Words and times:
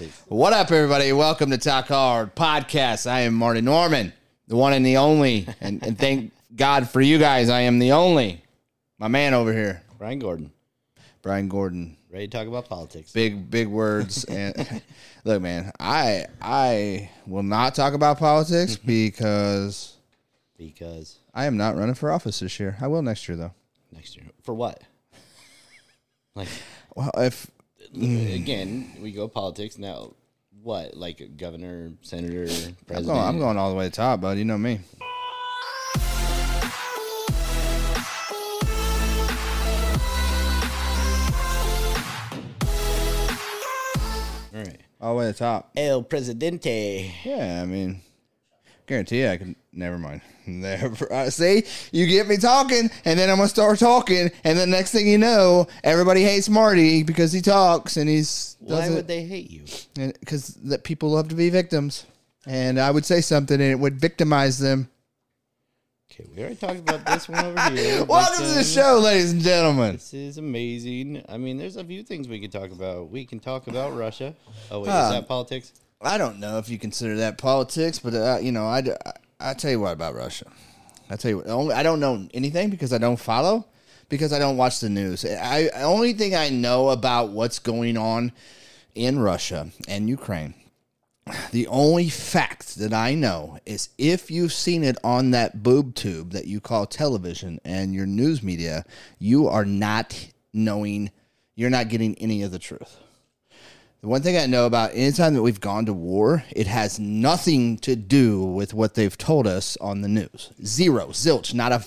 politics. 0.00 0.22
What 0.28 0.52
up, 0.54 0.70
everybody? 0.70 1.12
Welcome 1.12 1.50
to 1.50 1.58
Talk 1.58 1.88
Hard 1.88 2.34
Podcast. 2.34 3.06
I 3.08 3.20
am 3.20 3.34
Marty 3.34 3.60
Norman, 3.60 4.12
the 4.46 4.56
one 4.56 4.72
and 4.72 4.84
the 4.84 4.96
only. 4.96 5.46
And, 5.60 5.84
and 5.84 5.98
thank 5.98 6.32
God 6.56 6.88
for 6.88 7.02
you 7.02 7.18
guys, 7.18 7.50
I 7.50 7.60
am 7.62 7.78
the 7.78 7.92
only. 7.92 8.42
My 8.98 9.08
man 9.08 9.34
over 9.34 9.52
here, 9.52 9.82
Brian 9.98 10.18
Gordon, 10.18 10.52
Brian 11.20 11.48
Gordon. 11.48 11.98
ready 12.10 12.28
to 12.28 12.36
talk 12.36 12.46
about 12.46 12.66
politics. 12.66 13.12
Big, 13.12 13.50
big 13.50 13.68
words. 13.68 14.24
And 14.24 14.82
look, 15.24 15.42
man, 15.42 15.70
I 15.78 16.24
I 16.40 17.10
will 17.26 17.42
not 17.42 17.74
talk 17.74 17.92
about 17.92 18.18
politics 18.18 18.76
because 18.84 19.96
Because 20.56 21.18
I 21.34 21.44
am 21.44 21.58
not 21.58 21.76
running 21.76 21.94
for 21.94 22.10
office 22.10 22.40
this 22.40 22.58
year. 22.58 22.76
I 22.80 22.86
will 22.86 23.02
next 23.02 23.28
year, 23.28 23.36
though. 23.36 23.52
next 23.92 24.16
year. 24.16 24.24
For 24.42 24.54
what? 24.54 24.82
Like, 26.36 26.48
Well, 26.94 27.10
if 27.16 27.50
Mm. 27.94 28.34
again, 28.36 28.92
we 29.00 29.10
go 29.10 29.26
politics 29.26 29.76
now. 29.78 30.14
What? 30.62 30.96
Like 30.96 31.36
governor, 31.36 31.92
senator, 32.02 32.42
I'm 32.42 32.76
president? 32.86 33.06
going, 33.06 33.18
I'm 33.18 33.38
going 33.38 33.56
all 33.58 33.70
the 33.70 33.76
way 33.76 33.86
to 33.86 33.90
top, 33.90 34.20
bud. 34.20 34.38
You 34.38 34.44
know 34.44 34.58
me. 34.58 34.80
All 44.52 44.60
right. 44.60 44.80
All 45.00 45.14
the 45.14 45.18
way 45.18 45.26
to 45.26 45.32
top. 45.32 45.70
El 45.76 46.02
Presidente. 46.02 47.12
Yeah, 47.24 47.60
I 47.62 47.66
mean, 47.66 48.00
guarantee 48.86 49.26
I 49.26 49.36
can. 49.36 49.56
Never 49.72 49.98
mind. 49.98 50.20
Never. 50.60 51.12
Uh, 51.12 51.30
see, 51.30 51.62
you 51.92 52.06
get 52.06 52.26
me 52.28 52.36
talking, 52.36 52.90
and 53.04 53.18
then 53.18 53.30
I'm 53.30 53.36
gonna 53.36 53.48
start 53.48 53.78
talking, 53.78 54.30
and 54.44 54.58
the 54.58 54.66
next 54.66 54.90
thing 54.92 55.06
you 55.08 55.18
know, 55.18 55.66
everybody 55.84 56.22
hates 56.22 56.48
Marty 56.48 57.02
because 57.02 57.32
he 57.32 57.40
talks 57.40 57.96
and 57.96 58.08
he's 58.08 58.56
Why 58.60 58.88
would 58.90 59.06
they 59.08 59.22
hate 59.24 59.50
you? 59.50 59.64
because 60.20 60.54
that 60.64 60.84
people 60.84 61.10
love 61.10 61.28
to 61.28 61.34
be 61.34 61.50
victims, 61.50 62.04
and 62.46 62.78
I 62.80 62.90
would 62.90 63.04
say 63.06 63.20
something 63.20 63.54
and 63.60 63.70
it 63.70 63.78
would 63.78 64.00
victimize 64.00 64.58
them. 64.58 64.88
Okay, 66.12 66.28
we 66.34 66.40
already 66.40 66.56
talked 66.56 66.80
about 66.80 67.06
this 67.06 67.28
one 67.28 67.44
over 67.44 67.70
here. 67.70 68.04
Welcome 68.04 68.44
to 68.44 68.52
the 68.54 68.64
show, 68.64 68.98
ladies 69.02 69.30
and 69.32 69.40
gentlemen. 69.40 69.92
This 69.92 70.12
is 70.12 70.38
amazing. 70.38 71.22
I 71.28 71.36
mean, 71.38 71.56
there's 71.56 71.76
a 71.76 71.84
few 71.84 72.02
things 72.02 72.26
we 72.26 72.40
could 72.40 72.50
talk 72.50 72.72
about. 72.72 73.10
We 73.10 73.24
can 73.24 73.38
talk 73.38 73.68
about 73.68 73.96
Russia. 73.96 74.34
Oh 74.72 74.80
wait, 74.80 74.88
Ah. 74.90 75.06
is 75.06 75.14
that 75.14 75.28
politics? 75.28 75.72
I 76.02 76.18
don't 76.18 76.40
know 76.40 76.58
if 76.58 76.68
you 76.68 76.78
consider 76.78 77.16
that 77.18 77.38
politics, 77.38 77.98
but 77.98 78.14
uh, 78.14 78.38
you 78.42 78.50
know, 78.52 78.66
I, 78.66 78.78
I 78.78 79.12
I 79.40 79.54
tell 79.54 79.70
you 79.70 79.80
what 79.80 79.92
about 79.92 80.14
Russia. 80.14 80.46
I 81.08 81.16
tell 81.16 81.30
you 81.30 81.36
what, 81.38 81.48
only 81.48 81.74
I 81.74 81.82
don't 81.82 81.98
know 81.98 82.28
anything 82.34 82.70
because 82.70 82.92
I 82.92 82.98
don't 82.98 83.18
follow 83.18 83.66
because 84.08 84.32
I 84.32 84.38
don't 84.38 84.56
watch 84.56 84.80
the 84.80 84.90
news. 84.90 85.24
I 85.24 85.68
only 85.76 86.12
thing 86.12 86.34
I 86.34 86.50
know 86.50 86.90
about 86.90 87.30
what's 87.30 87.58
going 87.58 87.96
on 87.96 88.32
in 88.94 89.18
Russia 89.18 89.68
and 89.88 90.08
Ukraine. 90.08 90.54
The 91.52 91.66
only 91.68 92.08
fact 92.08 92.76
that 92.76 92.92
I 92.92 93.14
know 93.14 93.58
is 93.64 93.90
if 93.98 94.30
you've 94.30 94.52
seen 94.52 94.82
it 94.82 94.98
on 95.04 95.30
that 95.30 95.62
boob 95.62 95.94
tube 95.94 96.32
that 96.32 96.46
you 96.46 96.60
call 96.60 96.86
television 96.86 97.60
and 97.64 97.94
your 97.94 98.06
news 98.06 98.42
media, 98.42 98.84
you 99.18 99.46
are 99.48 99.64
not 99.64 100.28
knowing, 100.52 101.10
you're 101.54 101.70
not 101.70 101.88
getting 101.88 102.16
any 102.16 102.42
of 102.42 102.50
the 102.50 102.58
truth. 102.58 102.96
The 104.00 104.08
one 104.08 104.22
thing 104.22 104.38
I 104.38 104.46
know 104.46 104.64
about 104.64 104.92
anytime 104.94 105.34
that 105.34 105.42
we've 105.42 105.60
gone 105.60 105.84
to 105.86 105.92
war, 105.92 106.42
it 106.52 106.66
has 106.66 106.98
nothing 106.98 107.76
to 107.78 107.94
do 107.94 108.42
with 108.42 108.72
what 108.72 108.94
they've 108.94 109.16
told 109.16 109.46
us 109.46 109.76
on 109.76 110.00
the 110.00 110.08
news. 110.08 110.52
Zero, 110.64 111.08
zilch, 111.08 111.52
not 111.52 111.72
a 111.72 111.84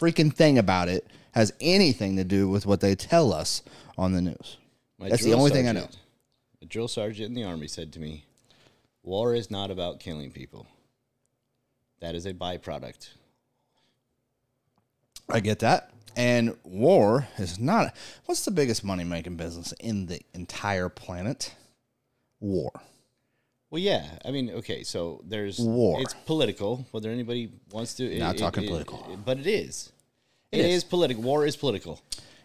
freaking 0.00 0.32
thing 0.32 0.58
about 0.58 0.88
it 0.88 1.06
has 1.32 1.52
anything 1.60 2.16
to 2.16 2.24
do 2.24 2.48
with 2.48 2.66
what 2.66 2.80
they 2.80 2.96
tell 2.96 3.32
us 3.32 3.62
on 3.96 4.12
the 4.12 4.20
news. 4.20 4.58
My 4.98 5.08
That's 5.08 5.24
the 5.24 5.34
only 5.34 5.52
thing 5.52 5.68
I 5.68 5.72
know. 5.72 5.88
A 6.60 6.64
drill 6.64 6.88
sergeant 6.88 7.28
in 7.28 7.34
the 7.34 7.44
army 7.44 7.68
said 7.68 7.92
to 7.92 8.00
me, 8.00 8.24
"War 9.04 9.32
is 9.34 9.50
not 9.50 9.70
about 9.70 10.00
killing 10.00 10.32
people. 10.32 10.66
That 12.00 12.16
is 12.16 12.26
a 12.26 12.34
byproduct." 12.34 13.10
I 15.28 15.40
get 15.40 15.60
that. 15.60 15.91
And 16.16 16.56
war 16.64 17.26
is 17.38 17.58
not. 17.58 17.94
What's 18.26 18.44
the 18.44 18.50
biggest 18.50 18.84
money 18.84 19.04
making 19.04 19.36
business 19.36 19.72
in 19.80 20.06
the 20.06 20.20
entire 20.34 20.88
planet? 20.88 21.54
War. 22.40 22.70
Well, 23.70 23.80
yeah. 23.80 24.06
I 24.24 24.30
mean, 24.30 24.50
okay. 24.50 24.82
So 24.82 25.22
there's 25.26 25.58
War. 25.58 26.00
It's 26.02 26.14
political. 26.26 26.86
Whether 26.90 27.10
anybody 27.10 27.50
wants 27.70 27.94
to, 27.94 28.18
Not 28.18 28.36
talking 28.36 28.66
political. 28.66 29.18
but 29.24 29.38
it 29.38 29.46
is. 29.46 29.92
It 30.50 30.58
it 30.60 30.66
is. 30.66 30.74
is. 30.78 30.84
political. 30.84 31.22
War 31.22 31.46
is 31.46 31.56
political. 31.56 32.00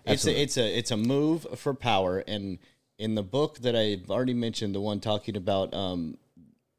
It's 0.06 0.26
a, 0.26 0.42
it's 0.42 0.56
a 0.56 0.78
it's 0.78 0.92
a 0.92 0.96
move 0.98 1.46
for 1.58 1.74
power. 1.74 2.24
And 2.28 2.60
in 2.98 3.16
the 3.16 3.24
book 3.24 3.60
that 3.60 3.76
I've 3.76 4.10
already 4.10 4.34
mentioned, 4.34 4.74
the 4.74 4.80
one 4.80 5.02
talking 5.02 5.36
about 5.36 5.74
um, 5.74 6.18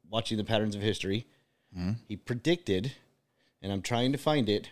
watching 0.09 0.37
the 0.37 0.43
patterns 0.43 0.75
of 0.75 0.81
history, 0.81 1.27
Hmm? 1.75 1.91
he 2.07 2.15
predicted, 2.15 2.93
and 3.61 3.71
I'm 3.71 3.83
trying 3.83 4.11
to 4.13 4.17
find 4.17 4.49
it, 4.49 4.69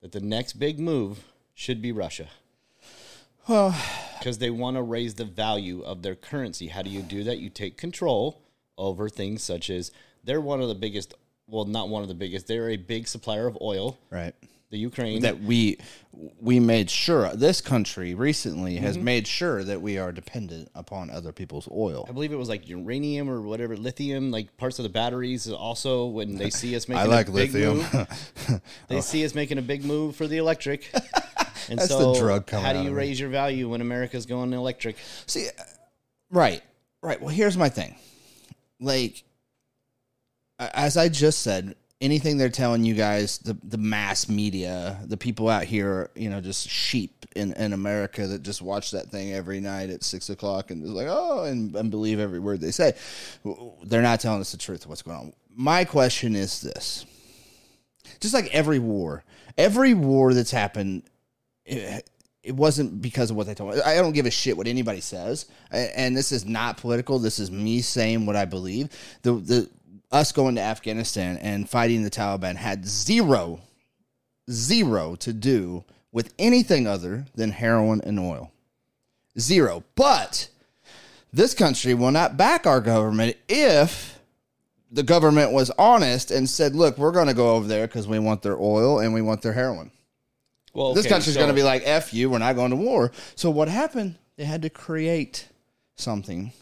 that 0.00 0.10
the 0.10 0.20
next 0.20 0.54
big 0.54 0.80
move 0.80 1.22
should 1.54 1.80
be 1.82 1.92
Russia. 1.92 2.28
Well, 3.48 3.74
because 4.20 4.38
they 4.38 4.50
want 4.50 4.76
to 4.76 4.82
raise 4.84 5.14
the 5.14 5.24
value 5.24 5.82
of 5.82 6.02
their 6.02 6.14
currency. 6.14 6.68
How 6.68 6.82
do 6.82 6.90
you 6.90 7.02
do 7.02 7.24
that? 7.24 7.38
You 7.38 7.50
take 7.50 7.76
control 7.76 8.40
over 8.78 9.08
things 9.08 9.42
such 9.42 9.68
as 9.68 9.90
they're 10.22 10.40
one 10.40 10.60
of 10.62 10.68
the 10.68 10.76
biggest, 10.76 11.14
well, 11.48 11.64
not 11.64 11.88
one 11.88 12.02
of 12.02 12.08
the 12.08 12.14
biggest, 12.14 12.46
they're 12.46 12.70
a 12.70 12.76
big 12.76 13.08
supplier 13.08 13.48
of 13.48 13.58
oil, 13.60 13.98
right. 14.10 14.32
the 14.70 14.78
Ukraine. 14.78 15.22
That 15.22 15.40
we 15.40 15.78
we 16.40 16.60
made 16.60 16.88
sure 16.88 17.34
this 17.34 17.60
country 17.60 18.14
recently 18.14 18.76
has 18.76 18.94
Mm-hmm. 18.94 19.04
made 19.04 19.26
sure 19.26 19.64
that 19.64 19.82
we 19.82 19.98
are 19.98 20.12
dependent 20.12 20.70
upon 20.76 21.10
other 21.10 21.32
people's 21.32 21.66
oil. 21.72 22.06
I 22.08 22.12
believe 22.12 22.30
it 22.32 22.36
was 22.36 22.48
like 22.48 22.68
uranium 22.68 23.28
or 23.28 23.40
whatever, 23.40 23.76
lithium, 23.76 24.30
like 24.30 24.56
parts 24.56 24.78
of 24.78 24.84
the 24.84 24.88
batteries. 24.88 25.50
Also, 25.50 26.06
when 26.06 26.36
they 26.36 26.50
see 26.50 26.76
us 26.76 26.86
making 26.88 27.02
I 27.02 27.06
like 27.06 27.28
lithium. 27.28 27.78
move, 27.78 28.60
they 28.86 29.00
see 29.00 29.24
us 29.24 29.34
making 29.34 29.58
a 29.58 29.62
big 29.62 29.84
move 29.84 30.14
for 30.14 30.28
the 30.28 30.36
electric. 30.36 30.88
And 31.68 31.78
That's 31.78 31.88
the 31.88 32.14
drug 32.14 32.46
coming 32.46 32.64
how 32.64 32.72
do 32.72 32.78
out 32.80 32.84
you 32.84 32.90
of 32.90 32.96
it. 32.96 33.00
raise 33.00 33.20
your 33.20 33.28
value 33.30 33.68
when 33.70 33.80
America's 33.80 34.26
going 34.26 34.52
electric? 34.52 34.96
See, 35.26 35.48
uh, 35.48 35.62
right, 36.30 36.62
right. 37.02 37.20
Well, 37.20 37.30
here's 37.34 37.56
my 37.56 37.68
thing. 37.68 37.96
Like, 38.80 39.22
a- 40.58 40.76
as 40.78 40.96
I 40.96 41.08
just 41.08 41.42
said, 41.42 41.74
anything 42.00 42.36
they're 42.36 42.48
telling 42.48 42.84
you 42.84 42.94
guys, 42.94 43.38
the 43.38 43.56
the 43.62 43.78
mass 43.78 44.28
media, 44.28 44.98
the 45.06 45.16
people 45.16 45.48
out 45.48 45.64
here, 45.64 46.10
you 46.16 46.28
know, 46.30 46.40
just 46.40 46.68
sheep 46.68 47.26
in, 47.36 47.52
in 47.54 47.72
America 47.72 48.26
that 48.26 48.42
just 48.42 48.60
watch 48.60 48.90
that 48.90 49.08
thing 49.10 49.32
every 49.32 49.60
night 49.60 49.88
at 49.90 50.02
six 50.02 50.28
o'clock 50.28 50.70
and 50.70 50.82
is 50.84 50.90
like, 50.90 51.06
oh, 51.08 51.44
and, 51.44 51.74
and 51.76 51.90
believe 51.90 52.18
every 52.18 52.40
word 52.40 52.60
they 52.60 52.72
say. 52.72 52.92
They're 53.84 54.02
not 54.02 54.20
telling 54.20 54.40
us 54.40 54.50
the 54.52 54.58
truth 54.58 54.82
of 54.84 54.88
what's 54.90 55.02
going 55.02 55.16
on. 55.16 55.32
My 55.54 55.84
question 55.84 56.34
is 56.34 56.60
this: 56.60 57.06
just 58.20 58.34
like 58.34 58.48
every 58.52 58.78
war, 58.80 59.22
every 59.56 59.94
war 59.94 60.34
that's 60.34 60.50
happened 60.50 61.04
it, 61.64 62.08
it 62.42 62.56
wasn't 62.56 63.00
because 63.00 63.30
of 63.30 63.36
what 63.36 63.46
they 63.46 63.54
told 63.54 63.74
me. 63.74 63.82
I 63.82 63.96
don't 63.96 64.12
give 64.12 64.26
a 64.26 64.30
shit 64.30 64.56
what 64.56 64.66
anybody 64.66 65.00
says, 65.00 65.46
and 65.70 66.16
this 66.16 66.32
is 66.32 66.44
not 66.44 66.76
political. 66.76 67.18
This 67.18 67.38
is 67.38 67.50
me 67.50 67.80
saying 67.80 68.26
what 68.26 68.36
I 68.36 68.44
believe. 68.44 68.88
The 69.22 69.34
the 69.34 69.70
us 70.10 70.32
going 70.32 70.56
to 70.56 70.60
Afghanistan 70.60 71.38
and 71.38 71.68
fighting 71.68 72.02
the 72.02 72.10
Taliban 72.10 72.56
had 72.56 72.84
zero, 72.86 73.60
zero 74.50 75.14
to 75.16 75.32
do 75.32 75.84
with 76.10 76.34
anything 76.38 76.86
other 76.86 77.26
than 77.34 77.50
heroin 77.50 78.00
and 78.02 78.18
oil. 78.18 78.52
Zero. 79.38 79.84
But 79.94 80.48
this 81.32 81.54
country 81.54 81.94
will 81.94 82.10
not 82.10 82.36
back 82.36 82.66
our 82.66 82.80
government 82.80 83.36
if 83.48 84.18
the 84.90 85.02
government 85.02 85.52
was 85.52 85.70
honest 85.78 86.32
and 86.32 86.50
said, 86.50 86.74
"Look, 86.74 86.98
we're 86.98 87.12
going 87.12 87.28
to 87.28 87.34
go 87.34 87.54
over 87.54 87.68
there 87.68 87.86
because 87.86 88.08
we 88.08 88.18
want 88.18 88.42
their 88.42 88.60
oil 88.60 88.98
and 88.98 89.14
we 89.14 89.22
want 89.22 89.42
their 89.42 89.52
heroin." 89.52 89.92
Well, 90.74 90.94
this 90.94 91.04
okay, 91.04 91.14
country's 91.14 91.34
so- 91.34 91.40
going 91.40 91.50
to 91.50 91.54
be 91.54 91.62
like, 91.62 91.82
F 91.84 92.14
you, 92.14 92.30
we're 92.30 92.38
not 92.38 92.56
going 92.56 92.70
to 92.70 92.76
war. 92.76 93.12
So 93.34 93.50
what 93.50 93.68
happened? 93.68 94.16
They 94.36 94.44
had 94.44 94.62
to 94.62 94.70
create 94.70 95.48
something. 95.96 96.52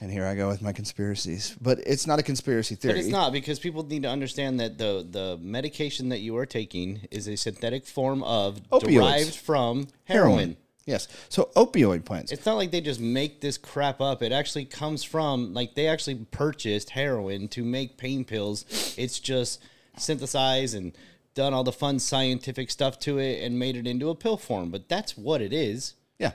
And 0.00 0.10
here 0.10 0.26
I 0.26 0.34
go 0.34 0.48
with 0.48 0.60
my 0.60 0.72
conspiracies. 0.72 1.56
But 1.60 1.78
it's 1.86 2.06
not 2.06 2.18
a 2.18 2.22
conspiracy 2.22 2.74
theory. 2.74 2.94
But 2.94 2.98
it's 3.00 3.08
not 3.08 3.32
because 3.32 3.58
people 3.58 3.84
need 3.84 4.02
to 4.02 4.10
understand 4.10 4.60
that 4.60 4.76
the 4.76 5.06
the 5.08 5.38
medication 5.40 6.08
that 6.10 6.18
you 6.18 6.36
are 6.36 6.46
taking 6.46 7.06
is 7.10 7.26
a 7.28 7.36
synthetic 7.36 7.86
form 7.86 8.22
of 8.24 8.60
Opioids. 8.70 8.92
derived 8.92 9.34
from 9.36 9.88
heroin. 10.04 10.56
Yes. 10.84 11.08
So 11.30 11.48
opioid 11.56 12.04
plants. 12.04 12.32
It's 12.32 12.44
not 12.44 12.54
like 12.56 12.70
they 12.70 12.80
just 12.82 13.00
make 13.00 13.40
this 13.40 13.56
crap 13.56 14.00
up. 14.00 14.22
It 14.22 14.32
actually 14.32 14.66
comes 14.66 15.02
from 15.02 15.54
like 15.54 15.74
they 15.74 15.86
actually 15.86 16.16
purchased 16.30 16.90
heroin 16.90 17.48
to 17.48 17.64
make 17.64 17.96
pain 17.96 18.24
pills. 18.24 18.94
It's 18.98 19.18
just 19.18 19.62
synthesized 19.96 20.74
and 20.74 20.92
done 21.34 21.52
all 21.52 21.64
the 21.64 21.72
fun 21.72 21.98
scientific 21.98 22.70
stuff 22.70 22.98
to 23.00 23.18
it 23.18 23.42
and 23.42 23.58
made 23.58 23.76
it 23.76 23.86
into 23.86 24.10
a 24.10 24.14
pill 24.14 24.36
form. 24.36 24.70
But 24.70 24.88
that's 24.88 25.16
what 25.16 25.40
it 25.40 25.52
is. 25.52 25.94
Yeah. 26.18 26.32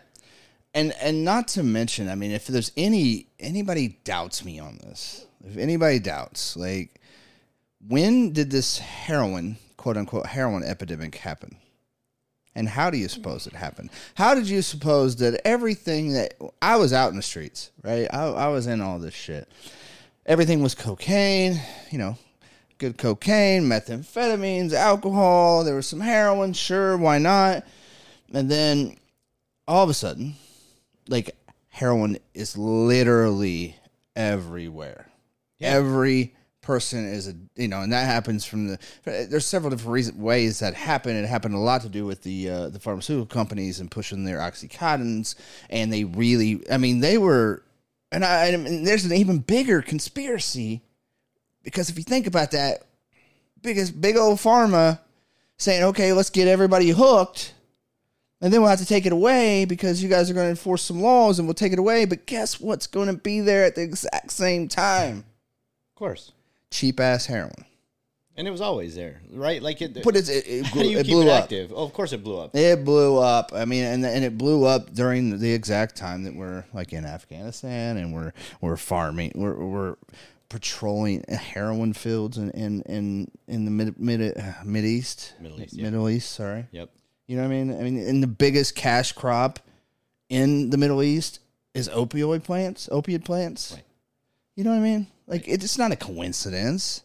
And 0.74 0.94
and 1.02 1.24
not 1.24 1.48
to 1.50 1.64
mention, 1.64 2.10
I 2.10 2.16
mean, 2.16 2.32
if 2.32 2.48
there's 2.48 2.72
any 2.78 3.28
anybody 3.40 4.00
doubts 4.04 4.46
me 4.46 4.60
on 4.60 4.78
this, 4.78 5.26
if 5.44 5.58
anybody 5.58 6.00
doubts, 6.00 6.56
like 6.56 7.00
when 7.88 8.34
did 8.34 8.52
this 8.52 8.78
heroin, 8.78 9.58
quote 9.78 9.98
unquote 9.98 10.28
heroin 10.28 10.64
epidemic 10.64 11.16
happen? 11.16 11.56
And 12.56 12.68
how 12.68 12.90
do 12.90 12.98
you 12.98 13.08
suppose 13.08 13.48
it 13.48 13.54
happened? 13.54 13.90
How 14.16 14.36
did 14.36 14.50
you 14.50 14.62
suppose 14.62 15.16
that 15.18 15.40
everything 15.46 16.14
that 16.14 16.34
I 16.62 16.76
was 16.76 16.92
out 16.92 17.12
in 17.12 17.16
the 17.16 17.22
streets, 17.22 17.72
right? 17.84 18.08
I, 18.12 18.24
I 18.24 18.48
was 18.50 18.68
in 18.68 18.82
all 18.82 19.00
this 19.00 19.14
shit. 19.14 19.48
Everything 20.26 20.62
was 20.62 20.76
cocaine, 20.76 21.60
you 21.90 22.00
know, 22.00 22.18
good 22.80 22.98
cocaine, 22.98 23.64
methamphetamines, 23.64 24.74
alcohol. 24.74 25.64
There 25.64 25.76
was 25.76 25.86
some 25.86 26.00
heroin, 26.00 26.54
sure, 26.54 26.98
why 26.98 27.20
not? 27.20 27.66
And 28.34 28.50
then 28.50 28.98
all 29.68 29.84
of 29.84 29.90
a 29.90 29.94
sudden, 29.94 30.36
like 31.08 31.36
heroin 31.68 32.18
is 32.34 32.58
literally 32.58 33.76
everywhere. 34.16 35.08
Every 35.62 36.34
person 36.62 37.06
is 37.06 37.28
a 37.28 37.34
you 37.56 37.68
know, 37.68 37.82
and 37.82 37.92
that 37.92 38.06
happens 38.06 38.46
from 38.46 38.68
the. 38.68 38.80
There's 39.04 39.46
several 39.46 39.72
different 39.72 39.92
reason, 39.92 40.22
ways 40.22 40.60
that 40.60 40.74
happen. 40.74 41.16
It 41.16 41.28
happened 41.28 41.56
a 41.56 41.60
lot 41.60 41.82
to 41.82 41.90
do 41.90 42.06
with 42.06 42.24
the 42.24 42.50
uh, 42.50 42.70
the 42.70 42.80
pharmaceutical 42.80 43.26
companies 43.26 43.82
and 43.82 43.92
pushing 43.92 44.24
their 44.24 44.38
oxycontins, 44.40 45.36
and 45.70 45.92
they 45.92 46.06
really, 46.06 46.62
I 46.72 46.78
mean, 46.78 47.02
they 47.02 47.18
were, 47.18 47.64
and 48.12 48.24
I, 48.24 48.46
and 48.48 48.88
there's 48.88 49.04
an 49.04 49.14
even 49.14 49.40
bigger 49.40 49.82
conspiracy 49.82 50.82
because 51.64 51.90
if 51.90 51.98
you 51.98 52.04
think 52.04 52.28
about 52.28 52.52
that, 52.52 52.84
biggest 53.62 54.00
big 54.00 54.18
old 54.18 54.38
pharma 54.38 55.00
saying, 55.58 55.84
okay, 55.84 56.14
let's 56.14 56.30
get 56.30 56.48
everybody 56.48 56.90
hooked. 56.90 57.54
And 58.42 58.54
then 58.54 58.62
we'll 58.62 58.70
have 58.70 58.80
to 58.80 58.86
take 58.86 59.06
it 59.06 59.12
away 59.12 59.66
because 59.66 60.02
you 60.02 60.08
guys 60.08 60.32
are 60.32 60.34
going 60.34 60.46
to 60.46 60.52
enforce 60.52 60.82
some 60.82 61.02
laws 61.02 61.40
and 61.40 61.48
we'll 61.48 61.56
take 61.56 61.74
it 61.74 61.80
away. 61.80 62.06
But 62.06 62.26
guess 62.26 62.60
what's 62.60 62.88
going 62.88 63.08
to 63.08 63.14
be 63.14 63.42
there 63.42 63.66
at 63.66 63.76
the 63.76 63.82
exact 63.82 64.32
same 64.32 64.70
time? 64.70 65.26
Of 65.90 65.96
course. 65.96 66.32
Cheap 66.72 67.02
ass 67.02 67.26
heroin. 67.26 67.66
And 68.38 68.48
it 68.48 68.52
was 68.52 68.62
always 68.62 68.96
there, 68.96 69.22
right? 69.34 69.62
Like 69.62 69.82
it. 69.82 70.02
But 70.02 70.16
it's, 70.16 70.30
it, 70.30 70.48
it, 70.48 70.66
how 70.68 70.82
do 70.82 70.88
you 70.88 71.00
it 71.00 71.06
keep 71.06 71.14
blew 71.14 71.24
it 71.24 71.30
up. 71.30 71.52
Oh, 71.76 71.84
of 71.84 71.92
course 71.92 72.14
it 72.14 72.24
blew 72.24 72.40
up. 72.40 72.56
It 72.56 72.86
blew 72.86 73.18
up. 73.18 73.52
I 73.54 73.66
mean, 73.66 73.84
and 73.84 74.06
and 74.06 74.24
it 74.24 74.38
blew 74.38 74.64
up 74.64 74.94
during 74.94 75.40
the 75.40 75.52
exact 75.52 75.98
time 75.98 76.24
that 76.24 76.34
we're 76.34 76.64
like 76.74 76.94
in 76.94 77.04
Afghanistan 77.04 77.98
and 77.98 78.14
we're 78.14 78.32
we're 78.62 78.78
farming. 78.78 79.34
We're 79.36 79.56
we're 79.56 79.96
patrolling 80.50 81.24
heroin 81.30 81.94
fields 81.94 82.38
in 82.38 82.52
in 82.52 82.82
in, 82.82 83.32
in 83.48 83.66
the 83.66 83.72
mid 83.72 84.00
mid 84.00 84.38
uh, 84.38 84.54
mid 84.66 84.84
east, 84.84 85.34
Middle 85.40 85.62
East, 85.62 85.74
yeah. 85.74 85.84
Middle 85.84 86.10
East. 86.10 86.32
Sorry. 86.32 86.68
Yep. 86.72 86.90
You 87.28 87.38
know 87.38 87.44
what 87.44 87.54
I 87.54 87.64
mean? 87.64 87.80
I 87.80 87.84
mean, 87.84 88.00
in 88.00 88.22
the 88.22 88.28
biggest 88.28 88.76
cash 88.76 89.12
crop 89.12 89.60
in 90.30 90.72
the 90.72 90.78
Middle 90.78 91.04
East 91.04 91.40
is 91.74 91.88
opioid 91.90 92.44
plants, 92.44 92.90
opiate 92.92 93.24
plants. 93.24 93.74
Right. 93.74 93.84
You 94.56 94.64
know 94.64 94.72
what 94.72 94.78
I 94.78 94.82
mean? 94.82 95.08
Like 95.28 95.48
it's 95.48 95.78
not 95.78 95.92
a 95.92 95.96
coincidence. 95.96 97.04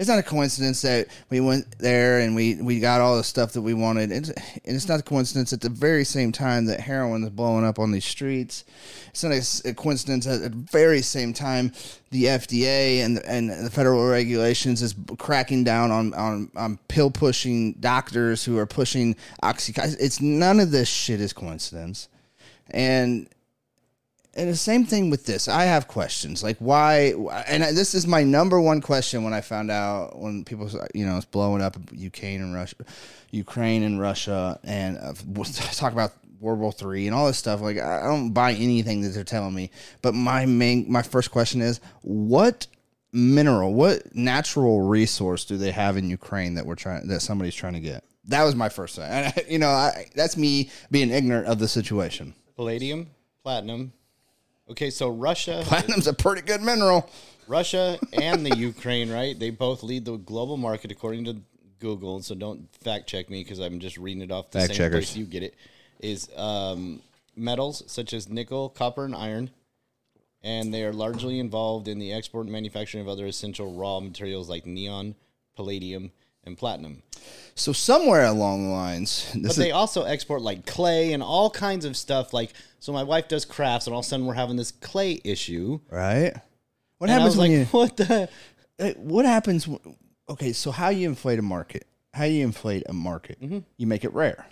It's 0.00 0.08
not 0.08 0.18
a 0.18 0.22
coincidence 0.22 0.80
that 0.80 1.08
we 1.28 1.40
went 1.40 1.78
there 1.78 2.20
and 2.20 2.34
we, 2.34 2.54
we 2.54 2.80
got 2.80 3.02
all 3.02 3.18
the 3.18 3.22
stuff 3.22 3.52
that 3.52 3.60
we 3.60 3.74
wanted. 3.74 4.10
And 4.10 4.32
it's 4.64 4.88
not 4.88 4.98
a 4.98 5.02
coincidence 5.02 5.52
at 5.52 5.60
the 5.60 5.68
very 5.68 6.04
same 6.04 6.32
time 6.32 6.64
that 6.66 6.80
heroin 6.80 7.22
is 7.22 7.28
blowing 7.28 7.66
up 7.66 7.78
on 7.78 7.92
these 7.92 8.06
streets. 8.06 8.64
It's 9.10 9.22
not 9.22 9.70
a 9.70 9.74
coincidence 9.74 10.26
at 10.26 10.40
the 10.40 10.48
very 10.48 11.02
same 11.02 11.34
time 11.34 11.74
the 12.12 12.24
FDA 12.24 13.04
and 13.04 13.18
and 13.26 13.50
the 13.50 13.68
federal 13.68 14.08
regulations 14.08 14.80
is 14.80 14.94
cracking 15.18 15.64
down 15.64 15.90
on, 15.90 16.14
on, 16.14 16.50
on 16.56 16.78
pill 16.88 17.10
pushing 17.10 17.74
doctors 17.74 18.42
who 18.42 18.56
are 18.56 18.64
pushing 18.64 19.14
oxycontin. 19.42 19.98
It's 20.00 20.22
none 20.22 20.60
of 20.60 20.70
this 20.70 20.88
shit 20.88 21.20
is 21.20 21.34
coincidence. 21.34 22.08
And 22.70 23.28
and 24.34 24.48
the 24.48 24.56
same 24.56 24.84
thing 24.84 25.10
with 25.10 25.26
this. 25.26 25.48
I 25.48 25.64
have 25.64 25.88
questions 25.88 26.42
like 26.42 26.56
why, 26.58 27.14
and 27.48 27.62
this 27.62 27.94
is 27.94 28.06
my 28.06 28.22
number 28.22 28.60
one 28.60 28.80
question 28.80 29.24
when 29.24 29.32
I 29.32 29.40
found 29.40 29.70
out 29.70 30.18
when 30.18 30.44
people, 30.44 30.70
you 30.94 31.04
know, 31.04 31.16
it's 31.16 31.26
blowing 31.26 31.62
up 31.62 31.76
Ukraine 31.92 32.40
and 32.40 32.54
Russia, 32.54 32.76
Ukraine 33.30 33.82
and 33.82 34.00
Russia, 34.00 34.60
and 34.62 34.98
uh, 34.98 35.14
talk 35.72 35.92
about 35.92 36.12
World 36.38 36.60
War 36.60 36.72
Three 36.72 37.06
and 37.06 37.14
all 37.14 37.26
this 37.26 37.38
stuff. 37.38 37.60
Like 37.60 37.78
I 37.78 38.04
don't 38.04 38.32
buy 38.32 38.52
anything 38.52 39.02
that 39.02 39.08
they're 39.08 39.24
telling 39.24 39.54
me. 39.54 39.70
But 40.00 40.14
my 40.14 40.46
main, 40.46 40.90
my 40.90 41.02
first 41.02 41.30
question 41.30 41.60
is, 41.60 41.80
what 42.02 42.66
mineral, 43.12 43.74
what 43.74 44.14
natural 44.14 44.82
resource 44.82 45.44
do 45.44 45.56
they 45.56 45.72
have 45.72 45.96
in 45.96 46.08
Ukraine 46.08 46.54
that 46.54 46.66
we're 46.66 46.76
trying, 46.76 47.08
that 47.08 47.20
somebody's 47.20 47.54
trying 47.54 47.74
to 47.74 47.80
get? 47.80 48.04
That 48.24 48.44
was 48.44 48.54
my 48.54 48.68
first 48.68 48.96
thing. 48.96 49.32
You 49.48 49.58
know, 49.58 49.70
I, 49.70 50.06
that's 50.14 50.36
me 50.36 50.70
being 50.90 51.10
ignorant 51.10 51.46
of 51.46 51.58
the 51.58 51.66
situation. 51.66 52.34
Palladium, 52.54 53.08
platinum. 53.42 53.92
Okay, 54.70 54.90
so 54.90 55.08
Russia, 55.08 55.62
Platinum's 55.66 56.06
a 56.06 56.14
pretty 56.14 56.42
good 56.42 56.62
mineral. 56.62 57.10
Russia, 57.48 57.98
and 58.12 58.46
the 58.46 58.56
Ukraine, 58.56 59.10
right? 59.10 59.36
They 59.36 59.50
both 59.50 59.82
lead 59.82 60.04
the 60.04 60.16
global 60.16 60.56
market 60.56 60.92
according 60.92 61.24
to 61.24 61.36
Google. 61.80 62.22
So 62.22 62.36
don't 62.36 62.68
fact 62.76 63.08
check 63.08 63.28
me 63.28 63.42
because 63.42 63.58
I'm 63.58 63.80
just 63.80 63.96
reading 63.98 64.22
it 64.22 64.30
off 64.30 64.52
the 64.52 64.60
Fact 64.60 64.68
same 64.68 64.76
checkers. 64.76 65.10
place 65.10 65.16
you 65.16 65.24
get 65.24 65.42
it. 65.42 65.56
Is 65.98 66.28
um, 66.36 67.02
metals 67.36 67.82
such 67.88 68.12
as 68.12 68.28
nickel, 68.28 68.68
copper, 68.68 69.04
and 69.04 69.14
iron, 69.14 69.50
and 70.42 70.72
they 70.72 70.84
are 70.84 70.92
largely 70.92 71.40
involved 71.40 71.88
in 71.88 71.98
the 71.98 72.12
export 72.12 72.44
and 72.44 72.52
manufacturing 72.52 73.02
of 73.02 73.08
other 73.08 73.26
essential 73.26 73.74
raw 73.74 73.98
materials 73.98 74.48
like 74.48 74.64
neon, 74.64 75.16
palladium, 75.56 76.12
and 76.44 76.56
platinum. 76.56 77.02
So 77.54 77.72
somewhere 77.72 78.24
along 78.24 78.64
the 78.64 78.70
lines, 78.70 79.30
this 79.34 79.56
But 79.56 79.62
they 79.62 79.70
also 79.72 80.04
export 80.04 80.42
like 80.42 80.66
clay 80.66 81.12
and 81.12 81.22
all 81.22 81.50
kinds 81.50 81.84
of 81.84 81.96
stuff. 81.96 82.32
Like, 82.32 82.52
so 82.78 82.92
my 82.92 83.02
wife 83.02 83.28
does 83.28 83.44
crafts, 83.44 83.86
and 83.86 83.94
all 83.94 84.00
of 84.00 84.06
a 84.06 84.08
sudden 84.08 84.26
we're 84.26 84.34
having 84.34 84.56
this 84.56 84.70
clay 84.72 85.20
issue. 85.24 85.80
right. 85.90 86.32
What 86.98 87.08
And 87.08 87.18
happens 87.18 87.36
when 87.36 87.50
like, 87.50 87.58
you? 87.58 87.64
what 87.70 87.96
the? 87.96 88.28
What 88.96 89.24
happens? 89.24 89.68
Okay, 90.28 90.52
so 90.52 90.70
how 90.70 90.90
you 90.90 91.08
inflate 91.08 91.38
a 91.38 91.42
market? 91.42 91.86
How 92.12 92.24
you 92.24 92.42
inflate 92.44 92.82
a 92.88 92.92
market? 92.92 93.40
Mm-hmm. 93.40 93.58
You 93.78 93.86
make 93.86 94.04
it 94.04 94.12
rare. 94.12 94.46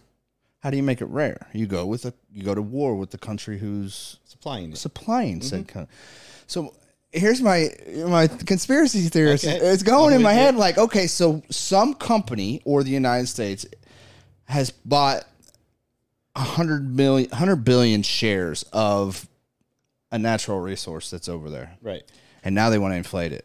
How 0.61 0.71
do 0.71 0.77
you 0.77 0.83
make 0.83 1.01
it 1.01 1.07
rare? 1.07 1.47
You 1.53 1.67
go 1.67 1.87
with 1.87 2.05
a 2.05 2.13
you 2.33 2.43
go 2.43 2.55
to 2.55 2.63
war 2.63 2.95
with 2.97 3.11
the 3.11 3.19
country 3.19 3.59
who's 3.59 4.19
Supplying 4.25 4.73
it. 4.73 4.79
supplying 4.79 5.41
said 5.43 5.69
kind 5.69 5.87
So 6.47 6.75
here's 7.13 7.41
my 7.41 7.71
my 8.07 8.27
conspiracy 8.27 9.03
theorist. 9.09 9.45
Okay. 9.47 9.57
It's 9.57 9.83
going 9.83 10.15
in 10.15 10.23
my 10.23 10.33
head 10.33 10.55
like, 10.57 10.79
okay, 10.79 11.07
so 11.07 11.43
some 11.51 11.95
company 11.95 12.61
or 12.65 12.83
the 12.83 12.91
United 12.91 13.27
States 13.29 13.67
has 14.45 14.71
bought 14.71 15.25
a 16.37 16.41
hundred 16.41 16.95
million, 16.95 17.31
hundred 17.31 17.65
billion 17.65 18.03
shares 18.03 18.63
of 18.73 19.27
a 20.11 20.19
natural 20.19 20.61
resource 20.61 21.11
that's 21.11 21.29
over 21.29 21.51
there, 21.51 21.77
Right. 21.83 22.03
and 22.45 22.55
now 22.55 22.71
they 22.71 22.79
want 22.79 22.93
to 22.93 22.97
inflate 22.97 23.33
it. 23.33 23.45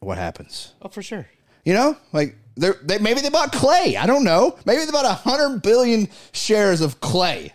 What 0.00 0.18
happens? 0.18 0.72
Oh, 0.82 0.88
for 0.88 1.02
sure. 1.02 1.26
You 1.64 1.74
know, 1.74 1.96
like 2.12 2.36
they're, 2.56 2.76
they 2.82 2.98
maybe 2.98 3.20
they 3.20 3.28
bought 3.30 3.52
clay. 3.52 3.96
I 3.96 4.06
don't 4.06 4.24
know. 4.24 4.58
Maybe 4.64 4.84
they 4.84 4.90
bought 4.90 5.04
a 5.04 5.12
hundred 5.12 5.60
billion 5.62 6.08
shares 6.32 6.80
of 6.80 7.00
clay, 7.00 7.52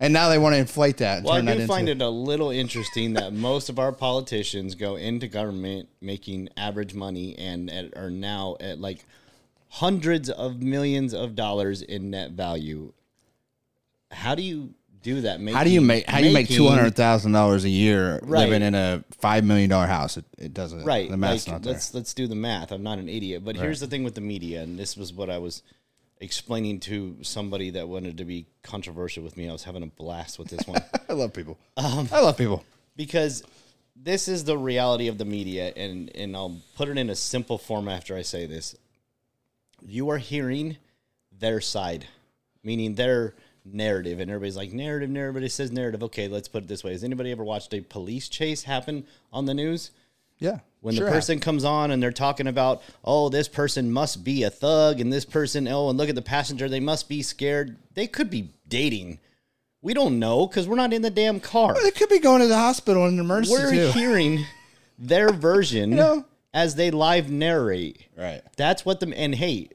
and 0.00 0.12
now 0.12 0.28
they 0.30 0.38
want 0.38 0.54
to 0.54 0.58
inflate 0.58 0.96
that. 0.96 1.18
And 1.18 1.26
Well, 1.26 1.34
I 1.36 1.40
do 1.42 1.48
into, 1.52 1.66
find 1.66 1.88
it 1.88 2.00
a 2.00 2.08
little 2.08 2.50
interesting 2.50 3.12
that 3.14 3.32
most 3.32 3.68
of 3.68 3.78
our 3.78 3.92
politicians 3.92 4.74
go 4.74 4.96
into 4.96 5.28
government 5.28 5.88
making 6.00 6.48
average 6.56 6.94
money 6.94 7.36
and 7.38 7.70
at, 7.70 7.96
are 7.96 8.10
now 8.10 8.56
at 8.60 8.80
like 8.80 9.04
hundreds 9.68 10.28
of 10.30 10.60
millions 10.62 11.14
of 11.14 11.36
dollars 11.36 11.82
in 11.82 12.10
net 12.10 12.32
value. 12.32 12.92
How 14.10 14.34
do 14.34 14.42
you 14.42 14.74
do 15.02 15.20
that? 15.22 15.40
How 15.40 15.64
do 15.64 15.70
you 15.70 15.80
make 15.80 16.06
how 16.06 16.18
do 16.20 16.26
you 16.26 16.34
make 16.34 16.48
two 16.48 16.66
hundred 16.68 16.94
thousand 16.94 17.32
dollars 17.32 17.64
a 17.64 17.68
year 17.70 18.18
Right. 18.22 18.40
living 18.48 18.62
in 18.62 18.74
a 18.74 19.04
five 19.20 19.44
million 19.44 19.70
dollar 19.70 19.86
house? 19.86 20.16
It, 20.16 20.24
it 20.36 20.52
doesn't. 20.54 20.84
right 20.84 21.10
The 21.10 21.16
math's 21.16 21.46
like, 21.46 21.54
not 21.56 21.62
there. 21.62 21.72
let's 21.74 21.94
let's 21.94 22.12
do 22.12 22.26
the 22.26 22.34
math 22.34 22.72
i'm 22.72 22.82
not 22.82 22.98
an 22.98 23.08
idiot 23.08 23.44
but 23.44 23.56
here's 23.56 23.80
the 23.80 23.86
thing 23.86 24.02
with 24.04 24.14
the 24.14 24.20
media 24.20 24.62
and 24.62 24.78
this 24.78 24.96
was 24.96 25.12
what 25.12 25.30
i 25.30 25.38
was 25.38 25.62
explaining 26.20 26.78
to 26.80 27.16
somebody 27.22 27.70
that 27.70 27.88
wanted 27.88 28.18
to 28.18 28.24
be 28.24 28.46
controversial 28.62 29.22
with 29.24 29.36
me 29.36 29.48
i 29.48 29.52
was 29.52 29.64
having 29.64 29.82
a 29.82 29.86
blast 29.86 30.38
with 30.38 30.48
this 30.48 30.66
one 30.66 30.82
I 31.08 31.12
love 31.14 31.32
people. 31.32 31.58
Um, 31.76 32.08
I 32.12 32.20
love 32.20 32.38
people. 32.38 32.64
because 32.94 33.42
this 33.96 34.28
is 34.28 34.44
the 34.44 34.56
reality 34.56 35.08
of 35.08 35.18
the 35.18 35.24
media 35.24 35.72
and 35.76 36.08
and 36.14 36.36
I'll 36.36 36.60
put 36.76 36.88
it 36.88 36.96
in 36.96 37.10
a 37.10 37.16
simple 37.16 37.58
form 37.58 37.88
after 37.88 38.16
I 38.16 38.22
say 38.22 38.46
this. 38.46 38.76
You 39.84 40.10
are 40.10 40.18
hearing 40.18 40.76
their 41.36 41.60
side, 41.60 42.06
meaning 42.62 42.94
their 42.94 43.34
narrative 43.64 44.20
and 44.20 44.30
everybody's 44.30 44.56
like 44.56 44.72
narrative, 44.72 45.10
narrative, 45.10 45.30
everybody 45.30 45.48
says 45.48 45.72
narrative. 45.72 46.02
Okay, 46.04 46.28
let's 46.28 46.48
put 46.48 46.62
it 46.62 46.68
this 46.68 46.84
way. 46.84 46.92
Has 46.92 47.02
anybody 47.02 47.32
ever 47.32 47.44
watched 47.44 47.74
a 47.74 47.80
police 47.80 48.28
chase 48.28 48.62
happen 48.62 49.04
on 49.32 49.46
the 49.46 49.54
news? 49.54 49.90
Yeah. 50.38 50.60
When 50.80 50.94
Sure 50.94 51.06
the 51.06 51.12
person 51.12 51.40
comes 51.40 51.64
on 51.64 51.90
and 51.90 52.02
they're 52.02 52.10
talking 52.10 52.46
about, 52.46 52.82
oh, 53.04 53.28
this 53.28 53.48
person 53.48 53.92
must 53.92 54.24
be 54.24 54.44
a 54.44 54.50
thug, 54.50 55.00
and 55.00 55.12
this 55.12 55.26
person, 55.26 55.68
oh, 55.68 55.90
and 55.90 55.98
look 55.98 56.08
at 56.08 56.14
the 56.14 56.22
passenger, 56.22 56.68
they 56.68 56.80
must 56.80 57.08
be 57.08 57.22
scared. 57.22 57.76
They 57.94 58.06
could 58.06 58.30
be 58.30 58.50
dating. 58.66 59.18
We 59.82 59.92
don't 59.92 60.18
know 60.18 60.46
because 60.46 60.66
we're 60.66 60.76
not 60.76 60.92
in 60.92 61.02
the 61.02 61.10
damn 61.10 61.40
car. 61.40 61.74
They 61.74 61.90
could 61.90 62.08
be 62.08 62.18
going 62.18 62.40
to 62.40 62.48
the 62.48 62.56
hospital 62.56 63.06
in 63.06 63.14
an 63.14 63.20
emergency 63.20 63.52
We're 63.52 63.70
too. 63.70 63.98
hearing 63.98 64.46
their 64.98 65.32
version 65.32 65.90
know? 65.90 66.24
as 66.54 66.76
they 66.76 66.90
live 66.90 67.30
narrate. 67.30 68.06
Right. 68.16 68.42
That's 68.56 68.84
what 68.84 69.00
the 69.00 69.14
and 69.16 69.34
hey, 69.34 69.68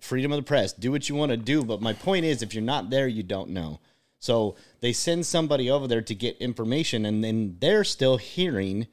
freedom 0.00 0.32
of 0.32 0.38
the 0.38 0.42
press. 0.44 0.72
Do 0.72 0.90
what 0.90 1.08
you 1.08 1.14
want 1.14 1.30
to 1.30 1.36
do, 1.36 1.64
but 1.64 1.80
my 1.80 1.92
point 1.92 2.24
is, 2.24 2.42
if 2.42 2.54
you're 2.54 2.62
not 2.62 2.90
there, 2.90 3.08
you 3.08 3.22
don't 3.22 3.50
know. 3.50 3.80
So 4.20 4.56
they 4.80 4.92
send 4.92 5.26
somebody 5.26 5.70
over 5.70 5.86
there 5.86 6.02
to 6.02 6.14
get 6.14 6.36
information, 6.38 7.04
and 7.04 7.22
then 7.22 7.56
they're 7.60 7.84
still 7.84 8.16
hearing 8.16 8.88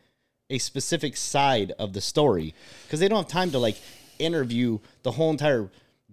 a 0.49 0.57
specific 0.57 1.17
side 1.17 1.71
of 1.79 1.93
the 1.93 2.01
story 2.01 2.53
because 2.83 2.99
they 2.99 3.07
don't 3.07 3.23
have 3.23 3.27
time 3.27 3.51
to 3.51 3.59
like 3.59 3.77
interview 4.19 4.79
the 5.03 5.11
whole 5.11 5.31
entire 5.31 5.69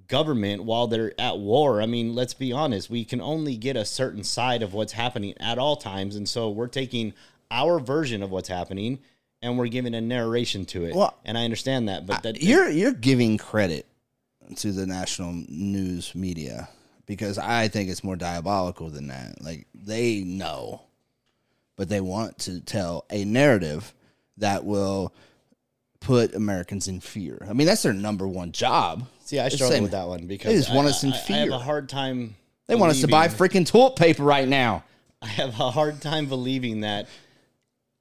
government 0.08 0.64
while 0.64 0.86
they're 0.86 1.18
at 1.20 1.38
war. 1.38 1.80
I 1.82 1.86
mean, 1.86 2.14
let's 2.14 2.34
be 2.34 2.52
honest, 2.52 2.90
we 2.90 3.04
can 3.04 3.20
only 3.20 3.56
get 3.56 3.76
a 3.76 3.84
certain 3.84 4.24
side 4.24 4.62
of 4.62 4.74
what's 4.74 4.92
happening 4.92 5.34
at 5.38 5.58
all 5.58 5.76
times. 5.76 6.16
And 6.16 6.28
so 6.28 6.50
we're 6.50 6.66
taking 6.66 7.14
our 7.50 7.78
version 7.78 8.22
of 8.22 8.30
what's 8.30 8.48
happening 8.48 8.98
and 9.42 9.58
we're 9.58 9.68
giving 9.68 9.94
a 9.94 10.00
narration 10.00 10.64
to 10.66 10.84
it. 10.84 10.94
Well, 10.94 11.16
and 11.24 11.36
I 11.36 11.44
understand 11.44 11.88
that, 11.88 12.06
but 12.06 12.22
that 12.22 12.42
You're 12.42 12.70
you're 12.70 12.92
giving 12.92 13.38
credit 13.38 13.86
to 14.56 14.72
the 14.72 14.86
national 14.86 15.44
news 15.48 16.14
media 16.14 16.68
because 17.06 17.38
I 17.38 17.68
think 17.68 17.90
it's 17.90 18.04
more 18.04 18.16
diabolical 18.16 18.88
than 18.88 19.08
that. 19.08 19.42
Like 19.42 19.66
they 19.74 20.20
know, 20.20 20.82
but 21.76 21.88
they 21.88 22.00
want 22.00 22.38
to 22.40 22.60
tell 22.60 23.04
a 23.10 23.24
narrative 23.24 23.92
that 24.38 24.64
will 24.64 25.12
put 26.00 26.34
Americans 26.34 26.88
in 26.88 27.00
fear. 27.00 27.46
I 27.48 27.52
mean, 27.52 27.66
that's 27.66 27.82
their 27.82 27.92
number 27.92 28.26
one 28.26 28.52
job. 28.52 29.06
see, 29.24 29.38
I 29.38 29.48
struggle 29.48 29.82
with 29.82 29.92
that 29.92 30.08
one 30.08 30.26
because 30.26 30.52
They 30.52 30.58
just 30.58 30.74
want 30.74 30.88
us 30.88 31.04
in 31.04 31.10
I- 31.12 31.14
I 31.14 31.16
have 31.18 31.26
fear. 31.26 31.52
a 31.52 31.58
hard 31.58 31.88
time. 31.88 32.34
They 32.66 32.74
want 32.74 32.90
us 32.92 33.00
to 33.02 33.08
buy 33.08 33.28
freaking 33.28 33.66
toilet 33.66 33.96
paper 33.96 34.22
right 34.24 34.48
now. 34.48 34.84
I 35.20 35.26
have 35.28 35.50
a 35.60 35.70
hard 35.70 36.00
time 36.00 36.26
believing 36.26 36.80
that 36.80 37.06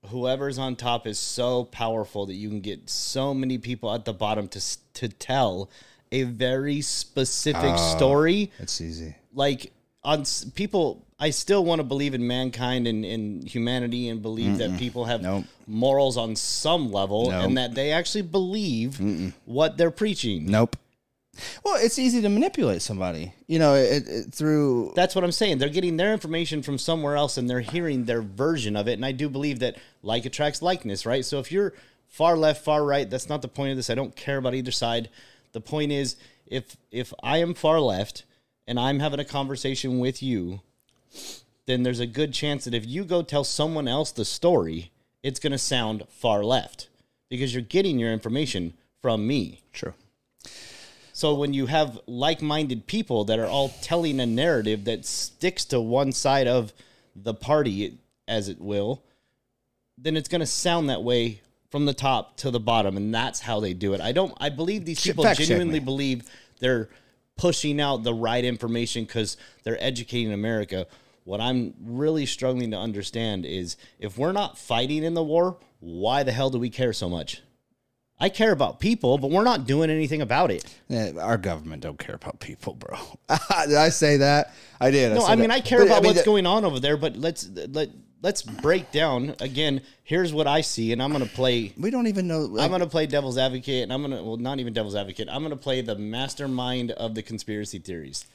whoever's 0.07 0.57
on 0.57 0.75
top 0.75 1.05
is 1.05 1.19
so 1.19 1.63
powerful 1.65 2.25
that 2.25 2.33
you 2.33 2.49
can 2.49 2.61
get 2.61 2.89
so 2.89 3.33
many 3.33 3.57
people 3.57 3.93
at 3.93 4.05
the 4.05 4.13
bottom 4.13 4.47
to 4.49 4.61
to 4.95 5.07
tell 5.07 5.69
a 6.11 6.23
very 6.23 6.81
specific 6.81 7.61
Ah. 7.63 7.95
story. 7.95 8.51
That's 8.59 8.81
easy. 8.81 9.15
Like 9.33 9.71
on 10.03 10.25
people, 10.55 11.05
I 11.21 11.29
still 11.29 11.63
want 11.63 11.79
to 11.79 11.83
believe 11.83 12.15
in 12.15 12.25
mankind 12.25 12.87
and, 12.87 13.05
and 13.05 13.47
humanity 13.47 14.09
and 14.09 14.21
believe 14.23 14.57
that 14.57 14.77
people 14.79 15.05
have 15.05 15.21
Nope. 15.21 15.45
morals 15.67 16.17
on 16.17 16.35
some 16.35 16.91
level 16.91 17.29
Nope. 17.29 17.43
and 17.45 17.57
that 17.57 17.75
they 17.75 17.91
actually 17.91 18.23
believe 18.23 18.99
what 19.45 19.77
they're 19.77 19.91
preaching. 19.91 20.47
Nope. 20.47 20.75
Well, 21.63 21.75
it's 21.79 21.97
easy 21.97 22.21
to 22.23 22.29
manipulate 22.29 22.81
somebody, 22.81 23.33
you 23.47 23.57
know, 23.59 23.75
it, 23.75 24.07
it, 24.07 24.33
through 24.33 24.91
That's 24.95 25.15
what 25.15 25.23
I'm 25.23 25.31
saying. 25.31 25.59
They're 25.59 25.69
getting 25.69 25.95
their 25.95 26.11
information 26.11 26.61
from 26.61 26.77
somewhere 26.77 27.15
else 27.15 27.37
and 27.37 27.49
they're 27.49 27.61
hearing 27.61 28.03
their 28.05 28.21
version 28.21 28.75
of 28.75 28.87
it. 28.87 28.93
And 28.93 29.05
I 29.05 29.11
do 29.13 29.29
believe 29.29 29.59
that 29.59 29.77
like 30.03 30.25
attracts 30.25 30.61
likeness, 30.61 31.05
right? 31.05 31.23
So 31.23 31.39
if 31.39 31.51
you're 31.51 31.73
far 32.07 32.35
left, 32.35 32.65
far 32.65 32.83
right, 32.83 33.09
that's 33.09 33.29
not 33.29 33.41
the 33.41 33.47
point 33.47 33.71
of 33.71 33.77
this. 33.77 33.89
I 33.89 33.95
don't 33.95 34.15
care 34.15 34.37
about 34.37 34.55
either 34.55 34.71
side. 34.71 35.09
The 35.53 35.61
point 35.61 35.91
is 35.91 36.17
if 36.47 36.75
if 36.91 37.13
I 37.23 37.37
am 37.37 37.53
far 37.53 37.79
left 37.79 38.23
and 38.67 38.79
I'm 38.79 38.99
having 38.99 39.19
a 39.19 39.25
conversation 39.25 39.99
with 39.99 40.21
you, 40.21 40.59
then 41.65 41.83
there's 41.83 41.99
a 41.99 42.07
good 42.07 42.33
chance 42.33 42.65
that 42.65 42.73
if 42.73 42.85
you 42.85 43.03
go 43.03 43.21
tell 43.21 43.43
someone 43.43 43.87
else 43.87 44.11
the 44.11 44.25
story, 44.25 44.91
it's 45.23 45.39
going 45.39 45.51
to 45.51 45.57
sound 45.57 46.03
far 46.09 46.43
left 46.43 46.89
because 47.29 47.53
you're 47.53 47.63
getting 47.63 47.99
your 47.99 48.11
information 48.11 48.73
from 49.01 49.25
me. 49.25 49.61
True. 49.71 49.93
So 51.13 51.35
when 51.35 51.53
you 51.53 51.67
have 51.67 51.99
like-minded 52.07 52.87
people 52.87 53.25
that 53.25 53.39
are 53.39 53.45
all 53.45 53.69
telling 53.81 54.19
a 54.19 54.25
narrative 54.25 54.85
that 54.85 55.05
sticks 55.05 55.65
to 55.65 55.79
one 55.79 56.11
side 56.11 56.47
of 56.47 56.73
the 57.15 57.33
party 57.33 57.97
as 58.27 58.49
it 58.49 58.59
will, 58.59 59.03
then 59.97 60.17
it's 60.17 60.29
going 60.29 60.39
to 60.39 60.47
sound 60.47 60.89
that 60.89 61.03
way 61.03 61.41
from 61.69 61.85
the 61.85 61.93
top 61.93 62.37
to 62.37 62.51
the 62.51 62.59
bottom 62.59 62.97
and 62.97 63.13
that's 63.13 63.39
how 63.39 63.59
they 63.59 63.73
do 63.73 63.93
it. 63.93 64.01
I 64.01 64.11
don't 64.11 64.33
I 64.39 64.49
believe 64.49 64.83
these 64.83 65.01
people 65.01 65.23
fact 65.23 65.39
genuinely 65.39 65.79
believe 65.79 66.29
they're 66.59 66.89
pushing 67.41 67.81
out 67.81 68.03
the 68.03 68.13
right 68.13 68.45
information 68.45 69.07
cuz 69.07 69.35
they're 69.63 69.83
educating 69.83 70.31
America. 70.31 70.85
What 71.23 71.41
I'm 71.41 71.73
really 71.83 72.27
struggling 72.27 72.69
to 72.71 72.77
understand 72.77 73.45
is 73.47 73.77
if 73.99 74.15
we're 74.15 74.31
not 74.31 74.59
fighting 74.59 75.03
in 75.03 75.15
the 75.15 75.23
war, 75.23 75.57
why 75.79 76.21
the 76.21 76.31
hell 76.31 76.51
do 76.51 76.59
we 76.59 76.69
care 76.69 76.93
so 76.93 77.09
much? 77.09 77.41
I 78.19 78.29
care 78.29 78.51
about 78.51 78.79
people, 78.79 79.17
but 79.17 79.31
we're 79.31 79.43
not 79.43 79.65
doing 79.65 79.89
anything 79.89 80.21
about 80.21 80.51
it. 80.51 80.63
Yeah, 80.87 81.13
our 81.19 81.37
government 81.39 81.81
don't 81.81 81.97
care 81.97 82.13
about 82.13 82.39
people, 82.39 82.75
bro. 82.75 82.95
did 83.65 83.75
I 83.75 83.89
say 83.89 84.17
that? 84.17 84.53
I 84.79 84.91
did. 84.91 85.13
No, 85.15 85.21
said 85.21 85.31
I 85.31 85.35
mean 85.35 85.49
that. 85.49 85.55
I 85.55 85.61
care 85.61 85.79
But, 85.79 85.87
about 85.87 86.03
mean, 86.03 86.09
what's 86.11 86.19
that- 86.19 86.25
going 86.27 86.45
on 86.45 86.63
over 86.63 86.79
there, 86.79 86.97
but 86.97 87.17
let's 87.17 87.49
let 87.69 87.89
let's 88.21 88.41
break 88.41 88.91
down 88.91 89.35
again. 89.39 89.81
Here's 90.03 90.33
what 90.33 90.47
I 90.47 90.61
see, 90.61 90.91
and 90.91 91.01
I'm 91.01 91.11
gonna 91.11 91.25
play. 91.25 91.73
We 91.77 91.89
don't 91.91 92.07
even 92.07 92.27
know. 92.27 92.41
Like, 92.41 92.65
I'm 92.65 92.71
gonna 92.71 92.87
play 92.87 93.05
devil's 93.07 93.37
advocate, 93.37 93.83
and 93.83 93.93
I'm 93.93 94.01
gonna 94.01 94.23
well, 94.23 94.37
not 94.37 94.59
even 94.59 94.73
devil's 94.73 94.95
advocate. 94.95 95.27
I'm 95.31 95.43
gonna 95.43 95.55
play 95.55 95.81
the 95.81 95.95
mastermind 95.95 96.91
of 96.91 97.15
the 97.15 97.21
conspiracy 97.23 97.79
theories. 97.79 98.25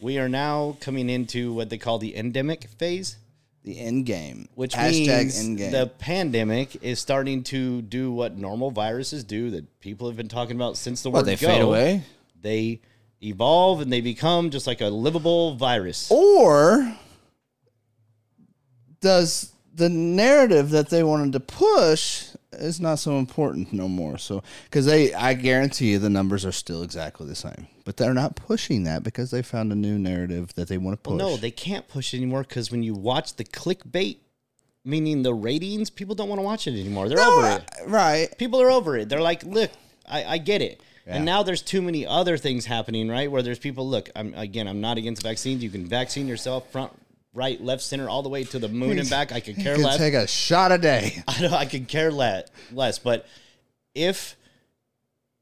We 0.00 0.18
are 0.18 0.28
now 0.28 0.76
coming 0.80 1.10
into 1.10 1.52
what 1.52 1.68
they 1.68 1.76
call 1.78 1.98
the 1.98 2.16
endemic 2.16 2.64
phase, 2.78 3.16
the 3.64 3.78
end 3.78 4.06
game, 4.06 4.48
which 4.54 4.72
hashtag 4.72 5.18
means 5.24 5.38
end 5.38 5.58
game. 5.58 5.72
the 5.72 5.86
pandemic 5.86 6.82
is 6.82 6.98
starting 6.98 7.42
to 7.44 7.82
do 7.82 8.10
what 8.10 8.38
normal 8.38 8.70
viruses 8.70 9.24
do 9.24 9.50
that 9.50 9.80
people 9.80 10.06
have 10.06 10.16
been 10.16 10.28
talking 10.28 10.56
about 10.56 10.78
since 10.78 11.02
the 11.02 11.10
what 11.10 11.20
word 11.20 11.26
they 11.26 11.36
go. 11.36 11.48
fade 11.48 11.60
away, 11.60 12.02
They 12.40 12.80
evolve 13.22 13.82
and 13.82 13.92
they 13.92 14.00
become 14.00 14.48
just 14.48 14.66
like 14.66 14.80
a 14.80 14.86
livable 14.88 15.54
virus. 15.56 16.10
or 16.10 16.96
does 19.00 19.52
the 19.74 19.88
narrative 19.88 20.70
that 20.70 20.90
they 20.90 21.02
wanted 21.02 21.32
to 21.32 21.40
push 21.40 22.26
is 22.52 22.80
not 22.80 22.98
so 22.98 23.18
important 23.18 23.72
no 23.72 23.88
more? 23.88 24.18
So 24.18 24.42
because 24.64 24.86
they, 24.86 25.14
I 25.14 25.34
guarantee 25.34 25.92
you, 25.92 25.98
the 25.98 26.10
numbers 26.10 26.44
are 26.44 26.52
still 26.52 26.82
exactly 26.82 27.26
the 27.26 27.34
same, 27.34 27.66
but 27.84 27.96
they're 27.96 28.14
not 28.14 28.36
pushing 28.36 28.84
that 28.84 29.02
because 29.02 29.30
they 29.30 29.42
found 29.42 29.72
a 29.72 29.76
new 29.76 29.98
narrative 29.98 30.52
that 30.54 30.68
they 30.68 30.78
want 30.78 31.02
to 31.02 31.10
push. 31.10 31.18
No, 31.18 31.36
they 31.36 31.50
can't 31.50 31.86
push 31.88 32.14
anymore 32.14 32.42
because 32.42 32.70
when 32.70 32.82
you 32.82 32.94
watch 32.94 33.36
the 33.36 33.44
clickbait, 33.44 34.18
meaning 34.84 35.22
the 35.22 35.34
ratings, 35.34 35.90
people 35.90 36.14
don't 36.14 36.28
want 36.28 36.38
to 36.38 36.44
watch 36.44 36.66
it 36.66 36.72
anymore. 36.78 37.08
They're 37.08 37.20
over 37.20 37.48
it. 37.48 37.70
right? 37.86 38.36
People 38.38 38.60
are 38.62 38.70
over 38.70 38.96
it. 38.96 39.08
They're 39.08 39.20
like, 39.20 39.44
look, 39.44 39.70
I, 40.08 40.24
I 40.24 40.38
get 40.38 40.62
it. 40.62 40.80
And 41.06 41.24
now 41.24 41.42
there's 41.42 41.62
too 41.62 41.82
many 41.82 42.06
other 42.06 42.36
things 42.36 42.66
happening, 42.66 43.08
right? 43.08 43.28
Where 43.28 43.42
there's 43.42 43.58
people, 43.58 43.88
look, 43.88 44.10
I'm 44.14 44.32
again, 44.34 44.68
I'm 44.68 44.80
not 44.80 44.96
against 44.96 45.24
vaccines. 45.24 45.60
You 45.60 45.68
can 45.68 45.84
vaccine 45.86 46.28
yourself 46.28 46.70
front, 46.70 46.92
right, 47.32 47.60
left, 47.60 47.82
center, 47.82 48.08
all 48.08 48.22
the 48.22 48.28
way 48.28 48.44
to 48.44 48.58
the 48.58 48.68
moon 48.68 48.98
and 48.98 49.08
back. 49.10 49.32
I 49.32 49.40
could 49.40 49.56
care 49.56 49.76
You 49.76 49.84
less. 49.84 49.98
take 49.98 50.14
a 50.14 50.26
shot 50.26 50.72
a 50.72 50.78
day. 50.78 51.22
I 51.28 51.40
don't, 51.40 51.52
I 51.52 51.64
could 51.66 51.88
care 51.88 52.10
less, 52.10 52.48
less. 52.72 52.98
But 52.98 53.26
if 53.94 54.36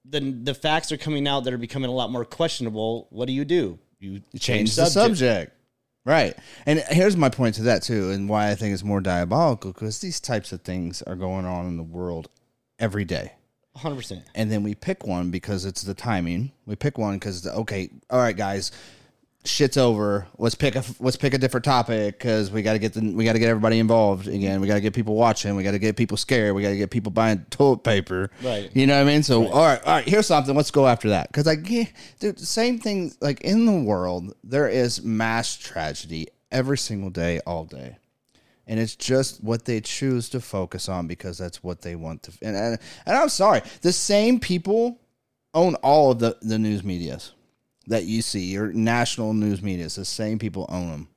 the 0.04 0.21
the 0.21 0.54
facts 0.54 0.90
are 0.92 0.97
coming 0.97 1.28
out 1.28 1.45
that 1.45 1.52
are 1.52 1.59
becoming 1.59 1.90
a 1.90 1.95
lot 1.95 2.11
more 2.11 2.25
questionable, 2.25 3.07
what 3.11 3.26
do 3.26 3.33
you 3.33 3.45
do? 3.45 3.78
You, 4.00 4.23
change 4.38 4.76
the 4.76 4.87
subject. 4.87 5.52
Right. 6.04 6.35
And 6.64 6.83
here's 6.88 7.16
my 7.16 7.28
point 7.28 7.57
to 7.57 7.62
that 7.64 7.83
too, 7.83 8.11
and 8.12 8.28
why 8.28 8.50
I 8.50 8.54
think 8.54 8.73
it's 8.73 8.85
more 8.85 9.00
diabolical 9.00 9.73
because 9.73 9.99
these 9.99 10.21
types 10.21 10.52
of 10.52 10.62
things 10.62 11.02
are 11.02 11.16
going 11.16 11.45
on 11.45 11.66
in 11.66 11.76
the 11.76 11.83
world 11.83 12.30
every 12.78 13.04
day. 13.04 13.33
100%. 13.76 14.23
And 14.35 14.50
then 14.50 14.62
we 14.62 14.75
pick 14.75 15.07
one 15.07 15.30
because 15.30 15.64
it's 15.64 15.83
the 15.83 15.95
timing. 15.95 16.52
We 16.64 16.76
pick 16.76 16.97
one 16.97 17.14
because 17.16 17.47
okay, 17.47 17.90
all 18.09 18.21
right, 18.21 18.37
guys, 18.37 18.73
shit's 19.49 19.76
over. 19.76 20.26
Let's 20.38 20.55
pick 20.55 20.76
a 20.76 20.85
let's 21.00 21.17
pick 21.17 21.35
a 21.35 21.38
different 21.38 21.64
topic 21.64 22.19
because 22.19 22.50
we 22.50 22.62
got 22.62 22.75
to 22.75 22.78
get 22.78 22.93
the 22.93 23.00
we 23.12 23.25
got 23.25 23.33
to 23.33 23.38
get 23.38 23.49
everybody 23.49 23.78
involved 23.78 24.28
again. 24.28 24.61
We 24.61 24.67
got 24.67 24.75
to 24.75 24.81
get 24.81 24.95
people 24.95 25.14
watching. 25.14 25.57
We 25.57 25.62
got 25.62 25.73
to 25.73 25.78
get 25.78 25.97
people 25.97 26.17
scared. 26.17 26.55
We 26.55 26.62
got 26.62 26.71
to 26.71 26.76
get 26.76 26.90
people 26.90 27.11
buying 27.11 27.45
toilet 27.50 27.83
paper. 27.83 28.31
Right. 28.43 28.71
You 28.75 28.87
know 28.87 28.97
what 28.97 29.09
I 29.09 29.12
mean? 29.12 29.23
So 29.23 29.49
all 29.49 29.67
right, 29.67 29.83
all 29.85 29.95
right. 29.95 30.05
Here's 30.05 30.26
something. 30.26 30.55
Let's 30.55 30.71
go 30.71 30.87
after 30.87 31.09
that 31.11 31.28
because 31.28 31.47
I 31.47 31.57
get 31.57 31.93
dude. 32.21 32.38
Same 32.38 32.78
thing. 32.78 33.12
Like 33.21 33.40
in 33.40 33.67
the 33.67 33.81
world, 33.81 34.35
there 34.45 34.69
is 34.69 35.02
mass 35.02 35.57
tragedy 35.57 36.28
every 36.50 36.78
single 36.78 37.11
day, 37.11 37.40
all 37.47 37.64
day 37.64 37.97
and 38.69 38.78
it's 38.78 38.95
just 38.95 39.43
what 39.43 39.64
they 39.64 39.81
choose 39.81 40.28
to 40.28 40.40
focus 40.40 40.88
on 40.88 41.07
because 41.07 41.38
that's 41.38 41.64
what 41.64 41.81
they 41.81 41.97
want 41.97 42.23
to. 42.25 42.33
And 42.43 42.55
and, 42.55 42.78
and 43.07 43.17
I'm 43.17 43.31
sorry, 43.31 43.62
the 43.81 43.93
same 43.93 44.38
people 44.38 45.00
own 45.55 45.75
all 45.76 46.12
of 46.12 46.19
the 46.19 46.37
the 46.43 46.59
news 46.59 46.85
media's 46.85 47.33
that 47.88 48.04
you 48.04 48.23
see, 48.23 48.52
your 48.52 48.73
national 48.73 49.33
news 49.35 49.62
media, 49.62 49.87
it's 49.87 49.97
The 49.97 50.04
same 50.04 50.38
people 50.38 50.66
own 50.68 50.90
them. 50.90 51.09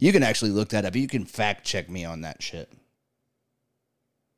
You 0.00 0.12
can 0.12 0.22
actually 0.22 0.50
look 0.50 0.70
that 0.70 0.84
up. 0.84 0.96
You 0.96 1.06
can 1.06 1.24
fact 1.24 1.64
check 1.64 1.88
me 1.88 2.04
on 2.04 2.22
that 2.22 2.42
shit 2.42 2.70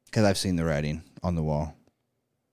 because 0.05 0.25
I've 0.25 0.39
seen 0.39 0.57
the 0.57 0.65
writing 0.65 1.03
on 1.23 1.35
the 1.35 1.43
wall. 1.43 1.75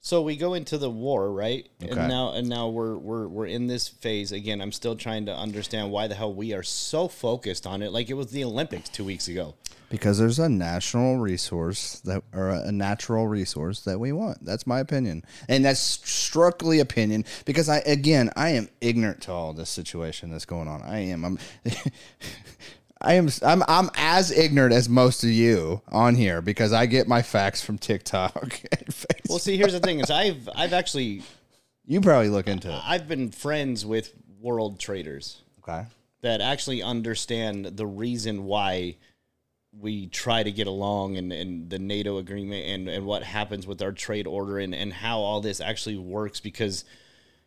So 0.05 0.21
we 0.21 0.35
go 0.37 0.53
into 0.53 0.77
the 0.77 0.87
war, 0.87 1.31
right? 1.31 1.67
Okay. 1.81 1.99
And 1.99 2.09
now 2.09 2.33
and 2.33 2.47
now 2.47 2.69
we're 2.69 2.95
we're 2.95 3.27
we're 3.27 3.47
in 3.47 3.65
this 3.65 3.87
phase 3.87 4.31
again. 4.31 4.61
I'm 4.61 4.71
still 4.71 4.95
trying 4.95 5.25
to 5.25 5.35
understand 5.35 5.89
why 5.89 6.05
the 6.05 6.13
hell 6.13 6.31
we 6.31 6.53
are 6.53 6.61
so 6.61 7.07
focused 7.07 7.65
on 7.65 7.81
it 7.81 7.91
like 7.91 8.11
it 8.11 8.13
was 8.13 8.27
the 8.27 8.43
Olympics 8.43 8.87
2 8.89 9.03
weeks 9.03 9.27
ago. 9.27 9.55
Because 9.89 10.19
there's 10.19 10.37
a 10.37 10.47
national 10.47 11.17
resource 11.17 12.01
that, 12.01 12.21
or 12.33 12.49
a 12.49 12.71
natural 12.71 13.27
resource 13.27 13.79
that 13.85 13.97
we 13.97 14.11
want. 14.11 14.45
That's 14.45 14.67
my 14.67 14.79
opinion, 14.79 15.25
and 15.49 15.65
that's 15.65 15.79
strictly 15.79 16.79
opinion. 16.79 17.25
Because 17.45 17.67
I, 17.67 17.79
again, 17.79 18.29
I 18.35 18.49
am 18.49 18.69
ignorant 18.81 19.21
to 19.23 19.31
all 19.31 19.53
this 19.53 19.71
situation 19.71 20.29
that's 20.29 20.45
going 20.45 20.67
on. 20.67 20.83
I 20.83 20.99
am. 20.99 21.25
I'm. 21.25 21.39
I 23.01 23.15
am. 23.15 23.29
I'm. 23.43 23.61
I'm 23.67 23.89
as 23.95 24.31
ignorant 24.31 24.73
as 24.73 24.87
most 24.87 25.23
of 25.23 25.29
you 25.29 25.81
on 25.89 26.15
here 26.15 26.41
because 26.41 26.71
I 26.73 26.85
get 26.85 27.07
my 27.07 27.21
facts 27.21 27.61
from 27.63 27.77
TikTok. 27.77 28.61
And 28.71 28.87
Facebook. 28.87 29.29
Well, 29.29 29.39
see, 29.39 29.57
here's 29.57 29.73
the 29.73 29.79
thing 29.79 29.99
is 29.99 30.09
I've 30.09 30.47
I've 30.55 30.73
actually 30.73 31.21
you 31.85 32.01
probably 32.01 32.29
look 32.29 32.47
into 32.47 32.69
it. 32.69 32.81
I've 32.83 33.07
been 33.07 33.31
friends 33.31 33.85
with 33.85 34.13
world 34.39 34.79
traders 34.79 35.41
Okay. 35.59 35.85
that 36.21 36.41
actually 36.41 36.81
understand 36.83 37.65
the 37.65 37.85
reason 37.85 38.45
why 38.45 38.95
we 39.77 40.07
try 40.07 40.41
to 40.41 40.51
get 40.51 40.67
along 40.67 41.17
and, 41.17 41.33
and 41.33 41.69
the 41.69 41.79
NATO 41.79 42.17
agreement 42.17 42.65
and, 42.65 42.87
and 42.87 43.05
what 43.05 43.23
happens 43.23 43.67
with 43.67 43.81
our 43.81 43.91
trade 43.91 44.25
order 44.25 44.57
and, 44.59 44.73
and 44.73 44.93
how 44.93 45.19
all 45.19 45.41
this 45.41 45.59
actually 45.59 45.97
works 45.97 46.39
because 46.39 46.85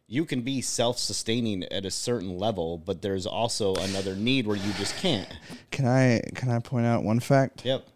you 0.08 0.24
can 0.24 0.40
be 0.40 0.60
self-sustaining 0.62 1.64
at 1.64 1.84
a 1.84 1.90
certain 1.90 2.38
level, 2.38 2.78
but 2.78 3.02
there's 3.02 3.26
also 3.26 3.74
another 3.74 4.16
need 4.16 4.46
where 4.46 4.56
you 4.56 4.72
just 4.72 4.96
can't. 4.96 5.28
Can 5.70 5.86
I 5.86 6.22
can 6.34 6.50
I 6.50 6.58
point 6.60 6.86
out 6.86 7.04
one 7.04 7.20
fact? 7.20 7.64
Yep. 7.64 7.86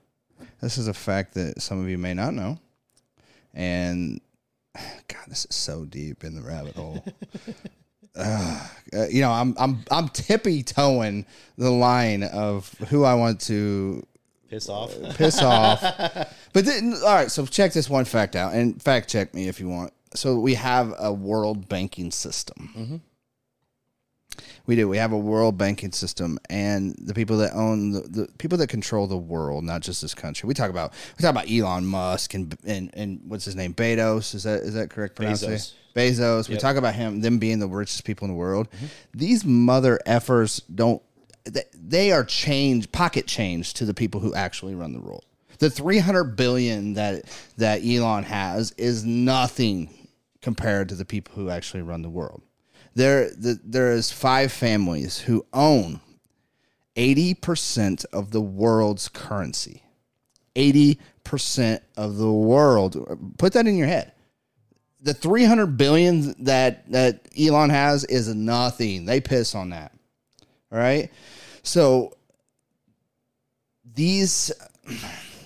This 0.61 0.79
is 0.79 0.87
a 0.89 0.95
fact 0.95 1.35
that 1.35 1.61
some 1.61 1.81
of 1.83 1.89
you 1.89 1.99
may 1.99 2.15
not 2.15 2.35
know. 2.35 2.59
And 3.55 4.21
God, 5.09 5.25
this 5.29 5.47
is 5.49 5.57
so 5.57 5.85
deep 5.85 6.23
in 6.23 6.35
the 6.35 6.43
rabbit 6.43 6.77
hole. 6.77 7.05
Uh, 8.15 8.69
you 9.09 9.23
know, 9.23 9.31
I'm 9.31 9.55
I'm 9.59 9.83
I'm 9.91 10.07
tippy 10.11 10.63
toeing 10.63 11.25
the 11.57 11.71
line 11.71 12.23
of 12.25 12.69
who 12.91 13.05
I 13.05 13.15
want 13.15 13.41
to 13.43 14.07
Piss 14.51 14.69
off. 14.69 14.95
piss 15.17 15.41
off. 15.41 15.81
But 16.53 16.67
then, 16.67 16.93
all 16.93 17.15
right, 17.15 17.31
so 17.31 17.47
check 17.47 17.73
this 17.73 17.89
one 17.89 18.05
fact 18.05 18.37
out, 18.37 18.53
and 18.53 18.83
fact 18.83 19.09
check 19.09 19.33
me 19.33 19.49
if 19.49 19.59
you 19.61 19.71
want. 19.71 19.95
So 20.15 20.39
we 20.39 20.55
have 20.55 20.95
a 20.99 21.13
world 21.13 21.69
banking 21.69 22.11
system. 22.11 22.71
Mm-hmm. 22.77 22.97
We 24.67 24.77
do. 24.77 24.89
We 24.89 24.97
have 24.97 25.13
a 25.13 25.19
world 25.19 25.59
banking 25.59 25.93
system, 25.93 26.39
and 26.49 26.95
the 26.99 27.13
people 27.13 27.37
that 27.39 27.53
own 27.53 27.91
the, 27.91 28.01
the 28.01 28.29
people 28.39 28.57
that 28.59 28.69
control 28.69 29.07
the 29.07 29.17
world, 29.17 29.65
not 29.65 29.83
just 29.83 30.01
this 30.01 30.15
country. 30.15 30.47
We 30.47 30.55
talk 30.55 30.71
about 30.71 30.95
we 31.19 31.23
talk 31.23 31.31
about 31.31 31.51
Elon 31.51 31.85
Musk 31.85 32.33
and 32.35 32.57
and 32.65 32.91
and 32.95 33.21
what's 33.27 33.45
his 33.45 33.57
name, 33.57 33.75
Bezos. 33.75 34.35
Is 34.35 34.45
that 34.45 34.61
is 34.63 34.75
that 34.75 34.89
correct 34.89 35.17
pronunciation? 35.17 35.77
Bezos. 35.95 36.49
We 36.49 36.55
Yep. 36.55 36.63
talk 36.63 36.77
about 36.77 36.95
him, 36.95 37.21
them 37.21 37.39
being 37.39 37.59
the 37.59 37.69
richest 37.69 38.05
people 38.05 38.25
in 38.27 38.31
the 38.33 38.39
world. 38.39 38.71
Mm-hmm. 38.71 38.87
These 39.15 39.45
mother 39.45 39.99
effers 40.07 40.63
don't. 40.75 41.03
They, 41.45 41.65
they 41.75 42.13
are 42.13 42.25
change 42.25 42.91
pocket 42.93 43.27
change 43.27 43.75
to 43.75 43.85
the 43.85 43.93
people 43.93 44.21
who 44.21 44.33
actually 44.35 44.75
run 44.75 44.93
the 44.93 45.01
world. 45.01 45.27
The 45.59 45.69
three 45.69 45.99
hundred 45.99 46.37
billion 46.37 46.95
that 46.95 47.25
that 47.59 47.85
Elon 47.85 48.23
has 48.25 48.71
is 48.79 49.05
nothing 49.05 49.91
compared 50.43 50.89
to 50.91 50.95
the 50.95 51.05
people 51.05 51.35
who 51.35 51.49
actually 51.49 51.83
run 51.83 52.03
the 52.03 52.11
world. 52.11 52.43
There, 52.95 53.31
the, 53.31 53.59
there 53.65 53.93
is 53.93 54.13
five 54.13 54.53
families 54.53 55.21
who 55.21 55.47
own 55.53 56.01
eighty 56.95 57.33
percent 57.33 58.05
of 58.13 58.33
the 58.33 58.41
world's 58.43 59.09
currency. 59.09 59.83
Eighty 60.55 60.99
percent 61.25 61.83
of 61.97 62.17
the 62.17 62.31
world. 62.31 63.35
Put 63.39 63.55
that 63.55 63.67
in 63.67 63.77
your 63.77 63.87
head. 63.87 64.13
The 65.01 65.15
three 65.15 65.45
hundred 65.45 65.79
billion 65.79 66.45
that 66.45 66.91
that 66.93 67.29
Elon 67.39 67.71
has 67.71 68.05
is 68.05 68.35
nothing. 68.35 69.07
They 69.07 69.21
piss 69.21 69.55
on 69.55 69.71
that. 69.71 69.93
All 70.71 70.79
right. 70.79 71.11
So 71.63 72.17
these 73.95 74.53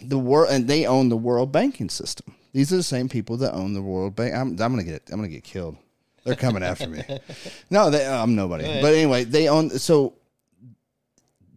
the 0.02 0.18
world 0.18 0.50
and 0.50 0.68
they 0.68 0.86
own 0.86 1.08
the 1.08 1.16
world 1.16 1.52
banking 1.52 1.88
system. 1.88 2.35
These 2.56 2.72
are 2.72 2.76
the 2.76 2.82
same 2.82 3.10
people 3.10 3.36
that 3.36 3.52
own 3.52 3.74
the 3.74 3.82
world 3.82 4.16
bank. 4.16 4.34
I'm, 4.34 4.48
I'm 4.48 4.56
gonna 4.56 4.82
get 4.82 5.10
I'm 5.10 5.16
gonna 5.16 5.28
get 5.28 5.44
killed. 5.44 5.76
They're 6.24 6.36
coming 6.36 6.62
after 6.62 6.88
me. 6.88 7.02
No, 7.70 7.90
they, 7.90 8.06
I'm 8.06 8.34
nobody. 8.34 8.64
But 8.64 8.94
anyway, 8.94 9.24
they 9.24 9.46
own 9.46 9.68
so 9.68 10.14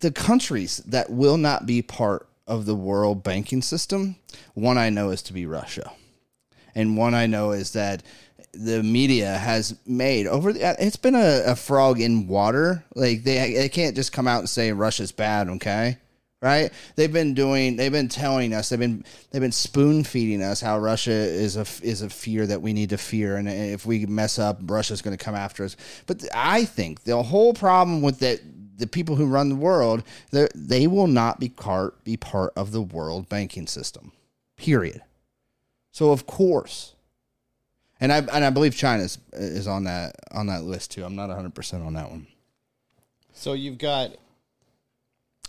the 0.01 0.11
countries 0.11 0.79
that 0.87 1.09
will 1.09 1.37
not 1.37 1.65
be 1.65 1.81
part 1.81 2.27
of 2.47 2.65
the 2.65 2.75
world 2.75 3.23
banking 3.23 3.61
system. 3.61 4.17
One 4.55 4.77
I 4.77 4.89
know 4.89 5.11
is 5.11 5.21
to 5.23 5.33
be 5.33 5.45
Russia, 5.45 5.89
and 6.75 6.97
one 6.97 7.15
I 7.15 7.27
know 7.27 7.51
is 7.51 7.71
that 7.71 8.03
the 8.51 8.83
media 8.83 9.37
has 9.37 9.79
made 9.87 10.27
over 10.27 10.51
the, 10.51 10.75
it's 10.83 10.97
been 10.97 11.15
a, 11.15 11.43
a 11.45 11.55
frog 11.55 12.01
in 12.01 12.27
water 12.27 12.83
like 12.93 13.23
they 13.23 13.53
they 13.53 13.69
can't 13.69 13.95
just 13.95 14.11
come 14.11 14.27
out 14.27 14.39
and 14.39 14.49
say 14.49 14.71
russia's 14.71 15.11
bad 15.11 15.47
okay 15.49 15.99
right 16.41 16.71
they've 16.95 17.11
been 17.11 17.33
doing 17.33 17.75
they've 17.75 17.91
been 17.91 18.07
telling 18.07 18.53
us 18.53 18.69
they've 18.69 18.79
been 18.79 19.03
they've 19.31 19.41
been 19.41 19.51
spoon 19.51 20.03
feeding 20.03 20.41
us 20.41 20.61
how 20.61 20.79
russia 20.79 21.11
is 21.11 21.57
a 21.57 21.65
is 21.83 22.01
a 22.01 22.09
fear 22.09 22.47
that 22.47 22.61
we 22.61 22.71
need 22.71 22.89
to 22.89 22.97
fear 22.97 23.35
and 23.35 23.49
if 23.49 23.85
we 23.85 24.05
mess 24.05 24.39
up 24.39 24.57
russia's 24.63 25.01
going 25.01 25.15
to 25.15 25.23
come 25.23 25.35
after 25.35 25.65
us 25.65 25.75
but 26.05 26.23
i 26.33 26.63
think 26.63 27.03
the 27.03 27.21
whole 27.21 27.53
problem 27.53 28.01
with 28.01 28.19
that 28.19 28.39
the 28.77 28.87
people 28.87 29.17
who 29.17 29.25
run 29.25 29.49
the 29.49 29.55
world 29.55 30.03
they 30.31 30.87
will 30.87 31.07
not 31.07 31.39
be 31.39 31.49
part 31.49 32.01
be 32.05 32.15
part 32.15 32.53
of 32.55 32.71
the 32.71 32.81
world 32.81 33.27
banking 33.27 33.67
system 33.67 34.13
period 34.55 35.01
so 35.91 36.11
of 36.11 36.25
course 36.25 36.93
and 37.99 38.13
I 38.13 38.17
and 38.19 38.45
I 38.45 38.49
believe 38.49 38.75
China 38.75 39.03
is, 39.03 39.17
is 39.33 39.67
on 39.67 39.83
that 39.83 40.15
on 40.31 40.47
that 40.47 40.63
list 40.63 40.91
too. 40.91 41.03
I'm 41.03 41.15
not 41.15 41.27
100 41.27 41.53
percent 41.53 41.83
on 41.83 41.93
that 41.93 42.09
one. 42.09 42.27
So 43.33 43.53
you've 43.53 43.77
got. 43.77 44.11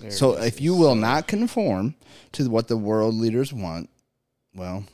There 0.01 0.11
So 0.11 0.33
if 0.39 0.61
you 0.61 0.75
will 0.75 0.95
not 0.95 1.27
conform 1.27 1.95
to 2.33 2.49
what 2.49 2.69
the 2.69 2.77
world 2.77 3.15
leaders 3.15 3.53
want, 3.53 3.91
well, 4.55 4.85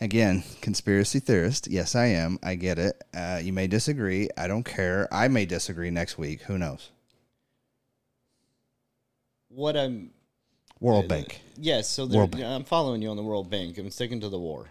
again, 0.00 0.44
conspiracy 0.60 1.20
theorist. 1.20 1.68
Yes, 1.68 1.94
I 1.94 2.06
am. 2.06 2.38
I 2.42 2.54
get 2.54 2.78
it. 2.78 3.02
Uh, 3.14 3.40
you 3.42 3.52
may 3.52 3.66
disagree. 3.66 4.28
I 4.36 4.46
don't 4.46 4.64
care. 4.64 5.08
I 5.12 5.28
may 5.28 5.46
disagree 5.46 5.90
next 5.90 6.18
week. 6.18 6.42
Who 6.42 6.58
knows? 6.58 6.90
what 9.58 9.76
I'm 9.76 10.10
World 10.80 11.08
Bank. 11.08 11.40
Yes, 11.56 11.88
so 11.88 12.06
there, 12.06 12.18
World 12.18 12.30
Bank. 12.32 12.44
I'm 12.44 12.64
following 12.64 13.02
you 13.02 13.10
on 13.10 13.16
the 13.16 13.22
World 13.22 13.50
Bank. 13.50 13.76
I'm 13.78 13.90
sticking 13.90 14.20
to 14.20 14.28
the 14.28 14.38
war. 14.38 14.68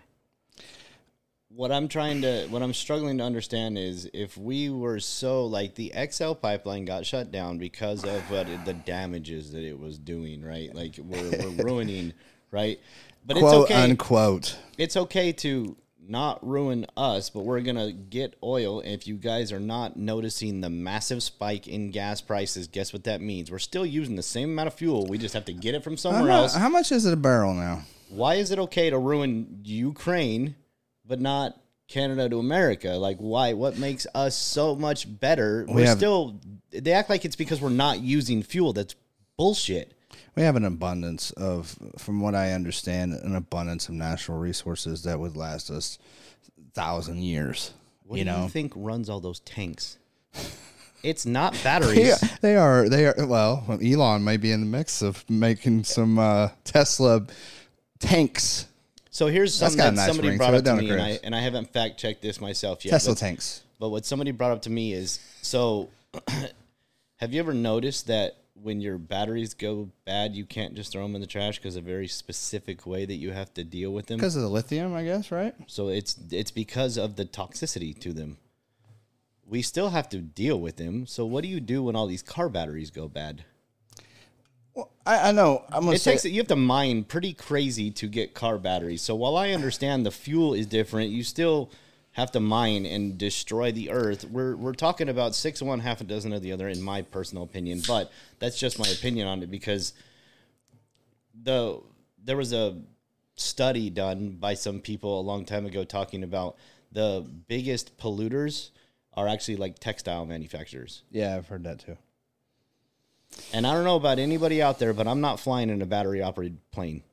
What 1.58 1.72
I'm 1.72 1.88
trying 1.88 2.22
to, 2.22 2.46
what 2.52 2.62
I'm 2.62 2.72
struggling 2.74 3.17
to 3.17 3.24
understand 3.24 3.80
is 3.80 4.08
if 4.13 4.38
we 4.38 4.70
were 4.70 5.00
so 5.00 5.43
like 5.48 5.74
the 5.74 5.91
XL 6.12 6.34
pipeline 6.34 6.86
got 6.86 7.04
shut 7.04 7.32
down 7.32 7.58
because 7.58 8.04
of 8.06 8.22
what 8.30 8.48
it- 8.48 8.63
the 8.65 8.74
damages 8.74 9.52
that 9.54 9.63
it 9.63 9.80
was 9.80 9.98
doing, 9.98 10.43
right? 10.46 10.74
Like 10.76 11.00
we're, 11.04 11.32
we're 11.32 11.63
ruining, 11.65 12.13
right? 12.52 12.80
But 13.26 13.38
Quote 13.38 13.63
it's 13.63 13.72
okay. 13.72 13.84
unquote. 13.89 14.56
it's 14.78 14.96
okay 14.96 15.32
to 15.34 15.76
not 16.08 16.46
ruin 16.48 16.86
us, 16.96 17.32
but 17.32 17.39
we're 17.43 17.62
gonna 17.62 17.91
get 17.91 18.36
oil. 18.43 18.80
If 18.82 19.08
you 19.08 19.15
guys 19.15 19.52
are 19.52 19.60
not 19.60 19.98
noticing 19.98 20.62
the 20.62 20.70
massive 20.70 21.24
spike 21.24 21.67
in 21.67 21.89
gas 21.89 22.22
prices, 22.22 22.67
guess 22.67 22.93
what 22.93 23.04
that 23.06 23.20
means? 23.20 23.50
We're 23.52 23.58
still 23.60 23.86
using 23.86 24.15
the 24.15 24.22
same 24.24 24.52
amount 24.52 24.67
of 24.67 24.76
fuel. 24.76 25.08
We 25.08 25.17
just 25.17 25.34
have 25.34 25.46
to 25.46 25.54
get 25.54 25.74
it 25.74 25.84
from 25.84 25.98
somewhere 25.98 26.32
else. 26.32 26.54
how 26.56 26.70
much 26.70 26.91
is 26.91 27.06
it 27.08 27.13
a 27.13 27.17
barrel 27.17 27.54
now? 27.56 27.82
Why 28.10 28.36
is 28.36 28.52
it 28.52 28.60
okay 28.60 28.89
to 28.91 28.98
ruin 29.00 29.60
Ukraine, 29.65 30.56
but 31.08 31.20
not 31.20 31.60
Canada 31.88 32.30
to 32.30 32.39
America? 32.39 32.89
Like, 32.89 33.17
why? 33.17 33.54
What 33.54 33.78
makes 33.78 34.06
us 34.13 34.36
so 34.36 34.76
much 34.76 35.20
better? 35.20 35.65
We're 35.67 35.86
have- 35.86 35.98
still. 35.98 36.39
They 36.72 36.91
act 36.91 37.10
like 37.10 37.26
it's 37.26 37.36
because 37.36 37.62
we're 37.62 37.70
not 37.70 38.02
using 38.02 38.43
fuel. 38.43 38.74
That's 38.74 38.96
bullshit. 39.38 39.93
We 40.36 40.43
have 40.43 40.56
an 40.56 40.65
abundance 40.65 41.32
of, 41.32 41.76
from 41.98 42.22
what 42.22 42.36
I 42.36 42.52
understand, 42.52 43.13
an 43.13 43.36
abundance 43.36 43.89
of 43.89 43.96
natural 43.96 44.38
resources 44.38 45.04
that 45.04 45.20
would 45.20 45.36
last 45.36 45.72
us 45.72 45.98
thousand 46.74 47.24
years. 47.24 47.74
What 48.04 48.20
you 48.20 48.26
do 48.26 48.32
know, 48.32 48.43
you 48.43 48.50
think 48.50 48.74
runs 48.76 49.10
all 49.10 49.20
those 49.20 49.39
tanks? 49.39 49.98
It's 51.04 51.26
not 51.26 51.54
batteries. 51.63 52.00
Yeah, 52.00 52.17
they 52.41 52.56
are. 52.56 52.89
They 52.89 53.06
are. 53.06 53.15
Well, 53.26 53.63
Elon 53.82 54.24
may 54.24 54.38
be 54.38 54.52
in 54.52 54.62
the 54.62 54.65
mix 54.65 55.02
of 55.02 55.24
making 55.30 55.84
some 55.84 56.17
uh, 56.17 56.50
Tesla 56.63 57.26
tanks, 58.00 58.65
So 59.17 59.25
here's 59.25 59.56
something 59.56 59.80
that 59.80 59.95
nice 59.95 60.06
somebody 60.06 60.27
ring 60.27 60.38
brought 60.38 60.53
up 60.53 60.63
to 60.65 60.75
me, 60.75 60.91
and 60.91 61.01
I, 61.01 61.19
and 61.23 61.36
I 61.36 61.39
haven't 61.39 61.73
fact 61.73 61.97
checked 61.97 62.21
this 62.21 62.39
myself 62.39 62.86
yet. 62.86 62.91
Tesla 62.91 63.15
but, 63.15 63.17
tanks. 63.17 63.63
but 63.80 63.89
what 63.89 64.06
somebody 64.06 64.30
brought 64.30 64.51
up 64.51 64.62
to 64.62 64.69
me 64.69 64.93
is 64.93 65.19
so. 65.41 65.89
have 67.15 67.34
you 67.34 67.39
ever 67.39 67.51
noticed 67.51 68.06
that 68.06 68.38
when 68.53 68.80
your 68.80 68.99
batteries 68.99 69.56
go 69.56 69.89
bad, 70.06 70.36
you 70.36 70.45
can't 70.45 70.75
just 70.75 70.91
throw 70.91 71.01
them 71.01 71.15
in 71.15 71.21
the 71.21 71.25
trash 71.25 71.58
because 71.58 71.75
a 71.75 71.82
very 71.82 72.08
specific 72.08 72.86
way 72.86 73.06
that 73.06 73.15
you 73.15 73.32
have 73.32 73.51
to 73.56 73.63
deal 73.63 73.91
with 73.91 74.06
them. 74.06 74.17
Because 74.17 74.36
of 74.36 74.43
the 74.43 74.49
lithium, 74.49 74.93
I 74.93 75.03
guess, 75.03 75.32
right? 75.32 75.56
So 75.65 75.88
it's 75.88 76.15
it's 76.30 76.51
because 76.51 76.95
of 76.95 77.15
the 77.15 77.25
toxicity 77.25 77.99
to 78.01 78.13
them. 78.13 78.38
We 79.47 79.63
still 79.63 79.89
have 79.89 80.10
to 80.10 80.19
deal 80.19 80.60
with 80.62 80.75
them. 80.75 81.08
So 81.08 81.25
what 81.25 81.41
do 81.41 81.47
you 81.47 81.60
do 81.60 81.82
when 81.82 81.95
all 81.95 82.06
these 82.06 82.21
car 82.21 82.49
batteries 82.49 82.91
go 82.91 83.08
bad? 83.08 83.45
Well, 84.78 84.92
I, 85.08 85.30
I 85.30 85.32
know. 85.32 85.63
I'm 85.70 85.86
gonna 85.86 85.94
It 85.94 86.02
say 86.02 86.12
takes 86.12 86.26
you 86.26 86.38
have 86.38 86.48
to 86.50 86.56
mine 86.56 87.04
pretty 87.04 87.34
crazy 87.34 87.90
to 87.90 88.08
get 88.08 88.36
car 88.36 88.60
batteries. 88.60 89.02
So 89.02 89.16
while 89.16 89.36
I 89.36 89.50
understand 89.50 90.06
the 90.06 90.12
fuel 90.12 90.54
is 90.54 90.68
different, 90.68 91.10
you 91.10 91.24
still 91.24 91.72
have 92.12 92.32
to 92.34 92.40
mine 92.40 92.86
and 92.86 93.18
destroy 93.18 93.72
the 93.72 93.90
earth. 93.90 94.26
We're 94.26 94.56
we're 94.56 94.74
talking 94.76 95.10
about 95.10 95.34
six 95.34 95.62
of 95.62 95.68
one, 95.68 95.80
half 95.80 96.00
a 96.00 96.04
dozen 96.04 96.32
of 96.32 96.44
the 96.44 96.52
other, 96.52 96.70
in 96.70 96.80
my 96.80 97.02
personal 97.02 97.44
opinion. 97.44 97.82
But 97.88 98.12
that's 98.38 98.60
just 98.60 98.78
my 98.78 98.88
opinion 98.88 99.28
on 99.28 99.42
it 99.42 99.50
because 99.50 99.94
the 101.44 101.82
there 102.24 102.38
was 102.38 102.54
a 102.54 102.80
study 103.36 103.90
done 103.90 104.38
by 104.40 104.54
some 104.54 104.80
people 104.80 105.20
a 105.20 105.24
long 105.24 105.44
time 105.44 105.66
ago 105.66 105.86
talking 105.86 106.22
about 106.22 106.56
the 106.92 107.26
biggest 107.48 107.98
polluters 107.98 108.70
are 109.16 109.28
actually 109.28 109.56
like 109.56 109.80
textile 109.80 110.28
manufacturers. 110.28 111.02
yeah, 111.10 111.36
I've 111.36 111.48
heard 111.48 111.63
that 111.63 111.80
too. 111.80 111.98
And 113.54 113.66
I 113.66 113.74
don't 113.74 113.84
know 113.84 113.96
about 113.96 114.20
anybody 114.20 114.62
out 114.62 114.80
there, 114.80 114.94
but 114.94 115.08
I'm 115.08 115.22
not 115.22 115.40
flying 115.40 115.70
in 115.70 115.82
a 115.82 115.86
battery 115.86 116.22
operated 116.22 116.60
plane. 116.72 117.04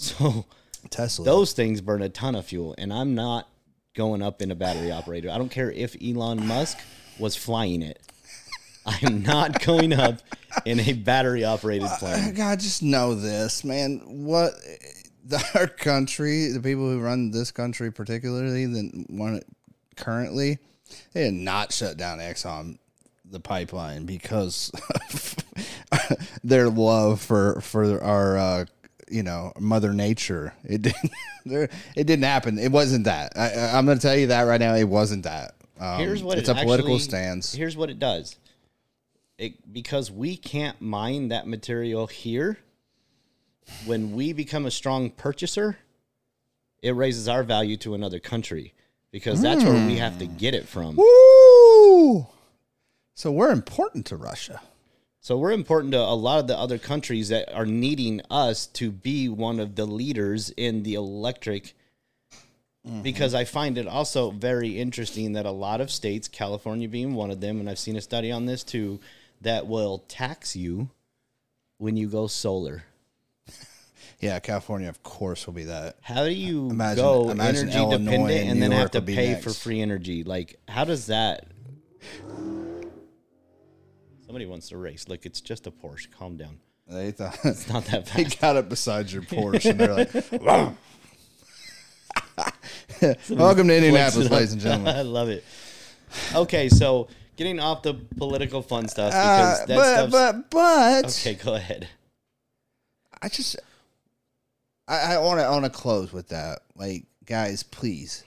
So 0.00 0.46
Tesla. 0.90 1.24
those 1.24 1.54
things 1.54 1.80
burn 1.80 2.02
a 2.02 2.08
ton 2.08 2.36
of 2.36 2.46
fuel, 2.46 2.72
and 2.78 2.92
I'm 2.92 3.16
not 3.16 3.48
going 3.96 4.22
up 4.22 4.40
in 4.40 4.52
a 4.52 4.54
battery 4.54 4.92
operated. 4.92 5.28
I 5.28 5.38
don't 5.38 5.48
care 5.48 5.72
if 5.72 5.96
Elon 6.00 6.46
Musk 6.46 6.78
was 7.18 7.34
flying 7.34 7.82
it. 7.82 8.00
I'm 8.86 9.24
not 9.24 9.60
going 9.66 9.92
up 9.92 10.20
in 10.64 10.78
a 10.78 10.92
battery 10.92 11.44
operated 11.44 11.88
plane. 11.98 12.32
God, 12.34 12.60
just 12.60 12.80
know 12.80 13.16
this, 13.16 13.64
man. 13.64 14.00
What 14.06 14.52
the, 15.24 15.44
our 15.54 15.66
country, 15.66 16.52
the 16.52 16.60
people 16.60 16.88
who 16.88 17.00
run 17.00 17.32
this 17.32 17.50
country, 17.50 17.92
particularly, 17.92 18.66
that 18.66 19.06
want 19.10 19.40
to 19.40 20.04
currently, 20.04 20.58
they 21.12 21.24
did 21.24 21.34
not 21.34 21.72
shut 21.72 21.96
down 21.96 22.18
Exxon 22.18 22.78
the 23.30 23.40
pipeline 23.40 24.04
because 24.06 24.70
their 26.44 26.68
love 26.68 27.20
for 27.20 27.60
for 27.60 28.02
our 28.02 28.38
uh, 28.38 28.64
you 29.10 29.22
know 29.22 29.52
Mother 29.58 29.92
Nature. 29.92 30.54
It 30.64 30.82
didn't. 30.82 31.12
It 31.50 32.06
didn't 32.06 32.24
happen. 32.24 32.58
It 32.58 32.70
wasn't 32.70 33.04
that. 33.04 33.32
I, 33.34 33.70
I'm 33.78 33.86
going 33.86 33.96
to 33.96 34.02
tell 34.02 34.14
you 34.14 34.26
that 34.26 34.42
right 34.42 34.60
now. 34.60 34.74
It 34.74 34.84
wasn't 34.84 35.22
that. 35.22 35.54
Um, 35.80 35.98
Here's 35.98 36.22
what 36.22 36.36
it's 36.36 36.50
it 36.50 36.58
a 36.58 36.60
political 36.62 36.90
actually- 36.96 37.04
stance. 37.04 37.54
Here's 37.54 37.74
what 37.74 37.88
it 37.88 37.98
does. 37.98 38.36
It 39.38 39.72
because 39.72 40.10
we 40.10 40.36
can't 40.36 40.78
mine 40.82 41.28
that 41.28 41.46
material 41.46 42.06
here. 42.06 42.58
When 43.86 44.12
we 44.12 44.34
become 44.34 44.66
a 44.66 44.70
strong 44.70 45.08
purchaser, 45.10 45.78
it 46.82 46.90
raises 46.94 47.28
our 47.28 47.42
value 47.42 47.78
to 47.78 47.94
another 47.94 48.18
country 48.18 48.74
because 49.10 49.40
that's 49.40 49.64
where 49.64 49.86
we 49.86 49.96
have 49.96 50.18
to 50.18 50.26
Hmm. 50.26 50.36
get 50.36 50.54
it 50.54 50.68
from. 50.68 50.96
Woo! 50.96 52.26
So 53.18 53.32
we're 53.32 53.50
important 53.50 54.06
to 54.06 54.16
Russia. 54.16 54.60
So 55.20 55.38
we're 55.38 55.50
important 55.50 55.90
to 55.90 55.98
a 55.98 56.14
lot 56.14 56.38
of 56.38 56.46
the 56.46 56.56
other 56.56 56.78
countries 56.78 57.30
that 57.30 57.52
are 57.52 57.66
needing 57.66 58.20
us 58.30 58.68
to 58.74 58.92
be 58.92 59.28
one 59.28 59.58
of 59.58 59.74
the 59.74 59.86
leaders 59.86 60.50
in 60.50 60.84
the 60.84 60.94
electric. 60.94 61.74
Mm-hmm. 62.86 63.02
Because 63.02 63.34
I 63.34 63.44
find 63.44 63.76
it 63.76 63.88
also 63.88 64.30
very 64.30 64.78
interesting 64.78 65.32
that 65.32 65.46
a 65.46 65.50
lot 65.50 65.80
of 65.80 65.90
states, 65.90 66.28
California 66.28 66.88
being 66.88 67.14
one 67.14 67.32
of 67.32 67.40
them, 67.40 67.58
and 67.58 67.68
I've 67.68 67.80
seen 67.80 67.96
a 67.96 68.00
study 68.00 68.30
on 68.30 68.46
this 68.46 68.62
too, 68.62 69.00
that 69.40 69.66
will 69.66 70.04
tax 70.06 70.54
you 70.54 70.88
when 71.78 71.96
you 71.96 72.08
go 72.08 72.28
solar. 72.28 72.84
Yeah, 74.20 74.40
California, 74.40 74.88
of 74.88 75.00
course, 75.04 75.46
will 75.46 75.54
be 75.54 75.64
that. 75.64 75.94
How 76.00 76.24
do 76.24 76.32
you 76.32 76.70
Imagine- 76.70 77.04
go 77.04 77.30
imagine 77.30 77.68
energy 77.68 77.78
Illinois 77.78 78.04
dependent 78.04 78.40
and 78.40 78.50
and 78.50 78.62
then 78.62 78.72
have 78.72 78.90
to 78.92 79.02
pay 79.02 79.32
next. 79.32 79.44
for 79.44 79.50
free 79.50 79.80
energy? 79.80 80.24
Like, 80.24 80.58
how 80.66 80.84
does 80.84 81.06
that? 81.06 81.46
Somebody 84.28 84.44
wants 84.44 84.68
to 84.68 84.76
race. 84.76 85.08
Look, 85.08 85.24
it's 85.24 85.40
just 85.40 85.66
a 85.66 85.70
Porsche. 85.70 86.10
Calm 86.10 86.36
down. 86.36 86.58
They 86.86 87.10
thought 87.12 87.38
It's 87.44 87.66
not 87.66 87.86
that 87.86 88.04
they 88.14 88.24
got 88.24 88.56
it 88.56 88.68
beside 88.68 89.10
your 89.10 89.22
Porsche, 89.32 89.70
and 89.70 89.80
they're 89.80 89.94
like, 89.94 90.12
"Welcome 93.30 93.68
to 93.68 93.74
Indianapolis, 93.74 94.30
ladies 94.30 94.52
and 94.52 94.60
gentlemen." 94.60 94.94
I 94.94 95.00
love 95.00 95.30
it. 95.30 95.42
Okay, 96.34 96.68
so 96.68 97.08
getting 97.36 97.58
off 97.58 97.82
the 97.82 97.94
political 97.94 98.60
fun 98.60 98.86
stuff 98.88 99.14
Uh, 99.14 99.64
that 99.64 99.68
but 99.68 100.10
but 100.10 100.50
but 100.50 101.06
okay. 101.06 101.32
Go 101.32 101.54
ahead. 101.54 101.88
I 103.22 103.30
just 103.30 103.56
I, 104.86 105.14
I 105.14 105.18
want 105.20 105.40
to 105.40 105.46
I 105.46 105.50
want 105.52 105.64
to 105.64 105.70
close 105.70 106.12
with 106.12 106.28
that. 106.28 106.58
Like, 106.76 107.04
guys, 107.24 107.62
please, 107.62 108.24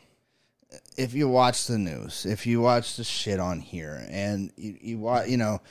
if 0.97 1.13
you 1.13 1.27
watch 1.27 1.67
the 1.67 1.77
news, 1.77 2.25
if 2.25 2.45
you 2.45 2.61
watch 2.61 2.97
the 2.97 3.03
shit 3.03 3.39
on 3.39 3.59
here, 3.59 4.05
and 4.09 4.51
you 4.57 4.77
you 4.81 4.97
watch, 4.99 5.29
you 5.29 5.37
know, 5.37 5.61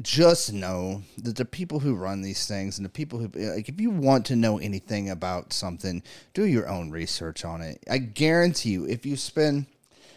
just 0.00 0.52
know 0.52 1.02
that 1.18 1.36
the 1.36 1.44
people 1.44 1.80
who 1.80 1.94
run 1.94 2.22
these 2.22 2.46
things 2.46 2.78
and 2.78 2.84
the 2.84 2.90
people 2.90 3.18
who 3.18 3.28
like, 3.34 3.68
if 3.68 3.80
you 3.80 3.90
want 3.90 4.24
to 4.26 4.36
know 4.36 4.58
anything 4.58 5.10
about 5.10 5.52
something, 5.52 6.02
do 6.34 6.46
your 6.46 6.68
own 6.68 6.90
research 6.90 7.44
on 7.44 7.60
it. 7.60 7.82
I 7.90 7.98
guarantee 7.98 8.70
you, 8.70 8.86
if 8.86 9.04
you 9.04 9.16
spend 9.16 9.66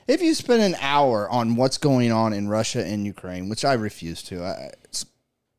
if 0.07 0.21
you 0.21 0.33
spend 0.33 0.61
an 0.61 0.75
hour 0.79 1.29
on 1.29 1.55
what's 1.55 1.77
going 1.77 2.11
on 2.11 2.31
in 2.31 2.47
Russia 2.47 2.85
and 2.85 3.05
Ukraine, 3.05 3.49
which 3.49 3.65
I 3.65 3.73
refuse 3.73 4.21
to, 4.23 4.43
I, 4.43 4.71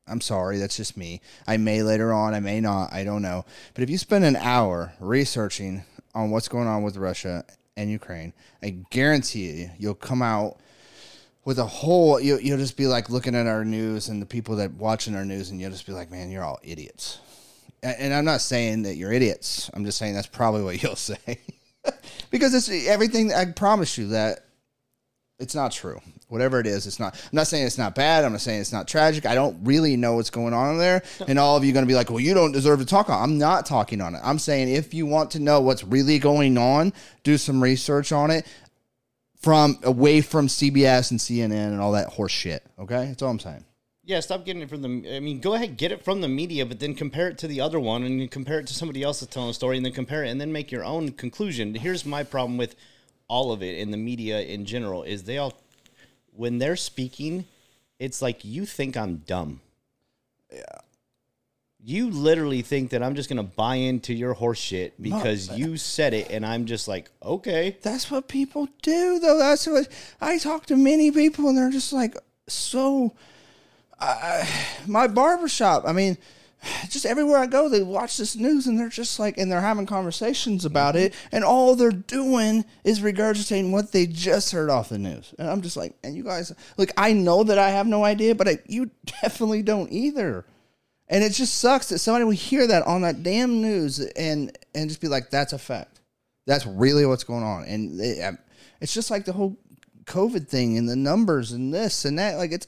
I'm 0.06 0.20
sorry, 0.20 0.58
that's 0.58 0.76
just 0.76 0.96
me. 0.96 1.20
I 1.46 1.56
may 1.56 1.82
later 1.82 2.12
on, 2.12 2.32
I 2.32 2.40
may 2.40 2.60
not, 2.60 2.92
I 2.92 3.02
don't 3.02 3.22
know. 3.22 3.44
But 3.74 3.82
if 3.82 3.90
you 3.90 3.98
spend 3.98 4.24
an 4.24 4.36
hour 4.36 4.92
researching 5.00 5.84
on 6.14 6.30
what's 6.30 6.48
going 6.48 6.68
on 6.68 6.82
with 6.82 6.96
Russia 6.96 7.44
and 7.76 7.90
Ukraine, 7.90 8.32
I 8.62 8.70
guarantee 8.90 9.50
you, 9.50 9.70
you'll 9.78 9.94
come 9.94 10.22
out 10.22 10.58
with 11.44 11.58
a 11.58 11.66
whole. 11.66 12.20
You, 12.20 12.38
you'll 12.38 12.58
just 12.58 12.76
be 12.76 12.86
like 12.86 13.10
looking 13.10 13.34
at 13.34 13.46
our 13.46 13.64
news 13.64 14.08
and 14.08 14.20
the 14.20 14.26
people 14.26 14.56
that 14.56 14.72
watching 14.72 15.14
our 15.14 15.24
news, 15.24 15.50
and 15.50 15.60
you'll 15.60 15.70
just 15.70 15.86
be 15.86 15.92
like, 15.92 16.10
"Man, 16.10 16.30
you're 16.30 16.44
all 16.44 16.58
idiots." 16.62 17.20
And, 17.82 17.96
and 17.98 18.14
I'm 18.14 18.24
not 18.24 18.40
saying 18.40 18.82
that 18.82 18.96
you're 18.96 19.12
idiots. 19.12 19.70
I'm 19.74 19.84
just 19.84 19.98
saying 19.98 20.14
that's 20.14 20.26
probably 20.26 20.62
what 20.62 20.82
you'll 20.82 20.96
say, 20.96 21.40
because 22.30 22.54
it's 22.54 22.68
everything. 22.86 23.32
I 23.32 23.46
promise 23.46 23.96
you 23.96 24.08
that 24.08 24.46
it's 25.38 25.54
not 25.54 25.72
true. 25.72 26.00
Whatever 26.28 26.58
it 26.58 26.66
is, 26.66 26.86
it's 26.86 26.98
not. 26.98 27.14
I'm 27.14 27.30
not 27.32 27.46
saying 27.46 27.66
it's 27.66 27.78
not 27.78 27.94
bad. 27.94 28.24
I'm 28.24 28.32
not 28.32 28.40
saying 28.40 28.60
it's 28.60 28.72
not 28.72 28.88
tragic. 28.88 29.26
I 29.26 29.36
don't 29.36 29.58
really 29.62 29.96
know 29.96 30.16
what's 30.16 30.30
going 30.30 30.54
on 30.54 30.76
there. 30.76 31.02
And 31.28 31.38
all 31.38 31.56
of 31.56 31.64
you 31.64 31.70
are 31.70 31.72
going 31.74 31.84
to 31.84 31.88
be 31.88 31.94
like, 31.94 32.10
well, 32.10 32.18
you 32.18 32.34
don't 32.34 32.50
deserve 32.52 32.80
to 32.80 32.84
talk 32.84 33.08
on. 33.08 33.20
it." 33.20 33.22
I'm 33.22 33.38
not 33.38 33.64
talking 33.64 34.00
on 34.00 34.14
it. 34.16 34.20
I'm 34.24 34.40
saying 34.40 34.68
if 34.68 34.92
you 34.92 35.06
want 35.06 35.30
to 35.32 35.38
know 35.38 35.60
what's 35.60 35.84
really 35.84 36.18
going 36.18 36.58
on, 36.58 36.92
do 37.22 37.38
some 37.38 37.62
research 37.62 38.10
on 38.10 38.32
it 38.32 38.44
from 39.40 39.78
away 39.84 40.20
from 40.20 40.48
CBS 40.48 41.12
and 41.12 41.20
CNN 41.20 41.68
and 41.68 41.80
all 41.80 41.92
that 41.92 42.08
horse 42.08 42.32
shit. 42.32 42.64
Okay, 42.78 43.06
that's 43.06 43.22
all 43.22 43.30
I'm 43.30 43.38
saying. 43.38 43.64
Yeah, 44.02 44.20
stop 44.20 44.44
getting 44.44 44.62
it 44.62 44.68
from 44.68 44.82
the. 44.82 45.16
I 45.16 45.20
mean, 45.20 45.40
go 45.40 45.54
ahead, 45.54 45.76
get 45.76 45.90
it 45.90 46.04
from 46.04 46.20
the 46.20 46.28
media, 46.28 46.64
but 46.64 46.78
then 46.78 46.94
compare 46.94 47.28
it 47.28 47.38
to 47.38 47.48
the 47.48 47.60
other 47.60 47.80
one, 47.80 48.04
and 48.04 48.20
you 48.20 48.28
compare 48.28 48.60
it 48.60 48.66
to 48.68 48.74
somebody 48.74 49.02
else 49.02 49.20
that's 49.20 49.32
telling 49.32 49.50
a 49.50 49.54
story, 49.54 49.76
and 49.76 49.84
then 49.84 49.92
compare 49.92 50.22
it, 50.24 50.30
and 50.30 50.40
then 50.40 50.52
make 50.52 50.70
your 50.70 50.84
own 50.84 51.10
conclusion. 51.10 51.74
Here's 51.74 52.06
my 52.06 52.22
problem 52.22 52.56
with 52.56 52.76
all 53.28 53.50
of 53.50 53.64
it 53.64 53.78
in 53.78 53.90
the 53.90 53.96
media 53.96 54.40
in 54.40 54.64
general: 54.64 55.02
is 55.02 55.24
they 55.24 55.38
all, 55.38 55.54
when 56.36 56.58
they're 56.58 56.76
speaking, 56.76 57.46
it's 57.98 58.20
like 58.20 58.44
you 58.44 58.66
think 58.66 58.96
I'm 58.96 59.18
dumb. 59.18 59.60
Yeah. 60.52 60.62
You 61.82 62.10
literally 62.10 62.62
think 62.62 62.90
that 62.90 63.02
I'm 63.02 63.14
just 63.14 63.28
gonna 63.28 63.44
buy 63.44 63.76
into 63.76 64.12
your 64.12 64.34
horse 64.34 64.58
shit 64.58 65.00
because 65.00 65.56
you 65.56 65.76
said 65.76 66.14
it, 66.14 66.30
and 66.30 66.44
I'm 66.44 66.66
just 66.66 66.88
like, 66.88 67.10
okay. 67.22 67.76
That's 67.82 68.10
what 68.10 68.26
people 68.26 68.68
do, 68.82 69.20
though. 69.20 69.38
That's 69.38 69.68
what 69.68 69.86
I 70.20 70.38
talk 70.38 70.66
to 70.66 70.76
many 70.76 71.12
people, 71.12 71.48
and 71.48 71.56
they're 71.56 71.70
just 71.70 71.92
like 71.92 72.16
so. 72.48 73.14
I 74.00 74.48
my 74.86 75.06
barbershop. 75.06 75.84
I 75.86 75.92
mean, 75.92 76.18
just 76.88 77.06
everywhere 77.06 77.38
I 77.38 77.46
go, 77.46 77.68
they 77.68 77.82
watch 77.82 78.16
this 78.16 78.36
news, 78.36 78.66
and 78.66 78.78
they're 78.78 78.88
just 78.88 79.18
like, 79.18 79.38
and 79.38 79.50
they're 79.50 79.60
having 79.60 79.86
conversations 79.86 80.64
about 80.64 80.96
it, 80.96 81.14
and 81.30 81.44
all 81.44 81.74
they're 81.74 81.90
doing 81.90 82.64
is 82.84 83.00
regurgitating 83.00 83.70
what 83.70 83.92
they 83.92 84.06
just 84.06 84.52
heard 84.52 84.70
off 84.70 84.88
the 84.88 84.98
news. 84.98 85.34
And 85.38 85.48
I'm 85.48 85.62
just 85.62 85.76
like, 85.76 85.94
and 86.02 86.16
you 86.16 86.24
guys, 86.24 86.52
like, 86.76 86.92
I 86.96 87.12
know 87.12 87.44
that 87.44 87.58
I 87.58 87.70
have 87.70 87.86
no 87.86 88.04
idea, 88.04 88.34
but 88.34 88.48
I, 88.48 88.58
you 88.66 88.90
definitely 89.22 89.62
don't 89.62 89.92
either. 89.92 90.44
And 91.08 91.22
it 91.22 91.32
just 91.32 91.58
sucks 91.58 91.90
that 91.90 91.98
somebody 91.98 92.24
will 92.24 92.32
hear 92.32 92.66
that 92.66 92.84
on 92.84 93.02
that 93.02 93.22
damn 93.22 93.62
news 93.62 94.00
and 94.00 94.56
and 94.74 94.88
just 94.88 95.00
be 95.00 95.06
like, 95.06 95.30
"That's 95.30 95.52
a 95.52 95.58
fact. 95.58 96.00
That's 96.46 96.66
really 96.66 97.06
what's 97.06 97.22
going 97.22 97.44
on." 97.44 97.62
And 97.62 98.00
it, 98.00 98.20
um, 98.22 98.38
it's 98.80 98.92
just 98.92 99.08
like 99.08 99.24
the 99.24 99.32
whole 99.32 99.56
COVID 100.06 100.48
thing 100.48 100.76
and 100.76 100.88
the 100.88 100.96
numbers 100.96 101.52
and 101.52 101.72
this 101.72 102.04
and 102.04 102.18
that. 102.18 102.38
Like 102.38 102.50
it's 102.50 102.66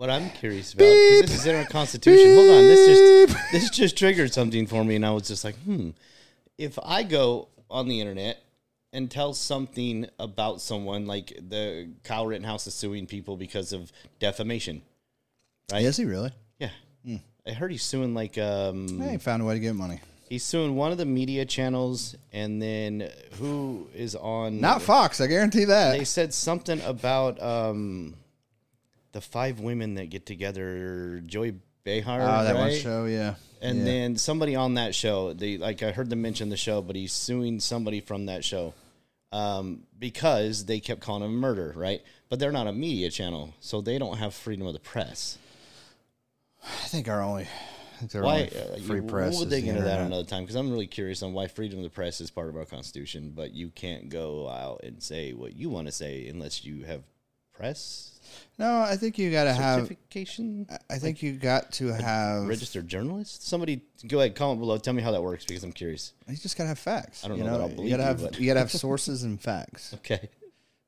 What 0.00 0.08
I'm 0.08 0.30
curious 0.30 0.72
about, 0.72 0.84
because 0.84 1.20
this 1.20 1.40
is 1.40 1.46
in 1.46 1.56
our 1.56 1.66
Constitution. 1.66 2.34
Hold 2.34 2.48
on, 2.48 2.62
this 2.62 2.86
just 2.86 3.52
this 3.52 3.68
just 3.68 3.98
triggered 3.98 4.32
something 4.32 4.66
for 4.66 4.82
me, 4.82 4.96
and 4.96 5.04
I 5.04 5.10
was 5.10 5.28
just 5.28 5.44
like, 5.44 5.56
hmm. 5.56 5.90
If 6.56 6.78
I 6.82 7.02
go 7.02 7.48
on 7.70 7.86
the 7.86 8.00
internet 8.00 8.42
and 8.94 9.10
tell 9.10 9.34
something 9.34 10.08
about 10.18 10.62
someone, 10.62 11.06
like 11.06 11.38
the 11.46 11.90
Kyle 12.02 12.26
Rittenhouse 12.26 12.66
is 12.66 12.72
suing 12.72 13.04
people 13.04 13.36
because 13.36 13.74
of 13.74 13.92
defamation, 14.18 14.80
right? 15.70 15.84
is 15.84 15.98
he 15.98 16.06
really? 16.06 16.32
Yeah, 16.58 16.70
I 17.46 17.50
heard 17.52 17.70
he's 17.70 17.82
suing 17.82 18.14
like 18.14 18.38
um, 18.38 19.02
Hey, 19.02 19.18
found 19.18 19.42
a 19.42 19.44
way 19.44 19.52
to 19.52 19.60
get 19.60 19.74
money. 19.74 20.00
he's 20.30 20.44
suing 20.44 20.76
one 20.76 20.92
of 20.92 20.96
the 20.96 21.04
media 21.04 21.44
channels, 21.44 22.16
and 22.32 22.62
then 22.62 23.10
who 23.32 23.86
is 23.94 24.16
on? 24.16 24.62
Not 24.62 24.80
Fox, 24.80 25.20
I 25.20 25.26
guarantee 25.26 25.66
that. 25.66 25.90
they 25.90 26.04
said 26.04 26.32
something 26.32 26.80
about 26.80 27.38
um, 27.42 28.14
the 29.12 29.20
five 29.20 29.60
women 29.60 29.94
that 29.94 30.10
get 30.10 30.26
together, 30.26 31.22
Joy 31.26 31.54
Behar. 31.84 32.20
oh, 32.20 32.44
that 32.44 32.54
one 32.54 32.68
right? 32.68 32.76
show, 32.80 33.06
yeah. 33.06 33.34
And 33.62 33.78
Yeah. 33.80 33.84
then 33.84 34.16
somebody 34.16 34.54
on 34.56 34.74
that 34.74 34.94
show, 34.94 35.32
they 35.32 35.58
like 35.58 35.82
I 35.82 35.92
heard 35.92 36.08
them 36.10 36.22
mention 36.22 36.48
the 36.48 36.56
show, 36.56 36.80
but 36.82 36.96
he's 36.96 37.12
suing 37.12 37.60
somebody 37.60 38.00
from 38.00 38.26
that 38.26 38.44
show 38.44 38.72
um, 39.32 39.84
because 39.98 40.64
they 40.66 40.80
kept 40.80 41.00
calling 41.00 41.22
him 41.22 41.36
murder, 41.36 41.72
right? 41.76 42.02
But 42.28 42.38
they're 42.38 42.52
not 42.52 42.66
a 42.66 42.72
media 42.72 43.10
channel, 43.10 43.54
so 43.60 43.80
they 43.80 43.98
don't 43.98 44.16
have 44.18 44.34
freedom 44.34 44.66
of 44.66 44.72
the 44.72 44.80
press. 44.80 45.38
I 46.62 46.86
think 46.88 47.08
our 47.08 47.22
only, 47.22 47.46
think 47.98 48.14
Why? 48.24 48.50
only 48.50 48.56
Uh, 48.56 48.86
free 48.86 48.96
you- 49.00 49.06
press. 49.06 49.34
We'll 49.36 49.48
dig 49.48 49.66
into 49.66 49.82
that 49.82 50.00
another 50.00 50.24
time 50.24 50.42
because 50.44 50.56
I'm 50.56 50.70
really 50.70 50.86
curious 50.86 51.22
on 51.22 51.32
why 51.32 51.46
freedom 51.46 51.78
of 51.78 51.84
the 51.84 51.90
press 51.90 52.20
is 52.20 52.30
part 52.30 52.48
of 52.48 52.56
our 52.56 52.64
constitution, 52.66 53.32
but 53.34 53.52
you 53.52 53.70
can't 53.70 54.08
go 54.08 54.48
out 54.48 54.80
and 54.84 55.02
say 55.02 55.32
what 55.32 55.54
you 55.54 55.70
want 55.70 55.86
to 55.88 55.92
say 55.92 56.28
unless 56.28 56.64
you 56.64 56.84
have 56.84 57.02
press 57.52 58.19
No, 58.58 58.80
I 58.80 58.96
think 58.96 59.16
you 59.18 59.30
got 59.30 59.44
to 59.44 59.52
have. 59.54 59.80
certification. 59.80 60.66
I 60.90 60.98
think 60.98 61.22
you 61.22 61.32
got 61.32 61.72
to 61.72 61.88
have. 61.94 62.46
registered 62.46 62.88
journalist? 62.88 63.46
Somebody 63.46 63.82
go 64.06 64.18
ahead, 64.20 64.34
comment 64.34 64.60
below. 64.60 64.76
Tell 64.78 64.92
me 64.94 65.02
how 65.02 65.12
that 65.12 65.22
works 65.22 65.44
because 65.44 65.64
I'm 65.64 65.72
curious. 65.72 66.12
You 66.28 66.36
just 66.36 66.56
got 66.58 66.64
to 66.64 66.68
have 66.68 66.78
facts. 66.78 67.24
I 67.24 67.28
don't 67.28 67.38
you 67.38 67.44
know 67.44 67.52
that 67.52 67.60
I'll 67.62 67.68
You 67.70 67.74
believe 67.76 67.90
gotta 67.90 68.02
you, 68.02 68.06
have. 68.08 68.20
but- 68.22 68.40
You 68.40 68.46
got 68.46 68.54
to 68.54 68.60
have 68.60 68.70
sources 68.86 69.22
and 69.22 69.40
facts. 69.40 69.94
Okay. 69.94 70.28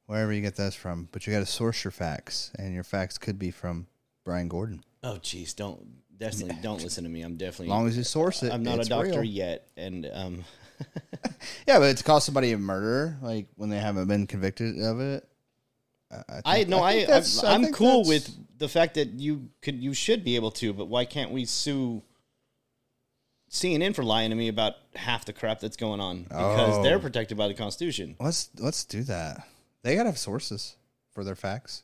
wherever 0.07 0.33
you 0.33 0.43
get 0.43 0.57
those 0.57 0.75
from. 0.75 1.09
But 1.13 1.27
you 1.27 1.33
got 1.33 1.41
to 1.41 1.47
source 1.47 1.85
your 1.85 1.91
facts, 1.93 2.51
and 2.59 2.75
your 2.75 2.85
facts 2.85 3.17
could 3.19 3.39
be 3.39 3.51
from 3.51 3.87
Brian 4.25 4.49
Gordon. 4.49 4.85
Oh, 5.03 5.19
jeez, 5.23 5.57
don't 5.57 5.81
definitely 6.19 6.57
don't 6.63 6.83
listen 6.85 7.05
to 7.05 7.11
me. 7.11 7.23
I'm 7.23 7.33
As 7.33 7.39
definitely 7.39 7.69
long 7.69 7.89
as 7.89 7.97
you 7.97 8.05
source 8.05 8.43
it, 8.43 8.53
I'm 8.53 8.63
not 8.63 8.77
a 8.77 8.81
it's 8.81 8.89
doctor 8.89 9.21
real. 9.21 9.25
yet, 9.25 9.67
and 9.77 10.09
um, 10.13 10.45
Yeah, 11.67 11.79
but 11.79 11.97
to 11.97 12.05
call 12.05 12.21
somebody 12.21 12.53
a 12.53 12.59
murderer, 12.59 13.17
like 13.23 13.47
when 13.57 13.69
they 13.71 13.79
haven't 13.79 14.07
been 14.09 14.27
convicted 14.27 14.79
of 14.81 15.01
it. 15.01 15.27
I 16.45 16.57
think- 16.59 16.69
no, 16.69 16.83
I, 16.83 16.93
think 17.05 17.09
I, 17.11 17.49
I 17.49 17.55
I'm 17.55 17.63
think 17.65 17.75
cool 17.77 18.05
that's- 18.05 18.09
with 18.09 18.59
the 18.59 18.69
fact 18.69 18.95
that 18.95 19.11
you 19.15 19.49
could, 19.63 19.83
you 19.83 19.95
should 19.95 20.25
be 20.25 20.37
able 20.37 20.51
to, 20.53 20.73
but 20.73 20.87
why 20.87 21.05
can't 21.05 21.31
we 21.33 21.45
sue 21.45 22.03
CNN 23.51 23.95
for 23.95 24.03
lying 24.03 24.31
to 24.31 24.37
me 24.37 24.49
about 24.49 24.75
half 24.95 25.25
the 25.25 25.33
crap 25.33 25.61
that's 25.61 25.77
going 25.77 26.01
on 26.01 26.23
because 26.25 26.79
Oh. 26.79 26.83
they're 26.83 26.99
protected 26.99 27.37
by 27.37 27.49
the 27.49 27.55
Constitution? 27.55 28.17
Let's 28.19 28.49
let's 28.59 28.85
do 28.85 29.03
that. 29.05 29.47
They 29.83 29.97
gotta 29.97 30.09
have 30.09 30.19
sources 30.19 30.77
for 31.13 31.25
their 31.25 31.35
facts. 31.35 31.83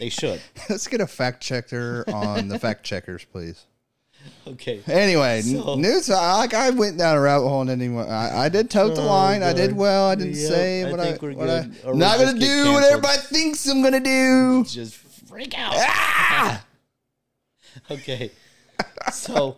They 0.00 0.08
should. 0.08 0.40
Let's 0.70 0.88
get 0.88 1.02
a 1.02 1.06
fact 1.06 1.42
checker 1.42 2.04
on 2.08 2.48
the 2.48 2.58
fact 2.58 2.84
checkers, 2.84 3.22
please. 3.26 3.66
Okay. 4.46 4.80
Anyway, 4.86 5.42
So- 5.42 5.76
news. 5.76 6.10
I, 6.10 6.36
like 6.38 6.54
I 6.54 6.70
went 6.70 6.98
down 6.98 7.16
a 7.16 7.20
rabbit 7.20 7.48
hole 7.48 7.60
and 7.62 7.70
anyway, 7.70 8.04
I, 8.08 8.46
I 8.46 8.48
did 8.48 8.70
tote 8.70 8.94
the 8.96 9.02
Oh, 9.02 9.06
line. 9.06 9.42
I 9.42 9.52
did 9.52 9.76
well. 9.76 10.08
I 10.08 10.14
didn't 10.14 10.34
Yep, 10.36 10.48
say 10.48 10.84
I 10.84 10.90
what 10.90 11.00
think 11.00 11.22
I. 11.22 11.26
we're 11.26 11.32
what 11.34 11.46
good. 11.46 11.76
I 11.86 11.92
not 11.92 12.18
gonna 12.18 12.38
do 12.38 12.72
what 12.72 12.84
everybody 12.84 13.18
thinks 13.18 13.66
I'm 13.68 13.82
gonna 13.82 14.00
do. 14.00 14.64
Just 14.68 14.94
freak 14.96 15.56
out. 15.58 15.74
Ah! 15.76 16.64
Okay. 17.90 18.30
So, 19.12 19.56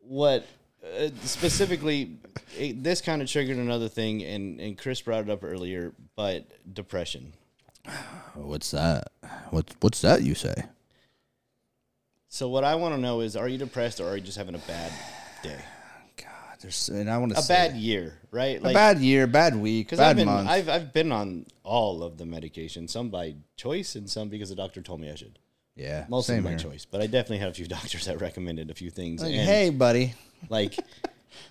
what 0.00 0.46
uh, 0.84 1.08
specifically, 1.24 2.18
it, 2.58 2.82
this 2.82 3.00
kind 3.00 3.22
of 3.22 3.28
triggered 3.28 3.56
another 3.56 3.88
thing, 3.88 4.22
and, 4.22 4.60
and 4.60 4.76
Chris 4.78 5.00
brought 5.00 5.24
it 5.24 5.30
up 5.30 5.42
earlier, 5.42 5.92
but 6.16 6.46
depression. 6.74 7.32
What's 8.34 8.70
that? 8.72 9.08
What 9.50 9.70
What's 9.80 10.00
that? 10.02 10.22
You 10.22 10.34
say? 10.34 10.54
So, 12.32 12.48
what 12.48 12.62
I 12.62 12.76
want 12.76 12.94
to 12.94 13.00
know 13.00 13.22
is 13.22 13.34
are 13.34 13.48
you 13.48 13.58
depressed 13.58 14.00
or 14.00 14.06
are 14.08 14.14
you 14.16 14.22
just 14.22 14.38
having 14.38 14.54
a 14.54 14.58
bad 14.58 14.92
day? 15.42 15.58
God, 16.16 16.58
there's 16.60 16.88
and 16.88 17.10
I 17.10 17.18
want 17.18 17.34
to 17.34 17.40
A 17.40 17.42
bad 17.42 17.74
year, 17.74 18.14
right? 18.30 18.56
a 18.60 18.72
bad 18.72 18.98
year, 19.00 19.26
bad 19.26 19.56
week, 19.56 19.90
bad 19.90 20.00
I've 20.00 20.16
been 20.16 20.26
month. 20.26 20.48
I've 20.48 20.68
I've 20.68 20.92
been 20.92 21.10
on 21.10 21.46
all 21.64 22.04
of 22.04 22.18
the 22.18 22.24
medication, 22.26 22.86
some 22.86 23.08
by 23.10 23.34
choice 23.56 23.96
and 23.96 24.08
some 24.08 24.28
because 24.28 24.48
the 24.48 24.54
doctor 24.54 24.80
told 24.80 25.00
me 25.00 25.10
I 25.10 25.16
should. 25.16 25.40
yeah, 25.74 26.06
Mostly 26.08 26.40
by 26.40 26.50
here. 26.50 26.58
choice, 26.58 26.84
but 26.84 27.00
I 27.02 27.06
definitely 27.08 27.38
had 27.38 27.48
a 27.48 27.54
few 27.54 27.66
doctors 27.76 28.06
that 28.06 28.20
recommended 28.20 28.70
a 28.70 28.74
few 28.74 28.90
things. 28.90 29.22
Like, 29.22 29.32
and 29.34 29.42
hey, 29.48 29.70
buddy, 29.70 30.14
like 30.48 30.78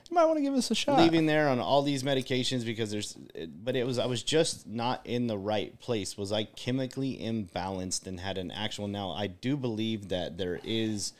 you 0.10 0.16
might 0.16 0.26
want 0.26 0.38
to 0.38 0.42
give 0.42 0.54
this 0.54 0.72
a 0.72 0.76
shot. 0.76 0.98
leaving 0.98 1.26
there 1.26 1.50
on 1.50 1.60
all 1.60 1.82
these 1.82 2.04
medications 2.04 2.66
because 2.66 2.90
there's, 2.92 3.16
but 3.64 3.76
it 3.76 3.86
was 3.86 4.00
I 4.00 4.06
was 4.08 4.24
just 4.24 4.68
not 4.68 5.06
in 5.06 5.28
the 5.28 5.38
right 5.38 5.78
place. 5.80 6.18
Was 6.18 6.32
I 6.32 6.46
chemically 6.46 7.18
imbalanced 7.18 8.08
and 8.08 8.20
had 8.20 8.38
an 8.38 8.52
actual? 8.52 8.88
Now 8.88 9.12
I 9.12 9.28
do 9.28 9.56
believe 9.56 10.10
that 10.10 10.38
there 10.38 10.60
is 10.64 11.14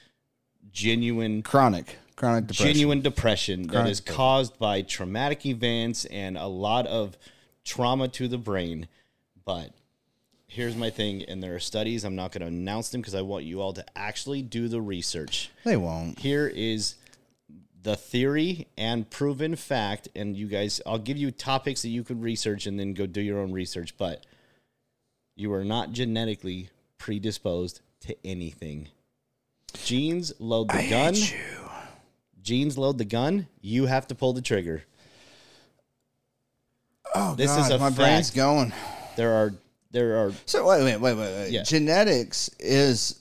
genuine 0.72 1.42
chronic, 1.42 1.98
chronic 2.16 2.48
depression. 2.48 2.74
genuine 2.74 3.02
depression 3.02 3.64
that 3.64 3.72
Chronic 3.72 3.92
is 3.92 4.00
depression. 4.00 4.18
caused 4.18 4.60
by 4.60 4.82
traumatic 4.82 5.46
events 5.46 6.06
and 6.06 6.38
a 6.38 6.48
lot 6.48 6.88
of 6.88 7.18
trauma 7.64 8.08
to 8.10 8.28
the 8.28 8.38
brain. 8.38 8.88
But 9.46 9.72
here's 10.48 10.76
my 10.76 10.90
thing, 10.90 11.24
and 11.24 11.42
there 11.42 11.56
are 11.56 11.60
studies. 11.60 12.04
I'm 12.04 12.16
not 12.16 12.32
going 12.32 12.42
to 12.42 12.48
announce 12.48 12.90
them 12.90 13.02
because 13.02 13.16
I 13.16 13.22
want 13.22 13.46
you 13.46 13.62
all 13.62 13.74
to 13.74 13.86
actually 13.96 14.42
do 14.42 14.68
the 14.68 14.82
research. 14.82 15.50
They 15.64 15.78
won't. 15.78 16.20
Here 16.20 16.48
is 16.48 16.96
the 17.82 17.96
theory 17.96 18.68
and 18.78 19.10
proven 19.10 19.56
fact, 19.56 20.10
and 20.16 20.36
you 20.36 20.48
guys, 20.48 20.82
I'll 20.86 20.98
give 20.98 21.18
you 21.18 21.32
topics 21.32 21.82
that 21.84 21.90
you 21.90 22.04
could 22.04 22.22
research 22.22 22.66
and 22.66 22.80
then 22.80 22.94
go 22.94 23.06
do 23.06 23.22
your 23.22 23.40
own 23.40 23.52
research. 23.52 23.98
But 23.98 24.26
you 25.36 25.54
are 25.54 25.64
not 25.64 25.92
genetically 25.92 26.70
predisposed 26.98 27.82
to 28.02 28.16
anything. 28.26 28.90
Genes 29.84 30.34
load 30.40 30.70
the 30.70 30.90
gun 30.90 31.14
genes 32.42 32.78
load 32.78 32.98
the 32.98 33.06
gun, 33.06 33.48
you 33.62 33.86
have 33.86 34.08
to 34.08 34.16
pull 34.16 34.34
the 34.34 34.42
trigger. 34.42 34.84
Oh, 37.14 37.36
This 37.36 37.52
God, 37.52 37.66
is 37.66 37.70
a 37.70 37.78
my 37.78 37.90
brain's 37.90 38.32
going. 38.32 38.74
There 39.16 39.34
are 39.34 39.54
there 39.92 40.18
are 40.18 40.34
So 40.46 40.68
wait, 40.68 40.84
wait, 40.84 40.98
wait, 40.98 41.14
wait, 41.14 41.28
wait. 41.28 41.52
Yeah. 41.52 41.64
Genetics 41.64 42.50
is 42.60 43.20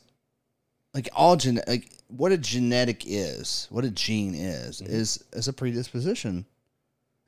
like 0.95 1.09
all 1.15 1.37
gen 1.37 1.61
like 1.67 1.91
what 2.09 2.33
a 2.33 2.39
genetic 2.39 3.05
is, 3.07 3.67
what 3.71 3.85
a 3.85 3.91
gene 3.91 4.35
is, 4.35 4.81
Mm-hmm. 4.83 4.93
is 4.93 5.25
is 5.33 5.49
a 5.49 5.53
predisposition. 5.53 6.47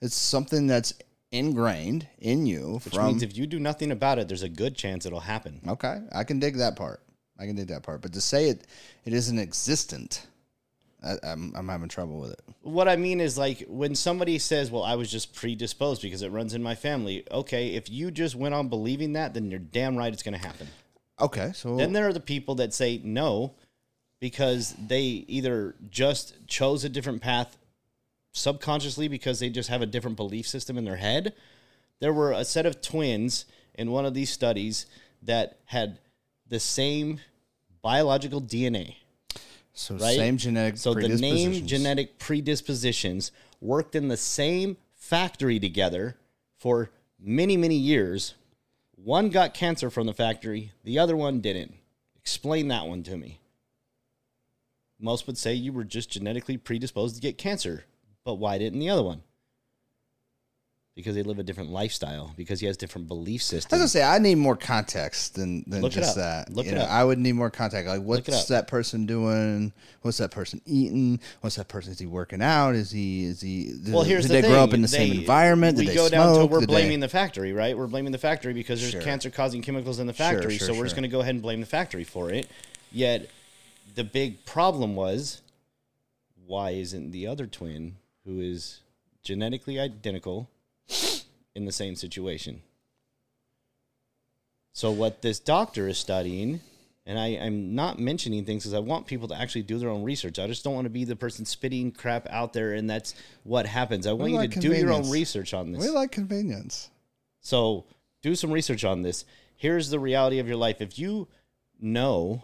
It's 0.01 0.17
something 0.17 0.67
that's 0.67 0.95
ingrained 1.33 2.09
in 2.19 2.45
you 2.47 2.81
which 2.85 2.95
from. 2.95 3.07
means 3.07 3.23
if 3.23 3.37
you 3.37 3.47
do 3.47 3.61
nothing 3.61 3.93
about 3.93 4.19
it, 4.19 4.27
there's 4.29 4.43
a 4.43 4.49
good 4.49 4.75
chance 4.75 5.07
it'll 5.07 5.21
happen. 5.21 5.61
okay, 5.69 6.01
I 6.13 6.25
can 6.25 6.39
dig 6.41 6.57
that 6.57 6.77
part. 6.77 7.01
I 7.39 7.47
can 7.47 7.57
dig 7.57 7.69
that 7.69 7.83
part. 7.83 8.03
But 8.03 8.13
to 8.15 8.21
say 8.21 8.49
it, 8.49 8.67
it 9.05 9.13
isn't 9.13 9.39
existent. 9.39 10.27
I, 11.03 11.15
I'm 11.23 11.53
I'm 11.57 11.69
having 11.69 11.89
trouble 11.89 12.21
with 12.21 12.33
it. 12.33 12.41
What 12.63 12.87
I 12.89 12.97
mean 12.97 13.21
is 13.21 13.39
like 13.39 13.65
when 13.69 13.95
somebody 13.95 14.39
says, 14.39 14.71
"Well, 14.71 14.83
I 14.83 14.97
was 14.97 15.11
just 15.11 15.35
predisposed 15.35 16.03
because 16.03 16.21
it 16.23 16.31
runs 16.31 16.53
in 16.53 16.63
my 16.63 16.75
family." 16.75 17.25
Okay, 17.31 17.69
if 17.69 17.89
you 17.89 18.11
just 18.11 18.35
went 18.37 18.55
on 18.55 18.69
believing 18.69 19.15
that, 19.15 19.33
then 19.35 19.51
you're 19.51 19.61
damn 19.61 19.97
right 19.97 20.13
it's 20.13 20.23
going 20.23 20.39
to 20.39 20.47
happen. 20.47 20.67
Okay, 21.19 21.53
so 21.55 21.77
Then 21.77 21.93
there 21.93 22.07
are 22.09 22.13
the 22.15 22.21
people 22.21 22.55
that 22.57 22.73
say 22.75 23.01
no 23.05 23.55
because 24.21 24.75
they 24.79 25.01
either 25.01 25.75
just 25.91 26.35
chose 26.47 26.85
a 26.85 26.89
different 26.89 27.23
path 27.23 27.57
subconsciously 28.33 29.09
because 29.09 29.41
they 29.41 29.49
just 29.49 29.69
have 29.69 29.83
a 29.83 29.87
different 29.87 30.17
belief 30.17 30.47
system 30.47 30.79
in 30.79 30.85
their 30.85 30.97
head. 30.97 31.35
There 32.01 32.13
were 32.13 32.33
a 32.33 32.45
set 32.45 32.67
of 32.67 32.81
twins 32.81 33.47
in 33.75 33.91
one 33.91 34.07
of 34.07 34.15
these 34.15 34.31
studies 34.31 34.87
that 35.23 35.59
had 35.67 35.99
the 36.49 36.61
same 36.61 37.21
biological 37.83 38.41
DNA. 38.41 38.97
so 39.73 39.95
right? 39.95 40.17
same 40.17 40.37
genetic. 40.37 40.77
So 40.77 40.95
the 40.95 41.09
name 41.09 41.67
genetic 41.67 42.19
predispositions 42.19 43.33
worked 43.61 43.95
in 43.95 44.09
the 44.09 44.17
same 44.17 44.77
factory 44.95 45.59
together 45.59 46.17
for 46.59 46.91
many, 47.19 47.57
many 47.57 47.77
years. 47.77 48.35
One 48.97 49.31
got 49.31 49.55
cancer 49.55 49.91
from 49.91 50.07
the 50.07 50.15
factory, 50.15 50.73
the 50.85 50.99
other 50.99 51.17
one 51.17 51.41
didn't. 51.41 51.75
Explain 52.17 52.69
that 52.69 52.87
one 52.87 53.03
to 53.05 53.17
me. 53.17 53.40
Most 55.01 55.27
would 55.27 55.39
say 55.39 55.55
you 55.55 55.73
were 55.73 55.85
just 55.85 56.11
genetically 56.11 56.57
predisposed 56.57 57.15
to 57.17 57.21
get 57.21 57.39
cancer, 57.39 57.85
but 58.25 58.35
why 58.35 58.59
didn't 58.59 58.79
the 58.81 58.91
other 58.91 59.03
one? 59.03 59.23
Because 60.97 61.15
they 61.15 61.23
live 61.23 61.39
a 61.39 61.43
different 61.43 61.71
lifestyle, 61.71 62.35
because 62.37 62.61
he 62.61 62.67
has 62.67 62.77
different 62.77 63.09
belief 63.09 63.43
systems. 63.43 63.73
I 63.73 63.77
was 63.83 63.93
gonna 63.95 64.03
say 64.03 64.03
I 64.03 64.19
need 64.19 64.35
more 64.35 64.57
context 64.57 65.35
than 65.37 65.65
than 65.67 65.81
Look 65.81 65.93
it 65.93 66.01
just 66.01 66.19
up. 66.19 66.47
that. 66.49 66.53
Look 66.55 66.67
you 66.67 66.73
it 66.73 66.75
know, 66.75 66.83
up. 66.83 66.91
I 66.91 67.03
would 67.05 67.19
need 67.19 67.33
more 67.33 67.49
context. 67.49 67.89
Like, 67.89 68.01
it 68.01 68.03
what's 68.03 68.29
up. 68.29 68.47
that 68.49 68.67
person 68.69 69.07
doing? 69.07 69.73
What's 70.03 70.19
that 70.19 70.31
person 70.33 70.61
eating? 70.67 71.21
What's 71.41 71.57
that 71.57 71.69
person? 71.69 71.93
Is 71.93 72.01
he 72.01 72.07
working 72.07 72.43
out? 72.43 72.75
Is 72.75 72.91
he? 72.91 73.25
Is 73.25 73.41
he? 73.41 73.73
Did, 73.83 73.95
Well, 73.95 74.03
here's 74.03 74.27
did 74.27 74.37
the 74.37 74.43
they 74.43 74.49
grow 74.49 74.63
up 74.65 74.75
in 74.75 74.83
the 74.83 74.89
same 74.89 75.11
They- 75.11 75.17
environment? 75.21 75.79
Did 75.79 75.83
we 75.85 75.87
they 75.87 75.95
go 75.95 76.09
down 76.11 76.29
to 76.29 76.35
smoke? 76.35 76.51
we're 76.51 76.61
Did 76.61 76.69
they- 76.69 76.73
blaming 76.75 77.01
the 77.01 77.09
factory, 77.09 77.53
right? 77.55 77.79
We're 77.79 77.87
blaming 77.87 78.13
the 78.13 78.19
factory 78.19 78.53
because 78.53 78.81
there's 78.81 78.93
Sure. 78.93 79.01
cancer 79.01 79.31
causing 79.31 79.63
chemicals 79.63 80.01
in 80.01 80.07
the 80.07 80.13
factory. 80.13 80.59
sure, 80.59 80.67
so 80.67 80.73
we're 80.73 80.79
sure. 80.79 80.85
just 80.87 80.97
going 80.97 81.05
to 81.05 81.09
go 81.09 81.21
ahead 81.21 81.35
and 81.37 81.41
blame 81.43 81.61
the 81.61 81.67
factory 81.67 82.05
for 82.05 82.31
it. 82.31 82.51
Yet 82.93 83.31
the 83.95 84.05
big 84.05 84.45
problem 84.45 84.95
was 84.95 85.43
why 86.47 86.71
isn't 86.71 87.13
the 87.13 87.27
other 87.27 87.47
twin 87.47 87.97
who 88.25 88.41
is 88.41 88.81
genetically 89.23 89.79
identical 89.79 90.51
in 91.55 91.65
the 91.65 91.73
same 91.73 91.95
situation? 91.95 92.63
So 94.73 94.91
what 94.91 95.23
this 95.23 95.39
doctor 95.39 95.89
is 95.89 95.99
studying, 95.99 96.61
and 97.07 97.19
I, 97.19 97.39
I'm 97.41 97.75
not 97.75 97.99
mentioning 97.99 98.45
things 98.45 98.63
because 98.63 98.75
I 98.75 98.79
want 98.79 99.07
people 99.07 99.29
to 99.29 99.35
actually 99.35 99.63
do 99.63 99.79
their 99.79 99.91
own 99.91 100.03
research. 100.03 100.39
I 100.39 100.47
just 100.47 100.65
don't 100.65 100.75
want 100.75 100.87
to 100.87 100.91
be 100.91 101.05
the 101.05 101.17
person 101.17 101.45
spitting 101.45 101.93
crap 101.93 102.27
out 102.31 102.53
there, 102.53 102.75
and 102.75 102.89
that's 102.89 103.15
what 103.43 103.67
happens. 103.67 104.07
I 104.07 104.13
want 104.13 104.33
you 104.33 104.49
to 104.49 104.61
do 104.61 104.73
your 104.73 104.93
own 104.93 105.11
research 105.11 105.55
on 105.55 105.73
this. 105.73 105.83
We 105.83 105.91
like 105.91 106.13
convenience. 106.13 106.91
So 107.41 107.85
do 108.23 108.35
some 108.35 108.51
research 108.51 108.85
on 108.85 109.03
this. 109.03 109.25
Here's 109.57 109.91
the 109.91 109.99
reality 109.99 110.39
of 110.39 110.49
your 110.49 110.57
life. 110.57 110.81
If 110.81 110.99
you 110.99 111.29
know 111.81 112.43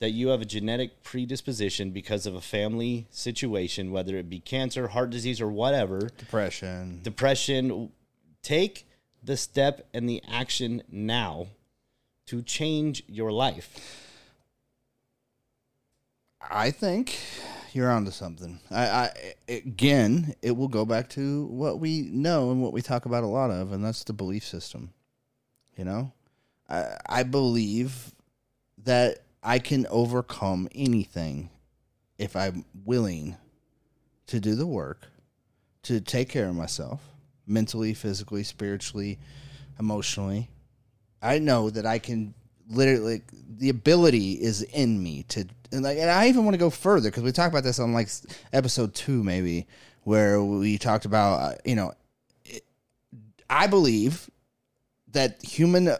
that 0.00 0.10
you 0.10 0.28
have 0.28 0.40
a 0.40 0.46
genetic 0.46 1.02
predisposition 1.02 1.90
because 1.90 2.26
of 2.26 2.34
a 2.34 2.40
family 2.40 3.06
situation, 3.10 3.92
whether 3.92 4.16
it 4.16 4.28
be 4.30 4.40
cancer, 4.40 4.88
heart 4.88 5.10
disease, 5.10 5.40
or 5.40 5.48
whatever, 5.48 6.08
Depression. 6.18 7.00
depression, 7.02 7.92
take 8.42 8.86
the 9.22 9.36
step 9.36 9.86
and 9.92 10.08
the 10.08 10.22
action 10.26 10.82
now 10.90 11.46
to 12.26 12.40
change 12.42 13.02
your 13.06 13.30
life. 13.30 14.06
I 16.50 16.70
think 16.70 17.18
you're 17.74 17.90
onto 17.90 18.10
something. 18.10 18.58
I, 18.70 18.86
I 18.88 19.10
again, 19.48 20.34
it 20.40 20.52
will 20.52 20.68
go 20.68 20.86
back 20.86 21.10
to 21.10 21.44
what 21.46 21.78
we 21.78 22.02
know 22.02 22.50
and 22.50 22.62
what 22.62 22.72
we 22.72 22.80
talk 22.80 23.04
about 23.04 23.22
a 23.22 23.26
lot 23.28 23.50
of, 23.50 23.72
and 23.72 23.84
that's 23.84 24.04
the 24.04 24.14
belief 24.14 24.44
system. 24.44 24.94
You 25.76 25.84
know, 25.84 26.12
I, 26.70 26.96
I 27.06 27.22
believe 27.24 28.14
that 28.84 29.22
I 29.42 29.58
can 29.58 29.86
overcome 29.88 30.68
anything 30.74 31.50
if 32.18 32.36
I'm 32.36 32.64
willing 32.84 33.36
to 34.26 34.40
do 34.40 34.54
the 34.54 34.66
work, 34.66 35.06
to 35.84 36.00
take 36.00 36.28
care 36.28 36.48
of 36.48 36.54
myself 36.54 37.00
mentally, 37.46 37.94
physically, 37.94 38.44
spiritually, 38.44 39.18
emotionally. 39.78 40.48
I 41.22 41.38
know 41.38 41.70
that 41.70 41.86
I 41.86 41.98
can 41.98 42.34
literally 42.70 43.22
the 43.58 43.68
ability 43.68 44.32
is 44.32 44.62
in 44.62 45.02
me 45.02 45.24
to 45.24 45.44
and 45.72 45.82
like 45.82 45.98
and 45.98 46.08
I 46.08 46.28
even 46.28 46.44
want 46.44 46.54
to 46.54 46.58
go 46.58 46.70
further 46.70 47.10
because 47.10 47.24
we 47.24 47.32
talked 47.32 47.52
about 47.52 47.64
this 47.64 47.80
on 47.80 47.92
like 47.92 48.08
episode 48.52 48.94
2 48.94 49.24
maybe 49.24 49.66
where 50.04 50.40
we 50.42 50.78
talked 50.78 51.04
about 51.04 51.40
uh, 51.40 51.56
you 51.64 51.74
know 51.74 51.92
I 53.48 53.66
believe 53.66 54.30
that 55.10 55.42
human 55.44 55.96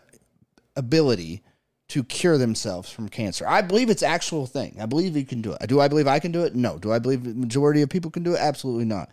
ability 0.76 1.42
to 1.90 2.03
cure 2.05 2.38
themselves 2.38 2.90
from 2.90 3.09
cancer. 3.09 3.46
I 3.46 3.62
believe 3.62 3.90
it's 3.90 4.03
actual 4.03 4.46
thing. 4.46 4.76
I 4.81 4.87
believe 4.87 5.16
you 5.16 5.24
can 5.24 5.42
do 5.42 5.53
it. 5.53 5.66
Do 5.68 5.81
I 5.81 5.88
believe 5.88 6.07
I 6.07 6.18
can 6.18 6.33
do 6.33 6.42
it? 6.44 6.55
No. 6.55 6.79
Do 6.79 6.92
I 6.92 6.98
believe 6.98 7.24
the 7.24 7.35
majority 7.35 7.83
of 7.83 7.88
people 7.88 8.11
can 8.11 8.22
do 8.22 8.35
it? 8.35 8.38
Absolutely 8.40 8.85
not. 8.85 9.11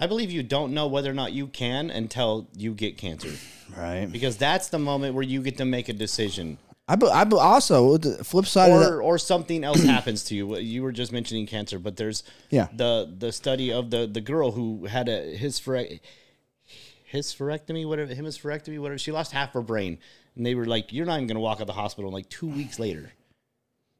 I 0.00 0.06
believe 0.06 0.30
you 0.30 0.42
don't 0.42 0.74
know 0.74 0.86
whether 0.88 1.10
or 1.10 1.14
not 1.14 1.32
you 1.32 1.46
can 1.46 1.90
until 1.90 2.48
you 2.56 2.74
get 2.74 2.98
cancer, 2.98 3.30
Right. 3.76 4.06
because 4.10 4.36
that's 4.36 4.68
the 4.68 4.78
moment 4.78 5.14
where 5.14 5.22
you 5.22 5.40
get 5.42 5.56
to 5.58 5.64
make 5.64 5.88
a 5.88 5.92
decision, 5.92 6.58
I, 6.88 6.96
be- 6.96 7.06
I 7.06 7.24
be- 7.24 7.36
also 7.36 7.96
the 7.96 8.22
flip 8.24 8.44
side 8.46 8.72
of 8.72 8.80
that. 8.80 8.90
or 8.90 9.02
or 9.02 9.18
something 9.18 9.62
else 9.64 9.82
happens 9.96 10.24
to 10.24 10.34
you. 10.34 10.56
You 10.58 10.82
were 10.82 10.92
just 10.92 11.12
mentioning 11.12 11.46
cancer, 11.46 11.78
but 11.78 11.96
there's 11.96 12.24
Yeah. 12.50 12.66
the 12.74 13.08
the 13.18 13.30
study 13.32 13.72
of 13.72 13.90
the 13.90 14.06
the 14.06 14.20
girl 14.20 14.50
who 14.50 14.86
had 14.86 15.08
a 15.08 15.36
hysphere- 15.38 16.00
hysterectomy, 17.12 17.86
whatever 17.86 18.14
hemispherectomy, 18.14 18.78
whatever. 18.80 18.98
She 18.98 19.12
lost 19.12 19.32
half 19.32 19.52
her 19.52 19.62
brain, 19.62 19.98
and 20.36 20.44
they 20.44 20.54
were 20.54 20.66
like, 20.66 20.92
"You're 20.92 21.06
not 21.06 21.14
even 21.16 21.26
going 21.26 21.36
to 21.36 21.40
walk 21.40 21.58
out 21.58 21.62
of 21.62 21.66
the 21.68 21.72
hospital." 21.74 22.10
Like 22.10 22.28
two 22.28 22.46
weeks 22.48 22.78
later, 22.78 23.10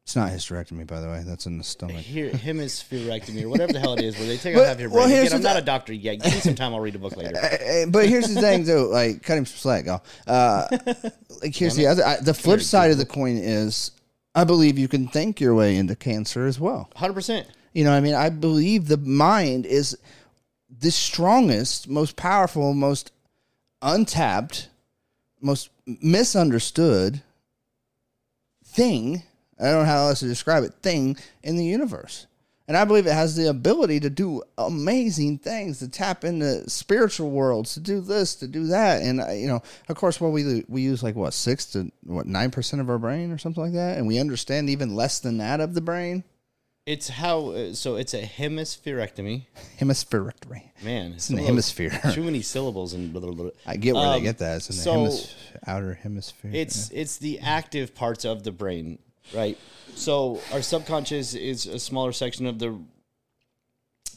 It's 0.05 0.17
not 0.17 0.31
hysterectomy, 0.31 0.87
by 0.87 1.01
the 1.01 1.07
way. 1.09 1.23
That's 1.27 1.47
in 1.47 1.57
the 1.59 1.65
stomach. 1.65 1.97
here 1.97 2.31
hemispherectomy 2.33 3.43
or 3.43 3.49
whatever 3.49 3.73
the 3.73 3.81
hell 3.81 3.95
it 3.95 4.03
is, 4.05 4.19
where 4.19 4.27
they 4.27 4.37
take 4.37 4.55
But- 4.55 4.63
out 4.63 4.67
half 4.69 4.81
your 4.81 4.91
well, 4.91 5.05
brain. 5.05 5.17
here's 5.17 5.29
Again, 5.29 5.37
I'm 5.39 5.43
not 5.43 5.57
a 5.57 5.65
doctor 5.65 5.93
yet. 5.95 6.17
Give 6.23 6.35
me 6.35 6.41
some 6.41 6.55
time. 6.55 6.75
I'll 6.75 6.81
read 6.81 6.95
a 6.95 6.99
book 6.99 7.17
later. 7.17 7.33
But 7.89 8.09
here's 8.09 8.29
the 8.33 8.41
thing, 8.41 8.65
though. 8.65 8.87
Like, 8.89 9.23
cut 9.23 9.39
him 9.39 9.47
some 9.47 9.57
slack, 9.59 9.87
y'all. 9.87 10.03
Uh, 10.27 10.67
like, 11.43 11.55
here's 11.55 11.77
the 11.77 11.87
other. 11.87 12.05
I, 12.05 12.17
the 12.21 12.35
flip 12.35 12.61
side 12.61 12.91
of 12.91 12.99
the 12.99 13.07
coin 13.07 13.37
is, 13.39 13.91
I 14.35 14.45
believe 14.45 14.79
you 14.79 14.89
can 14.89 15.09
think 15.09 15.41
your 15.41 15.55
way 15.55 15.77
into 15.77 15.95
cancer 15.97 16.47
as 16.47 16.59
well. 16.61 16.91
Hundred 16.97 17.15
percent. 17.15 17.47
You 17.73 17.85
know, 17.85 17.91
what 17.91 17.97
I 17.97 18.01
mean, 18.01 18.15
I 18.15 18.29
believe 18.31 18.89
the 18.89 18.97
mind 18.99 19.65
is 19.67 19.97
the 20.77 20.91
strongest, 20.91 21.89
most 21.89 22.15
powerful, 22.17 22.73
most 22.75 23.11
untapped, 23.83 24.69
most 25.45 25.71
misunderstood 25.87 27.23
thing. 28.65 29.23
I 29.61 29.65
don't 29.65 29.81
know 29.81 29.85
how 29.85 30.09
else 30.09 30.21
to 30.21 30.27
describe 30.27 30.65
it. 30.65 30.75
Thing 30.83 31.17
in 31.43 31.57
the 31.57 31.65
universe. 31.65 32.27
And 32.67 32.79
I 32.79 32.87
believe 32.87 33.07
it 33.07 33.13
has 33.13 33.37
the 33.37 33.51
ability 33.51 34.01
to 34.01 34.11
do 34.11 34.43
amazing 34.57 35.39
things, 35.39 35.81
to 35.81 35.89
tap 35.89 36.25
into 36.25 36.69
spiritual 36.69 37.31
worlds, 37.31 37.75
to 37.75 37.81
do 37.81 38.01
this, 38.01 38.35
to 38.37 38.49
do 38.49 38.69
that, 38.69 39.03
and 39.03 39.21
uh, 39.21 39.33
you 39.33 39.47
know, 39.47 39.63
of 39.91 39.97
course, 39.97 40.19
what 40.19 40.33
we 40.33 40.65
we 40.67 40.81
use 40.81 41.03
like 41.03 41.15
what 41.15 41.35
six 41.35 41.67
to 41.73 41.93
what 42.05 42.27
nine 42.27 42.51
percent 42.51 42.81
of 42.81 42.89
our 42.89 42.99
brain 42.99 43.31
or 43.31 43.37
something 43.37 43.63
like 43.63 43.75
that, 43.75 43.99
and 43.99 44.07
we 44.07 44.19
understand 44.19 44.71
even 44.71 44.97
less 44.97 45.21
than 45.21 45.37
that 45.39 45.61
of 45.61 45.75
the 45.75 45.83
brain. 45.83 46.25
It's 46.87 47.09
how. 47.09 47.49
Uh, 47.51 47.73
so 47.73 47.97
it's 47.97 48.13
a 48.13 48.21
hemispherectomy. 48.23 49.47
Hemispherectomy. 49.81 50.65
Man, 50.83 51.13
It's 51.13 51.31
in 51.31 51.37
the 51.37 51.43
hemisphere. 51.43 51.99
Too 52.13 52.23
many 52.23 52.43
syllables 52.43 52.93
and 52.93 53.11
blah, 53.11 53.23
blah, 53.23 53.33
blah. 53.33 53.51
I 53.67 53.77
get 53.77 53.95
where 53.95 54.07
Um, 54.07 54.13
they 54.13 54.21
get 54.21 54.37
that. 54.39 54.57
It's 54.57 54.69
in 54.69 54.77
the 54.77 54.83
so 54.83 54.95
hemis- 54.97 55.35
outer 55.67 55.95
hemisphere. 55.95 56.51
It's 56.53 56.91
it's 56.91 57.17
the 57.17 57.41
active 57.41 57.95
parts 57.95 58.27
of 58.27 58.43
the 58.43 58.53
brain, 58.53 58.99
right? 59.35 59.57
So 59.95 60.41
our 60.53 60.61
subconscious 60.61 61.35
is 61.35 61.65
a 61.67 61.79
smaller 61.79 62.13
section 62.13 62.45
of 62.47 62.59
the 62.59 62.79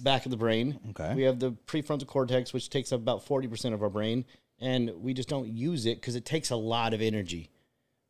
back 0.02 0.26
of 0.26 0.32
the 0.32 0.38
brain. 0.38 0.78
Okay. 0.90 1.16
We 1.16 1.24
have 1.24 1.40
the 1.40 1.52
prefrontal 1.68 2.08
cortex, 2.08 2.52
which 2.52 2.70
takes 2.70 2.92
up 2.92 3.00
about 3.00 3.24
forty 3.24 3.48
percent 3.48 3.76
of 3.76 3.82
our 3.82 3.90
brain, 3.90 4.26
and 4.60 4.92
we 5.02 5.14
just 5.14 5.30
don't 5.30 5.48
use 5.48 5.86
it 5.86 6.02
because 6.02 6.16
it 6.16 6.26
takes 6.26 6.50
a 6.50 6.58
lot 6.58 6.94
of 6.94 7.02
energy. 7.02 7.50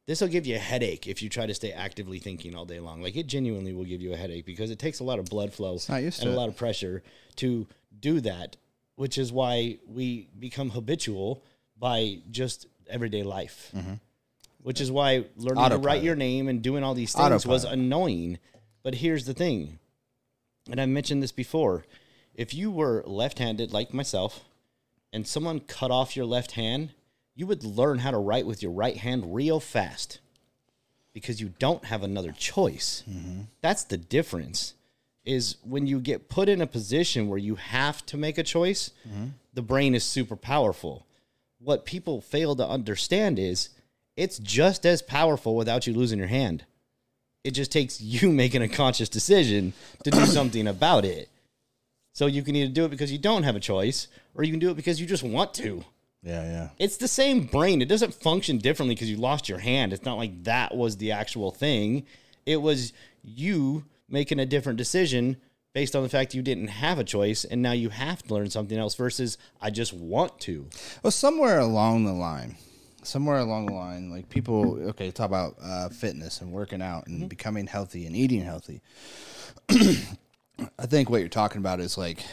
This 0.08 0.22
will 0.22 0.30
give 0.30 0.48
you 0.48 0.56
a 0.56 0.60
headache 0.60 1.06
if 1.06 1.22
you 1.22 1.30
try 1.30 1.46
to 1.46 1.54
stay 1.54 1.74
actively 1.74 2.18
thinking 2.18 2.56
all 2.56 2.66
day 2.66 2.80
long. 2.80 3.02
Like 3.02 3.18
it 3.18 3.28
genuinely 3.28 3.74
will 3.74 3.84
give 3.84 4.02
you 4.02 4.14
a 4.14 4.18
headache 4.18 4.46
because 4.46 4.72
it 4.72 4.80
takes 4.80 5.02
a 5.02 5.04
lot 5.04 5.20
of 5.20 5.26
blood 5.26 5.54
flow 5.54 5.78
and 5.90 6.16
a 6.34 6.36
lot 6.36 6.48
of 6.48 6.56
pressure 6.56 7.04
to 7.36 7.68
do 8.00 8.22
that, 8.22 8.56
which 8.96 9.18
is 9.18 9.34
why 9.34 9.80
we 9.86 10.30
become 10.40 10.70
habitual 10.70 11.44
by 11.78 12.20
just 12.32 12.68
everyday 12.90 13.24
life. 13.24 13.72
Which 14.64 14.82
is 14.82 14.92
why 14.92 15.26
learning 15.36 15.70
to 15.70 15.78
write 15.78 16.04
your 16.04 16.16
name 16.16 16.48
and 16.48 16.62
doing 16.62 16.84
all 16.84 16.94
these 16.94 17.14
things 17.14 17.46
was 17.46 17.66
annoying. 17.66 18.40
But 18.84 18.96
here's 18.96 19.26
the 19.26 19.34
thing, 19.34 19.80
and 20.72 20.80
I 20.80 20.86
mentioned 20.86 21.22
this 21.22 21.34
before: 21.34 21.86
if 22.34 22.54
you 22.54 22.72
were 22.72 23.04
left-handed 23.06 23.74
like 23.74 23.94
myself, 23.94 24.46
and 25.12 25.28
someone 25.28 25.60
cut 25.60 25.92
off 25.92 26.16
your 26.16 26.26
left 26.26 26.52
hand, 26.52 26.94
you 27.38 27.46
would 27.46 27.64
learn 27.64 28.00
how 28.00 28.10
to 28.10 28.18
write 28.18 28.48
with 28.48 28.64
your 28.64 28.72
right 28.72 28.98
hand 28.98 29.34
real 29.34 29.60
fast 29.60 30.20
because 31.14 31.40
you 31.40 31.54
don't 31.60 31.86
have 31.86 32.02
another 32.02 32.32
choice. 32.32 33.04
Mm-hmm. 33.08 33.42
That's 33.62 33.84
the 33.84 33.98
difference. 33.98 34.74
Is 35.24 35.58
when 35.64 35.86
you 35.86 36.00
get 36.00 36.30
put 36.30 36.50
in 36.50 36.62
a 36.62 36.68
position 36.68 37.30
where 37.30 37.38
you 37.38 37.56
have 37.56 38.04
to 38.08 38.18
make 38.18 38.40
a 38.40 38.44
choice, 38.44 38.90
mm-hmm. 39.08 39.28
the 39.54 39.62
brain 39.62 39.94
is 39.94 40.04
super 40.04 40.36
powerful. 40.36 41.06
What 41.60 41.86
people 41.86 42.22
fail 42.22 42.56
to 42.56 42.68
understand 42.68 43.38
is 43.38 43.70
it's 44.16 44.40
just 44.40 44.84
as 44.86 45.04
powerful 45.04 45.56
without 45.56 45.86
you 45.86 45.94
losing 45.94 46.18
your 46.18 46.30
hand. 46.30 46.66
It 47.44 47.52
just 47.52 47.72
takes 47.72 48.02
you 48.02 48.32
making 48.32 48.64
a 48.64 48.68
conscious 48.68 49.10
decision 49.10 49.74
to 50.04 50.10
do 50.10 50.26
something 50.26 50.66
about 50.66 51.06
it. 51.06 51.30
So 52.14 52.26
you 52.26 52.42
can 52.42 52.56
either 52.56 52.74
do 52.74 52.86
it 52.86 52.90
because 52.90 53.12
you 53.12 53.20
don't 53.20 53.44
have 53.44 53.56
a 53.56 53.60
choice, 53.60 54.08
or 54.34 54.44
you 54.44 54.50
can 54.50 54.60
do 54.60 54.72
it 54.72 54.76
because 54.76 55.00
you 55.00 55.06
just 55.06 55.22
want 55.22 55.54
to. 55.56 55.84
Yeah, 56.24 56.44
yeah. 56.44 56.70
It's 56.80 56.98
the 56.98 57.08
same 57.08 57.46
brain. 57.46 57.82
It 57.82 57.88
doesn't 57.88 58.14
function 58.14 58.58
differently 58.58 58.96
because 58.96 59.10
you 59.10 59.18
lost 59.18 59.48
your 59.48 59.60
hand. 59.60 59.94
It's 59.94 60.06
not 60.06 60.18
like 60.18 60.44
that 60.44 60.76
was 60.76 60.98
the 60.98 61.12
actual 61.12 61.52
thing. 61.52 62.06
It 62.46 62.62
was 62.62 62.94
you 63.24 63.86
making 64.10 64.40
a 64.40 64.46
different 64.46 64.78
decision 64.78 65.38
based 65.74 65.96
on 65.96 66.02
the 66.02 66.10
fact 66.10 66.34
you 66.34 66.42
didn't 66.42 66.70
have 66.70 66.98
a 66.98 67.04
choice 67.04 67.44
and 67.44 67.62
now 67.62 67.72
you 67.72 67.90
have 67.90 68.24
to 68.24 68.34
learn 68.34 68.50
something 68.50 68.78
else 68.78 68.96
versus 68.96 69.38
I 69.62 69.70
just 69.70 69.94
want 69.94 70.40
to. 70.42 70.68
Well, 71.04 71.12
somewhere 71.12 71.60
along 71.60 72.06
the 72.06 72.14
line, 72.14 72.56
somewhere 73.04 73.38
along 73.38 73.68
the 73.68 73.74
line, 73.74 74.10
like 74.10 74.28
people, 74.30 74.82
okay, 74.90 75.12
talk 75.12 75.28
about 75.28 75.56
uh, 75.62 75.90
fitness 75.90 76.42
and 76.42 76.52
working 76.52 76.82
out 76.82 77.08
and 77.08 77.30
becoming 77.30 77.68
healthy 77.68 78.08
and 78.08 78.16
eating 78.16 78.42
healthy. 78.42 78.82
I 79.70 80.86
think 80.88 81.10
what 81.10 81.20
you're 81.20 81.30
talking 81.30 81.60
about 81.60 81.80
is 81.80 81.98
like 81.98 82.26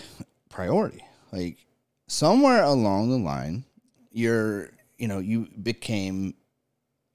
priority. 0.49 1.05
Like 1.33 1.59
somewhere 2.07 2.63
along 2.63 3.11
the 3.11 3.19
line, 3.19 3.65
you're, 4.15 4.71
you 4.97 5.09
know, 5.09 5.19
you 5.19 5.49
became 5.61 6.35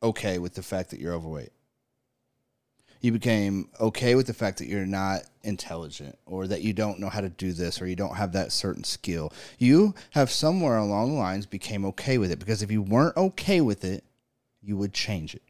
okay 0.03 0.37
with 0.37 0.53
the 0.53 0.61
fact 0.61 0.91
that 0.91 0.99
you're 0.99 1.13
overweight. 1.13 1.51
You 3.01 3.13
became 3.13 3.69
okay 3.79 4.15
with 4.15 4.27
the 4.27 4.33
fact 4.33 4.57
that 4.57 4.67
you're 4.67 4.85
not 4.85 5.21
intelligent 5.43 6.19
or 6.25 6.47
that 6.47 6.61
you 6.61 6.73
don't 6.73 6.99
know 6.99 7.07
how 7.07 7.21
to 7.21 7.29
do 7.29 7.53
this 7.53 7.81
or 7.81 7.87
you 7.87 7.95
don't 7.95 8.17
have 8.17 8.33
that 8.33 8.51
certain 8.51 8.83
skill. 8.83 9.31
You 9.57 9.95
have 10.11 10.29
somewhere 10.29 10.77
along 10.77 11.13
the 11.13 11.19
lines 11.19 11.45
became 11.45 11.85
okay 11.85 12.17
with 12.17 12.29
it 12.29 12.39
because 12.39 12.61
if 12.61 12.69
you 12.69 12.81
weren't 12.81 13.15
okay 13.15 13.61
with 13.61 13.85
it, 13.85 14.03
you 14.61 14.75
would 14.75 14.93
change 14.93 15.33
it. 15.33 15.41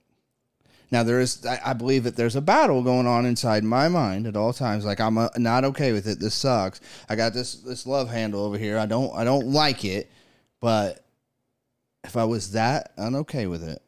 Now 0.92 1.02
there 1.02 1.20
is, 1.20 1.44
I, 1.46 1.74
believe 1.74 2.04
that 2.04 2.16
there's 2.16 2.36
a 2.36 2.42
battle 2.42 2.84
going 2.84 3.08
on 3.08 3.26
inside 3.26 3.64
my 3.64 3.88
mind 3.88 4.28
at 4.28 4.36
all 4.36 4.54
times. 4.54 4.86
Like 4.86 5.00
I'm 5.00 5.18
uh 5.18 5.30
not 5.38 5.64
okay 5.66 5.92
with 5.92 6.08
it. 6.08 6.20
This 6.20 6.36
sucks. 6.36 6.82
I 7.10 7.16
got 7.16 7.34
this 7.34 7.56
this 7.56 7.86
love 7.88 8.10
handle 8.10 8.44
over 8.44 8.58
here. 8.58 8.78
I 8.78 8.86
don't 8.86 9.14
I 9.16 9.24
don't 9.24 9.48
like 9.48 9.86
it. 9.86 10.12
But 10.60 11.04
if 12.04 12.16
I 12.16 12.24
was 12.24 12.52
that 12.52 12.96
unokay 12.98 13.50
with 13.50 13.64
it, 13.64 13.82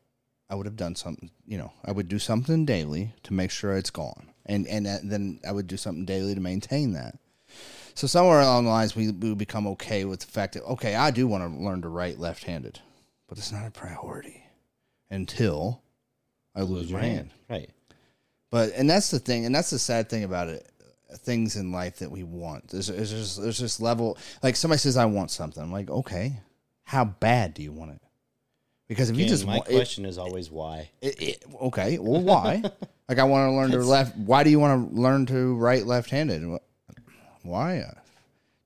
I 0.50 0.56
would 0.56 0.66
have 0.66 0.76
done 0.76 0.96
something. 0.96 1.32
You 1.48 1.58
know, 1.58 1.74
I 1.86 1.92
would 1.92 2.08
do 2.08 2.20
something 2.20 2.66
daily 2.66 3.14
to 3.24 3.34
make 3.34 3.52
sure 3.52 3.74
it's 3.74 3.90
gone, 3.90 4.32
and 4.46 4.68
and 4.68 4.86
then 4.86 5.40
I 5.48 5.52
would 5.52 5.68
do 5.68 5.78
something 5.78 6.06
daily 6.06 6.36
to 6.36 6.42
maintain 6.42 6.94
that. 6.94 7.18
So 7.94 8.08
somewhere 8.08 8.42
along 8.42 8.66
the 8.66 8.72
lines, 8.72 8.96
we 8.96 9.12
we 9.12 9.34
become 9.36 9.68
okay 9.68 10.06
with 10.06 10.22
the 10.22 10.28
fact 10.28 10.54
that 10.54 10.64
okay, 10.64 10.96
I 10.96 11.12
do 11.12 11.28
want 11.28 11.44
to 11.44 11.64
learn 11.64 11.82
to 11.84 11.90
write 11.90 12.20
left-handed, 12.20 12.80
but 13.28 13.38
it's 13.38 13.52
not 13.52 13.68
a 13.68 13.72
priority 13.72 14.44
until 15.10 15.82
I 16.56 16.62
lose 16.62 16.92
my 16.92 17.02
hand. 17.02 17.32
Right. 17.50 17.70
But 18.50 18.74
and 18.76 18.90
that's 18.90 19.12
the 19.12 19.20
thing, 19.20 19.46
and 19.46 19.56
that's 19.56 19.70
the 19.70 19.80
sad 19.80 20.10
thing 20.10 20.24
about 20.24 20.50
it. 20.50 20.68
Things 21.18 21.58
in 21.58 21.72
life 21.72 22.00
that 22.00 22.10
we 22.10 22.24
want. 22.24 22.70
There's, 22.70 22.88
there's 22.88 23.12
just 23.12 23.42
there's 23.42 23.60
this 23.60 23.80
level. 23.82 24.18
Like 24.44 24.56
somebody 24.56 24.80
says, 24.80 24.98
"I 24.98 25.06
want 25.06 25.32
something." 25.32 25.62
I'm 25.62 25.72
like, 25.72 25.90
okay, 25.90 26.40
how 26.84 27.06
bad 27.06 27.54
do 27.54 27.64
you 27.64 27.72
want 27.72 27.92
it? 27.92 28.01
Because 28.92 29.10
if 29.10 29.16
you 29.18 29.26
just 29.26 29.46
my 29.46 29.56
want 29.56 29.70
it, 29.70 29.76
question 29.76 30.04
is 30.04 30.18
always 30.18 30.52
why. 30.52 30.90
it, 31.02 31.22
it, 31.22 31.46
okay, 31.62 31.98
well, 31.98 32.22
why? 32.22 32.62
like 33.08 33.20
I 33.20 33.24
want 33.24 33.50
to 33.50 33.56
learn 33.56 33.72
to 33.72 33.78
left. 33.78 34.18
Why 34.18 34.44
do 34.44 34.50
you 34.50 34.60
want 34.60 34.92
to 34.92 35.00
learn 35.00 35.26
to 35.28 35.56
write 35.56 35.86
left-handed? 35.86 36.60
Why? 37.44 37.86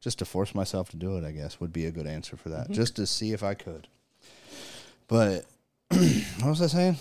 Just 0.02 0.18
to 0.18 0.26
force 0.26 0.56
myself 0.56 0.90
to 0.90 0.98
do 0.98 1.16
it, 1.18 1.24
I 1.24 1.30
guess 1.30 1.60
would 1.60 1.72
be 1.72 1.86
a 1.86 1.92
good 1.92 2.08
answer 2.08 2.38
for 2.38 2.50
that. 2.50 2.64
Mm-hmm. 2.64 2.74
Just 2.74 2.96
to 2.96 3.06
see 3.06 3.34
if 3.34 3.44
I 3.44 3.54
could. 3.54 3.88
But 5.08 5.46
what 5.90 6.46
was 6.50 6.62
I 6.64 6.68
saying? 6.68 6.98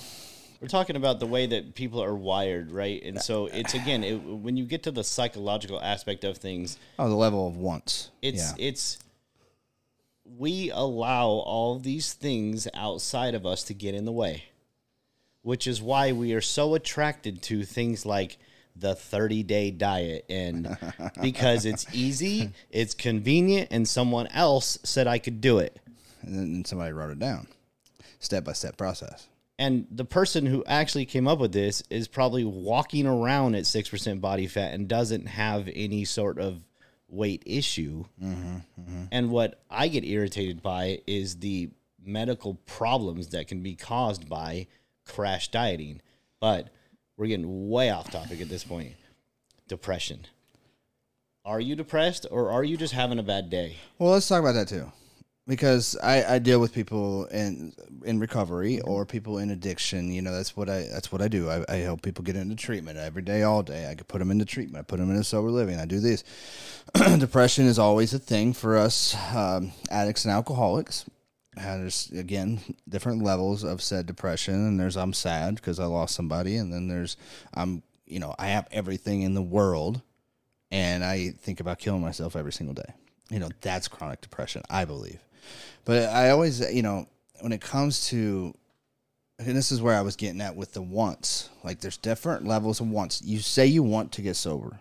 We're 0.61 0.69
talking 0.69 0.97
about 0.97 1.19
the 1.19 1.27
way 1.27 1.47
that 1.47 1.75
people 1.75 2.03
are 2.05 2.15
wired, 2.15 2.73
right? 2.73 3.03
And 3.03 3.23
so 3.23 3.47
it's 3.55 3.73
again, 3.73 4.05
it, 4.05 4.17
when 4.17 4.59
you 4.59 4.67
get 4.67 4.83
to 4.83 4.91
the 4.91 5.03
psychological 5.03 5.81
aspect 5.81 6.25
of 6.25 6.37
things, 6.37 6.79
Oh, 6.99 7.09
the 7.09 7.15
level 7.15 7.49
of 7.49 7.57
wants. 7.57 8.11
it's 8.21 8.53
yeah. 8.59 8.67
it's 8.67 8.99
we 10.25 10.71
allow 10.71 11.27
all 11.27 11.79
these 11.79 12.13
things 12.13 12.67
outside 12.75 13.35
of 13.35 13.45
us 13.45 13.65
to 13.65 13.75
get 13.75 13.95
in 13.95 14.05
the 14.05 14.13
way 14.13 14.45
which 15.43 15.67
is 15.67 15.83
why 15.83 16.11
we 16.13 16.33
are 16.33 16.41
so 16.41 16.75
attracted 16.75 17.43
to 17.43 17.65
things 17.65 18.07
like 18.07 18.39
the 18.77 18.95
30 18.95 19.43
day 19.43 19.71
diet 19.71 20.25
and 20.29 20.77
because 21.21 21.65
it's 21.65 21.87
easy 21.93 22.51
it's 22.71 22.95
convenient 22.95 23.69
and 23.71 23.87
someone 23.87 24.27
else 24.29 24.79
said 24.83 25.07
i 25.07 25.19
could 25.19 25.41
do 25.41 25.59
it 25.59 25.79
and 26.27 26.35
then 26.35 26.65
somebody 26.65 26.93
wrote 26.93 27.11
it 27.11 27.19
down, 27.19 27.47
step 28.19 28.45
by 28.45 28.53
step 28.53 28.77
process. 28.77 29.29
And 29.59 29.87
the 29.91 30.05
person 30.05 30.47
who 30.47 30.65
actually 30.67 31.07
came 31.07 31.29
up 31.29 31.39
with 31.39 31.53
this 31.53 31.83
is 31.89 32.09
probably 32.09 32.45
walking 32.45 33.07
around 33.07 33.55
at 33.55 33.65
6% 33.65 34.21
body 34.21 34.47
fat 34.49 34.75
and 34.75 34.89
doesn't 34.89 35.27
have 35.27 35.69
any 35.73 36.05
sort 36.05 36.39
of 36.41 36.65
weight 37.09 37.43
issue. 37.47 38.05
Mm-hmm, 38.23 38.57
mm-hmm. 38.81 39.05
And 39.13 39.31
what 39.31 39.63
I 39.71 39.89
get 39.89 40.05
irritated 40.05 40.63
by 40.63 41.01
is 41.07 41.37
the 41.37 41.71
medical 42.05 42.55
problems 42.67 43.29
that 43.29 43.49
can 43.49 43.63
be 43.63 43.75
caused 43.75 44.29
by 44.29 44.67
crash 45.07 45.49
dieting. 45.49 46.01
But 46.41 46.69
we're 47.17 47.29
getting 47.29 47.71
way 47.71 47.91
off 47.91 48.11
topic 48.11 48.41
at 48.41 48.49
this 48.49 48.65
point. 48.65 48.93
Depression. 49.69 50.27
Are 51.45 51.61
you 51.61 51.77
depressed 51.77 52.27
or 52.31 52.51
are 52.51 52.65
you 52.65 52.77
just 52.77 52.95
having 52.95 53.19
a 53.19 53.23
bad 53.23 53.51
day? 53.51 53.77
Well, 53.99 54.13
let's 54.13 54.29
talk 54.29 54.41
about 54.41 54.53
that 54.53 54.69
too, 54.69 54.91
because 55.47 55.97
I, 56.03 56.35
I 56.35 56.39
deal 56.39 56.61
with 56.61 56.73
people 56.73 57.27
in 57.27 57.73
in 58.05 58.19
recovery 58.19 58.81
or 58.81 59.05
people 59.05 59.39
in 59.39 59.51
addiction. 59.51 60.13
You 60.13 60.23
know, 60.23 60.33
that's 60.33 60.57
what 60.57 60.69
I 60.69 60.87
that's 60.93 61.13
what 61.13 61.23
I 61.23 61.29
do. 61.29 61.51
I, 61.51 61.65
I 61.69 61.77
help 61.77 62.03
people 62.03 62.25
get 62.25 62.37
into 62.37 62.57
treatment 62.57 62.99
every 62.99 63.23
day, 63.23 63.43
all 63.43 63.63
day. 63.63 63.91
I 63.91 63.95
could 63.95 64.09
put 64.09 64.19
them 64.19 64.31
into 64.31 64.45
treatment. 64.45 64.81
I 64.81 64.83
put 64.85 64.99
them 64.99 65.11
into 65.11 65.25
sober 65.25 65.51
living. 65.51 65.79
I 65.79 65.85
do 65.85 66.01
this. 66.01 66.25
Depression 67.19 67.67
is 67.67 67.79
always 67.79 68.15
a 68.15 68.19
thing 68.19 68.53
for 68.53 68.77
us 68.77 69.17
um, 69.35 69.73
addicts 69.91 70.25
and 70.25 70.33
alcoholics. 70.33 71.05
And 71.57 71.83
there's 71.83 72.11
again 72.11 72.61
different 72.89 73.23
levels 73.23 73.63
of 73.63 73.81
said 73.81 74.07
depression, 74.07 74.55
and 74.55 74.81
there's 74.81 74.97
I'm 74.97 75.13
sad 75.13 75.57
because 75.57 75.79
I 75.79 75.85
lost 75.85 76.15
somebody, 76.15 76.57
and 76.57 76.73
then 76.73 76.89
there's 76.89 77.17
I'm 77.53 77.83
you 78.07 78.19
know 78.19 78.35
I 78.39 78.49
have 78.49 78.67
everything 78.73 79.23
in 79.23 79.35
the 79.35 79.43
world 79.43 80.03
and 80.75 81.05
I 81.05 81.31
think 81.31 81.61
about 81.61 81.79
killing 81.79 82.01
myself 82.01 82.35
every 82.35 82.53
single 82.53 82.75
day. 82.75 82.95
You 83.31 83.39
know, 83.39 83.49
that's 83.61 83.87
chronic 83.87 84.21
depression, 84.21 84.63
I 84.69 84.85
believe. 84.85 85.21
But 85.85 86.09
I 86.11 86.31
always, 86.31 86.61
you 86.73 86.83
know, 86.83 87.07
when 87.41 87.53
it 87.53 87.61
comes 87.61 88.07
to, 88.09 88.55
and 89.39 89.57
this 89.57 89.73
is 89.73 89.83
where 89.83 89.95
I 89.95 90.03
was 90.03 90.17
getting 90.17 90.41
at 90.41 90.57
with 90.57 90.73
the 90.73 90.83
wants, 90.83 91.51
like 91.63 91.81
there's 91.81 91.97
different 91.97 92.47
levels 92.47 92.81
of 92.81 92.89
wants. 92.89 93.23
You 93.23 93.39
say 93.41 93.67
you 93.67 93.83
want 93.83 94.13
to 94.13 94.23
get 94.23 94.37
sober. 94.37 94.79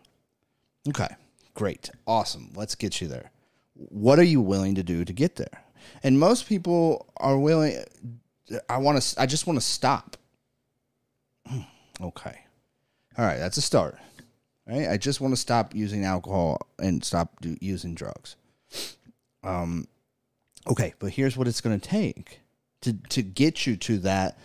Okay, 0.88 1.10
great, 1.54 1.90
awesome. 2.08 2.52
Let's 2.56 2.76
get 2.76 3.02
you 3.02 3.08
there. 3.08 3.32
What 3.74 4.20
are 4.20 4.24
you 4.24 4.42
willing 4.42 4.76
to 4.76 4.84
do 4.84 5.04
to 5.04 5.14
get 5.14 5.36
there? 5.36 5.64
And 6.04 6.20
most 6.20 6.48
people 6.48 7.08
are 7.18 7.38
willing, 7.38 7.84
I 8.70 8.78
want 8.78 9.02
to, 9.02 9.22
I 9.22 9.26
just 9.26 9.48
want 9.48 9.60
to 9.60 9.66
stop. 9.66 10.18
Okay. 12.02 12.40
All 13.18 13.26
right, 13.26 13.38
that's 13.38 13.58
a 13.58 13.62
start 13.62 13.98
right? 14.68 14.90
I 14.90 14.98
just 14.98 15.22
want 15.22 15.34
to 15.34 15.40
stop 15.40 15.76
using 15.76 16.06
alcohol 16.06 16.60
and 16.80 17.04
stop 17.04 17.40
do, 17.42 17.56
using 17.60 17.96
drugs. 17.96 18.36
Um, 19.44 19.88
okay, 20.68 20.94
but 21.00 21.12
here's 21.12 21.38
what 21.38 21.48
it's 21.48 21.62
going 21.62 21.80
to 21.80 21.90
take 21.90 22.42
to 22.82 22.94
to 23.10 23.22
get 23.22 23.66
you 23.66 23.76
to 23.78 24.00
that. 24.00 24.38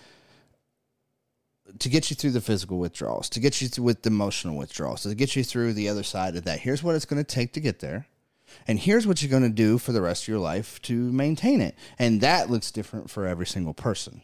To 1.80 1.90
get 1.90 2.08
you 2.08 2.16
through 2.16 2.30
the 2.30 2.40
physical 2.40 2.78
withdrawals, 2.78 3.28
to 3.28 3.40
get 3.40 3.60
you 3.60 3.68
through 3.68 3.84
with 3.84 4.00
the 4.00 4.08
emotional 4.08 4.56
withdrawals, 4.56 5.02
to 5.02 5.14
get 5.14 5.36
you 5.36 5.44
through 5.44 5.74
the 5.74 5.90
other 5.90 6.02
side 6.02 6.34
of 6.34 6.44
that. 6.44 6.60
Here's 6.60 6.82
what 6.82 6.94
it's 6.94 7.04
going 7.04 7.22
to 7.22 7.34
take 7.34 7.52
to 7.52 7.60
get 7.60 7.80
there. 7.80 8.06
And 8.66 8.78
here's 8.78 9.06
what 9.06 9.22
you're 9.22 9.30
going 9.30 9.42
to 9.42 9.50
do 9.50 9.76
for 9.76 9.92
the 9.92 10.00
rest 10.00 10.24
of 10.24 10.28
your 10.28 10.38
life 10.38 10.80
to 10.82 10.94
maintain 10.94 11.60
it. 11.60 11.74
And 11.98 12.22
that 12.22 12.48
looks 12.48 12.70
different 12.70 13.10
for 13.10 13.26
every 13.26 13.46
single 13.46 13.74
person. 13.74 14.22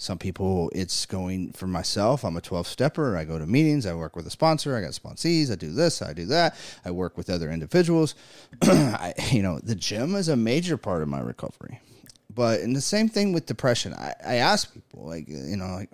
Some 0.00 0.16
people, 0.16 0.70
it's 0.72 1.06
going 1.06 1.50
for 1.52 1.66
myself. 1.66 2.24
I'm 2.24 2.36
a 2.36 2.40
12 2.40 2.68
stepper. 2.68 3.16
I 3.16 3.24
go 3.24 3.36
to 3.36 3.46
meetings. 3.46 3.84
I 3.84 3.94
work 3.94 4.14
with 4.14 4.28
a 4.28 4.30
sponsor. 4.30 4.76
I 4.76 4.80
got 4.80 4.92
sponsees. 4.92 5.50
I 5.50 5.56
do 5.56 5.72
this. 5.72 6.00
I 6.02 6.12
do 6.12 6.24
that. 6.26 6.56
I 6.84 6.92
work 6.92 7.16
with 7.16 7.28
other 7.28 7.50
individuals. 7.50 8.14
I, 8.62 9.12
you 9.32 9.42
know, 9.42 9.58
the 9.58 9.74
gym 9.74 10.14
is 10.14 10.28
a 10.28 10.36
major 10.36 10.76
part 10.76 11.02
of 11.02 11.08
my 11.08 11.18
recovery. 11.18 11.80
But 12.32 12.60
in 12.60 12.74
the 12.74 12.80
same 12.80 13.08
thing 13.08 13.32
with 13.32 13.46
depression, 13.46 13.92
I, 13.92 14.14
I 14.24 14.34
ask 14.36 14.72
people, 14.72 15.04
like, 15.04 15.26
you 15.26 15.56
know, 15.56 15.74
like, 15.74 15.90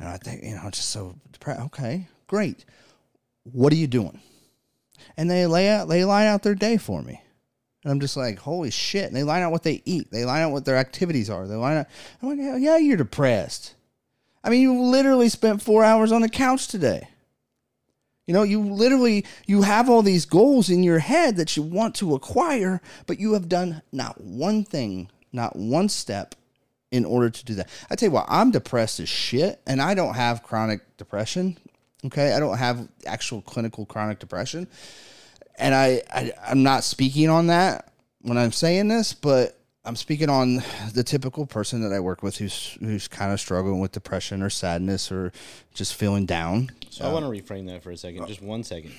and 0.00 0.08
I 0.08 0.16
think, 0.16 0.42
you 0.42 0.56
know, 0.56 0.68
just 0.70 0.90
so 0.90 1.14
depressed. 1.30 1.60
Okay, 1.66 2.08
great. 2.26 2.64
What 3.44 3.72
are 3.72 3.76
you 3.76 3.86
doing? 3.86 4.20
And 5.16 5.30
they 5.30 5.46
lay 5.46 5.68
out, 5.68 5.88
they 5.88 6.04
line 6.04 6.26
out 6.26 6.42
their 6.42 6.56
day 6.56 6.76
for 6.76 7.02
me. 7.02 7.22
And 7.84 7.92
I'm 7.92 8.00
just 8.00 8.16
like, 8.16 8.38
holy 8.38 8.70
shit. 8.70 9.06
And 9.06 9.14
they 9.14 9.22
line 9.22 9.42
out 9.42 9.52
what 9.52 9.62
they 9.62 9.82
eat. 9.84 10.10
They 10.10 10.24
line 10.24 10.42
out 10.42 10.52
what 10.52 10.64
their 10.64 10.76
activities 10.76 11.30
are. 11.30 11.46
They 11.46 11.54
line 11.54 11.78
out, 11.78 11.86
I'm 12.20 12.28
like, 12.28 12.60
yeah, 12.60 12.76
you're 12.76 12.96
depressed. 12.96 13.74
I 14.42 14.50
mean, 14.50 14.62
you 14.62 14.80
literally 14.82 15.28
spent 15.28 15.62
four 15.62 15.84
hours 15.84 16.12
on 16.12 16.22
the 16.22 16.28
couch 16.28 16.68
today. 16.68 17.08
You 18.26 18.34
know, 18.34 18.42
you 18.42 18.60
literally 18.60 19.24
you 19.46 19.62
have 19.62 19.88
all 19.88 20.02
these 20.02 20.26
goals 20.26 20.68
in 20.68 20.82
your 20.82 20.98
head 20.98 21.36
that 21.36 21.56
you 21.56 21.62
want 21.62 21.94
to 21.96 22.14
acquire, 22.14 22.82
but 23.06 23.18
you 23.18 23.32
have 23.32 23.48
done 23.48 23.80
not 23.90 24.20
one 24.20 24.64
thing, 24.64 25.10
not 25.32 25.56
one 25.56 25.88
step 25.88 26.34
in 26.90 27.06
order 27.06 27.30
to 27.30 27.44
do 27.44 27.54
that. 27.54 27.70
I 27.90 27.94
tell 27.94 28.08
you 28.08 28.14
what, 28.14 28.26
I'm 28.28 28.50
depressed 28.50 29.00
as 29.00 29.08
shit, 29.08 29.60
and 29.66 29.80
I 29.80 29.94
don't 29.94 30.14
have 30.14 30.42
chronic 30.42 30.80
depression. 30.98 31.56
Okay, 32.04 32.34
I 32.34 32.38
don't 32.38 32.58
have 32.58 32.86
actual 33.06 33.40
clinical 33.40 33.86
chronic 33.86 34.18
depression 34.18 34.68
and 35.58 35.74
I, 35.74 36.02
I 36.12 36.32
I'm 36.46 36.62
not 36.62 36.84
speaking 36.84 37.28
on 37.28 37.48
that 37.48 37.92
when 38.22 38.38
I'm 38.38 38.52
saying 38.52 38.88
this, 38.88 39.12
but 39.14 39.58
I'm 39.84 39.96
speaking 39.96 40.28
on 40.28 40.62
the 40.92 41.02
typical 41.02 41.46
person 41.46 41.82
that 41.82 41.94
I 41.94 42.00
work 42.00 42.22
with 42.22 42.36
who's 42.38 42.76
who's 42.80 43.08
kind 43.08 43.32
of 43.32 43.40
struggling 43.40 43.80
with 43.80 43.92
depression 43.92 44.42
or 44.42 44.50
sadness 44.50 45.10
or 45.10 45.32
just 45.74 45.94
feeling 45.94 46.26
down. 46.26 46.70
So 46.90 47.08
I 47.08 47.12
want 47.12 47.24
to 47.24 47.30
reframe 47.30 47.66
that 47.68 47.82
for 47.82 47.90
a 47.90 47.96
second, 47.96 48.26
just 48.26 48.42
one 48.42 48.64
second. 48.64 48.92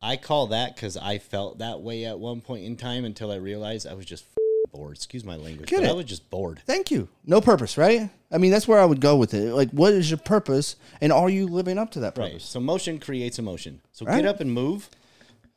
I 0.00 0.16
call 0.16 0.48
that 0.48 0.74
because 0.74 0.98
I 0.98 1.18
felt 1.18 1.58
that 1.58 1.80
way 1.80 2.04
at 2.04 2.18
one 2.18 2.42
point 2.42 2.64
in 2.64 2.76
time 2.76 3.06
until 3.06 3.32
I 3.32 3.36
realized 3.36 3.86
I 3.86 3.94
was 3.94 4.04
just 4.04 4.26
bored. 4.74 4.96
Excuse 4.96 5.24
my 5.24 5.36
language, 5.36 5.68
Get 5.70 5.80
but 5.82 5.88
I 5.88 5.92
was 5.92 6.04
just 6.04 6.28
bored. 6.30 6.60
Thank 6.66 6.90
you. 6.90 7.08
No 7.24 7.40
purpose, 7.40 7.78
right? 7.78 8.10
I 8.30 8.38
mean, 8.38 8.50
that's 8.50 8.66
where 8.68 8.80
I 8.80 8.84
would 8.84 9.00
go 9.00 9.16
with 9.16 9.32
it. 9.32 9.54
Like, 9.54 9.70
what 9.70 9.92
is 9.94 10.10
your 10.10 10.18
purpose, 10.18 10.76
and 11.00 11.12
are 11.12 11.30
you 11.30 11.46
living 11.46 11.78
up 11.78 11.92
to 11.92 12.00
that 12.00 12.18
Right. 12.18 12.32
purpose? 12.32 12.44
So 12.44 12.60
motion 12.60 12.98
creates 12.98 13.38
emotion. 13.38 13.80
So 13.92 14.04
Right. 14.04 14.16
get 14.16 14.26
up 14.26 14.40
and 14.40 14.52
move, 14.52 14.90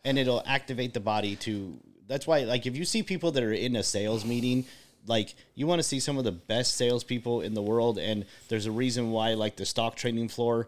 and 0.06 0.18
it'll 0.18 0.44
activate 0.46 0.94
the 0.94 1.00
body 1.00 1.36
to. 1.38 1.80
That's 2.08 2.26
why, 2.28 2.44
like, 2.44 2.66
if 2.66 2.78
you 2.78 2.86
see 2.86 3.04
people 3.04 3.32
that 3.32 3.44
are 3.44 3.52
in 3.52 3.76
a 3.76 3.84
sales 3.84 4.24
meeting, 4.24 4.66
like, 5.08 5.36
you 5.56 5.68
want 5.68 5.80
to 5.80 5.84
see 5.84 6.00
some 6.00 6.18
of 6.18 6.24
the 6.24 6.32
best 6.32 6.76
salespeople 6.76 7.42
in 7.42 7.54
the 7.54 7.62
world, 7.62 7.98
and 7.98 8.26
there's 8.48 8.66
a 8.66 8.72
reason 8.72 9.12
why, 9.12 9.34
like, 9.34 9.56
the 9.58 9.66
stock 9.66 9.96
trading 9.96 10.30
floor 10.30 10.68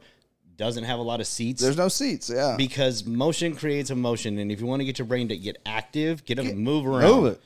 doesn't 0.57 0.83
have 0.83 0.99
a 0.99 1.01
lot 1.03 1.21
of 1.21 1.27
seats. 1.27 1.61
There's 1.61 1.77
no 1.77 1.87
seats. 1.87 2.29
Yeah. 2.29 2.55
because 2.57 3.05
motion 3.05 3.55
creates 3.55 3.89
emotion, 3.91 4.37
and 4.39 4.51
if 4.51 4.59
you 4.59 4.65
want 4.65 4.81
to 4.81 4.85
get 4.85 4.99
your 4.99 5.05
brain 5.05 5.29
to 5.29 5.37
get 5.37 5.57
active, 5.65 6.25
get 6.25 6.37
up 6.39 6.45
and 6.45 6.57
move 6.59 6.85
around. 6.85 7.03
Move 7.09 7.25
it. 7.33 7.41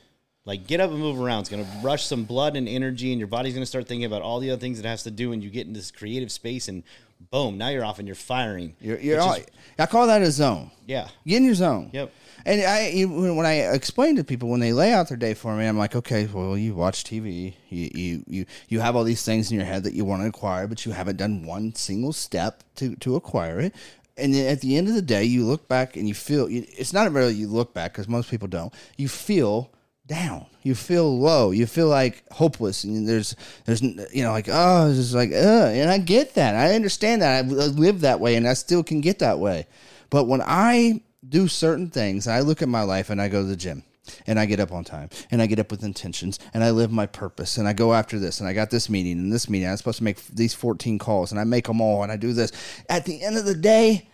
Like 0.45 0.67
get 0.67 0.81
up 0.81 0.91
and 0.91 0.99
move 0.99 1.19
around. 1.21 1.41
It's 1.41 1.49
gonna 1.49 1.67
rush 1.81 2.05
some 2.05 2.25
blood 2.25 2.57
and 2.57 2.67
energy, 2.67 3.11
and 3.11 3.19
your 3.19 3.29
body's 3.29 3.53
gonna 3.53 3.65
start 3.65 3.87
thinking 3.87 4.05
about 4.05 4.21
all 4.21 4.39
the 4.39 4.51
other 4.51 4.59
things 4.59 4.79
it 4.79 4.85
has 4.85 5.03
to 5.03 5.11
do, 5.11 5.31
and 5.31 5.41
you 5.43 5.49
get 5.49 5.67
in 5.67 5.73
this 5.73 5.89
creative 5.91 6.31
space, 6.31 6.67
and 6.67 6.83
boom, 7.31 7.57
now 7.57 7.69
you're 7.69 7.85
off 7.85 7.99
and 7.99 8.07
you're 8.07 8.15
firing. 8.15 8.75
You're, 8.81 8.99
you're 8.99 9.21
all, 9.21 9.35
is- 9.35 9.45
I 9.79 9.85
call 9.85 10.07
that 10.07 10.21
a 10.21 10.29
zone. 10.31 10.69
yeah, 10.85 11.07
Get 11.25 11.37
in 11.37 11.45
your 11.45 11.55
zone. 11.55 11.89
Yep. 11.93 12.11
And 12.45 12.61
I, 12.61 13.03
when 13.05 13.45
I 13.45 13.73
explain 13.73 14.17
to 14.17 14.25
people 14.25 14.49
when 14.49 14.59
they 14.59 14.73
lay 14.73 14.91
out 14.91 15.07
their 15.07 15.15
day 15.15 15.33
for 15.33 15.55
me, 15.55 15.65
I'm 15.65 15.77
like, 15.77 15.95
okay, 15.95 16.25
well, 16.25 16.57
you 16.57 16.75
watch 16.75 17.05
TV, 17.05 17.53
you 17.69 17.89
you 17.93 18.23
you, 18.27 18.45
you 18.67 18.79
have 18.81 18.97
all 18.97 19.05
these 19.05 19.23
things 19.23 19.49
in 19.49 19.55
your 19.55 19.65
head 19.65 19.83
that 19.85 19.93
you 19.93 20.03
want 20.03 20.23
to 20.23 20.27
acquire, 20.27 20.67
but 20.67 20.85
you 20.85 20.91
haven't 20.91 21.15
done 21.15 21.45
one 21.45 21.73
single 21.73 22.11
step 22.11 22.63
to 22.75 22.97
to 22.97 23.15
acquire 23.15 23.61
it. 23.61 23.73
And 24.17 24.33
then 24.33 24.51
at 24.51 24.59
the 24.59 24.75
end 24.75 24.89
of 24.89 24.93
the 24.93 25.01
day, 25.01 25.23
you 25.23 25.45
look 25.45 25.69
back 25.69 25.95
and 25.95 26.05
you 26.05 26.13
feel 26.13 26.47
it's 26.51 26.91
not 26.91 27.09
really 27.13 27.33
you 27.33 27.47
look 27.47 27.73
back 27.73 27.93
because 27.93 28.09
most 28.09 28.29
people 28.29 28.49
don't. 28.49 28.73
You 28.97 29.07
feel 29.07 29.71
down. 30.07 30.45
You 30.61 30.75
feel 30.75 31.17
low. 31.17 31.51
You 31.51 31.65
feel 31.65 31.87
like 31.87 32.23
hopeless. 32.31 32.83
And 32.83 33.07
there's 33.07 33.35
there's 33.65 33.81
you 33.81 34.23
know 34.23 34.31
like 34.31 34.47
oh 34.49 34.87
it's 34.87 34.97
just 34.97 35.13
like 35.13 35.31
uh 35.31 35.71
and 35.73 35.89
I 35.89 35.97
get 35.97 36.35
that. 36.35 36.55
I 36.55 36.75
understand 36.75 37.21
that. 37.21 37.45
I 37.45 37.47
live 37.47 38.01
that 38.01 38.19
way 38.19 38.35
and 38.35 38.47
I 38.47 38.53
still 38.53 38.83
can 38.83 39.01
get 39.01 39.19
that 39.19 39.39
way. 39.39 39.67
But 40.09 40.25
when 40.25 40.41
I 40.41 41.01
do 41.27 41.47
certain 41.47 41.89
things, 41.89 42.27
I 42.27 42.41
look 42.41 42.61
at 42.61 42.69
my 42.69 42.83
life 42.83 43.09
and 43.09 43.21
I 43.21 43.27
go 43.27 43.41
to 43.41 43.47
the 43.47 43.55
gym 43.55 43.83
and 44.27 44.39
I 44.39 44.45
get 44.45 44.59
up 44.59 44.71
on 44.71 44.83
time 44.83 45.09
and 45.31 45.41
I 45.41 45.47
get 45.47 45.59
up 45.59 45.71
with 45.71 45.83
intentions 45.83 46.39
and 46.53 46.63
I 46.63 46.71
live 46.71 46.91
my 46.91 47.05
purpose 47.05 47.57
and 47.57 47.67
I 47.67 47.73
go 47.73 47.93
after 47.93 48.19
this 48.19 48.39
and 48.39 48.47
I 48.47 48.53
got 48.53 48.69
this 48.69 48.89
meeting 48.89 49.13
and 49.13 49.31
this 49.31 49.49
meeting. 49.49 49.69
I'm 49.69 49.77
supposed 49.77 49.99
to 49.99 50.03
make 50.03 50.25
these 50.27 50.53
14 50.53 50.99
calls 50.99 51.31
and 51.31 51.39
I 51.39 51.45
make 51.45 51.67
them 51.67 51.81
all 51.81 52.03
and 52.03 52.11
I 52.11 52.17
do 52.17 52.33
this. 52.33 52.51
At 52.89 53.05
the 53.05 53.23
end 53.23 53.37
of 53.37 53.45
the 53.45 53.55
day, 53.55 54.09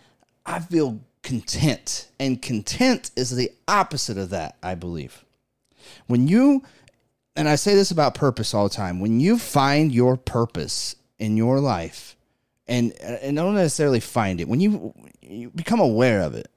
I 0.46 0.60
feel 0.60 1.00
content. 1.22 2.08
And 2.18 2.40
content 2.40 3.10
is 3.16 3.34
the 3.34 3.50
opposite 3.68 4.18
of 4.18 4.30
that, 4.30 4.56
I 4.62 4.74
believe. 4.74 5.24
When 6.06 6.28
you, 6.28 6.62
and 7.36 7.48
I 7.48 7.56
say 7.56 7.74
this 7.74 7.90
about 7.90 8.14
purpose 8.14 8.54
all 8.54 8.64
the 8.68 8.74
time, 8.74 9.00
when 9.00 9.20
you 9.20 9.38
find 9.38 9.92
your 9.92 10.16
purpose 10.16 10.96
in 11.18 11.36
your 11.36 11.60
life, 11.60 12.16
and 12.66 12.92
and 13.00 13.36
don't 13.36 13.54
necessarily 13.54 14.00
find 14.00 14.40
it, 14.40 14.48
when 14.48 14.60
you 14.60 14.94
you 15.20 15.50
become 15.50 15.80
aware 15.80 16.20
of 16.22 16.34
it, 16.34 16.48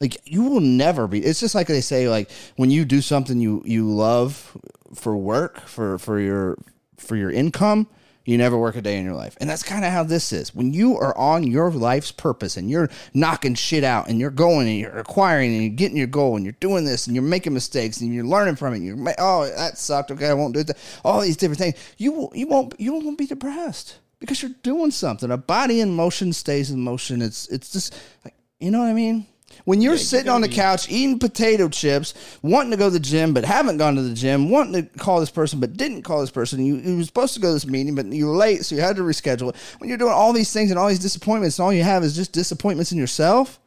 like 0.00 0.18
you 0.24 0.42
will 0.42 0.60
never 0.60 1.06
be. 1.06 1.20
It's 1.20 1.40
just 1.40 1.54
like 1.54 1.68
they 1.68 1.80
say, 1.80 2.08
like 2.08 2.30
when 2.56 2.70
you 2.70 2.84
do 2.84 3.00
something 3.00 3.40
you 3.40 3.62
you 3.64 3.88
love 3.88 4.56
for 4.94 5.16
work 5.16 5.66
for 5.66 5.98
for 5.98 6.20
your 6.20 6.58
for 6.98 7.16
your 7.16 7.30
income, 7.30 7.86
you 8.24 8.38
never 8.38 8.56
work 8.56 8.76
a 8.76 8.82
day 8.82 8.98
in 8.98 9.04
your 9.04 9.14
life. 9.14 9.36
And 9.40 9.50
that's 9.50 9.62
kind 9.62 9.84
of 9.84 9.92
how 9.92 10.04
this 10.04 10.32
is. 10.32 10.54
When 10.54 10.72
you 10.72 10.96
are 10.96 11.16
on 11.16 11.44
your 11.44 11.70
life's 11.70 12.12
purpose 12.12 12.56
and 12.56 12.70
you're 12.70 12.88
knocking 13.14 13.54
shit 13.54 13.84
out 13.84 14.08
and 14.08 14.18
you're 14.18 14.30
going 14.30 14.68
and 14.68 14.78
you're 14.78 14.98
acquiring 14.98 15.52
and 15.52 15.62
you're 15.62 15.74
getting 15.74 15.96
your 15.96 16.06
goal 16.06 16.36
and 16.36 16.44
you're 16.44 16.56
doing 16.60 16.84
this 16.84 17.06
and 17.06 17.16
you're 17.16 17.24
making 17.24 17.54
mistakes 17.54 18.00
and 18.00 18.14
you're 18.14 18.24
learning 18.24 18.56
from 18.56 18.74
it. 18.74 18.82
You're 18.82 18.96
oh 19.18 19.50
that 19.56 19.78
sucked. 19.78 20.10
Okay, 20.10 20.28
I 20.28 20.34
won't 20.34 20.54
do 20.54 20.62
that. 20.62 20.78
All 21.04 21.20
these 21.20 21.36
different 21.36 21.58
things. 21.58 21.74
You 21.98 22.12
will, 22.12 22.32
you 22.34 22.46
won't 22.46 22.78
you 22.78 22.92
won't 22.92 23.18
be 23.18 23.26
depressed 23.26 23.98
because 24.20 24.40
you're 24.42 24.52
doing 24.62 24.92
something. 24.92 25.30
A 25.30 25.36
body 25.36 25.80
in 25.80 25.94
motion 25.94 26.32
stays 26.32 26.70
in 26.70 26.80
motion. 26.80 27.22
It's 27.22 27.48
it's 27.48 27.72
just 27.72 27.94
like 28.24 28.34
you 28.60 28.70
know 28.70 28.78
what 28.78 28.88
I 28.88 28.94
mean. 28.94 29.26
When 29.64 29.80
you're 29.80 29.96
sitting 29.96 30.28
on 30.28 30.40
the 30.40 30.48
couch 30.48 30.88
eating 30.90 31.18
potato 31.18 31.68
chips, 31.68 32.14
wanting 32.42 32.72
to 32.72 32.76
go 32.76 32.86
to 32.86 32.90
the 32.90 33.00
gym 33.00 33.32
but 33.32 33.44
haven't 33.44 33.76
gone 33.76 33.94
to 33.96 34.02
the 34.02 34.14
gym, 34.14 34.50
wanting 34.50 34.88
to 34.88 34.98
call 34.98 35.20
this 35.20 35.30
person 35.30 35.60
but 35.60 35.76
didn't 35.76 36.02
call 36.02 36.20
this 36.20 36.30
person, 36.30 36.64
you, 36.64 36.76
you 36.76 36.96
were 36.96 37.04
supposed 37.04 37.34
to 37.34 37.40
go 37.40 37.48
to 37.48 37.54
this 37.54 37.66
meeting 37.66 37.94
but 37.94 38.06
you 38.06 38.26
were 38.26 38.36
late, 38.36 38.64
so 38.64 38.74
you 38.74 38.80
had 38.80 38.96
to 38.96 39.02
reschedule 39.02 39.50
it. 39.50 39.56
When 39.78 39.88
you're 39.88 39.98
doing 39.98 40.12
all 40.12 40.32
these 40.32 40.52
things 40.52 40.70
and 40.70 40.78
all 40.78 40.88
these 40.88 40.98
disappointments, 40.98 41.58
and 41.58 41.66
all 41.66 41.72
you 41.72 41.84
have 41.84 42.02
is 42.02 42.14
just 42.14 42.32
disappointments 42.32 42.92
in 42.92 42.98
yourself. 42.98 43.60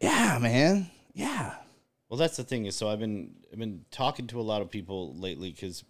Yeah, 0.00 0.38
man. 0.40 0.90
Yeah. 1.14 1.54
Well, 2.08 2.18
that's 2.18 2.36
the 2.36 2.44
thing 2.44 2.66
is, 2.66 2.76
so 2.76 2.88
I've 2.88 2.98
been 2.98 3.36
I've 3.52 3.58
been 3.58 3.84
talking 3.90 4.26
to 4.28 4.40
a 4.40 4.42
lot 4.42 4.60
of 4.60 4.70
people 4.70 5.14
lately 5.14 5.50
because 5.50 5.84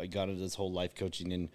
I 0.00 0.06
got 0.06 0.28
into 0.28 0.40
this 0.40 0.54
whole 0.54 0.72
life 0.72 0.94
coaching, 0.94 1.32
and 1.32 1.50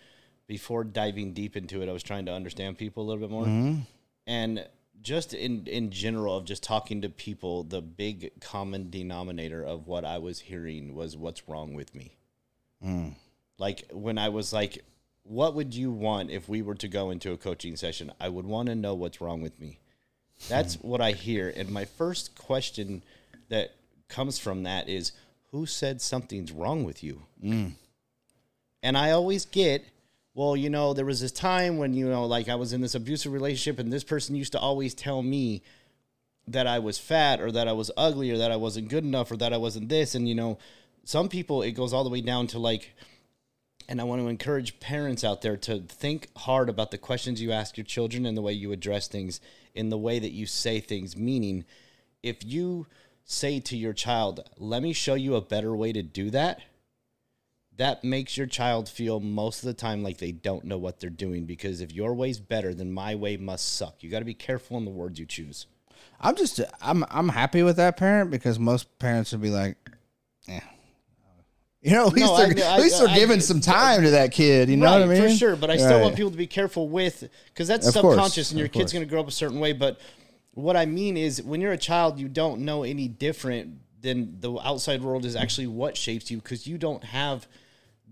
before 0.47 0.83
diving 0.83 1.33
deep 1.33 1.57
into 1.57 1.81
it, 1.81 1.89
I 1.89 1.91
was 1.91 2.03
trying 2.03 2.25
to 2.27 2.33
understand 2.33 2.77
people 2.77 3.03
a 3.03 3.05
little 3.05 3.19
bit 3.19 3.31
more, 3.31 3.45
mm-hmm. 3.45 3.81
and 4.25 4.65
just 5.03 5.33
in 5.33 5.67
in 5.67 5.91
general 5.91 6.37
of 6.37 6.45
just 6.45 6.63
talking 6.63 7.01
to 7.01 7.09
people, 7.09 7.63
the 7.63 7.81
big 7.81 8.31
common 8.39 8.89
denominator 8.89 9.63
of 9.63 9.87
what 9.87 10.05
I 10.05 10.17
was 10.17 10.39
hearing 10.39 10.95
was 10.95 11.15
what's 11.17 11.47
wrong 11.47 11.73
with 11.73 11.93
me. 11.93 12.15
Mm. 12.83 13.13
Like 13.59 13.89
when 13.91 14.17
I 14.17 14.29
was 14.29 14.51
like, 14.53 14.83
what 15.23 15.55
would 15.55 15.73
you 15.75 15.91
want 15.91 16.31
if 16.31 16.49
we 16.49 16.61
were 16.61 16.75
to 16.75 16.87
go 16.87 17.11
into 17.11 17.31
a 17.31 17.37
coaching 17.37 17.75
session? 17.75 18.11
I 18.19 18.29
would 18.29 18.45
want 18.45 18.69
to 18.69 18.75
know 18.75 18.95
what's 18.95 19.21
wrong 19.21 19.41
with 19.41 19.59
me. 19.59 19.79
That's 20.49 20.77
mm. 20.77 20.85
what 20.85 21.01
I 21.01 21.11
hear. 21.11 21.53
And 21.55 21.69
my 21.69 21.85
first 21.85 22.35
question 22.35 23.03
that 23.49 23.75
comes 24.09 24.39
from 24.39 24.63
that 24.63 24.89
is 24.89 25.11
who 25.51 25.65
said 25.65 26.01
something's 26.01 26.51
wrong 26.51 26.83
with 26.83 27.03
you? 27.03 27.23
Mm. 27.43 27.73
And 28.81 28.97
I 28.97 29.11
always 29.11 29.45
get, 29.45 29.85
well, 30.35 30.57
you 30.57 30.69
know, 30.69 30.93
there 30.93 31.05
was 31.05 31.21
this 31.21 31.31
time 31.31 31.77
when, 31.77 31.93
you 31.93 32.09
know, 32.09 32.25
like 32.25 32.49
I 32.49 32.55
was 32.55 32.73
in 32.73 32.81
this 32.81 32.95
abusive 32.95 33.31
relationship 33.31 33.79
and 33.79 33.93
this 33.93 34.03
person 34.03 34.35
used 34.35 34.53
to 34.53 34.59
always 34.59 34.93
tell 34.93 35.21
me 35.21 35.61
that 36.47 36.67
I 36.67 36.79
was 36.79 36.97
fat 36.97 37.39
or 37.39 37.51
that 37.51 37.67
I 37.67 37.73
was 37.73 37.91
ugly 37.95 38.31
or 38.31 38.37
that 38.37 38.51
I 38.51 38.55
wasn't 38.55 38.89
good 38.89 39.03
enough 39.03 39.31
or 39.31 39.37
that 39.37 39.53
I 39.53 39.57
wasn't 39.57 39.89
this. 39.89 40.15
And, 40.15 40.27
you 40.27 40.35
know, 40.35 40.57
some 41.03 41.29
people, 41.29 41.61
it 41.61 41.73
goes 41.73 41.93
all 41.93 42.03
the 42.03 42.09
way 42.09 42.21
down 42.21 42.47
to 42.47 42.59
like, 42.59 42.95
and 43.87 44.01
I 44.01 44.05
want 44.05 44.21
to 44.21 44.27
encourage 44.27 44.79
parents 44.79 45.23
out 45.23 45.41
there 45.41 45.57
to 45.57 45.79
think 45.81 46.29
hard 46.37 46.69
about 46.69 46.91
the 46.91 46.97
questions 46.97 47.41
you 47.41 47.51
ask 47.51 47.77
your 47.77 47.85
children 47.85 48.25
and 48.25 48.35
the 48.35 48.41
way 48.41 48.53
you 48.53 48.71
address 48.71 49.07
things 49.07 49.39
in 49.75 49.89
the 49.89 49.97
way 49.97 50.19
that 50.19 50.31
you 50.31 50.45
say 50.45 50.79
things. 50.79 51.15
Meaning, 51.15 51.65
if 52.21 52.43
you 52.43 52.87
say 53.25 53.59
to 53.59 53.77
your 53.77 53.93
child, 53.93 54.49
let 54.57 54.81
me 54.81 54.93
show 54.93 55.13
you 55.13 55.35
a 55.35 55.41
better 55.41 55.75
way 55.75 55.91
to 55.93 56.01
do 56.01 56.29
that, 56.31 56.61
that 57.77 58.03
makes 58.03 58.37
your 58.37 58.45
child 58.47 58.87
feel 58.87 59.19
most 59.19 59.59
of 59.59 59.65
the 59.65 59.73
time 59.73 60.03
like 60.03 60.17
they 60.17 60.31
don't 60.31 60.63
know 60.65 60.77
what 60.77 60.99
they're 60.99 61.09
doing 61.09 61.45
because 61.45 61.81
if 61.81 61.91
your 61.91 62.13
way's 62.13 62.39
better, 62.39 62.73
then 62.73 62.91
my 62.91 63.15
way 63.15 63.35
must 63.37 63.75
suck. 63.75 64.03
You 64.03 64.09
got 64.11 64.19
to 64.19 64.25
be 64.25 64.33
careful 64.35 64.77
in 64.77 64.85
the 64.85 64.91
words 64.91 65.19
you 65.19 65.25
choose. 65.25 65.65
I'm 66.21 66.35
just 66.35 66.59
I'm 66.81 67.03
I'm 67.09 67.29
happy 67.29 67.63
with 67.63 67.77
that 67.77 67.97
parent 67.97 68.29
because 68.31 68.59
most 68.59 68.97
parents 68.99 69.31
would 69.31 69.41
be 69.41 69.49
like, 69.49 69.75
yeah. 70.47 70.61
You 71.81 71.91
know, 71.91 72.07
at 72.07 72.13
least 72.13 72.27
No, 72.27 72.37
they're, 72.37 72.65
I- 72.65 72.75
at 72.75 72.79
least 72.81 72.99
they're 72.99 73.09
I- 73.09 73.15
giving 73.15 73.39
some 73.41 73.59
time 73.59 74.03
to 74.03 74.11
that 74.11 74.31
kid. 74.31 74.69
You 74.69 74.77
know 74.77 74.91
what 74.91 75.01
I 75.01 75.05
mean? 75.05 75.21
For 75.21 75.29
sure, 75.35 75.55
but 75.57 75.69
I 75.69 75.75
still 75.77 75.91
Right. 75.97 76.01
want 76.03 76.15
people 76.15 76.31
to 76.31 76.37
be 76.37 76.47
careful 76.47 76.87
with 76.87 77.27
because 77.47 77.67
that's 77.67 77.87
Of 77.87 77.93
course, 77.95 78.13
subconscious, 78.15 78.51
and 78.51 78.59
your 78.59 78.69
kid's 78.69 78.93
going 78.93 79.03
to 79.05 79.09
grow 79.09 79.19
up 79.19 79.27
a 79.27 79.31
certain 79.31 79.59
way. 79.59 79.73
But 79.73 79.99
what 80.53 80.77
I 80.77 80.85
mean 80.85 81.17
is, 81.17 81.41
when 81.41 81.59
you're 81.59 81.73
a 81.73 81.77
child, 81.77 82.19
you 82.19 82.29
don't 82.29 82.61
know 82.61 82.83
any 82.83 83.07
different 83.09 83.79
than 84.01 84.39
the 84.39 84.53
outside 84.59 85.01
world 85.01 85.25
is 85.25 85.35
actually 85.35 85.67
what 85.67 85.97
shapes 85.97 86.29
you 86.31 86.37
because 86.37 86.67
you 86.67 86.77
don't 86.77 87.03
have 87.03 87.47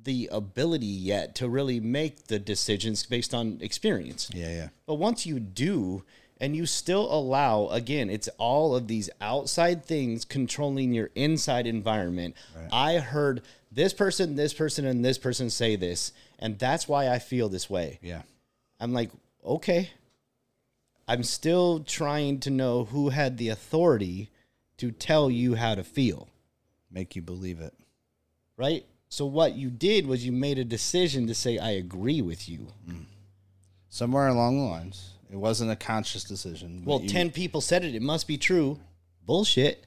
the 0.03 0.29
ability 0.31 0.85
yet 0.85 1.35
to 1.35 1.49
really 1.49 1.79
make 1.79 2.27
the 2.27 2.39
decisions 2.39 3.05
based 3.05 3.33
on 3.33 3.57
experience. 3.61 4.29
Yeah, 4.33 4.49
yeah. 4.49 4.69
But 4.85 4.95
once 4.95 5.25
you 5.25 5.39
do, 5.39 6.03
and 6.39 6.55
you 6.55 6.65
still 6.65 7.13
allow, 7.13 7.67
again, 7.67 8.09
it's 8.09 8.27
all 8.39 8.75
of 8.75 8.87
these 8.87 9.09
outside 9.21 9.85
things 9.85 10.25
controlling 10.25 10.91
your 10.91 11.11
inside 11.13 11.67
environment. 11.67 12.35
I 12.71 12.97
heard 12.97 13.43
this 13.71 13.93
person, 13.93 14.35
this 14.35 14.53
person, 14.53 14.85
and 14.85 15.05
this 15.05 15.19
person 15.19 15.51
say 15.51 15.75
this, 15.75 16.13
and 16.39 16.57
that's 16.57 16.87
why 16.87 17.09
I 17.09 17.19
feel 17.19 17.47
this 17.47 17.69
way. 17.69 17.99
Yeah. 18.01 18.23
I'm 18.79 18.91
like, 18.91 19.11
okay. 19.45 19.91
I'm 21.07 21.21
still 21.23 21.81
trying 21.81 22.39
to 22.41 22.49
know 22.49 22.85
who 22.85 23.09
had 23.09 23.37
the 23.37 23.49
authority 23.49 24.29
to 24.77 24.89
tell 24.91 25.29
you 25.29 25.53
how 25.55 25.75
to 25.75 25.83
feel, 25.83 26.27
Make 26.89 27.15
you 27.15 27.21
believe 27.21 27.59
it. 27.61 27.73
right? 28.57 28.83
So 29.11 29.25
what 29.25 29.55
you 29.55 29.69
did 29.69 30.07
was 30.07 30.25
you 30.25 30.31
made 30.31 30.57
a 30.57 30.63
decision 30.63 31.27
to 31.27 31.35
say, 31.35 31.57
I 31.57 31.71
agree 31.71 32.21
with 32.21 32.47
you. 32.47 32.67
Mm. 32.89 33.03
Somewhere 33.89 34.29
along 34.29 34.57
the 34.57 34.63
lines, 34.63 35.09
it 35.29 35.35
wasn't 35.35 35.69
a 35.69 35.75
conscious 35.75 36.23
decision. 36.23 36.83
Well, 36.85 37.01
you- 37.01 37.09
10 37.09 37.29
people 37.31 37.59
said 37.59 37.83
it. 37.83 37.93
It 37.93 38.01
must 38.01 38.25
be 38.25 38.37
true. 38.37 38.79
Bullshit. 39.25 39.83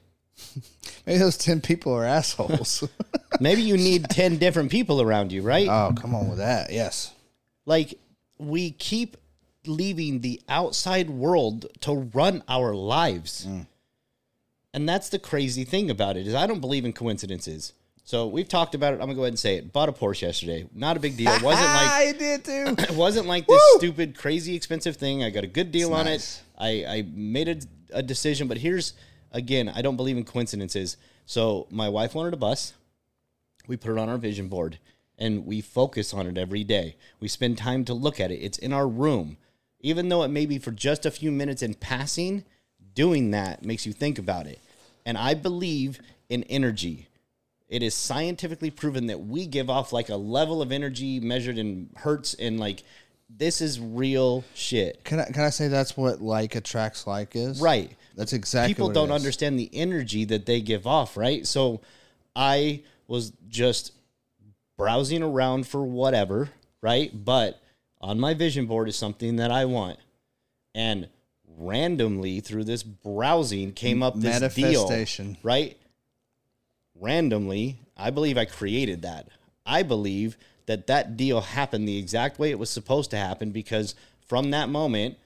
maybe 1.07 1.17
those 1.17 1.37
ten 1.37 1.59
people 1.59 1.91
are 1.93 2.05
assholes. 2.05 2.83
Maybe 3.39 3.61
you 3.63 3.77
need 3.77 4.03
10 4.09 4.37
different 4.37 4.69
people 4.69 5.01
around 5.01 5.31
you, 5.31 5.41
right? 5.41 5.67
oh, 5.67 5.93
come 5.99 6.13
on 6.13 6.27
with 6.29 6.37
that. 6.39 6.71
Yes. 6.71 7.11
like 7.65 7.97
we 8.37 8.71
keep 8.71 9.17
leaving 9.65 10.19
the 10.21 10.39
outside 10.49 11.09
world 11.09 11.65
to 11.81 11.93
run 12.13 12.43
our 12.47 12.75
lives. 12.75 13.47
Mm. 13.49 13.65
And 14.73 14.87
that's 14.87 15.09
the 15.09 15.17
crazy 15.19 15.63
thing 15.63 15.89
about 15.89 16.15
it 16.17 16.27
is 16.27 16.35
I 16.35 16.45
don't 16.47 16.59
believe 16.61 16.85
in 16.85 16.93
coincidences. 16.93 17.73
So 18.05 18.27
we've 18.27 18.47
talked 18.47 18.75
about 18.75 18.93
it. 18.93 18.97
I'm 18.97 19.07
gonna 19.07 19.15
go 19.15 19.21
ahead 19.21 19.33
and 19.33 19.39
say 19.39 19.55
it. 19.55 19.73
Bought 19.73 19.89
a 19.89 19.91
Porsche 19.91 20.21
yesterday. 20.21 20.67
Not 20.75 20.95
a 20.95 20.99
big 20.99 21.17
deal. 21.17 21.31
It 21.31 21.41
wasn't 21.41 21.65
like 21.73 21.89
I 21.89 22.13
did 22.17 22.45
too. 22.45 22.75
it 22.77 22.91
wasn't 22.91 23.25
like 23.25 23.47
this 23.47 23.59
Woo! 23.73 23.79
stupid, 23.79 24.15
crazy 24.15 24.55
expensive 24.55 24.95
thing. 24.95 25.23
I 25.23 25.31
got 25.31 25.43
a 25.43 25.47
good 25.47 25.71
deal 25.71 25.91
on 25.91 26.05
nice. 26.05 26.37
it. 26.37 26.43
I, 26.57 26.97
I 26.97 27.05
made 27.11 27.49
a, 27.49 27.57
a 27.97 28.03
decision, 28.03 28.47
but 28.47 28.59
here's 28.59 28.93
again, 29.31 29.69
I 29.73 29.81
don't 29.81 29.95
believe 29.95 30.17
in 30.17 30.23
coincidences. 30.23 30.97
So 31.25 31.65
my 31.71 31.89
wife 31.89 32.13
wanted 32.13 32.35
a 32.35 32.37
bus. 32.37 32.73
We 33.67 33.75
put 33.75 33.91
it 33.91 33.97
on 33.97 34.07
our 34.07 34.19
vision 34.19 34.49
board 34.49 34.77
and 35.17 35.43
we 35.47 35.61
focus 35.61 36.13
on 36.13 36.27
it 36.27 36.37
every 36.37 36.63
day. 36.63 36.97
We 37.19 37.27
spend 37.27 37.57
time 37.57 37.85
to 37.85 37.95
look 37.95 38.19
at 38.19 38.29
it. 38.29 38.35
It's 38.35 38.59
in 38.59 38.71
our 38.71 38.87
room. 38.87 39.37
Even 39.79 40.09
though 40.09 40.21
it 40.21 40.29
may 40.29 40.45
be 40.45 40.59
for 40.59 40.71
just 40.71 41.07
a 41.07 41.11
few 41.11 41.31
minutes 41.31 41.63
in 41.63 41.73
passing, 41.73 42.43
doing 42.93 43.31
that 43.31 43.65
makes 43.65 43.87
you 43.87 43.93
think 43.93 44.19
about 44.19 44.45
it. 44.45 44.59
And 45.07 45.17
I 45.17 45.33
believe 45.33 45.99
in 46.29 46.43
energy. 46.43 47.07
It 47.67 47.81
is 47.81 47.95
scientifically 47.95 48.69
proven 48.69 49.07
that 49.07 49.21
we 49.21 49.47
give 49.47 49.69
off 49.69 49.91
like 49.91 50.09
a 50.09 50.15
level 50.15 50.61
of 50.61 50.71
energy 50.71 51.19
measured 51.19 51.57
in 51.57 51.89
hertz 51.95 52.33
and 52.35 52.59
like 52.59 52.83
this 53.29 53.59
is 53.59 53.79
real 53.79 54.43
shit. 54.53 55.03
Can 55.03 55.19
I 55.19 55.25
can 55.25 55.43
I 55.43 55.49
say 55.49 55.67
that's 55.67 55.97
what 55.97 56.21
like 56.21 56.55
attracts 56.55 57.07
like 57.07 57.35
is? 57.35 57.59
Right. 57.59 57.91
That's 58.15 58.33
exactly. 58.33 58.73
People 58.73 58.87
what 58.87 58.93
don't 58.95 59.09
is. 59.09 59.15
understand 59.15 59.59
the 59.59 59.69
energy 59.73 60.25
that 60.25 60.45
they 60.45 60.61
give 60.61 60.85
off, 60.85 61.17
right? 61.17 61.45
So 61.45 61.81
I 62.35 62.83
was 63.07 63.33
just 63.49 63.91
browsing 64.77 65.23
around 65.23 65.67
for 65.67 65.83
whatever, 65.83 66.49
right? 66.81 67.11
But 67.13 67.59
on 67.99 68.19
my 68.19 68.33
vision 68.33 68.67
board 68.67 68.87
is 68.87 68.95
something 68.95 69.37
that 69.37 69.51
I 69.51 69.65
want. 69.65 69.97
And 70.73 71.09
randomly 71.57 72.41
through 72.41 72.65
this 72.65 72.83
browsing 72.83 73.71
came 73.71 74.03
up 74.03 74.13
this 74.15 74.39
deal, 74.53 74.83
Manifestation. 74.83 75.37
right? 75.41 75.77
Randomly, 76.99 77.79
I 77.97 78.09
believe 78.09 78.37
I 78.37 78.45
created 78.45 79.01
that. 79.01 79.27
I 79.65 79.83
believe 79.83 80.37
that 80.65 80.87
that 80.87 81.17
deal 81.17 81.41
happened 81.41 81.87
the 81.87 81.97
exact 81.97 82.39
way 82.39 82.51
it 82.51 82.59
was 82.59 82.69
supposed 82.69 83.11
to 83.11 83.17
happen 83.17 83.51
because 83.51 83.95
from 84.27 84.51
that 84.51 84.69
moment, 84.69 85.17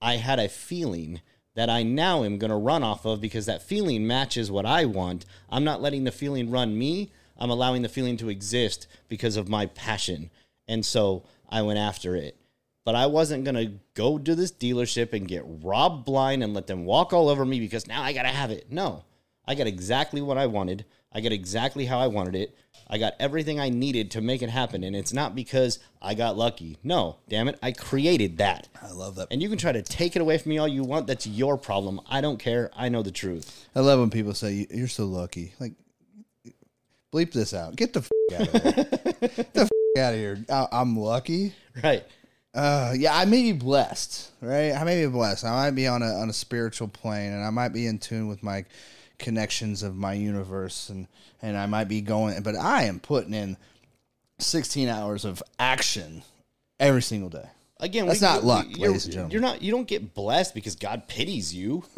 I 0.00 0.16
had 0.16 0.38
a 0.38 0.48
feeling 0.48 1.20
that 1.54 1.68
I 1.68 1.82
now 1.82 2.24
am 2.24 2.38
going 2.38 2.50
to 2.50 2.56
run 2.56 2.82
off 2.82 3.04
of 3.04 3.20
because 3.20 3.46
that 3.46 3.62
feeling 3.62 4.06
matches 4.06 4.50
what 4.50 4.66
I 4.66 4.84
want. 4.84 5.24
I'm 5.50 5.64
not 5.64 5.82
letting 5.82 6.04
the 6.04 6.12
feeling 6.12 6.50
run 6.50 6.78
me. 6.78 7.10
I'm 7.36 7.50
allowing 7.50 7.82
the 7.82 7.88
feeling 7.88 8.16
to 8.18 8.28
exist 8.28 8.86
because 9.08 9.36
of 9.36 9.48
my 9.48 9.66
passion. 9.66 10.30
And 10.66 10.84
so 10.84 11.24
I 11.48 11.62
went 11.62 11.78
after 11.78 12.14
it. 12.14 12.36
But 12.84 12.94
I 12.94 13.06
wasn't 13.06 13.44
going 13.44 13.54
to 13.56 13.72
go 13.94 14.18
to 14.18 14.34
this 14.34 14.52
dealership 14.52 15.12
and 15.12 15.28
get 15.28 15.44
robbed 15.44 16.04
blind 16.04 16.42
and 16.42 16.54
let 16.54 16.68
them 16.68 16.84
walk 16.84 17.12
all 17.12 17.28
over 17.28 17.44
me 17.44 17.60
because 17.60 17.86
now 17.86 18.02
I 18.02 18.12
got 18.12 18.22
to 18.22 18.28
have 18.28 18.50
it. 18.50 18.70
No, 18.70 19.04
I 19.46 19.54
got 19.54 19.66
exactly 19.66 20.22
what 20.22 20.38
I 20.38 20.46
wanted. 20.46 20.84
I 21.18 21.20
got 21.20 21.32
exactly 21.32 21.84
how 21.84 21.98
I 21.98 22.06
wanted 22.06 22.36
it. 22.36 22.56
I 22.88 22.96
got 22.96 23.14
everything 23.18 23.58
I 23.60 23.68
needed 23.70 24.12
to 24.12 24.20
make 24.20 24.40
it 24.40 24.48
happen. 24.50 24.84
And 24.84 24.94
it's 24.94 25.12
not 25.12 25.34
because 25.34 25.80
I 26.00 26.14
got 26.14 26.38
lucky. 26.38 26.78
No, 26.84 27.16
damn 27.28 27.48
it. 27.48 27.58
I 27.62 27.72
created 27.72 28.38
that. 28.38 28.68
I 28.80 28.92
love 28.92 29.16
that. 29.16 29.26
And 29.32 29.42
you 29.42 29.48
can 29.48 29.58
try 29.58 29.72
to 29.72 29.82
take 29.82 30.14
it 30.16 30.22
away 30.22 30.38
from 30.38 30.50
me 30.50 30.58
all 30.58 30.68
you 30.68 30.84
want. 30.84 31.06
That's 31.08 31.26
your 31.26 31.58
problem. 31.58 32.00
I 32.08 32.20
don't 32.20 32.38
care. 32.38 32.70
I 32.76 32.88
know 32.88 33.02
the 33.02 33.10
truth. 33.10 33.66
I 33.74 33.80
love 33.80 33.98
when 34.00 34.10
people 34.10 34.32
say 34.32 34.52
"You- 34.52 34.66
you're 34.70 34.88
so 34.88 35.06
lucky. 35.06 35.52
Like, 35.60 35.72
bleep 37.12 37.32
this 37.32 37.52
out. 37.52 37.76
Get 37.76 37.92
the 37.92 38.00
f- 38.00 38.40
out 38.40 38.54
of 38.54 38.62
there. 38.62 38.72
the 39.52 39.60
f- 39.62 39.98
out 39.98 40.14
of 40.14 40.18
here. 40.18 40.44
I, 40.48 40.66
I'm 40.72 40.96
lucky. 40.96 41.54
Right. 41.82 42.04
Uh, 42.54 42.94
yeah, 42.96 43.14
I 43.16 43.24
may 43.26 43.42
be 43.42 43.52
blessed, 43.52 44.30
right? 44.40 44.72
I 44.72 44.82
may 44.84 45.04
be 45.04 45.10
blessed. 45.10 45.44
I 45.44 45.50
might 45.50 45.72
be 45.72 45.86
on 45.86 46.02
a 46.02 46.06
on 46.06 46.30
a 46.30 46.32
spiritual 46.32 46.88
plane, 46.88 47.32
and 47.32 47.44
I 47.44 47.50
might 47.50 47.68
be 47.74 47.86
in 47.86 47.98
tune 47.98 48.28
with 48.28 48.42
my 48.42 48.64
connections 49.18 49.82
of 49.82 49.96
my 49.96 50.12
universe, 50.14 50.88
and 50.88 51.06
and 51.42 51.56
I 51.56 51.66
might 51.66 51.84
be 51.88 52.00
going. 52.00 52.42
But 52.42 52.56
I 52.56 52.84
am 52.84 53.00
putting 53.00 53.34
in 53.34 53.56
16 54.38 54.88
hours 54.88 55.24
of 55.24 55.42
action 55.58 56.22
every 56.80 57.02
single 57.02 57.28
day. 57.28 57.46
Again, 57.80 58.06
That's 58.06 58.20
we- 58.20 58.26
not 58.26 58.44
luck, 58.44 58.66
you're, 58.68 58.88
ladies 58.88 59.04
and 59.04 59.12
gentlemen. 59.14 59.32
You're 59.32 59.40
not. 59.42 59.62
You 59.62 59.70
don't 59.72 59.86
get 59.86 60.14
blessed 60.14 60.54
because 60.54 60.74
God 60.76 61.06
pities 61.08 61.54
you. 61.54 61.84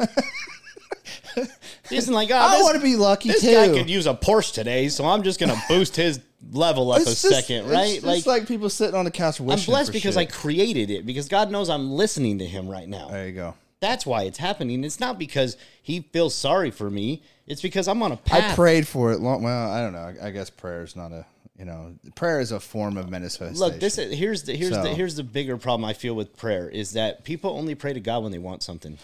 Isn't 1.89 2.13
like 2.13 2.29
oh, 2.31 2.35
I 2.35 2.57
this, 2.57 2.63
want 2.63 2.75
to 2.75 2.81
be 2.81 2.95
lucky 2.95 3.29
this 3.29 3.41
too. 3.41 3.51
guy 3.53 3.67
could 3.69 3.89
use 3.89 4.05
a 4.07 4.13
Porsche 4.13 4.53
today, 4.53 4.89
so 4.89 5.05
I'm 5.05 5.23
just 5.23 5.39
gonna 5.39 5.59
boost 5.67 5.95
his 5.95 6.19
level 6.51 6.91
up 6.91 7.01
a 7.01 7.05
just- 7.05 7.21
second, 7.21 7.65
it's 7.65 7.67
right? 7.67 7.93
just 7.95 8.05
Like, 8.05 8.25
like 8.25 8.47
people 8.47 8.69
sitting 8.69 8.95
on 8.95 9.05
the 9.05 9.11
couch 9.11 9.39
I'm 9.39 9.45
blessed 9.45 9.91
because 9.91 10.15
shit. 10.15 10.17
I 10.17 10.25
created 10.25 10.89
it. 10.89 11.05
Because 11.05 11.27
God 11.27 11.51
knows 11.51 11.69
I'm 11.69 11.91
listening 11.91 12.39
to 12.39 12.45
Him 12.45 12.67
right 12.69 12.87
now. 12.87 13.09
There 13.09 13.27
you 13.27 13.33
go. 13.33 13.53
That's 13.81 14.05
why 14.05 14.23
it's 14.23 14.37
happening. 14.37 14.83
It's 14.83 14.99
not 14.99 15.19
because 15.19 15.57
He 15.81 16.01
feels 16.13 16.33
sorry 16.35 16.71
for 16.71 16.89
me. 16.89 17.23
It's 17.47 17.61
because 17.61 17.87
I'm 17.87 18.01
on 18.03 18.11
a 18.13 18.17
path. 18.17 18.53
I 18.53 18.55
prayed 18.55 18.87
for 18.87 19.11
it 19.11 19.19
long. 19.19 19.43
Well, 19.43 19.71
I 19.71 19.81
don't 19.81 19.91
know. 19.93 20.13
I, 20.21 20.27
I 20.27 20.31
guess 20.31 20.49
prayer 20.49 20.83
is 20.83 20.95
not 20.95 21.11
a 21.11 21.25
you 21.57 21.65
know 21.65 21.93
prayer 22.15 22.39
is 22.39 22.51
a 22.51 22.59
form 22.59 22.95
of 22.95 23.09
manifestation. 23.09 23.57
Look, 23.59 23.79
this 23.79 23.97
is, 23.97 24.17
here's 24.17 24.43
the 24.43 24.55
here's 24.55 24.71
the 24.71 24.89
here's 24.93 25.15
the 25.15 25.23
bigger 25.23 25.57
problem 25.57 25.83
I 25.83 25.93
feel 25.93 26.13
with 26.15 26.37
prayer 26.37 26.69
is 26.69 26.93
that 26.93 27.23
people 27.23 27.51
only 27.57 27.75
pray 27.75 27.93
to 27.93 27.99
God 27.99 28.23
when 28.23 28.31
they 28.31 28.39
want 28.39 28.63
something. 28.63 28.97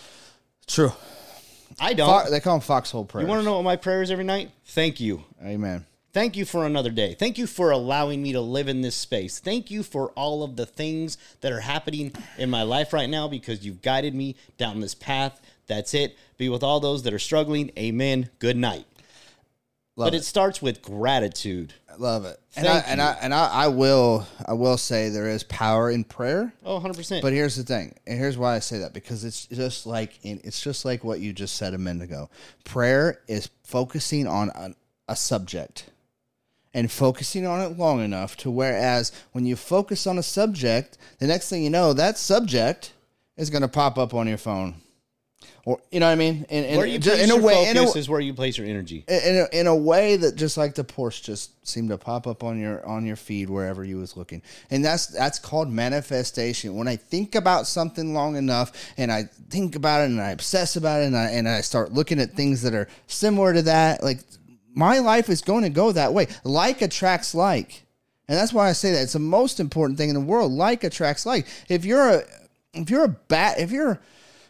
true. 0.67 0.91
I 1.79 1.93
don't. 1.93 2.25
Fo- 2.25 2.31
they 2.31 2.39
call 2.39 2.55
them 2.55 2.61
foxhole 2.61 3.03
prayers. 3.03 3.25
you 3.25 3.29
want 3.29 3.41
to 3.41 3.45
know 3.45 3.55
what 3.55 3.63
my 3.63 3.75
prayer 3.75 4.01
is 4.01 4.09
every 4.09 4.23
night? 4.23 4.51
Thank 4.67 4.99
you. 4.99 5.23
Amen. 5.43 5.85
Thank 6.17 6.35
you 6.35 6.45
for 6.45 6.65
another 6.65 6.89
day. 6.89 7.13
Thank 7.13 7.37
you 7.37 7.45
for 7.45 7.69
allowing 7.69 8.23
me 8.23 8.33
to 8.33 8.41
live 8.41 8.67
in 8.67 8.81
this 8.81 8.95
space. 8.95 9.37
Thank 9.37 9.69
you 9.69 9.83
for 9.83 10.09
all 10.13 10.41
of 10.41 10.55
the 10.55 10.65
things 10.65 11.15
that 11.41 11.51
are 11.51 11.59
happening 11.59 12.11
in 12.39 12.49
my 12.49 12.63
life 12.63 12.91
right 12.91 13.07
now 13.07 13.27
because 13.27 13.63
you've 13.63 13.83
guided 13.83 14.15
me 14.15 14.35
down 14.57 14.79
this 14.79 14.95
path. 14.95 15.39
That's 15.67 15.93
it. 15.93 16.17
Be 16.39 16.49
with 16.49 16.63
all 16.63 16.79
those 16.79 17.03
that 17.03 17.13
are 17.13 17.19
struggling. 17.19 17.69
Amen. 17.77 18.31
Good 18.39 18.57
night. 18.57 18.87
Love 19.95 20.07
but 20.07 20.15
it 20.15 20.23
starts 20.23 20.59
with 20.59 20.81
gratitude. 20.81 21.75
I 21.87 21.97
love 21.97 22.25
it. 22.25 22.39
And 22.55 22.67
I, 22.67 22.79
Thank 22.79 22.87
and. 22.93 23.01
I 23.03 23.17
and 23.21 23.33
I, 23.35 23.47
I 23.51 23.67
will 23.67 24.25
I 24.43 24.53
will 24.53 24.77
say 24.77 25.09
there 25.09 25.29
is 25.29 25.43
power 25.43 25.91
in 25.91 26.03
prayer. 26.03 26.51
Oh, 26.65 26.79
100%. 26.79 27.21
But 27.21 27.33
here's 27.33 27.57
the 27.57 27.63
thing, 27.63 27.93
and 28.07 28.17
here's 28.17 28.39
why 28.39 28.55
I 28.55 28.59
say 28.59 28.79
that 28.79 28.91
because 28.91 29.23
it's 29.23 29.45
just 29.45 29.85
like 29.85 30.17
in, 30.23 30.41
it's 30.43 30.61
just 30.61 30.83
like 30.83 31.03
what 31.03 31.19
you 31.19 31.31
just 31.31 31.57
said 31.57 31.75
a 31.75 31.77
minute 31.77 32.05
ago. 32.05 32.31
Prayer 32.63 33.21
is 33.27 33.51
focusing 33.63 34.25
on 34.25 34.49
a, 34.55 34.71
a 35.09 35.15
subject 35.15 35.91
and 36.73 36.91
focusing 36.91 37.45
on 37.45 37.61
it 37.61 37.77
long 37.77 38.01
enough 38.01 38.35
to 38.37 38.51
whereas 38.51 39.11
when 39.31 39.45
you 39.45 39.55
focus 39.55 40.05
on 40.05 40.17
a 40.17 40.23
subject, 40.23 40.97
the 41.19 41.27
next 41.27 41.49
thing 41.49 41.63
you 41.63 41.69
know, 41.69 41.93
that 41.93 42.17
subject 42.17 42.93
is 43.35 43.49
going 43.49 43.61
to 43.61 43.67
pop 43.67 43.97
up 43.97 44.13
on 44.13 44.27
your 44.27 44.37
phone, 44.37 44.75
or 45.67 45.81
you 45.91 45.99
know 45.99 46.05
what 46.05 46.13
I 46.13 46.15
mean? 46.15 46.45
In, 46.49 46.63
in, 46.63 46.77
where 46.77 46.85
you 46.85 46.99
place 46.99 47.23
in 47.23 47.29
a 47.29 47.35
way, 47.35 47.69
in 47.69 47.75
a, 47.75 47.81
focus 47.81 47.97
is 47.97 48.09
where 48.09 48.21
you 48.21 48.33
place 48.33 48.57
your 48.57 48.65
energy. 48.65 49.03
in 49.07 49.47
a, 49.51 49.59
in 49.59 49.67
a 49.67 49.75
way 49.75 50.15
that 50.15 50.35
just 50.35 50.57
like 50.57 50.75
the 50.75 50.83
Porsche 50.83 51.21
just 51.23 51.67
seemed 51.67 51.89
to 51.89 51.97
pop 51.97 52.25
up 52.25 52.41
on 52.43 52.57
your 52.57 52.85
on 52.85 53.05
your 53.05 53.17
feed 53.17 53.49
wherever 53.49 53.83
you 53.83 53.97
was 53.97 54.15
looking, 54.15 54.41
and 54.71 54.83
that's 54.83 55.07
that's 55.07 55.39
called 55.39 55.69
manifestation. 55.69 56.75
When 56.75 56.87
I 56.87 56.95
think 56.95 57.35
about 57.35 57.67
something 57.67 58.13
long 58.13 58.37
enough, 58.37 58.71
and 58.97 59.11
I 59.11 59.23
think 59.49 59.75
about 59.75 60.01
it, 60.01 60.05
and 60.05 60.21
I 60.21 60.29
obsess 60.29 60.77
about 60.77 61.01
it, 61.01 61.07
and 61.07 61.17
I 61.17 61.31
and 61.31 61.49
I 61.49 61.59
start 61.61 61.91
looking 61.91 62.19
at 62.19 62.31
things 62.31 62.61
that 62.61 62.73
are 62.73 62.87
similar 63.07 63.53
to 63.53 63.61
that, 63.63 64.01
like 64.01 64.19
my 64.77 64.99
life 64.99 65.27
is 65.27 65.41
going 65.41 65.63
to 65.63 65.69
go 65.69 65.91
that 65.91 66.13
way. 66.13 66.27
Like 66.43 66.81
attracts 66.81 67.33
like, 67.33 67.83
and 68.27 68.37
that's 68.37 68.53
why 68.53 68.69
I 68.69 68.73
say 68.73 68.91
that 68.91 69.01
it's 69.01 69.13
the 69.13 69.19
most 69.19 69.59
important 69.59 69.97
thing 69.97 70.09
in 70.09 70.15
the 70.15 70.21
world. 70.21 70.51
Like 70.51 70.83
attracts 70.83 71.25
like. 71.25 71.47
If 71.67 71.83
you're 71.83 72.07
a 72.07 72.23
if 72.73 72.89
you're 72.89 73.05
a 73.05 73.09
bat, 73.09 73.59
if 73.59 73.71
you're 73.71 73.99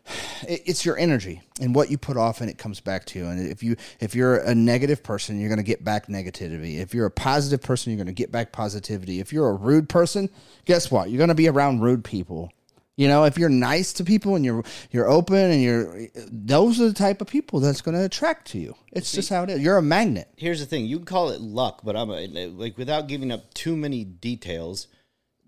it's 0.47 0.85
your 0.85 0.97
energy 0.97 1.41
and 1.61 1.73
what 1.73 1.89
you 1.89 1.97
put 1.97 2.17
off 2.17 2.41
and 2.41 2.49
it 2.49 2.57
comes 2.57 2.81
back 2.81 3.05
to 3.05 3.19
you 3.19 3.27
and 3.27 3.47
if 3.49 3.63
you 3.63 3.75
if 3.99 4.15
you're 4.15 4.37
a 4.37 4.53
negative 4.53 5.03
person 5.03 5.39
you're 5.39 5.49
going 5.49 5.57
to 5.57 5.63
get 5.63 5.83
back 5.83 6.07
negativity 6.07 6.79
if 6.79 6.93
you're 6.93 7.05
a 7.05 7.11
positive 7.11 7.61
person 7.61 7.91
you're 7.91 7.97
going 7.97 8.07
to 8.07 8.13
get 8.13 8.31
back 8.31 8.51
positivity 8.51 9.19
if 9.19 9.33
you're 9.33 9.49
a 9.49 9.53
rude 9.53 9.89
person 9.89 10.29
guess 10.65 10.89
what 10.91 11.09
you're 11.09 11.17
going 11.17 11.27
to 11.27 11.35
be 11.35 11.49
around 11.49 11.81
rude 11.81 12.03
people 12.03 12.51
you 12.97 13.07
know 13.07 13.23
if 13.23 13.37
you're 13.37 13.47
nice 13.47 13.93
to 13.93 14.03
people 14.03 14.35
and 14.35 14.43
you're 14.43 14.63
you're 14.91 15.07
open 15.07 15.37
and 15.37 15.61
you're 15.61 16.07
those 16.15 16.81
are 16.81 16.87
the 16.87 16.93
type 16.93 17.21
of 17.21 17.27
people 17.27 17.59
that's 17.59 17.81
going 17.81 17.95
to 17.95 18.03
attract 18.03 18.47
to 18.51 18.57
you. 18.57 18.75
It's 18.91 19.11
just 19.11 19.29
how 19.29 19.43
it 19.43 19.49
is. 19.51 19.61
You're 19.61 19.77
a 19.77 19.81
magnet. 19.83 20.27
Here's 20.35 20.59
the 20.59 20.65
thing. 20.65 20.85
You 20.85 20.97
can 20.97 21.05
call 21.05 21.29
it 21.29 21.39
luck 21.39 21.81
but 21.83 21.95
i'm 21.95 22.09
a, 22.09 22.47
like 22.47 22.77
without 22.77 23.07
giving 23.07 23.31
up 23.31 23.53
too 23.53 23.77
many 23.77 24.03
details 24.03 24.87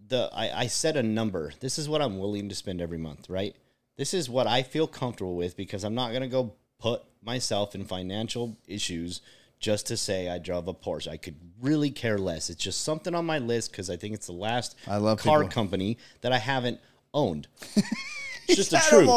the 0.07 0.29
I, 0.33 0.61
I 0.61 0.67
set 0.67 0.95
a 0.95 1.03
number. 1.03 1.51
This 1.59 1.77
is 1.77 1.89
what 1.89 2.01
i'm 2.01 2.19
willing 2.19 2.47
to 2.49 2.55
spend 2.55 2.79
every 2.81 2.99
month 2.99 3.29
right? 3.29 3.55
This 3.97 4.13
is 4.13 4.29
what 4.29 4.47
i 4.47 4.61
feel 4.63 4.87
comfortable 4.87 5.35
with 5.35 5.57
because 5.57 5.83
i'm 5.83 5.95
not 5.95 6.09
going 6.11 6.21
to 6.21 6.27
go 6.27 6.53
put 6.79 7.01
myself 7.21 7.75
in 7.75 7.83
financial 7.83 8.57
issues 8.67 9.21
just 9.59 9.87
to 9.87 9.97
say 9.97 10.29
i 10.29 10.37
drove 10.37 10.67
a 10.67 10.73
porsche. 10.73 11.09
I 11.09 11.17
could 11.17 11.35
really 11.59 11.89
care 11.89 12.17
less. 12.17 12.49
It's 12.49 12.63
just 12.63 12.83
something 12.83 13.13
on 13.15 13.25
my 13.25 13.39
list 13.39 13.71
because 13.71 13.89
i 13.89 13.97
think 13.97 14.13
it's 14.13 14.27
the 14.27 14.33
last 14.33 14.75
I 14.87 14.97
love 14.97 15.19
car 15.19 15.39
people. 15.39 15.51
company 15.51 15.97
that 16.21 16.31
i 16.31 16.37
haven't 16.37 16.79
owned. 17.13 17.47
It's 18.49 18.55
just 18.55 18.71
the 18.71 18.81
truth. 18.89 19.07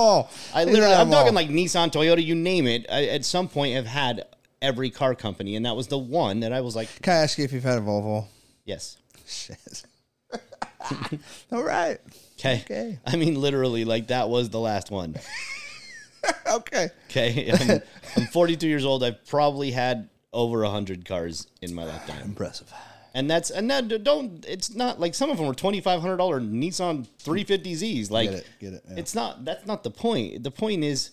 i 0.54 0.64
literally 0.64 0.94
I'm 0.94 1.10
talking 1.10 1.32
like 1.32 1.48
nissan 1.48 1.90
toyota 1.90 2.22
you 2.22 2.34
name 2.34 2.66
it. 2.66 2.84
I, 2.92 3.06
at 3.06 3.24
some 3.24 3.48
point 3.48 3.74
have 3.74 3.86
had 3.86 4.26
every 4.60 4.90
car 4.90 5.14
company 5.14 5.56
and 5.56 5.64
that 5.64 5.74
was 5.74 5.86
the 5.86 5.96
one 5.96 6.40
that 6.40 6.52
i 6.52 6.60
was 6.60 6.76
like 6.76 7.00
can 7.00 7.14
i 7.14 7.16
ask 7.16 7.38
you 7.38 7.44
if 7.44 7.50
you've 7.50 7.64
had 7.64 7.78
a 7.78 7.80
volvo? 7.80 8.26
Yes. 8.66 8.98
Shit. 9.26 9.84
All 11.52 11.62
right. 11.62 11.98
Okay. 12.38 12.60
Okay. 12.66 12.98
i 13.06 13.16
mean 13.16 13.40
literally 13.40 13.86
like 13.86 14.08
that 14.08 14.28
was 14.28 14.50
the 14.50 14.60
last 14.60 14.90
one. 14.90 15.16
Okay. 16.52 16.88
Okay. 17.10 17.50
I'm, 17.50 17.82
I'm 18.16 18.26
42 18.28 18.68
years 18.68 18.84
old. 18.84 19.02
I've 19.02 19.26
probably 19.26 19.72
had 19.72 20.08
over 20.32 20.62
100 20.62 21.04
cars 21.04 21.48
in 21.60 21.74
my 21.74 21.84
lifetime. 21.84 22.22
Impressive 22.22 22.72
and 23.14 23.30
that's 23.30 23.50
and 23.50 23.70
that 23.70 24.02
don't 24.02 24.44
it's 24.48 24.74
not 24.74 24.98
like 24.98 25.14
some 25.14 25.30
of 25.30 25.36
them 25.36 25.46
were 25.46 25.54
$2500 25.54 26.18
nissan 26.50 27.06
350zs 27.24 28.10
like 28.10 28.30
get 28.30 28.38
it 28.38 28.46
get 28.60 28.72
it 28.74 28.84
yeah. 28.88 28.96
it's 28.96 29.14
not 29.14 29.44
that's 29.44 29.66
not 29.66 29.82
the 29.82 29.90
point 29.90 30.42
the 30.42 30.50
point 30.50 30.82
is 30.82 31.10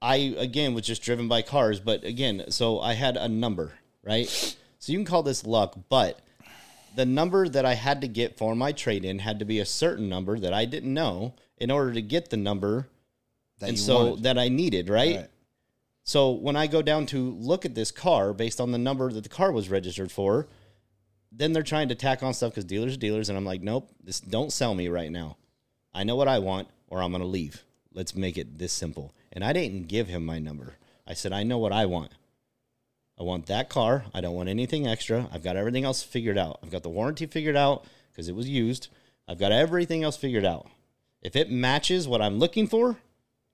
i 0.00 0.34
again 0.38 0.74
was 0.74 0.84
just 0.84 1.02
driven 1.02 1.28
by 1.28 1.42
cars 1.42 1.80
but 1.80 2.04
again 2.04 2.44
so 2.48 2.80
i 2.80 2.94
had 2.94 3.16
a 3.16 3.28
number 3.28 3.72
right 4.02 4.28
so 4.78 4.92
you 4.92 4.98
can 4.98 5.04
call 5.04 5.22
this 5.22 5.44
luck 5.44 5.76
but 5.88 6.20
the 6.96 7.06
number 7.06 7.48
that 7.48 7.64
i 7.64 7.74
had 7.74 8.00
to 8.00 8.08
get 8.08 8.36
for 8.38 8.54
my 8.54 8.72
trade-in 8.72 9.18
had 9.18 9.38
to 9.38 9.44
be 9.44 9.60
a 9.60 9.66
certain 9.66 10.08
number 10.08 10.38
that 10.38 10.54
i 10.54 10.64
didn't 10.64 10.92
know 10.92 11.34
in 11.58 11.70
order 11.70 11.92
to 11.92 12.02
get 12.02 12.30
the 12.30 12.36
number 12.36 12.88
that 13.58 13.68
and 13.68 13.78
so 13.78 14.10
wanted. 14.10 14.22
that 14.24 14.38
i 14.38 14.48
needed 14.48 14.88
right? 14.88 15.16
Right. 15.16 15.28
so 16.02 16.30
when 16.30 16.56
i 16.56 16.66
go 16.66 16.80
down 16.80 17.04
to 17.06 17.32
look 17.32 17.66
at 17.66 17.74
this 17.74 17.90
car 17.90 18.32
based 18.32 18.60
on 18.60 18.72
the 18.72 18.78
number 18.78 19.12
that 19.12 19.22
the 19.22 19.28
car 19.28 19.52
was 19.52 19.68
registered 19.68 20.10
for 20.10 20.48
then 21.32 21.52
they're 21.52 21.62
trying 21.62 21.88
to 21.88 21.94
tack 21.94 22.22
on 22.22 22.34
stuff 22.34 22.52
because 22.52 22.64
dealers 22.64 22.94
are 22.94 22.98
dealers 22.98 23.28
and 23.28 23.38
i'm 23.38 23.44
like 23.44 23.62
nope 23.62 23.90
this 24.02 24.20
don't 24.20 24.52
sell 24.52 24.74
me 24.74 24.88
right 24.88 25.12
now 25.12 25.36
I 25.92 26.04
know 26.04 26.16
what 26.16 26.28
I 26.28 26.38
want, 26.38 26.68
or 26.88 27.02
I'm 27.02 27.10
going 27.10 27.22
to 27.22 27.26
leave. 27.26 27.64
Let's 27.92 28.14
make 28.14 28.38
it 28.38 28.58
this 28.58 28.72
simple. 28.72 29.12
And 29.32 29.44
I 29.44 29.52
didn't 29.52 29.88
give 29.88 30.08
him 30.08 30.24
my 30.24 30.38
number. 30.38 30.76
I 31.06 31.14
said, 31.14 31.32
I 31.32 31.42
know 31.42 31.58
what 31.58 31.72
I 31.72 31.86
want. 31.86 32.12
I 33.18 33.22
want 33.22 33.46
that 33.46 33.68
car. 33.68 34.04
I 34.14 34.20
don't 34.20 34.34
want 34.34 34.48
anything 34.48 34.86
extra. 34.86 35.28
I've 35.32 35.42
got 35.42 35.56
everything 35.56 35.84
else 35.84 36.02
figured 36.02 36.38
out. 36.38 36.60
I've 36.62 36.70
got 36.70 36.82
the 36.82 36.88
warranty 36.88 37.26
figured 37.26 37.56
out 37.56 37.84
because 38.10 38.28
it 38.28 38.36
was 38.36 38.48
used. 38.48 38.88
I've 39.28 39.38
got 39.38 39.52
everything 39.52 40.04
else 40.04 40.16
figured 40.16 40.44
out. 40.44 40.68
If 41.22 41.36
it 41.36 41.50
matches 41.50 42.08
what 42.08 42.22
I'm 42.22 42.38
looking 42.38 42.66
for, 42.66 42.96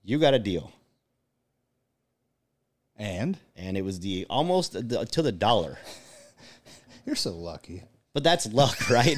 you 0.05 0.19
got 0.19 0.35
a 0.35 0.39
deal. 0.39 0.73
and 2.97 3.39
And 3.57 3.77
it 3.77 3.83
was 3.83 4.01
the 4.01 4.27
almost 4.31 4.89
the, 4.89 5.05
to 5.05 5.23
the 5.23 5.33
dollar. 5.33 5.79
You're 7.07 7.17
so 7.17 7.33
lucky 7.33 7.83
But 8.13 8.25
that's 8.25 8.47
luck, 8.53 8.91
right? 8.91 9.17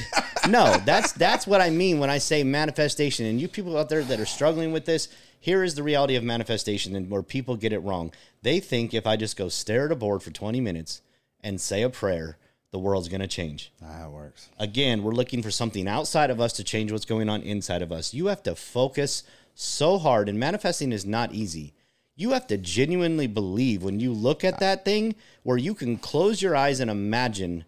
no, 0.48 0.76
that's 0.84 1.12
that's 1.12 1.46
what 1.46 1.60
I 1.60 1.70
mean 1.70 1.98
when 2.00 2.10
I 2.10 2.18
say 2.18 2.42
manifestation. 2.42 3.26
And 3.26 3.40
you 3.40 3.48
people 3.48 3.76
out 3.78 3.88
there 3.88 4.02
that 4.02 4.20
are 4.20 4.26
struggling 4.26 4.72
with 4.72 4.86
this, 4.86 5.08
here 5.40 5.62
is 5.62 5.74
the 5.74 5.82
reality 5.82 6.16
of 6.16 6.24
manifestation 6.24 6.96
and 6.96 7.08
where 7.08 7.22
people 7.22 7.56
get 7.56 7.72
it 7.72 7.78
wrong. 7.78 8.12
They 8.42 8.60
think 8.60 8.92
if 8.94 9.06
I 9.06 9.16
just 9.16 9.36
go 9.36 9.48
stare 9.48 9.86
at 9.86 9.92
a 9.92 9.96
board 9.96 10.22
for 10.22 10.30
20 10.30 10.60
minutes 10.60 11.00
and 11.40 11.60
say 11.60 11.82
a 11.82 11.90
prayer, 11.90 12.38
the 12.70 12.78
world's 12.78 13.08
going 13.08 13.20
to 13.20 13.26
change. 13.28 13.72
It 13.80 14.10
works. 14.10 14.48
Again, 14.58 15.02
we're 15.02 15.12
looking 15.12 15.42
for 15.42 15.50
something 15.50 15.86
outside 15.88 16.30
of 16.30 16.40
us 16.40 16.52
to 16.54 16.64
change 16.64 16.90
what's 16.92 17.04
going 17.04 17.28
on 17.28 17.42
inside 17.42 17.82
of 17.82 17.92
us. 17.92 18.12
You 18.12 18.26
have 18.26 18.42
to 18.42 18.54
focus 18.54 19.22
so 19.54 19.98
hard, 19.98 20.28
and 20.28 20.38
manifesting 20.38 20.92
is 20.92 21.06
not 21.06 21.32
easy. 21.32 21.72
You 22.16 22.30
have 22.30 22.46
to 22.48 22.58
genuinely 22.58 23.28
believe 23.28 23.84
when 23.84 24.00
you 24.00 24.12
look 24.12 24.42
at 24.42 24.58
that 24.58 24.84
thing 24.84 25.14
where 25.44 25.56
you 25.56 25.72
can 25.72 25.98
close 25.98 26.42
your 26.42 26.56
eyes 26.56 26.80
and 26.80 26.90
imagine 26.90 27.64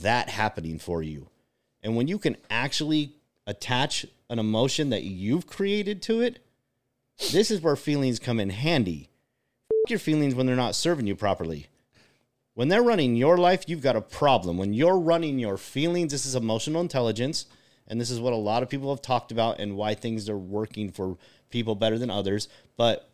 that 0.00 0.28
happening 0.28 0.78
for 0.78 1.02
you. 1.02 1.28
And 1.82 1.96
when 1.96 2.08
you 2.08 2.18
can 2.18 2.36
actually 2.48 3.12
attach 3.46 4.06
an 4.30 4.38
emotion 4.38 4.90
that 4.90 5.04
you've 5.04 5.46
created 5.46 6.02
to 6.02 6.20
it, 6.20 6.38
this 7.32 7.50
is 7.50 7.60
where 7.60 7.76
feelings 7.76 8.18
come 8.18 8.40
in 8.40 8.50
handy. 8.50 9.10
F- 9.70 9.90
your 9.90 9.98
feelings 9.98 10.34
when 10.34 10.46
they're 10.46 10.56
not 10.56 10.74
serving 10.74 11.06
you 11.06 11.14
properly. 11.14 11.66
When 12.54 12.68
they're 12.68 12.82
running 12.82 13.16
your 13.16 13.36
life, 13.36 13.64
you've 13.66 13.82
got 13.82 13.96
a 13.96 14.00
problem. 14.00 14.56
When 14.56 14.72
you're 14.72 14.98
running 14.98 15.38
your 15.38 15.56
feelings, 15.56 16.12
this 16.12 16.24
is 16.24 16.34
emotional 16.34 16.80
intelligence. 16.80 17.46
And 17.88 18.00
this 18.00 18.10
is 18.10 18.20
what 18.20 18.32
a 18.32 18.36
lot 18.36 18.62
of 18.62 18.70
people 18.70 18.90
have 18.90 19.02
talked 19.02 19.32
about 19.32 19.58
and 19.58 19.76
why 19.76 19.94
things 19.94 20.28
are 20.28 20.38
working 20.38 20.90
for 20.90 21.18
people 21.50 21.74
better 21.74 21.98
than 21.98 22.10
others. 22.10 22.48
But 22.76 23.10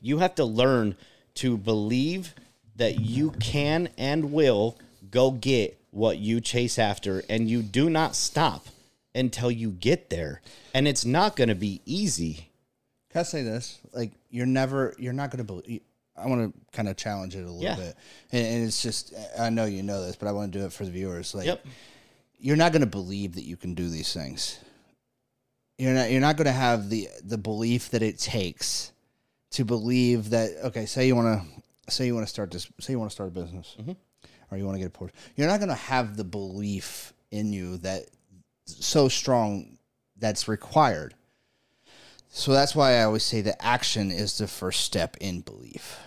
you 0.00 0.18
have 0.18 0.34
to 0.36 0.44
learn 0.44 0.96
to 1.34 1.56
believe 1.56 2.34
that 2.76 3.00
you 3.00 3.32
can 3.32 3.88
and 3.98 4.32
will 4.32 4.78
go 5.10 5.30
get 5.30 5.78
what 5.94 6.18
you 6.18 6.40
chase 6.40 6.78
after. 6.78 7.22
And 7.28 7.48
you 7.48 7.62
do 7.62 7.88
not 7.88 8.14
stop 8.16 8.66
until 9.14 9.50
you 9.50 9.70
get 9.70 10.10
there. 10.10 10.42
And 10.74 10.88
it's 10.88 11.04
not 11.04 11.36
going 11.36 11.48
to 11.48 11.54
be 11.54 11.80
easy. 11.86 12.48
Can 13.10 13.20
I 13.20 13.22
say 13.22 13.42
this? 13.42 13.78
Like, 13.92 14.10
you're 14.28 14.46
never, 14.46 14.94
you're 14.98 15.12
not 15.12 15.30
going 15.30 15.38
to 15.38 15.44
believe. 15.44 15.82
I 16.16 16.26
want 16.26 16.52
to 16.54 16.60
kind 16.76 16.88
of 16.88 16.96
challenge 16.96 17.34
it 17.34 17.40
a 17.40 17.50
little 17.50 17.62
Yeah. 17.62 17.74
bit, 17.76 17.96
and, 18.30 18.46
and 18.46 18.64
it's 18.66 18.80
just, 18.82 19.14
I 19.38 19.50
know 19.50 19.64
you 19.64 19.82
know 19.82 20.04
this, 20.04 20.14
but 20.14 20.28
I 20.28 20.32
want 20.32 20.52
to 20.52 20.58
do 20.60 20.64
it 20.64 20.72
for 20.72 20.84
the 20.84 20.90
viewers. 20.92 21.34
Like, 21.34 21.46
Yep. 21.46 21.66
you're 22.38 22.56
not 22.56 22.70
going 22.72 22.82
to 22.82 22.86
believe 22.86 23.34
that 23.34 23.42
you 23.44 23.56
can 23.56 23.74
do 23.74 23.88
these 23.88 24.12
things. 24.12 24.58
You're 25.76 25.92
not, 25.92 26.10
you're 26.12 26.20
not 26.20 26.36
going 26.36 26.46
to 26.46 26.52
have 26.52 26.88
the 26.88 27.08
the 27.24 27.36
belief 27.38 27.90
that 27.90 28.00
it 28.02 28.16
takes 28.18 28.92
to 29.50 29.64
believe 29.64 30.30
that. 30.30 30.50
Okay, 30.66 30.86
say 30.86 31.08
you 31.08 31.16
want 31.16 31.42
to, 31.42 31.90
say 31.92 32.06
you 32.06 32.14
want 32.14 32.24
to 32.26 32.30
start 32.30 32.52
this, 32.52 32.68
say 32.78 32.92
you 32.92 32.98
want 33.00 33.10
to 33.10 33.14
start 33.14 33.28
a 33.30 33.32
business, 33.32 33.74
mm-hmm. 33.80 33.92
Or 34.50 34.58
you 34.58 34.64
want 34.64 34.76
to 34.76 34.80
get 34.80 34.88
a 34.88 34.90
port. 34.90 35.12
You're 35.36 35.48
not 35.48 35.60
going 35.60 35.68
to 35.68 35.74
have 35.74 36.16
the 36.16 36.24
belief 36.24 37.12
in 37.30 37.52
you 37.52 37.78
that 37.78 38.04
so 38.66 39.08
strong 39.08 39.78
that's 40.16 40.48
required. 40.48 41.14
So 42.28 42.52
that's 42.52 42.74
why 42.74 42.94
I 42.94 43.04
always 43.04 43.22
say 43.22 43.42
that 43.42 43.64
action 43.64 44.10
is 44.10 44.38
the 44.38 44.48
first 44.48 44.80
step 44.80 45.16
in 45.20 45.40
belief. 45.40 45.98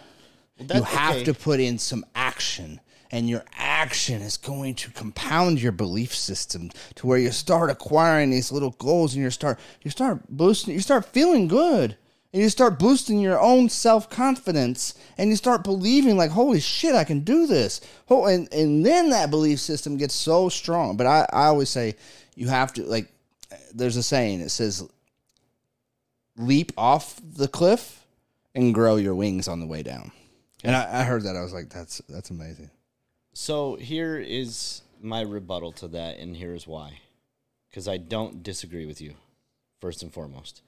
you 0.59 0.83
have 0.83 1.15
okay. 1.15 1.23
to 1.23 1.33
put 1.33 1.59
in 1.59 1.77
some 1.77 2.05
action, 2.15 2.81
and 3.11 3.29
your 3.29 3.45
action 3.55 4.21
is 4.21 4.35
going 4.35 4.75
to 4.75 4.91
compound 4.91 5.61
your 5.61 5.71
belief 5.71 6.13
system 6.13 6.69
to 6.95 7.07
where 7.07 7.17
you 7.17 7.31
start 7.31 7.69
acquiring 7.69 8.31
these 8.31 8.51
little 8.51 8.71
goals, 8.71 9.13
and 9.13 9.23
you 9.23 9.29
start 9.29 9.59
you 9.83 9.91
start 9.91 10.27
boosting, 10.27 10.73
you 10.73 10.81
start 10.81 11.05
feeling 11.05 11.47
good, 11.47 11.95
and 12.37 12.43
you 12.43 12.49
start 12.51 12.77
boosting 12.77 13.19
your 13.19 13.41
own 13.41 13.67
self 13.67 14.11
confidence, 14.11 14.93
and 15.17 15.31
you 15.31 15.35
start 15.35 15.63
believing 15.63 16.17
like, 16.17 16.29
holy 16.29 16.59
shit, 16.59 16.93
I 16.93 17.03
can 17.03 17.21
do 17.21 17.47
this. 17.47 17.81
Oh, 18.11 18.27
and 18.27 18.47
and 18.53 18.85
then 18.85 19.09
that 19.09 19.31
belief 19.31 19.57
system 19.57 19.97
gets 19.97 20.13
so 20.13 20.47
strong. 20.47 20.97
But 20.97 21.07
I 21.07 21.27
I 21.33 21.45
always 21.47 21.69
say 21.69 21.95
you 22.35 22.47
have 22.49 22.73
to 22.73 22.83
like. 22.83 23.11
There's 23.73 23.95
a 23.95 24.03
saying. 24.03 24.41
It 24.41 24.49
says 24.49 24.87
leap 26.37 26.73
off 26.77 27.19
the 27.23 27.47
cliff 27.47 28.05
and 28.53 28.71
grow 28.71 28.97
your 28.97 29.15
wings 29.15 29.47
on 29.47 29.59
the 29.59 29.65
way 29.65 29.81
down. 29.81 30.11
And 30.63 30.75
I, 30.75 31.01
I 31.01 31.03
heard 31.05 31.23
that. 31.23 31.35
I 31.35 31.41
was 31.41 31.53
like, 31.53 31.69
that's 31.69 32.03
that's 32.07 32.29
amazing. 32.29 32.69
So 33.33 33.77
here 33.77 34.19
is 34.19 34.83
my 35.01 35.21
rebuttal 35.21 35.71
to 35.71 35.87
that, 35.87 36.19
and 36.19 36.37
here's 36.37 36.67
why. 36.67 36.99
Because 37.67 37.87
I 37.87 37.97
don't 37.97 38.43
disagree 38.43 38.85
with 38.85 39.01
you, 39.01 39.15
first 39.81 40.03
and 40.03 40.13
foremost. 40.13 40.61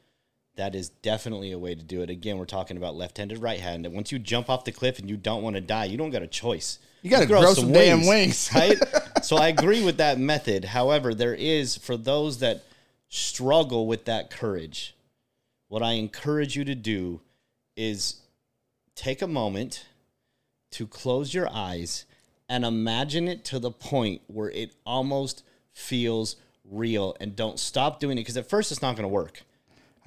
That 0.56 0.76
is 0.76 0.90
definitely 0.90 1.52
a 1.52 1.60
way 1.60 1.74
to 1.74 1.84
do 1.84 2.02
it. 2.02 2.10
Again, 2.10 2.38
we're 2.38 2.46
talking 2.46 2.76
about 2.76 2.96
left-handed, 2.96 3.40
right-handed. 3.40 3.94
Once 3.94 4.12
you 4.12 4.20
jump 4.20 4.50
off 4.50 4.66
the 4.66 4.72
cliff 4.72 5.00
and 5.00 5.10
you 5.10 5.16
don't 5.16 5.42
want 5.42 5.56
to 5.56 5.62
die, 5.62 5.86
you 5.86 5.98
don't 5.98 6.10
got 6.10 6.22
a 6.22 6.28
choice. 6.28 6.80
You 7.02 7.10
gotta 7.10 7.26
grow 7.26 7.54
some 7.54 7.72
damn 7.72 8.06
wings. 8.06 8.50
right? 8.56 8.78
so 9.24 9.38
I 9.38 9.48
agree 9.48 9.84
with 9.84 9.98
that 9.98 10.20
method. 10.20 10.66
However, 10.66 11.14
there 11.14 11.34
is 11.34 11.78
for 11.78 11.96
those 11.96 12.40
that 12.40 12.64
struggle 13.08 13.88
with 13.88 14.06
that 14.06 14.30
courage. 14.30 14.96
What 15.70 15.82
I 15.82 15.94
encourage 15.94 16.56
you 16.56 16.66
to 16.66 16.76
do 16.76 17.22
is 17.78 18.22
take 18.96 19.22
a 19.22 19.28
moment 19.28 19.86
to 20.72 20.86
close 20.86 21.34
your 21.34 21.50
eyes 21.50 22.06
and 22.50 22.66
imagine 22.66 23.28
it 23.28 23.46
to 23.46 23.60
the 23.60 23.72
point 23.72 24.22
where 24.28 24.50
it 24.52 24.74
almost 24.86 25.44
feels 25.72 26.36
real 26.66 27.16
and 27.20 27.36
don't 27.36 27.60
stop 27.60 28.00
doing 28.00 28.18
it 28.18 28.22
because 28.22 28.38
at 28.38 28.50
first 28.50 28.72
it's 28.72 28.82
not 28.82 28.96
going 28.96 29.04
to 29.04 29.08
work. 29.08 29.44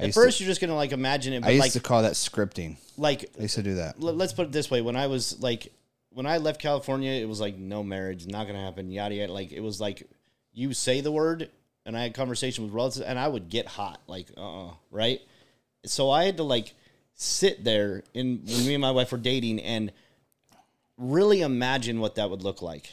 At 0.02 0.14
first 0.14 0.40
you're 0.40 0.46
just 0.48 0.60
going 0.60 0.70
to 0.70 0.76
like 0.76 0.92
imagine 0.92 1.32
it 1.32 1.44
I 1.44 1.50
used 1.50 1.60
like 1.60 1.72
to 1.72 1.80
call 1.80 2.02
that 2.02 2.12
scripting. 2.12 2.76
like 2.96 3.30
I 3.38 3.42
used 3.42 3.54
to 3.56 3.62
do 3.62 3.74
that. 3.76 4.00
let- 4.00 4.16
let's 4.16 4.32
put 4.32 4.46
it 4.46 4.52
this 4.52 4.70
way 4.70 4.80
when 4.82 4.96
I 4.96 5.06
was 5.06 5.40
like 5.40 5.72
when 6.10 6.26
I 6.26 6.38
left 6.38 6.60
California 6.60 7.12
it 7.12 7.28
was 7.28 7.40
like 7.40 7.56
no 7.56 7.82
marriage 7.82 8.26
not 8.26 8.44
going 8.44 8.56
to 8.56 8.62
happen 8.62 8.90
yada 8.90 9.14
yada 9.14 9.32
like 9.32 9.52
it 9.52 9.60
was 9.60 9.80
like 9.80 10.02
you 10.52 10.74
say 10.74 11.00
the 11.00 11.12
word 11.12 11.48
and 11.86 11.96
I 11.96 12.02
had 12.02 12.14
conversation 12.14 12.64
with 12.64 12.72
relatives 12.72 13.00
and 13.00 13.18
I 13.18 13.26
would 13.28 13.48
get 13.48 13.66
hot 13.66 14.00
like 14.06 14.28
uh-uh 14.36 14.72
right 14.90 15.20
so 15.84 16.10
I 16.10 16.24
had 16.24 16.36
to 16.36 16.42
like 16.42 16.74
sit 17.14 17.64
there 17.64 18.02
in 18.14 18.42
when 18.46 18.66
me 18.66 18.74
and 18.74 18.82
my 18.82 18.90
wife 18.90 19.12
were 19.12 19.18
dating 19.18 19.60
and 19.60 19.90
really 20.98 21.40
imagine 21.40 21.98
what 22.00 22.16
that 22.16 22.30
would 22.30 22.42
look 22.42 22.62
like 22.62 22.90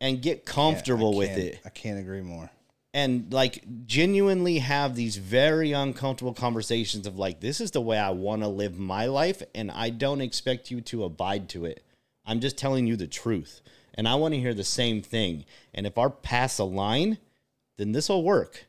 and 0.00 0.20
get 0.20 0.44
comfortable 0.44 1.14
I 1.14 1.18
with 1.18 1.38
it 1.38 1.60
I 1.64 1.68
can't 1.68 1.98
agree 1.98 2.20
more. 2.22 2.50
And 2.94 3.32
like 3.32 3.64
genuinely 3.86 4.58
have 4.58 4.94
these 4.94 5.16
very 5.16 5.72
uncomfortable 5.72 6.34
conversations 6.34 7.06
of 7.06 7.18
like 7.18 7.40
this 7.40 7.60
is 7.60 7.70
the 7.70 7.80
way 7.80 7.98
I 7.98 8.10
want 8.10 8.42
to 8.42 8.48
live 8.48 8.78
my 8.78 9.06
life 9.06 9.42
and 9.54 9.70
I 9.70 9.90
don't 9.90 10.20
expect 10.20 10.70
you 10.70 10.80
to 10.82 11.04
abide 11.04 11.48
to 11.50 11.64
it. 11.64 11.84
I'm 12.26 12.40
just 12.40 12.58
telling 12.58 12.86
you 12.86 12.96
the 12.96 13.06
truth. 13.06 13.60
And 13.94 14.08
I 14.08 14.14
want 14.14 14.34
to 14.34 14.40
hear 14.40 14.54
the 14.54 14.64
same 14.64 15.02
thing. 15.02 15.44
And 15.74 15.86
if 15.86 15.98
our 15.98 16.10
paths 16.10 16.58
align, 16.58 17.18
then 17.76 17.92
this 17.92 18.08
will 18.08 18.22
work. 18.22 18.66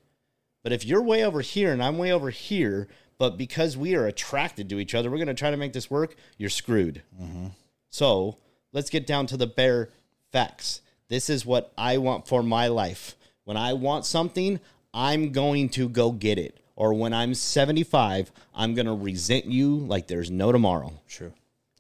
But 0.64 0.72
if 0.74 0.86
you're 0.86 1.02
way 1.02 1.24
over 1.24 1.42
here 1.42 1.72
and 1.72 1.84
I'm 1.84 1.98
way 1.98 2.12
over 2.12 2.30
here, 2.30 2.88
but 3.18 3.38
because 3.38 3.78
we 3.78 3.96
are 3.96 4.06
attracted 4.06 4.70
to 4.70 4.80
each 4.80 4.96
other, 4.96 5.10
we're 5.10 5.18
going 5.18 5.28
to 5.28 5.34
try 5.34 5.52
to 5.52 5.58
make 5.58 5.74
this 5.74 5.92
work, 5.92 6.16
you're 6.38 6.50
screwed. 6.50 7.04
Mm-hmm. 7.22 7.48
So 7.90 8.38
let's 8.72 8.90
get 8.90 9.06
down 9.06 9.28
to 9.28 9.38
the 9.38 9.48
bare 9.48 9.90
facts. 10.32 10.82
This 11.10 11.30
is 11.30 11.46
what 11.46 11.72
I 11.78 12.00
want 12.00 12.28
for 12.28 12.42
my 12.42 12.68
life. 12.68 13.16
When 13.46 13.58
I 13.58 13.74
want 13.74 14.06
something, 14.06 14.60
I'm 14.94 15.32
going 15.32 15.70
to 15.70 15.90
go 15.90 16.12
get 16.12 16.38
it. 16.38 16.60
Or 16.76 16.94
when 16.94 17.14
I'm 17.14 17.34
75, 17.34 18.32
I'm 18.56 18.74
going 18.74 18.86
to 18.86 18.94
resent 18.94 19.46
you 19.46 19.78
like 19.78 20.08
there's 20.08 20.32
no 20.32 20.52
tomorrow. 20.52 20.94
True. 21.08 21.34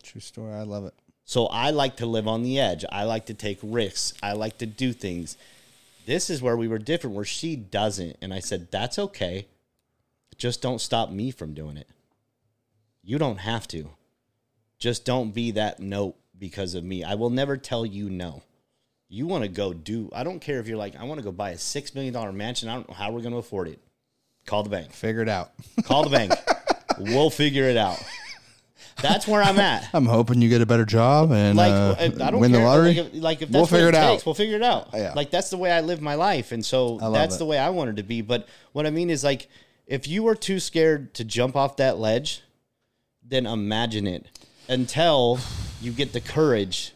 True 0.03 0.21
story. 0.21 0.53
I 0.53 0.63
love 0.63 0.85
it. 0.85 0.93
So 1.25 1.47
I 1.47 1.71
like 1.71 1.97
to 1.97 2.05
live 2.05 2.27
on 2.27 2.43
the 2.43 2.59
edge. 2.59 2.85
I 2.91 3.05
like 3.05 3.27
to 3.27 3.33
take 3.33 3.59
risks. 3.63 4.13
I 4.21 4.33
like 4.33 4.57
to 4.59 4.65
do 4.65 4.93
things. 4.93 5.37
This 6.05 6.29
is 6.29 6.41
where 6.41 6.57
we 6.57 6.67
were 6.67 6.79
different, 6.79 7.15
where 7.15 7.25
she 7.25 7.55
doesn't. 7.55 8.17
And 8.21 8.33
I 8.33 8.39
said, 8.39 8.69
that's 8.71 8.99
okay. 8.99 9.47
Just 10.37 10.61
don't 10.61 10.81
stop 10.81 11.09
me 11.09 11.31
from 11.31 11.53
doing 11.53 11.77
it. 11.77 11.87
You 13.03 13.17
don't 13.17 13.37
have 13.37 13.67
to. 13.69 13.89
Just 14.77 15.05
don't 15.05 15.33
be 15.33 15.51
that 15.51 15.79
note 15.79 16.15
because 16.37 16.75
of 16.75 16.83
me. 16.83 17.03
I 17.03 17.15
will 17.15 17.29
never 17.29 17.55
tell 17.55 17.85
you 17.85 18.09
no. 18.09 18.43
You 19.13 19.27
want 19.27 19.43
to 19.43 19.47
go 19.47 19.73
do, 19.73 20.09
I 20.11 20.23
don't 20.23 20.39
care 20.39 20.59
if 20.59 20.67
you're 20.67 20.75
like, 20.77 20.95
I 20.95 21.03
want 21.03 21.19
to 21.19 21.23
go 21.23 21.31
buy 21.31 21.51
a 21.51 21.55
$6 21.55 21.93
million 21.93 22.35
mansion. 22.35 22.67
I 22.67 22.73
don't 22.73 22.89
know 22.89 22.95
how 22.95 23.11
we're 23.11 23.21
going 23.21 23.33
to 23.33 23.37
afford 23.37 23.67
it. 23.67 23.79
Call 24.47 24.63
the 24.63 24.71
bank. 24.71 24.91
Figure 24.91 25.21
it 25.21 25.29
out. 25.29 25.51
Call 25.83 26.03
the 26.03 26.09
bank. 26.09 26.33
we'll 26.99 27.29
figure 27.29 27.65
it 27.65 27.77
out. 27.77 28.01
That's 29.03 29.27
where 29.27 29.43
I'm 29.43 29.59
at 29.59 29.87
I'm 29.93 30.07
hoping 30.07 30.41
you 30.41 30.49
get 30.49 30.61
a 30.61 30.65
better 30.65 30.85
job 30.85 31.31
and 31.31 31.55
like 31.55 31.71
uh, 31.71 31.95
I 31.99 32.07
don't 32.31 32.39
win 32.39 32.51
care. 32.51 32.59
the 32.61 32.65
lottery. 32.65 32.95
Like 32.95 32.97
if, 32.97 33.13
like 33.21 33.41
if 33.43 33.49
that's 33.49 33.53
We'll 33.53 33.65
figure 33.67 33.87
it 33.87 33.89
it 33.89 33.95
out. 33.95 34.11
takes, 34.13 34.25
we'll 34.25 34.35
figure 34.35 34.55
it 34.55 34.63
out. 34.63 34.89
Yeah. 34.95 35.13
Like 35.15 35.29
that's 35.29 35.51
the 35.51 35.57
way 35.57 35.71
I 35.71 35.81
live 35.81 36.01
my 36.01 36.15
life, 36.15 36.51
and 36.51 36.65
so 36.65 36.97
that's 37.13 37.35
it. 37.35 37.39
the 37.39 37.45
way 37.45 37.59
I 37.59 37.69
wanted 37.69 37.97
to 37.97 38.03
be. 38.03 38.21
But 38.21 38.47
what 38.71 38.87
I 38.87 38.89
mean 38.89 39.11
is 39.11 39.23
like, 39.23 39.47
if 39.85 40.07
you 40.07 40.23
were 40.23 40.35
too 40.35 40.59
scared 40.59 41.13
to 41.15 41.23
jump 41.23 41.55
off 41.55 41.77
that 41.77 41.99
ledge, 41.99 42.41
then 43.23 43.45
imagine 43.45 44.07
it 44.07 44.25
until 44.67 45.39
you 45.81 45.91
get 45.91 46.13
the 46.13 46.21
courage 46.21 46.93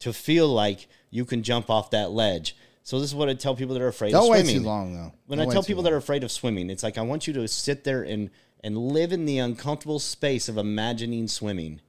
to 0.00 0.12
feel 0.12 0.48
like 0.48 0.88
you 1.10 1.24
can 1.24 1.42
jump 1.42 1.68
off 1.70 1.90
that 1.90 2.10
ledge. 2.12 2.56
So 2.82 2.98
this 2.98 3.10
is 3.10 3.14
what 3.14 3.28
I 3.28 3.34
tell 3.34 3.54
people 3.54 3.74
that 3.74 3.82
are 3.82 3.88
afraid 3.88 4.12
Don't 4.12 4.24
of 4.24 4.30
wait 4.30 4.44
swimming. 4.44 4.62
too 4.62 4.66
long 4.66 4.94
though. 4.94 5.12
When 5.26 5.38
Don't 5.38 5.48
I 5.48 5.52
tell 5.52 5.62
people 5.62 5.82
long. 5.82 5.90
that 5.90 5.92
are 5.94 5.98
afraid 5.98 6.24
of 6.24 6.32
swimming, 6.32 6.70
it's 6.70 6.82
like 6.82 6.98
I 6.98 7.02
want 7.02 7.26
you 7.26 7.32
to 7.34 7.46
sit 7.48 7.84
there 7.84 8.02
and 8.02 8.30
and 8.62 8.76
live 8.76 9.12
in 9.12 9.24
the 9.26 9.38
uncomfortable 9.38 9.98
space 9.98 10.48
of 10.48 10.58
imagining 10.58 11.28
swimming. 11.28 11.80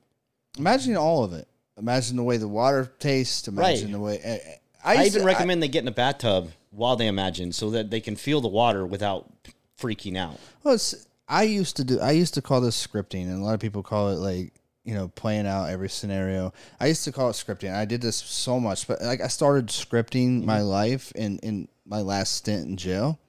imagine 0.57 0.95
all 0.97 1.23
of 1.23 1.33
it. 1.33 1.47
Imagine 1.77 2.17
the 2.17 2.23
way 2.23 2.37
the 2.37 2.47
water 2.47 2.91
tastes. 2.99 3.47
Imagine 3.47 3.85
Right. 3.85 3.91
the 3.93 3.99
way. 3.99 4.19
eh, 4.21 4.37
eh, 4.43 4.55
I, 4.83 4.93
used 4.95 5.07
even 5.15 5.21
to- 5.21 5.25
recommend 5.25 5.63
they 5.63 5.67
get 5.67 5.81
in 5.83 5.87
a 5.87 5.91
bathtub 5.91 6.51
while 6.71 6.95
they 6.95 7.07
imagine 7.07 7.51
so 7.51 7.69
that 7.71 7.89
they 7.89 7.99
can 8.01 8.15
feel 8.15 8.41
the 8.41 8.47
water 8.47 8.85
without 8.85 9.29
freaking 9.79 10.17
out. 10.17 10.37
Well, 10.63 10.75
it's, 10.75 11.07
I 11.27 11.43
used 11.43 11.75
to 11.77 11.83
do. 11.83 11.99
I 11.99 12.11
used 12.11 12.33
to 12.35 12.41
call 12.41 12.61
this 12.61 12.75
scripting, 12.87 13.23
and 13.23 13.41
a 13.41 13.43
lot 13.45 13.53
of 13.53 13.59
people 13.59 13.83
call 13.83 14.09
it 14.09 14.15
like 14.17 14.53
you 14.83 14.93
know 14.93 15.07
playing 15.09 15.47
out 15.47 15.69
every 15.69 15.89
scenario. 15.89 16.53
I 16.79 16.87
used 16.87 17.03
to 17.05 17.11
call 17.11 17.29
it 17.29 17.33
scripting. 17.33 17.73
I 17.73 17.85
did 17.85 18.01
this 18.01 18.17
so 18.17 18.59
much, 18.59 18.87
but 18.87 19.01
like 19.01 19.21
I 19.21 19.27
started 19.27 19.67
scripting 19.67 20.43
my 20.43 20.61
life 20.61 21.11
in 21.13 21.39
in 21.39 21.67
my 21.85 22.01
last 22.01 22.33
stint 22.35 22.67
in 22.67 22.77
jail. 22.77 23.19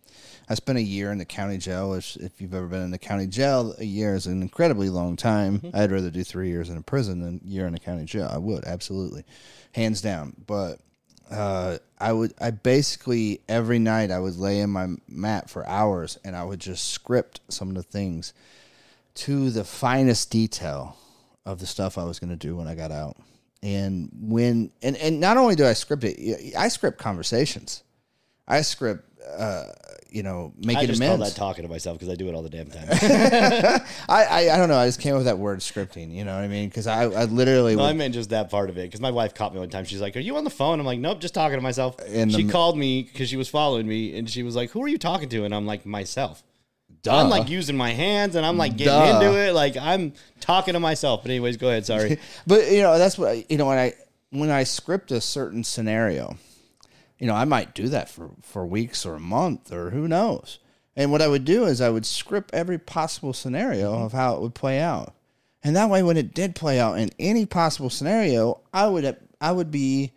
I 0.49 0.55
spent 0.55 0.79
a 0.79 0.83
year 0.83 1.13
in 1.13 1.19
the 1.19 1.25
county 1.25 1.59
jail. 1.59 1.91
Which, 1.91 2.17
if 2.17 2.41
you've 2.41 2.55
ever 2.55 2.67
been 2.67 2.83
in 2.83 2.91
the 2.91 2.99
county 2.99 3.27
jail, 3.27 3.75
a 3.79 3.85
year 3.85 4.15
is 4.15 4.27
an 4.27 4.43
incredibly 4.43 4.91
long 4.91 5.17
time. 5.17 5.63
I'd 5.73 5.93
rather 5.93 6.11
do 6.11 6.25
three 6.25 6.49
years 6.49 6.69
in 6.69 6.77
a 6.77 6.83
prison 6.83 7.21
than 7.21 7.41
a 7.45 7.49
year 7.49 7.67
in 7.67 7.75
a 7.75 7.79
county 7.79 8.05
jail. 8.05 8.29
I 8.31 8.39
would 8.39 8.65
absolutely, 8.65 9.25
hands 9.73 10.03
down. 10.03 10.35
But 10.47 10.81
uh, 11.31 11.79
I 11.99 12.13
would 12.13 12.35
I 12.41 12.51
basically 12.51 13.41
every 13.49 13.79
night 13.79 14.11
I 14.11 14.19
would 14.19 14.37
lay 14.37 14.61
in 14.61 14.71
my 14.71 14.89
mat 15.09 15.49
for 15.49 15.67
hours 15.67 16.19
and 16.25 16.37
I 16.37 16.45
would 16.45 16.61
just 16.61 16.91
script 16.91 17.41
some 17.49 17.71
of 17.71 17.75
the 17.75 17.83
things 17.83 18.35
to 19.15 19.51
the 19.51 19.65
finest 19.65 20.31
detail 20.31 20.97
of 21.47 21.59
the 21.59 21.67
stuff 21.67 21.99
I 21.99 22.05
was 22.05 22.19
going 22.19 22.31
to 22.31 22.37
do 22.37 22.57
when 22.57 22.69
I 22.69 22.75
got 22.75 22.91
out. 22.93 23.17
And 23.63 24.11
when 24.21 24.71
and 24.83 24.97
and 24.97 25.21
not 25.21 25.37
only 25.37 25.55
do 25.55 25.65
I 25.67 25.73
script 25.75 26.03
it, 26.05 26.55
I 26.57 26.69
script 26.69 26.99
conversations. 26.99 27.85
I 28.49 28.63
script, 28.63 29.05
uh, 29.39 29.67
you 30.11 30.25
know, 30.25 30.53
I 30.63 30.67
making 30.67 30.87
just 30.89 31.01
call 31.01 31.15
amends. 31.15 31.33
that 31.33 31.39
talking 31.39 31.63
to 31.63 31.69
myself 31.69 31.97
because 31.97 32.13
I 32.13 32.17
do 32.17 32.29
it 32.29 32.35
all 32.35 32.43
the 32.43 32.51
damn 32.51 32.67
time. 32.69 32.89
I, 32.91 33.81
I 34.09 34.51
I 34.53 34.57
don't 34.57 34.69
know. 34.69 34.77
I 34.77 34.87
just 34.87 35.01
came 35.01 35.15
up 35.15 35.19
with 35.19 35.27
that 35.27 35.39
word 35.39 35.61
scripting. 35.61 36.13
You 36.13 36.25
know 36.25 36.35
what 36.35 36.43
I 36.43 36.49
mean? 36.49 36.69
Because 36.69 36.89
I 36.89 37.05
I 37.05 37.25
literally 37.27 37.77
No, 37.77 37.83
would, 37.83 37.91
I 37.91 37.93
meant 37.93 38.15
just 38.15 38.31
that 38.31 38.51
part 38.51 38.69
of 38.69 38.77
it 38.79 38.83
because 38.83 39.01
my 39.01 39.13
wife 39.13 39.33
caught 39.33 39.55
me 39.55 39.61
one 39.61 39.71
time. 39.71 39.85
She's 39.85 40.01
like, 40.01 40.17
"Are 40.17 40.21
you 40.21 40.37
on 40.37 40.43
the 40.43 40.51
phone?" 40.51 40.81
I'm 40.81 40.87
like, 40.87 40.99
"Nope, 40.99 41.21
just 41.21 41.35
talking 41.35 41.57
to 41.57 41.63
myself." 41.63 41.97
And 42.09 42.33
she 42.33 42.43
the- 42.43 42.53
called 42.53 42.77
me 42.77 43.05
because 43.05 43.29
she 43.29 43.37
was 43.37 43.49
following 43.49 43.87
me, 43.87 44.19
and 44.19 44.29
she 44.29 44.43
was 44.43 44.57
like, 44.57 44.71
"Who 44.71 44.83
are 44.83 44.89
you 44.89 44.99
talking 44.99 45.29
to?" 45.29 45.45
And 45.45 45.55
I'm 45.55 45.67
like, 45.67 45.87
"Myself." 45.87 46.43
Duh. 47.03 47.17
I'm 47.17 47.29
like 47.29 47.49
using 47.49 47.77
my 47.77 47.91
hands, 47.91 48.37
and 48.37 48.47
I'm 48.47 48.57
like 48.57 48.77
getting 48.77 48.93
Duh. 48.93 49.21
into 49.21 49.39
it. 49.39 49.55
Like 49.55 49.77
I'm 49.77 50.13
talking 50.41 50.75
to 50.75 50.81
myself. 50.81 51.23
But 51.23 51.31
anyways, 51.31 51.57
go 51.57 51.69
ahead. 51.69 51.85
Sorry. 51.87 52.19
But 52.47 52.71
you 52.71 52.83
know, 52.83 52.99
that's 52.99 53.19
what 53.19 53.51
you 53.51 53.59
know 53.59 53.67
when 53.67 53.79
I 53.79 53.95
when 54.31 54.51
I 54.51 54.65
script 54.65 55.11
a 55.11 55.21
certain 55.21 55.65
scenario, 55.65 56.37
you 57.19 57.27
know, 57.27 57.35
I 57.35 57.45
might 57.45 57.75
do 57.75 57.89
that 57.89 58.09
for 58.09 58.31
for 58.43 58.65
weeks 58.65 59.05
or 59.05 59.15
a 59.15 59.21
month 59.21 59.73
or 59.73 59.91
who 59.91 60.07
knows. 60.07 60.59
And 60.95 61.11
what 61.11 61.23
I 61.23 61.29
would 61.29 61.45
do 61.45 61.65
is 61.65 61.81
I 61.81 61.91
would 61.91 62.05
script 62.05 62.51
every 62.53 62.79
possible 62.79 63.33
scenario 63.33 64.05
of 64.05 64.13
how 64.13 64.35
it 64.35 64.43
would 64.43 64.55
play 64.55 64.79
out. 64.79 65.15
And 65.65 65.75
that 65.77 65.89
way 65.89 66.03
when 66.03 66.17
it 66.17 66.35
did 66.35 66.55
play 66.55 66.79
out 66.79 66.99
in 66.99 67.11
any 67.19 67.47
possible 67.47 67.91
scenario, 67.91 68.61
I 68.73 68.89
would 68.89 69.17
I 69.41 69.53
would 69.53 69.71
be 69.71 70.13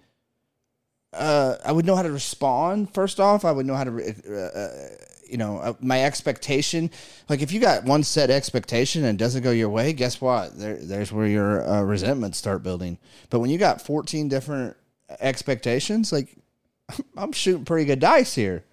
uh, 1.13 1.55
I 1.63 1.71
would 1.71 1.85
know 1.85 1.95
how 1.95 2.01
to 2.03 2.11
respond. 2.11 2.93
First 2.93 3.19
off, 3.19 3.45
I 3.45 3.51
would 3.51 3.65
know 3.65 3.75
how 3.75 3.85
to, 3.85 3.91
re- 3.91 4.15
uh, 4.27 4.33
uh, 4.33 4.87
you 5.27 5.37
know, 5.37 5.57
uh, 5.57 5.73
my 5.79 6.03
expectation. 6.03 6.91
Like 7.29 7.41
if 7.41 7.51
you 7.51 7.59
got 7.59 7.83
one 7.83 8.03
set 8.03 8.29
expectation 8.29 9.03
and 9.03 9.19
it 9.19 9.23
doesn't 9.23 9.43
go 9.43 9.51
your 9.51 9.69
way, 9.69 9.93
guess 9.93 10.21
what? 10.21 10.57
There, 10.57 10.75
there's 10.75 11.11
where 11.11 11.27
your 11.27 11.67
uh, 11.67 11.81
resentments 11.81 12.37
start 12.37 12.63
building. 12.63 12.97
But 13.29 13.39
when 13.39 13.49
you 13.49 13.57
got 13.57 13.81
14 13.81 14.29
different 14.29 14.75
expectations, 15.19 16.11
like 16.11 16.37
I'm 17.17 17.31
shooting 17.31 17.65
pretty 17.65 17.85
good 17.85 17.99
dice 17.99 18.35
here, 18.35 18.63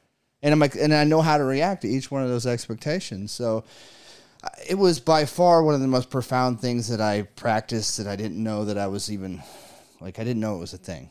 and 0.43 0.53
I'm 0.53 0.59
like, 0.59 0.75
and 0.75 0.95
I 0.95 1.05
know 1.05 1.23
how 1.23 1.39
to 1.39 1.45
react 1.45 1.83
to 1.83 1.89
each 1.89 2.11
one 2.11 2.23
of 2.23 2.29
those 2.29 2.47
expectations. 2.47 3.33
So 3.33 3.65
uh, 4.43 4.49
it 4.69 4.77
was 4.77 5.01
by 5.01 5.25
far 5.25 5.63
one 5.63 5.75
of 5.75 5.81
the 5.81 5.89
most 5.89 6.11
profound 6.11 6.61
things 6.61 6.89
that 6.89 7.01
I 7.01 7.23
practiced 7.23 7.99
that 7.99 8.07
I 8.07 8.17
didn't 8.17 8.43
know 8.43 8.65
that 8.65 8.79
I 8.79 8.89
was 8.89 9.11
even 9.11 9.43
like 10.01 10.19
I 10.19 10.25
didn't 10.25 10.41
know 10.41 10.57
it 10.57 10.61
was 10.61 10.75
a 10.75 10.79
thing, 10.79 11.11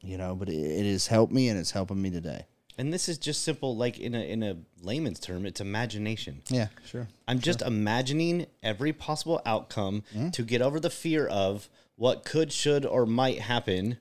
you 0.00 0.18
know. 0.18 0.34
But 0.34 0.48
it, 0.48 0.56
it 0.56 0.90
has 0.90 1.06
helped 1.06 1.32
me, 1.32 1.48
and 1.48 1.58
it's 1.58 1.70
helping 1.70 2.00
me 2.00 2.10
today. 2.10 2.46
And 2.80 2.94
this 2.94 3.10
is 3.10 3.18
just 3.18 3.42
simple, 3.42 3.76
like 3.76 3.98
in 3.98 4.14
a 4.14 4.20
in 4.20 4.42
a 4.42 4.56
layman's 4.82 5.20
term, 5.20 5.44
it's 5.44 5.60
imagination. 5.60 6.40
Yeah, 6.48 6.68
sure. 6.86 7.08
I'm 7.28 7.38
just 7.38 7.60
imagining 7.60 8.46
every 8.62 8.94
possible 8.94 9.42
outcome 9.44 10.02
mm-hmm. 10.14 10.30
to 10.30 10.42
get 10.42 10.62
over 10.62 10.80
the 10.80 10.88
fear 10.88 11.26
of 11.26 11.68
what 11.96 12.24
could, 12.24 12.50
should, 12.50 12.86
or 12.86 13.04
might 13.04 13.40
happen, 13.40 13.98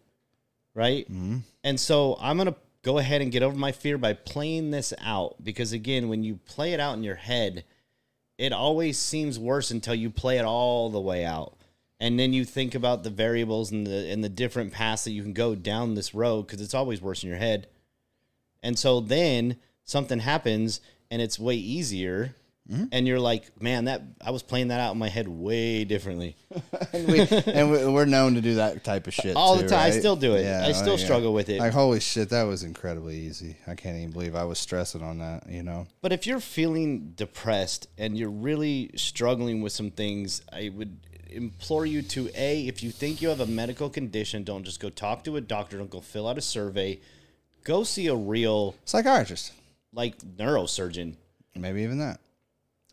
right? 0.74 1.06
Mm-hmm. 1.12 1.40
And 1.62 1.78
so 1.78 2.18
I'm 2.22 2.38
gonna 2.38 2.56
go 2.82 3.00
ahead 3.00 3.22
and 3.22 3.34
get 3.34 3.44
over 3.44 3.54
my 3.54 3.74
fear 3.74 3.98
by 3.98 4.14
playing 4.14 4.72
this 4.72 4.94
out 5.02 5.36
because 5.44 5.74
again, 5.74 6.08
when 6.08 6.24
you 6.24 6.40
play 6.46 6.72
it 6.72 6.80
out 6.80 6.96
in 6.96 7.04
your 7.04 7.16
head, 7.16 7.66
it 8.38 8.54
always 8.54 8.98
seems 8.98 9.38
worse 9.38 9.72
until 9.72 9.94
you 9.94 10.10
play 10.10 10.38
it 10.38 10.46
all 10.46 10.90
the 10.90 11.02
way 11.02 11.26
out. 11.26 11.58
And 12.00 12.18
then 12.18 12.32
you 12.32 12.46
think 12.46 12.76
about 12.76 13.04
the 13.04 13.10
variables 13.10 13.74
and 13.74 13.86
the 13.86 14.10
and 14.10 14.24
the 14.24 14.30
different 14.30 14.72
paths 14.72 15.04
that 15.04 15.12
you 15.12 15.22
can 15.22 15.34
go 15.34 15.54
down 15.54 15.96
this 15.96 16.16
road 16.16 16.44
because 16.44 16.62
it's 16.62 16.74
always 16.74 17.02
worse 17.02 17.24
in 17.24 17.30
your 17.30 17.40
head. 17.40 17.68
And 18.64 18.78
so 18.78 18.99
then 18.99 19.57
something 19.84 20.20
happens 20.20 20.82
and 21.12 21.22
it's 21.22 21.39
way 21.39 21.55
easier. 21.55 22.36
Mm-hmm. 22.70 22.86
And 22.91 23.07
you're 23.07 23.20
like, 23.20 23.60
man, 23.60 23.86
that 23.86 24.03
I 24.22 24.30
was 24.30 24.43
playing 24.43 24.68
that 24.68 24.80
out 24.80 24.93
in 24.93 24.99
my 24.99 25.10
head 25.10 25.28
way 25.28 25.86
differently. 25.86 26.36
and, 26.93 27.07
we, 27.72 27.86
we're 27.88 28.05
known 28.05 28.36
to 28.36 28.41
do 28.41 28.55
that 28.55 28.84
type 28.84 29.07
of 29.07 29.14
shit 29.16 29.36
All 29.36 29.55
the 29.55 29.64
too, 29.64 29.70
time. 29.70 29.80
I 29.80 29.89
still 29.89 30.16
do 30.16 30.36
it. 30.36 30.43
Yeah, 30.43 30.64
I 30.64 30.70
oh, 30.70 30.74
still 30.74 30.97
struggle 30.99 31.34
with 31.34 31.49
it. 31.49 31.60
Like 31.60 31.74
holy 31.74 31.99
shit, 31.99 32.30
that 32.30 32.43
was 32.43 32.62
incredibly 32.62 33.18
easy. 33.18 33.57
I 33.66 33.74
can't 33.74 33.97
even 33.97 34.12
believe 34.12 34.36
I 34.36 34.43
was 34.43 34.60
stressing 34.60 35.01
on 35.01 35.18
that. 35.18 35.49
You 35.49 35.64
know, 35.64 35.88
But 36.01 36.14
if 36.14 36.28
you're 36.28 36.39
feeling 36.39 37.14
depressed 37.16 37.88
and 37.97 38.16
you're 38.16 38.30
really 38.30 38.91
struggling 38.95 39.64
with 39.64 39.72
some 39.72 39.89
things, 39.89 40.43
I 40.53 40.70
would 40.70 40.99
implore 41.32 41.86
you 41.86 42.01
to 42.01 42.30
A, 42.36 42.68
if 42.68 42.84
you 42.84 42.91
think 42.91 43.22
you 43.22 43.30
have 43.30 43.39
a 43.39 43.45
medical 43.45 43.89
condition, 43.89 44.43
don't 44.43 44.64
just 44.64 44.80
go 44.80 44.89
talk 44.89 45.24
to 45.24 45.38
a 45.38 45.41
doctor, 45.41 45.78
don't 45.78 45.89
go 45.89 46.01
fill 46.01 46.28
out 46.28 46.38
a 46.38 46.41
survey. 46.41 46.99
Go 47.64 47.84
see 47.84 48.07
a 48.07 48.16
real 48.16 48.76
psychiatrist, 48.86 49.53
like 49.93 50.18
neurosurgeon. 50.38 51.16
maybe 51.55 51.82
even 51.84 51.99
that. 51.99 52.20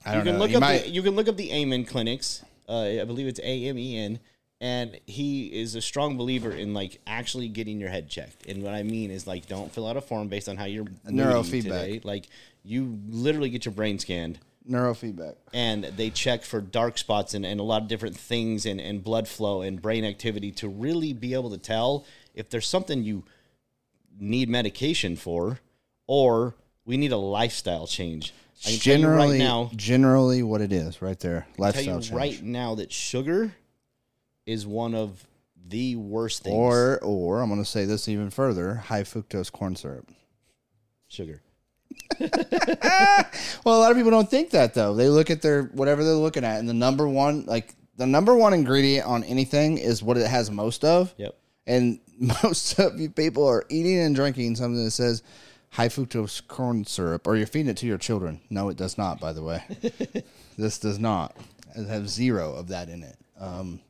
I 0.04 0.10
You 0.10 0.16
don't 0.16 0.24
can 0.24 0.32
know. 0.34 0.38
look 0.40 0.50
You 0.50 0.56
up 0.56 0.60
might- 0.60 0.82
the, 0.84 0.90
you 0.90 1.02
can 1.02 1.14
look 1.16 1.28
up 1.28 1.36
the 1.36 1.52
Amen 1.52 1.84
clinics. 1.84 2.42
Uh, 2.68 2.80
I 3.00 3.04
believe 3.04 3.26
it's 3.26 3.40
A 3.40 3.66
M 3.68 3.78
E 3.78 3.96
N, 3.96 4.18
and 4.60 4.98
he 5.06 5.46
is 5.46 5.74
a 5.76 5.80
strong 5.80 6.16
believer 6.16 6.50
in 6.50 6.74
like 6.74 7.00
actually 7.06 7.48
getting 7.48 7.78
your 7.80 7.90
head 7.90 8.08
checked. 8.08 8.46
And 8.46 8.62
what 8.62 8.74
I 8.74 8.82
mean 8.82 9.10
is 9.10 9.26
like 9.26 9.46
don't 9.46 9.72
fill 9.72 9.86
out 9.86 9.96
a 9.96 10.00
form 10.00 10.28
based 10.28 10.48
on 10.48 10.56
how 10.56 10.64
you're 10.64 10.84
Neurofeedback. 11.08 11.62
today. 11.62 12.00
Like 12.02 12.26
you 12.64 12.98
literally 13.08 13.50
get 13.50 13.64
your 13.64 13.72
brain 13.74 13.98
scanned 14.00 14.38
neurofeedback. 14.68 15.36
and 15.54 15.84
they 15.84 16.10
check 16.10 16.42
for 16.42 16.60
dark 16.60 16.98
spots 16.98 17.34
and, 17.34 17.46
and 17.46 17.60
a 17.60 17.62
lot 17.62 17.82
of 17.82 17.88
different 17.88 18.16
things 18.16 18.66
and, 18.66 18.80
and 18.80 19.04
blood 19.04 19.28
flow 19.28 19.62
and 19.62 19.80
brain 19.80 20.04
activity 20.04 20.50
to 20.50 20.68
really 20.68 21.12
be 21.12 21.34
able 21.34 21.50
to 21.50 21.58
tell 21.58 22.04
if 22.34 22.50
there's 22.50 22.66
something 22.66 23.04
you 23.04 23.22
need 24.18 24.48
medication 24.48 25.16
for 25.16 25.60
or 26.06 26.54
we 26.84 26.96
need 26.96 27.12
a 27.12 27.16
lifestyle 27.16 27.86
change. 27.86 28.32
I 28.64 28.70
can 28.70 28.78
Generally, 28.78 29.30
right 29.32 29.38
now, 29.38 29.70
generally, 29.76 30.42
what 30.42 30.60
it 30.60 30.72
is 30.72 31.02
right 31.02 31.18
there, 31.20 31.46
tell 31.56 31.64
lifestyle 31.66 31.84
you 31.84 32.00
change. 32.00 32.10
right 32.12 32.42
now 32.42 32.74
that 32.76 32.90
sugar 32.92 33.54
is 34.46 34.66
one 34.66 34.94
of 34.94 35.26
the 35.68 35.96
worst 35.96 36.42
things. 36.44 36.54
Or, 36.54 36.98
or 37.02 37.40
I'm 37.42 37.48
going 37.50 37.62
to 37.62 37.68
say 37.68 37.84
this 37.84 38.08
even 38.08 38.30
further: 38.30 38.74
high 38.74 39.02
fructose 39.02 39.52
corn 39.52 39.76
syrup. 39.76 40.08
sugar. 41.08 41.42
Well, 43.64 43.78
a 43.78 43.80
lot 43.80 43.90
of 43.90 43.96
people 43.96 44.12
don't 44.12 44.30
think 44.30 44.50
that 44.50 44.74
though. 44.74 44.94
They 44.94 45.08
look 45.08 45.28
at 45.28 45.42
their 45.42 45.64
whatever 45.64 46.04
they're 46.04 46.14
looking 46.14 46.44
at, 46.44 46.60
and 46.60 46.68
the 46.68 46.74
number 46.74 47.08
one, 47.08 47.44
like 47.46 47.74
the 47.96 48.06
number 48.06 48.34
one 48.34 48.54
ingredient 48.54 49.06
on 49.06 49.24
anything 49.24 49.78
is 49.78 50.02
what 50.02 50.16
it 50.16 50.26
has 50.26 50.50
most 50.50 50.84
of. 50.84 51.12
Yep. 51.16 51.36
And 51.66 51.98
most 52.42 52.78
of 52.78 52.98
you 52.98 53.10
people 53.10 53.46
are 53.46 53.64
eating 53.68 53.98
and 53.98 54.14
drinking 54.14 54.56
something 54.56 54.84
that 54.84 54.90
says 54.90 55.22
high 55.70 55.88
fructose 55.88 56.46
corn 56.46 56.84
syrup, 56.84 57.26
or 57.26 57.36
you're 57.36 57.46
feeding 57.46 57.70
it 57.70 57.76
to 57.78 57.86
your 57.86 57.98
children. 57.98 58.40
No, 58.48 58.68
it 58.68 58.76
does 58.76 58.96
not. 58.96 59.20
By 59.20 59.32
the 59.32 59.42
way, 59.42 59.62
this 60.58 60.78
does 60.78 60.98
not. 60.98 61.36
It 61.74 61.86
has 61.86 62.08
zero 62.08 62.54
of 62.54 62.68
that 62.68 62.88
in 62.88 63.02
it. 63.02 63.16
Um, 63.38 63.80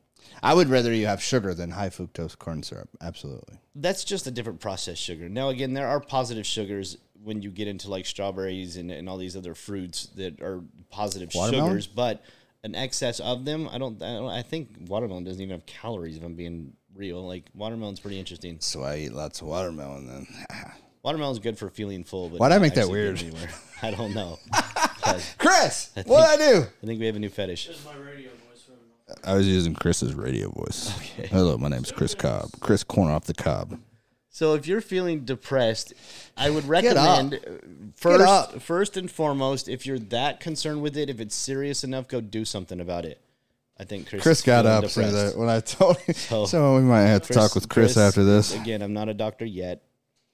I 0.43 0.53
would 0.53 0.67
rather 0.67 0.93
you 0.93 1.07
have 1.07 1.21
sugar 1.21 1.53
than 1.53 1.71
high 1.71 1.89
fructose 1.89 2.37
corn 2.37 2.61
syrup. 2.61 2.89
Absolutely. 3.01 3.57
That's 3.75 4.03
just 4.03 4.27
a 4.27 4.31
different 4.31 4.59
processed 4.59 5.01
sugar. 5.01 5.29
Now, 5.29 5.49
again, 5.49 5.73
there 5.73 5.87
are 5.87 5.99
positive 5.99 6.45
sugars 6.45 6.97
when 7.23 7.41
you 7.41 7.49
get 7.49 7.67
into 7.67 7.89
like 7.89 8.05
strawberries 8.05 8.77
and, 8.77 8.91
and 8.91 9.09
all 9.09 9.17
these 9.17 9.35
other 9.35 9.55
fruits 9.55 10.07
that 10.15 10.41
are 10.41 10.61
positive 10.89 11.31
Watermelon? 11.33 11.69
sugars, 11.69 11.87
but 11.87 12.23
an 12.63 12.75
excess 12.75 13.19
of 13.19 13.45
them, 13.45 13.69
I 13.71 13.77
don't, 13.77 14.01
I 14.01 14.13
don't. 14.13 14.29
I 14.29 14.41
think 14.41 14.69
watermelon 14.87 15.23
doesn't 15.23 15.41
even 15.41 15.51
have 15.51 15.65
calories. 15.65 16.17
If 16.17 16.23
I'm 16.23 16.35
being 16.35 16.73
real, 16.97 17.25
like 17.25 17.45
watermelon's 17.53 17.99
pretty 17.99 18.19
interesting. 18.19 18.57
So 18.59 18.83
I 18.83 18.97
eat 18.97 19.13
lots 19.13 19.41
of 19.41 19.47
watermelon 19.47 20.07
then. 20.07 20.27
Watermelon's 21.03 21.39
good 21.39 21.57
for 21.57 21.69
feeling 21.69 22.03
full, 22.03 22.27
but 22.27 22.39
Why'd 22.39 22.51
I 22.51 22.57
make 22.57 22.73
that 22.73 22.89
weird? 22.89 23.23
I 23.81 23.91
don't 23.91 24.13
know. 24.13 24.39
Chris, 25.37 25.91
what 26.05 26.27
I 26.27 26.35
do? 26.35 26.65
I 26.83 26.85
think 26.85 26.99
we 26.99 27.05
have 27.05 27.15
a 27.15 27.19
new 27.19 27.29
fetish. 27.29 27.67
This 27.67 27.79
is 27.79 27.85
my 27.85 27.95
radio 27.95 28.29
voice. 28.31 28.69
I 29.23 29.35
was 29.35 29.47
using 29.47 29.73
Chris's 29.73 30.15
radio 30.15 30.49
voice. 30.49 30.89
Hello, 31.29 31.57
my 31.57 31.69
name's 31.69 31.93
Chris 31.93 32.13
Cobb. 32.13 32.49
Chris 32.59 32.83
Corner 32.83 33.13
off 33.13 33.23
the 33.23 33.33
Cobb. 33.33 33.79
So 34.37 34.53
if 34.53 34.67
you're 34.67 34.81
feeling 34.81 35.25
depressed, 35.25 35.93
I 36.35 36.49
would 36.49 36.65
up. 36.65 36.69
recommend 36.69 37.33
uh, 37.35 37.39
first 37.95 38.27
up. 38.27 38.61
first 38.61 38.97
and 38.97 39.09
foremost, 39.09 39.67
if 39.67 39.85
you're 39.85 39.97
that 39.97 40.39
concerned 40.39 40.81
with 40.81 40.95
it, 40.97 41.09
if 41.09 41.19
it's 41.19 41.35
serious 41.35 41.83
enough, 41.83 42.07
go 42.07 42.21
do 42.21 42.43
something 42.45 42.79
about 42.79 43.05
it. 43.05 43.19
I 43.79 43.83
think 43.83 44.09
Chris. 44.09 44.23
Chris 44.23 44.41
got 44.41 44.65
up 44.65 44.85
so 44.87 45.01
depressed. 45.01 45.33
that 45.35 45.39
when 45.39 45.49
I 45.49 45.59
told 45.59 45.97
him. 45.99 46.15
So- 46.29 46.45
So, 46.45 46.75
we 46.77 46.81
might 46.81 47.01
have 47.03 47.23
to 47.23 47.33
talk 47.33 47.53
with 47.55 47.69
Chris, 47.69 47.95
after 47.97 48.23
this. 48.23 48.53
Again, 48.55 48.81
I'm 48.81 48.93
not 48.93 49.07
a 49.09 49.13
doctor 49.13 49.45
yet. 49.45 49.83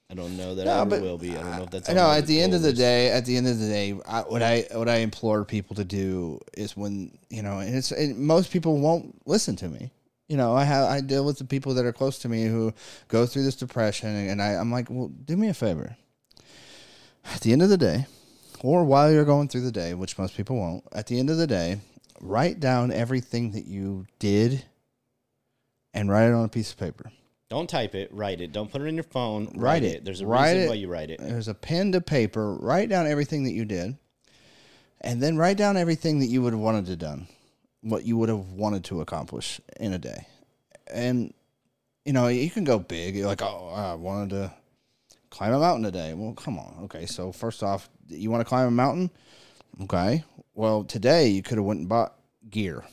I 0.09 0.15
don't 0.15 0.37
know 0.37 0.53
that 0.55 0.65
No, 0.65 0.71
I 0.73 0.81
ever 0.81 0.99
will 1.01 1.17
be. 1.17 1.31
I 1.31 1.41
don't 1.41 1.57
know 1.57 1.63
if 1.63 1.69
that's. 1.71 1.89
I 1.89 1.93
know. 1.93 2.11
At 2.11 2.27
the 2.27 2.39
end 2.39 2.53
of 2.53 2.61
the 2.61 2.73
day, 2.73 3.09
at 3.09 3.25
the 3.25 3.35
end 3.35 3.47
of 3.47 3.57
the 3.57 3.67
day, 3.67 3.97
I, 4.07 4.21
what 4.21 4.43
I 4.43 4.65
what 4.73 4.87
I 4.87 4.97
implore 4.97 5.43
people 5.43 5.75
to 5.77 5.83
do 5.83 6.39
is 6.55 6.77
when 6.77 7.17
you 7.29 7.41
know, 7.41 7.59
and 7.59 7.73
it's 7.75 7.91
and 7.91 8.17
most 8.19 8.51
people 8.51 8.77
won't 8.79 9.15
listen 9.27 9.55
to 9.55 9.67
me. 9.69 9.89
You 10.27 10.37
know, 10.37 10.55
I 10.55 10.65
have 10.65 10.87
I 10.89 11.01
deal 11.01 11.25
with 11.25 11.39
the 11.39 11.45
people 11.45 11.73
that 11.75 11.85
are 11.85 11.93
close 11.93 12.19
to 12.19 12.29
me 12.29 12.43
who 12.45 12.73
go 13.07 13.25
through 13.25 13.43
this 13.43 13.55
depression, 13.55 14.09
and 14.09 14.39
I, 14.41 14.49
I'm 14.49 14.71
like, 14.71 14.87
well, 14.89 15.07
do 15.07 15.35
me 15.35 15.47
a 15.49 15.53
favor. 15.53 15.95
At 17.33 17.41
the 17.41 17.51
end 17.53 17.61
of 17.63 17.69
the 17.69 17.77
day, 17.77 18.05
or 18.61 18.83
while 18.83 19.11
you're 19.11 19.25
going 19.25 19.47
through 19.47 19.61
the 19.61 19.71
day, 19.71 19.93
which 19.95 20.19
most 20.19 20.35
people 20.37 20.57
won't, 20.57 20.83
at 20.91 21.07
the 21.07 21.17
end 21.19 21.29
of 21.29 21.37
the 21.37 21.47
day, 21.47 21.79
write 22.23 22.59
down 22.59 22.91
everything 22.91 23.51
that 23.51 23.65
you 23.65 24.05
did, 24.19 24.63
and 25.93 26.09
write 26.09 26.27
it 26.29 26.33
on 26.33 26.45
a 26.45 26.49
piece 26.49 26.71
of 26.71 26.77
paper. 26.77 27.11
Don't 27.49 27.69
type 27.69 27.93
it. 27.93 28.11
Write 28.11 28.41
it. 28.41 28.51
Don't 28.51 28.71
put 28.71 28.81
it 28.81 28.85
in 28.85 28.95
your 28.95 29.03
phone. 29.03 29.45
Write, 29.45 29.55
Write 29.55 29.83
it. 29.83 29.95
it. 29.97 30.05
There's 30.05 30.21
a 30.21 30.25
Write 30.25 30.51
reason 30.53 30.61
it. 30.63 30.69
why 30.69 30.75
you 30.75 30.87
write 30.87 31.11
it. 31.11 31.19
There's 31.19 31.47
a 31.47 31.53
pen 31.53 31.91
to 31.91 32.01
paper. 32.01 32.55
Write 32.55 32.89
down 32.89 33.05
everything 33.05 33.43
that 33.43 33.51
you 33.51 33.65
did, 33.65 33.95
and 35.01 35.21
then 35.21 35.37
write 35.37 35.57
down 35.57 35.77
everything 35.77 36.19
that 36.19 36.27
you 36.27 36.41
would 36.41 36.53
have 36.53 36.61
wanted 36.61 36.87
to 36.87 36.95
done, 36.95 37.27
what 37.81 38.05
you 38.05 38.17
would 38.17 38.29
have 38.29 38.49
wanted 38.53 38.83
to 38.85 39.01
accomplish 39.01 39.61
in 39.79 39.93
a 39.93 39.99
day, 39.99 40.25
and 40.91 41.33
you 42.05 42.11
know, 42.13 42.27
you 42.27 42.49
can 42.49 42.63
go 42.63 42.79
big. 42.79 43.15
You're 43.15 43.27
like, 43.27 43.41
oh, 43.41 43.71
I 43.73 43.93
wanted 43.93 44.31
to 44.31 44.53
climb 45.29 45.53
a 45.53 45.59
mountain 45.59 45.83
today. 45.83 46.13
Well, 46.13 46.33
come 46.33 46.57
on. 46.59 46.79
Okay, 46.85 47.05
so 47.05 47.31
first 47.31 47.63
off, 47.63 47.89
you 48.09 48.29
want 48.31 48.41
to 48.41 48.45
climb 48.45 48.67
a 48.67 48.71
mountain? 48.71 49.09
Okay. 49.83 50.23
Well, 50.55 50.83
today 50.83 51.27
you 51.29 51.41
could 51.41 51.57
have 51.57 51.65
went 51.65 51.79
and 51.81 51.89
bought 51.89 52.13
gear. 52.49 52.83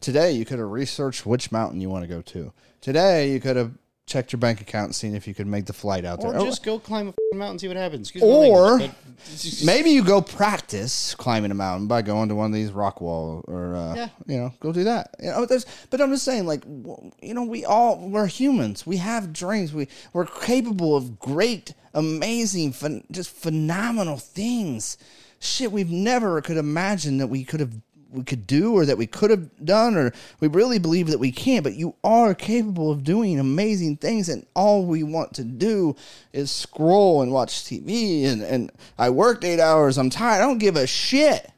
Today 0.00 0.32
you 0.32 0.44
could 0.44 0.58
have 0.58 0.68
researched 0.70 1.26
which 1.26 1.52
mountain 1.52 1.80
you 1.80 1.88
want 1.90 2.04
to 2.04 2.08
go 2.08 2.22
to. 2.22 2.52
Today 2.80 3.30
you 3.32 3.40
could 3.40 3.56
have 3.56 3.72
checked 4.06 4.32
your 4.32 4.38
bank 4.40 4.60
account 4.62 4.86
and 4.86 4.94
seen 4.94 5.14
if 5.14 5.28
you 5.28 5.34
could 5.34 5.46
make 5.46 5.66
the 5.66 5.72
flight 5.72 6.04
out 6.04 6.24
Or 6.24 6.32
there. 6.32 6.40
just 6.40 6.64
go 6.64 6.78
climb 6.78 7.08
a 7.32 7.34
mountain 7.36 7.50
and 7.52 7.60
see 7.60 7.68
what 7.68 7.76
happens. 7.76 8.08
Excuse 8.08 8.24
Or 8.24 8.70
language, 8.78 8.90
but- 8.90 9.64
Maybe 9.64 9.90
you 9.90 10.02
go 10.02 10.22
practice 10.22 11.14
climbing 11.16 11.50
a 11.50 11.54
mountain 11.54 11.88
by 11.88 12.02
going 12.02 12.28
to 12.30 12.34
one 12.34 12.46
of 12.46 12.54
these 12.54 12.70
rock 12.72 13.00
wall 13.00 13.44
or 13.46 13.74
uh, 13.76 13.94
Yeah. 13.94 14.08
you 14.26 14.38
know 14.38 14.54
go 14.60 14.72
do 14.72 14.84
that. 14.84 15.14
You 15.20 15.30
know, 15.30 15.44
there's, 15.46 15.66
but 15.90 16.00
I'm 16.00 16.10
just 16.10 16.24
saying, 16.24 16.46
like 16.46 16.64
you 16.64 17.34
know, 17.34 17.42
we 17.44 17.64
all 17.64 17.98
we're 18.08 18.26
humans. 18.28 18.86
We 18.86 18.96
have 18.98 19.32
dreams. 19.32 19.72
We 19.74 19.88
we're 20.12 20.24
capable 20.26 20.96
of 20.96 21.18
great, 21.18 21.74
amazing, 21.94 22.72
phen 22.72 23.02
just 23.10 23.30
phenomenal 23.30 24.16
things. 24.18 24.96
Shit, 25.40 25.72
we've 25.72 25.90
never 25.90 26.40
could 26.40 26.56
imagine 26.56 27.18
that 27.18 27.28
we 27.28 27.44
could 27.44 27.60
have 27.60 27.72
we 28.10 28.24
could 28.24 28.46
do 28.46 28.74
or 28.74 28.86
that 28.86 28.96
we 28.96 29.06
could 29.06 29.30
have 29.30 29.64
done 29.64 29.96
or 29.96 30.12
we 30.40 30.48
really 30.48 30.78
believe 30.78 31.08
that 31.08 31.18
we 31.18 31.30
can't 31.30 31.64
but 31.64 31.74
you 31.74 31.94
are 32.02 32.34
capable 32.34 32.90
of 32.90 33.04
doing 33.04 33.38
amazing 33.38 33.96
things 33.96 34.28
and 34.28 34.46
all 34.54 34.84
we 34.84 35.02
want 35.02 35.34
to 35.34 35.44
do 35.44 35.94
is 36.32 36.50
scroll 36.50 37.22
and 37.22 37.32
watch 37.32 37.64
tv 37.64 38.24
and, 38.24 38.42
and 38.42 38.72
i 38.98 39.10
worked 39.10 39.44
eight 39.44 39.60
hours 39.60 39.98
i'm 39.98 40.10
tired 40.10 40.42
i 40.42 40.46
don't 40.46 40.58
give 40.58 40.76
a 40.76 40.86
shit. 40.86 41.50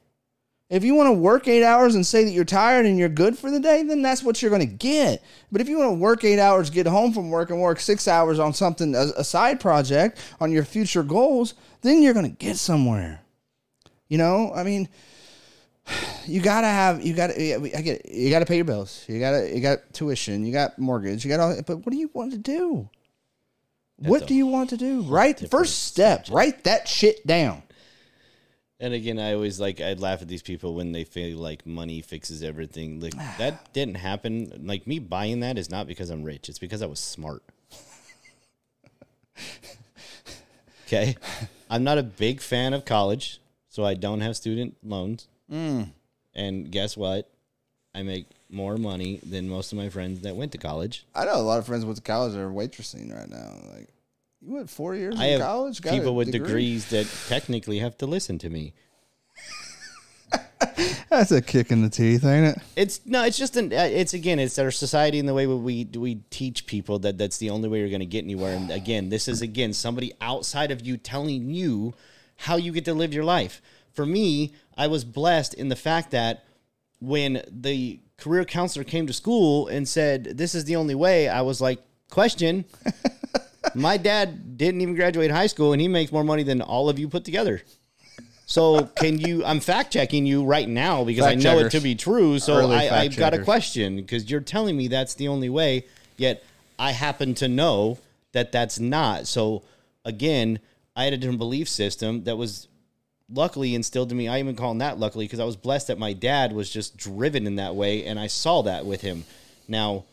If 0.69 0.85
you 0.85 0.95
want 0.95 1.09
to 1.09 1.13
work 1.13 1.49
eight 1.49 1.65
hours 1.65 1.97
and 1.97 2.07
say 2.07 2.23
that 2.23 2.31
you're 2.31 2.45
tired 2.45 2.87
and 2.87 2.97
you're 2.97 3.09
good 3.09 3.37
for 3.37 3.51
the 3.51 3.59
day 3.59 3.83
then 3.83 4.03
that's 4.03 4.23
what 4.23 4.41
you're 4.41 4.53
going 4.53 4.61
to 4.61 4.73
get. 4.73 5.21
But 5.51 5.61
if 5.61 5.69
you 5.69 5.79
want 5.79 5.91
to 5.91 5.99
work 5.99 6.23
eight 6.23 6.39
hours 6.39 6.71
get 6.71 6.87
home 6.87 7.13
from 7.13 7.29
work 7.29 7.51
and 7.51 7.61
work 7.61 7.81
six 7.81 8.07
hours 8.07 8.39
on 8.39 8.55
something 8.55 8.95
a, 8.95 9.09
a 9.17 9.25
side 9.25 9.59
project 9.59 10.21
on 10.41 10.53
your 10.53 10.65
future 10.65 11.03
goals 11.03 11.55
then 11.83 12.03
you're 12.03 12.15
going 12.15 12.31
to 12.31 12.37
get 12.37 12.57
somewhere 12.57 13.21
you 14.11 14.19
know 14.19 14.53
i 14.55 14.63
mean 14.63 14.87
you 16.27 16.41
gotta 16.41 16.67
have 16.67 17.03
you 17.03 17.15
gotta 17.15 17.35
I 17.35 17.81
get 17.81 18.03
it. 18.05 18.13
you 18.13 18.31
gotta 18.31 18.47
pay 18.47 18.57
your 18.57 18.65
bills. 18.65 19.05
You 19.09 19.19
gotta 19.21 19.55
you 19.55 19.61
got 19.61 19.93
tuition. 19.93 20.45
You 20.45 20.53
got 20.53 20.79
mortgage. 20.79 21.25
You 21.25 21.31
got 21.31 21.41
all. 21.41 21.57
But 21.67 21.79
what 21.79 21.91
do 21.91 21.97
you 21.97 22.11
want 22.13 22.33
to 22.33 22.39
do? 22.39 22.89
what 23.97 24.27
do 24.27 24.35
you 24.35 24.47
want 24.47 24.71
to 24.71 24.79
do? 24.79 25.03
Right, 25.03 25.39
first 25.51 25.85
step. 25.85 26.27
Write 26.31 26.65
that 26.65 26.89
shit 26.89 27.27
down. 27.27 27.63
And 28.83 28.95
again, 28.95 29.19
I 29.19 29.35
always 29.35 29.61
like 29.61 29.79
I'd 29.81 30.01
laugh 30.01 30.23
at 30.23 30.29
these 30.29 30.43
people 30.43 30.75
when 30.75 30.93
they 30.93 31.05
feel 31.05 31.37
like 31.37 31.67
money 31.67 32.01
fixes 32.01 32.43
everything. 32.43 33.01
Like 33.01 33.15
that 33.39 33.73
didn't 33.75 33.97
happen. 33.97 34.63
Like 34.65 34.87
me 34.87 34.99
buying 34.99 35.41
that 35.41 35.59
is 35.59 35.71
not 35.71 35.87
because 35.87 36.09
I'm 36.09 36.23
rich. 36.23 36.49
It's 36.49 36.59
because 36.59 36.81
I 36.81 36.87
was 36.87 36.99
smart. 36.99 37.43
okay, 40.87 41.17
I'm 41.69 41.85
not 41.85 41.99
a 41.99 42.03
big 42.03 42.41
fan 42.41 42.73
of 42.73 42.87
college, 42.87 43.39
so 43.71 43.85
I 43.85 43.95
don't 43.95 44.21
have 44.21 44.37
student 44.37 44.77
loans. 44.85 45.27
And 45.49 46.71
guess 46.71 46.97
what? 46.97 47.31
I 47.95 48.03
make 48.03 48.27
more 48.51 48.77
money 48.77 49.19
than 49.25 49.49
most 49.49 49.73
of 49.73 49.79
my 49.79 49.89
friends 49.89 50.21
that 50.21 50.37
went 50.37 50.53
to 50.53 50.59
college. 50.59 51.07
I 51.15 51.25
know 51.25 51.37
a 51.37 51.43
lot 51.43 51.59
of 51.59 51.67
friends 51.67 51.85
went 51.85 51.97
to 51.97 52.03
college 52.03 52.35
that 52.35 52.41
are 52.41 52.51
waitressing 52.51 53.13
right 53.13 53.29
now. 53.29 53.55
Like 53.75 53.89
you 54.41 54.53
went 54.55 54.71
four 54.71 54.95
years 54.95 55.17
I 55.19 55.27
in 55.27 55.41
have 55.41 55.49
college. 55.49 55.81
Got 55.81 55.93
people 55.95 56.15
with 56.15 56.31
degree? 56.31 56.47
degrees 56.47 56.89
that 56.91 57.07
technically 57.29 57.79
have 57.81 57.97
to 57.99 58.07
listen 58.07 58.39
to 58.39 58.51
me. 58.51 58.75
That's 61.09 61.33
a 61.33 61.43
kick 61.43 61.73
in 61.73 61.83
the 61.83 61.89
teeth, 61.91 62.25
ain't 62.25 62.47
it? 62.57 62.59
It's 62.77 63.01
no, 63.05 63.25
it's 63.25 63.37
just 63.39 63.57
an. 63.57 63.73
uh, 63.73 63.89
It's 63.91 64.15
again, 64.15 64.39
it's 64.39 64.59
our 64.59 64.71
society 64.71 65.19
and 65.19 65.29
the 65.29 65.35
way 65.35 65.47
we 65.49 65.85
we 65.97 66.17
teach 66.31 66.67
people 66.67 67.01
that 67.01 67.19
that's 67.19 67.39
the 67.39 67.51
only 67.51 67.69
way 67.69 67.81
you're 67.81 67.89
going 67.89 67.99
to 68.01 68.07
get 68.07 68.23
anywhere. 68.25 68.55
And 68.57 68.71
again, 68.71 69.09
this 69.09 69.27
is 69.27 69.43
again 69.43 69.73
somebody 69.73 70.13
outside 70.21 70.71
of 70.71 70.87
you 70.87 70.97
telling 70.97 71.51
you 71.51 71.95
how 72.41 72.57
you 72.57 72.73
get 72.73 72.87
to 72.87 72.95
live 72.95 73.13
your 73.13 73.25
life. 73.25 73.61
For 73.93 74.07
me, 74.07 74.55
I 74.77 74.87
was 74.87 75.05
blessed 75.05 75.55
in 75.55 75.69
the 75.69 75.77
fact 75.77 76.11
that 76.13 76.45
when 77.01 77.43
the 77.51 78.01
career 78.17 78.45
counselor 78.45 78.85
came 78.85 79.07
to 79.07 79.13
school 79.13 79.69
and 79.69 79.87
said 79.87 80.25
this 80.39 80.55
is 80.55 80.65
the 80.65 80.77
only 80.77 80.95
way, 80.95 81.29
I 81.29 81.43
was 81.43 81.61
like, 81.61 81.81
question. 82.11 82.65
My 83.75 83.99
dad 83.99 84.57
didn't 84.57 84.81
even 84.81 84.95
graduate 84.95 85.31
high 85.31 85.49
school, 85.49 85.73
and 85.73 85.83
he 85.83 85.89
makes 85.89 86.13
more 86.13 86.25
money 86.25 86.43
than 86.43 86.63
all 86.63 86.89
of 86.89 86.99
you 86.99 87.09
put 87.09 87.25
together. 87.25 87.61
So 88.47 88.87
can 88.97 89.21
you? 89.21 89.45
I'm 89.45 89.61
fact 89.61 89.93
checking 89.93 90.27
you 90.27 90.45
right 90.45 90.69
now 90.69 91.05
because 91.05 91.25
I 91.25 91.35
Fact 91.35 91.45
know 91.45 91.59
it 91.59 91.71
to 91.71 91.81
be 91.81 91.95
true. 91.95 92.39
So 92.39 92.57
Early 92.57 92.77
I, 92.77 93.03
I've 93.03 93.17
got 93.17 93.35
a 93.35 93.45
question 93.45 93.97
because 93.97 94.29
you're 94.31 94.41
telling 94.41 94.77
me 94.77 94.89
that's 94.89 95.15
the 95.15 95.29
only 95.29 95.49
way. 95.49 95.85
Yet 96.17 96.43
I 96.79 96.91
happen 96.93 97.35
to 97.35 97.49
know 97.49 97.99
that 98.33 98.51
that's 98.51 98.81
not. 98.81 99.29
So 99.29 99.63
again, 100.05 100.59
I 101.01 101.05
had 101.05 101.15
a 101.15 101.17
different 101.17 101.39
belief 101.39 101.67
system 101.67 102.25
that 102.25 102.37
was 102.37 102.69
luckily 103.31 103.75
instilled 103.75 104.13
in 104.13 104.19
me. 104.19 104.29
I 104.29 104.39
even 104.39 104.55
call 104.55 104.75
that 104.75 104.99
luckily 104.99 105.25
because 105.25 105.41
I 105.41 105.45
was 105.45 105.57
blessed 105.57 105.87
that 105.87 105.99
my 105.99 106.13
dad 106.13 106.53
was 106.53 106.69
just 106.69 106.99
driven 106.99 107.47
in 107.47 107.57
that 107.57 107.75
way, 107.75 108.05
and 108.05 108.21
I 108.21 108.27
saw 108.27 108.61
that 108.63 108.85
with 108.85 109.01
him. 109.01 109.25
Now, 109.67 110.05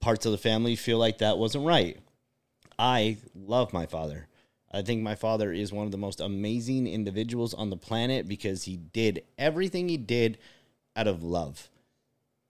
parts 0.00 0.24
of 0.24 0.30
the 0.30 0.38
family 0.38 0.76
feel 0.76 0.98
like 0.98 1.18
that 1.18 1.36
wasn't 1.36 1.66
right. 1.66 1.98
I 2.78 3.16
love 3.34 3.72
my 3.72 3.86
father. 3.86 4.28
I 4.70 4.82
think 4.82 5.02
my 5.02 5.16
father 5.16 5.52
is 5.52 5.72
one 5.72 5.86
of 5.86 5.90
the 5.90 5.98
most 5.98 6.20
amazing 6.20 6.86
individuals 6.86 7.52
on 7.52 7.68
the 7.68 7.76
planet 7.76 8.28
because 8.28 8.62
he 8.62 8.76
did 8.76 9.24
everything 9.36 9.88
he 9.88 9.96
did 9.96 10.38
out 10.94 11.08
of 11.08 11.24
love. 11.24 11.68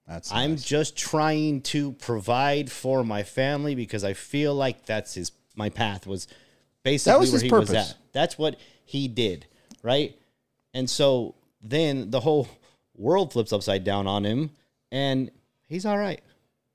That's 0.07 0.31
I'm 0.31 0.51
nice. 0.51 0.63
just 0.63 0.95
trying 0.95 1.61
to 1.61 1.93
provide 1.93 2.71
for 2.71 3.03
my 3.03 3.23
family 3.23 3.73
because 3.73 4.03
I 4.03 4.13
feel 4.13 4.53
like 4.53 4.85
that's 4.85 5.15
his 5.15 5.31
my 5.55 5.69
path 5.69 6.05
was 6.05 6.27
basically 6.83 7.19
was 7.19 7.31
where 7.31 7.35
his 7.35 7.41
he 7.43 7.49
purpose. 7.49 7.69
was 7.69 7.91
at. 7.91 7.97
That's 8.13 8.37
what 8.37 8.57
he 8.85 9.07
did, 9.07 9.45
right? 9.83 10.15
And 10.73 10.89
so 10.89 11.35
then 11.61 12.11
the 12.11 12.19
whole 12.19 12.47
world 12.95 13.33
flips 13.33 13.53
upside 13.53 13.83
down 13.83 14.07
on 14.07 14.25
him 14.25 14.51
and 14.91 15.31
he's 15.67 15.85
all 15.85 15.97
right. 15.97 16.21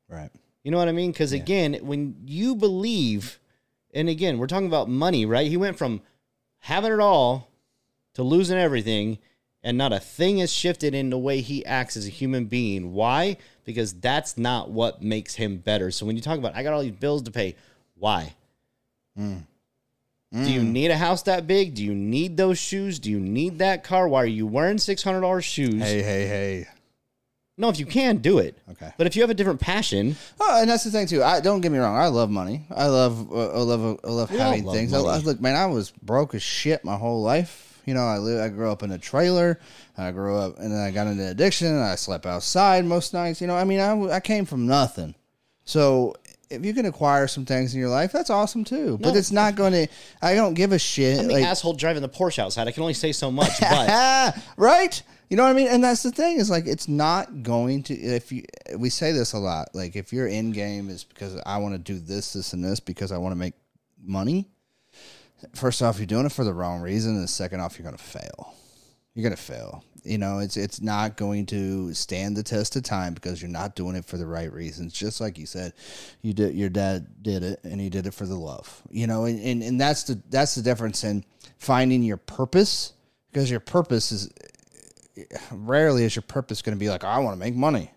right. 0.09 0.30
You 0.62 0.70
know 0.70 0.78
what 0.78 0.88
I 0.88 0.92
mean? 0.92 1.12
Because 1.12 1.32
again, 1.32 1.74
when 1.82 2.16
you 2.24 2.55
believe, 2.55 3.38
and 3.92 4.09
again, 4.09 4.38
we're 4.38 4.46
talking 4.46 4.66
about 4.66 4.88
money, 4.88 5.26
right? 5.26 5.46
He 5.46 5.59
went 5.59 5.76
from 5.76 6.00
having 6.61 6.92
it 6.92 7.00
all 7.00 7.50
to 8.14 8.22
losing 8.22 8.57
everything, 8.57 9.18
and 9.62 9.76
not 9.76 9.92
a 9.92 9.98
thing 10.00 10.38
has 10.38 10.52
shifted 10.52 10.94
in 10.94 11.11
the 11.11 11.18
way 11.18 11.40
he 11.40 11.66
acts 11.66 11.96
as 11.96 12.07
a 12.07 12.11
human 12.11 12.46
being. 12.46 12.92
Why? 12.94 13.36
Because 13.64 13.92
that's 13.92 14.38
not 14.38 14.70
what 14.70 15.02
makes 15.02 15.34
him 15.34 15.59
better. 15.59 15.90
So 15.90 16.07
when 16.07 16.16
you 16.16 16.22
talk 16.22 16.38
about, 16.38 16.57
I 16.57 16.62
got 16.62 16.72
all 16.72 16.82
these 16.82 16.92
bills 16.92 17.22
to 17.22 17.30
pay, 17.30 17.57
why? 17.94 18.34
Mm. 19.18 19.42
Do 20.35 20.51
you 20.51 20.64
need 20.64 20.91
a 20.91 20.97
house 20.97 21.22
that 21.22 21.47
big? 21.47 21.74
Do 21.74 21.85
you 21.85 21.95
need 21.95 22.37
those 22.37 22.59
shoes? 22.59 22.99
Do 22.99 23.09
you 23.09 23.20
need 23.20 23.59
that 23.61 23.85
car? 23.85 24.09
Why 24.09 24.22
are 24.22 24.26
you 24.26 24.49
wearing 24.49 24.78
six 24.78 25.01
hundred 25.03 25.20
dollars 25.20 25.45
shoes? 25.45 25.80
Hey, 25.80 26.03
hey, 26.03 26.26
hey. 26.26 26.66
No, 27.57 27.68
if 27.68 27.78
you 27.78 27.87
can, 27.87 28.16
do 28.16 28.39
it. 28.39 28.59
Okay. 28.72 28.93
But 28.99 29.07
if 29.07 29.14
you 29.14 29.22
have 29.22 29.30
a 29.30 29.35
different 29.35 29.61
passion, 29.61 30.16
Oh, 30.41 30.61
and 30.61 30.68
that's 30.68 30.82
the 30.82 30.91
thing 30.91 31.07
too. 31.07 31.22
I 31.22 31.39
don't 31.39 31.61
get 31.61 31.70
me 31.70 31.78
wrong. 31.78 31.97
I 31.97 32.09
love 32.09 32.30
money. 32.30 32.66
I 32.74 32.87
love. 32.89 33.30
Uh, 33.32 33.51
I 33.53 33.59
love. 33.59 34.01
I 34.03 34.09
love 34.09 34.30
having 34.30 34.64
love 34.64 34.74
things. 34.74 34.91
Money. 34.91 35.07
I- 35.09 35.18
look, 35.18 35.41
man. 35.41 35.55
I 35.55 35.66
was 35.66 35.93
broke 36.03 36.35
as 36.35 36.43
shit 36.43 36.85
my 36.85 36.97
whole 36.97 37.22
life. 37.22 37.80
You 37.87 37.95
know, 37.95 38.03
I 38.05 38.18
live. 38.18 38.41
I 38.41 38.49
grew 38.49 38.72
up 38.72 38.82
in 38.82 38.91
a 38.91 38.99
trailer. 38.99 39.61
I 39.97 40.11
grew 40.11 40.37
up, 40.37 40.59
and 40.59 40.72
then 40.72 40.80
I 40.80 40.91
got 40.91 41.07
into 41.07 41.28
addiction. 41.30 41.78
I 41.78 41.95
slept 41.95 42.26
outside 42.26 42.85
most 42.87 43.14
nights. 43.14 43.41
You 43.41 43.47
know, 43.47 43.55
I 43.57 43.62
mean, 43.62 43.78
I, 43.78 44.16
I 44.16 44.18
came 44.20 44.47
from 44.47 44.66
nothing. 44.66 45.14
So 45.64 46.16
if 46.55 46.64
you 46.64 46.72
can 46.74 46.86
acquire 46.86 47.26
some 47.26 47.44
things 47.44 47.74
in 47.74 47.80
your 47.80 47.88
life, 47.88 48.12
that's 48.12 48.30
awesome 48.30 48.64
too. 48.64 48.98
But 49.00 49.12
No. 49.12 49.18
it's 49.18 49.30
not 49.32 49.55
going 49.57 49.72
to. 49.72 49.86
I 50.22 50.34
don't 50.34 50.55
give 50.55 50.72
a 50.72 50.78
shit. 50.78 51.18
I'm 51.20 51.28
the 51.28 51.34
like, 51.34 51.44
asshole 51.44 51.74
driving 51.74 52.02
the 52.02 52.09
Porsche 52.09 52.38
outside. 52.40 52.66
I 52.68 52.72
can 52.72 52.82
only 52.82 52.94
say 52.94 53.12
so 53.12 53.30
much, 53.40 53.61
but 53.61 53.68
Ah, 53.88 54.42
right? 54.57 55.02
You 55.30 55.36
know 55.36 55.42
what 55.44 55.50
I 55.50 55.55
mean? 55.55 55.68
And 55.68 55.82
that's 55.82 56.02
the 56.02 56.11
thing 56.12 56.36
is 56.36 56.50
like 56.50 56.66
it's 56.66 56.86
not 56.88 57.42
going 57.42 57.82
to 57.84 57.94
if 57.94 58.30
you 58.30 58.44
we 58.76 58.90
say 58.90 59.12
this 59.12 59.32
a 59.32 59.38
lot. 59.38 59.68
Like 59.74 59.96
if 59.96 60.12
your 60.12 60.28
end 60.28 60.55
game 60.55 60.88
is 60.90 61.02
because 61.05 61.40
I 61.46 61.59
want 61.59 61.74
to 61.74 61.78
do 61.78 61.98
this, 61.98 62.34
this, 62.34 62.52
and 62.52 62.64
this 62.64 62.78
because 62.80 63.11
I 63.12 63.18
want 63.18 63.32
to 63.32 63.36
make 63.38 63.55
money. 64.02 64.48
First 65.55 65.82
off, 65.82 65.98
you're 65.98 66.07
doing 66.07 66.24
it 66.26 66.32
for 66.32 66.44
the 66.44 66.55
wrong 66.55 66.80
reason, 66.80 67.16
and 67.16 67.28
second 67.28 67.61
off, 67.61 67.78
you're 67.78 67.84
gonna 67.84 67.98
fail. 67.98 68.55
You're 69.14 69.24
gonna 69.24 69.36
fail. 69.36 69.84
You 70.05 70.18
know, 70.18 70.38
it's 70.38 70.57
it's 70.57 70.80
not 70.80 71.16
going 71.16 71.46
to 71.46 71.94
stand 71.94 72.36
the 72.36 72.42
test 72.42 72.76
of 72.76 72.82
time 72.82 73.14
because 73.14 73.40
you're 73.40 73.50
not 73.50 73.74
doing 73.74 73.96
it 73.96 74.05
for 74.05 74.18
the 74.18 74.26
right 74.26 74.52
reasons. 74.52 74.92
Just 74.92 75.20
like 75.20 75.38
you 75.38 75.46
said, 75.46 75.72
you 76.20 76.32
did. 76.32 76.55
Your 76.55 76.68
dad 76.68 77.22
did 77.22 77.42
it, 77.42 77.61
and 77.64 77.80
he 77.80 77.88
did 77.88 78.07
it 78.07 78.14
for 78.14 78.26
the 78.26 78.36
love. 78.36 78.82
You 78.90 79.07
know, 79.07 79.24
and 79.24 79.40
and, 79.40 79.62
and 79.62 79.80
that's 79.80 80.05
the 80.05 80.20
that's 80.30 80.55
the 80.55 80.62
difference 80.62 81.05
in 81.05 81.24
finding 81.59 82.02
your 82.02 82.18
purpose 82.18 82.92
because 83.32 83.50
your 83.50 83.61
purpose 83.61 84.12
is 84.12 84.30
rarely 85.50 86.05
is 86.05 86.14
your 86.14 86.22
purpose 86.22 86.62
going 86.62 86.76
to 86.76 86.80
be 86.80 86.90
like 86.90 87.05
I 87.05 87.18
want 87.18 87.34
to 87.34 87.40
make 87.40 87.55
money. 87.55 87.90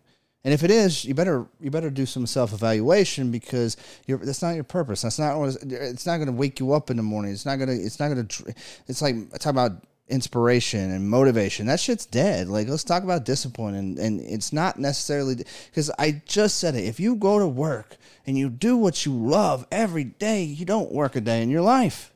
And 0.44 0.54
if 0.54 0.64
it 0.64 0.72
is, 0.72 1.04
you 1.04 1.14
better 1.14 1.46
you 1.60 1.70
better 1.70 1.90
do 1.90 2.06
some 2.06 2.26
self 2.26 2.54
evaluation 2.54 3.32
because 3.32 3.76
that's 4.08 4.42
not 4.42 4.56
your 4.56 4.64
purpose. 4.64 5.02
That's 5.02 5.20
not 5.20 5.46
it's, 5.46 6.06
not 6.06 6.18
going 6.18 6.28
to 6.28 6.32
wake 6.32 6.62
you 6.62 6.72
up 6.72 6.90
in 6.90 6.96
the 6.96 7.04
morning. 7.04 7.34
It's 7.34 7.46
not 7.46 7.58
going 7.58 7.68
to 7.68 7.76
it's 7.76 8.00
not 8.00 8.08
going 8.08 8.26
to 8.26 8.54
it's 8.88 9.02
like 9.02 9.30
talk 9.40 9.52
about 9.52 9.84
inspiration 10.10 10.92
and 10.92 11.10
motivation. 11.10 11.68
That 11.68 11.80
shit's 11.80 12.06
dead. 12.06 12.48
Like 12.48 12.68
let's 12.68 12.84
talk 12.84 13.04
about 13.04 13.26
discipline 13.26 13.76
and 13.76 13.98
and 13.98 14.22
it's 14.22 14.54
not 14.54 14.80
necessarily 14.80 15.36
because 15.70 15.92
I 16.00 16.22
just 16.26 16.58
said 16.58 16.76
it. 16.76 16.86
If 16.86 17.00
you 17.00 17.16
go 17.16 17.40
to 17.40 17.48
work 17.48 17.98
and 18.26 18.38
you 18.38 18.50
do 18.50 18.78
what 18.78 19.06
you 19.06 19.14
love 19.14 19.66
every 19.72 20.04
day, 20.04 20.44
you 20.44 20.66
don't 20.66 20.92
work 20.92 21.16
a 21.16 21.22
day 21.22 21.42
in 21.42 21.50
your 21.50 21.62
life. 21.62 22.14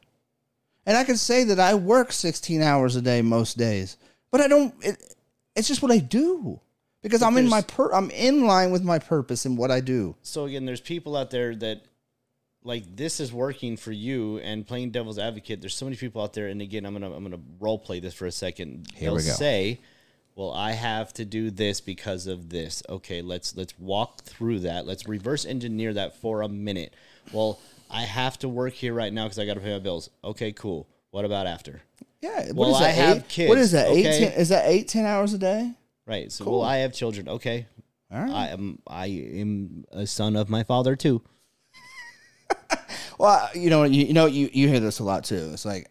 And 0.85 0.97
I 0.97 1.03
can 1.03 1.17
say 1.17 1.43
that 1.45 1.59
I 1.59 1.75
work 1.75 2.11
16 2.11 2.61
hours 2.61 2.95
a 2.95 3.01
day 3.01 3.21
most 3.21 3.57
days, 3.57 3.97
but 4.31 4.41
I 4.41 4.47
don't. 4.47 4.73
It, 4.81 5.15
it's 5.55 5.67
just 5.67 5.81
what 5.81 5.91
I 5.91 5.99
do 5.99 6.59
because 7.03 7.21
I'm 7.21 7.37
in 7.37 7.49
my 7.49 7.61
per. 7.61 7.91
I'm 7.91 8.09
in 8.11 8.45
line 8.45 8.71
with 8.71 8.83
my 8.83 8.99
purpose 8.99 9.45
and 9.45 9.57
what 9.57 9.69
I 9.69 9.81
do. 9.81 10.15
So 10.21 10.45
again, 10.45 10.65
there's 10.65 10.81
people 10.81 11.15
out 11.15 11.29
there 11.29 11.55
that 11.55 11.83
like 12.63 12.95
this 12.95 13.19
is 13.19 13.33
working 13.33 13.75
for 13.77 13.91
you 13.91 14.37
and 14.39 14.65
playing 14.67 14.91
devil's 14.91 15.17
advocate. 15.17 15.61
There's 15.61 15.75
so 15.75 15.85
many 15.85 15.97
people 15.97 16.21
out 16.21 16.33
there, 16.33 16.47
and 16.47 16.61
again, 16.61 16.85
I'm 16.85 16.93
gonna 16.93 17.11
I'm 17.11 17.23
gonna 17.23 17.41
role 17.59 17.79
play 17.79 17.99
this 17.99 18.13
for 18.13 18.25
a 18.25 18.31
second. 18.31 18.87
Here 18.93 19.07
They'll 19.07 19.15
we 19.17 19.23
go. 19.23 19.29
say, 19.31 19.79
"Well, 20.35 20.51
I 20.51 20.71
have 20.73 21.11
to 21.13 21.25
do 21.25 21.49
this 21.51 21.81
because 21.81 22.27
of 22.27 22.49
this." 22.49 22.83
Okay, 22.87 23.21
let's 23.21 23.55
let's 23.55 23.73
walk 23.79 24.21
through 24.23 24.59
that. 24.59 24.85
Let's 24.85 25.07
reverse 25.07 25.45
engineer 25.45 25.93
that 25.93 26.15
for 26.21 26.41
a 26.43 26.47
minute. 26.49 26.93
Well, 27.33 27.59
I 27.89 28.01
have 28.03 28.37
to 28.39 28.49
work 28.49 28.73
here 28.73 28.93
right 28.93 29.11
now 29.11 29.23
because 29.25 29.39
I 29.39 29.45
got 29.45 29.55
to 29.55 29.59
pay 29.59 29.73
my 29.73 29.79
bills. 29.79 30.09
Okay, 30.23 30.51
cool. 30.51 30.87
What 31.09 31.25
about 31.25 31.47
after? 31.47 31.81
Yeah. 32.21 32.47
What 32.47 32.55
Well, 32.55 32.69
is 32.73 32.79
that? 32.79 32.85
I 32.85 32.91
have 32.91 33.17
eight, 33.17 33.27
kids, 33.27 33.49
What 33.49 33.57
is 33.57 33.71
that? 33.71 33.87
Eight, 33.89 34.05
okay? 34.05 34.19
ten, 34.29 34.31
is 34.39 34.49
that 34.49 34.67
eight, 34.67 34.87
ten 34.87 35.05
hours 35.05 35.33
a 35.33 35.37
day? 35.39 35.71
Right. 36.05 36.31
So, 36.31 36.45
Cool. 36.45 36.59
well, 36.59 36.69
I 36.69 36.77
have 36.77 36.93
children. 36.93 37.27
Okay, 37.27 37.65
All 38.11 38.21
right. 38.21 38.29
I 38.31 38.47
am 38.49 38.79
I 38.87 39.07
am 39.07 39.85
a 39.91 40.05
son 40.05 40.35
of 40.35 40.47
my 40.49 40.63
father 40.63 40.95
too. 40.95 41.21
Well, 43.21 43.49
you 43.53 43.69
know, 43.69 43.83
you, 43.83 44.05
you 44.07 44.13
know, 44.13 44.25
you, 44.25 44.49
you 44.51 44.67
hear 44.67 44.79
this 44.79 44.97
a 44.97 45.03
lot 45.03 45.25
too. 45.25 45.51
It's 45.53 45.63
like, 45.63 45.87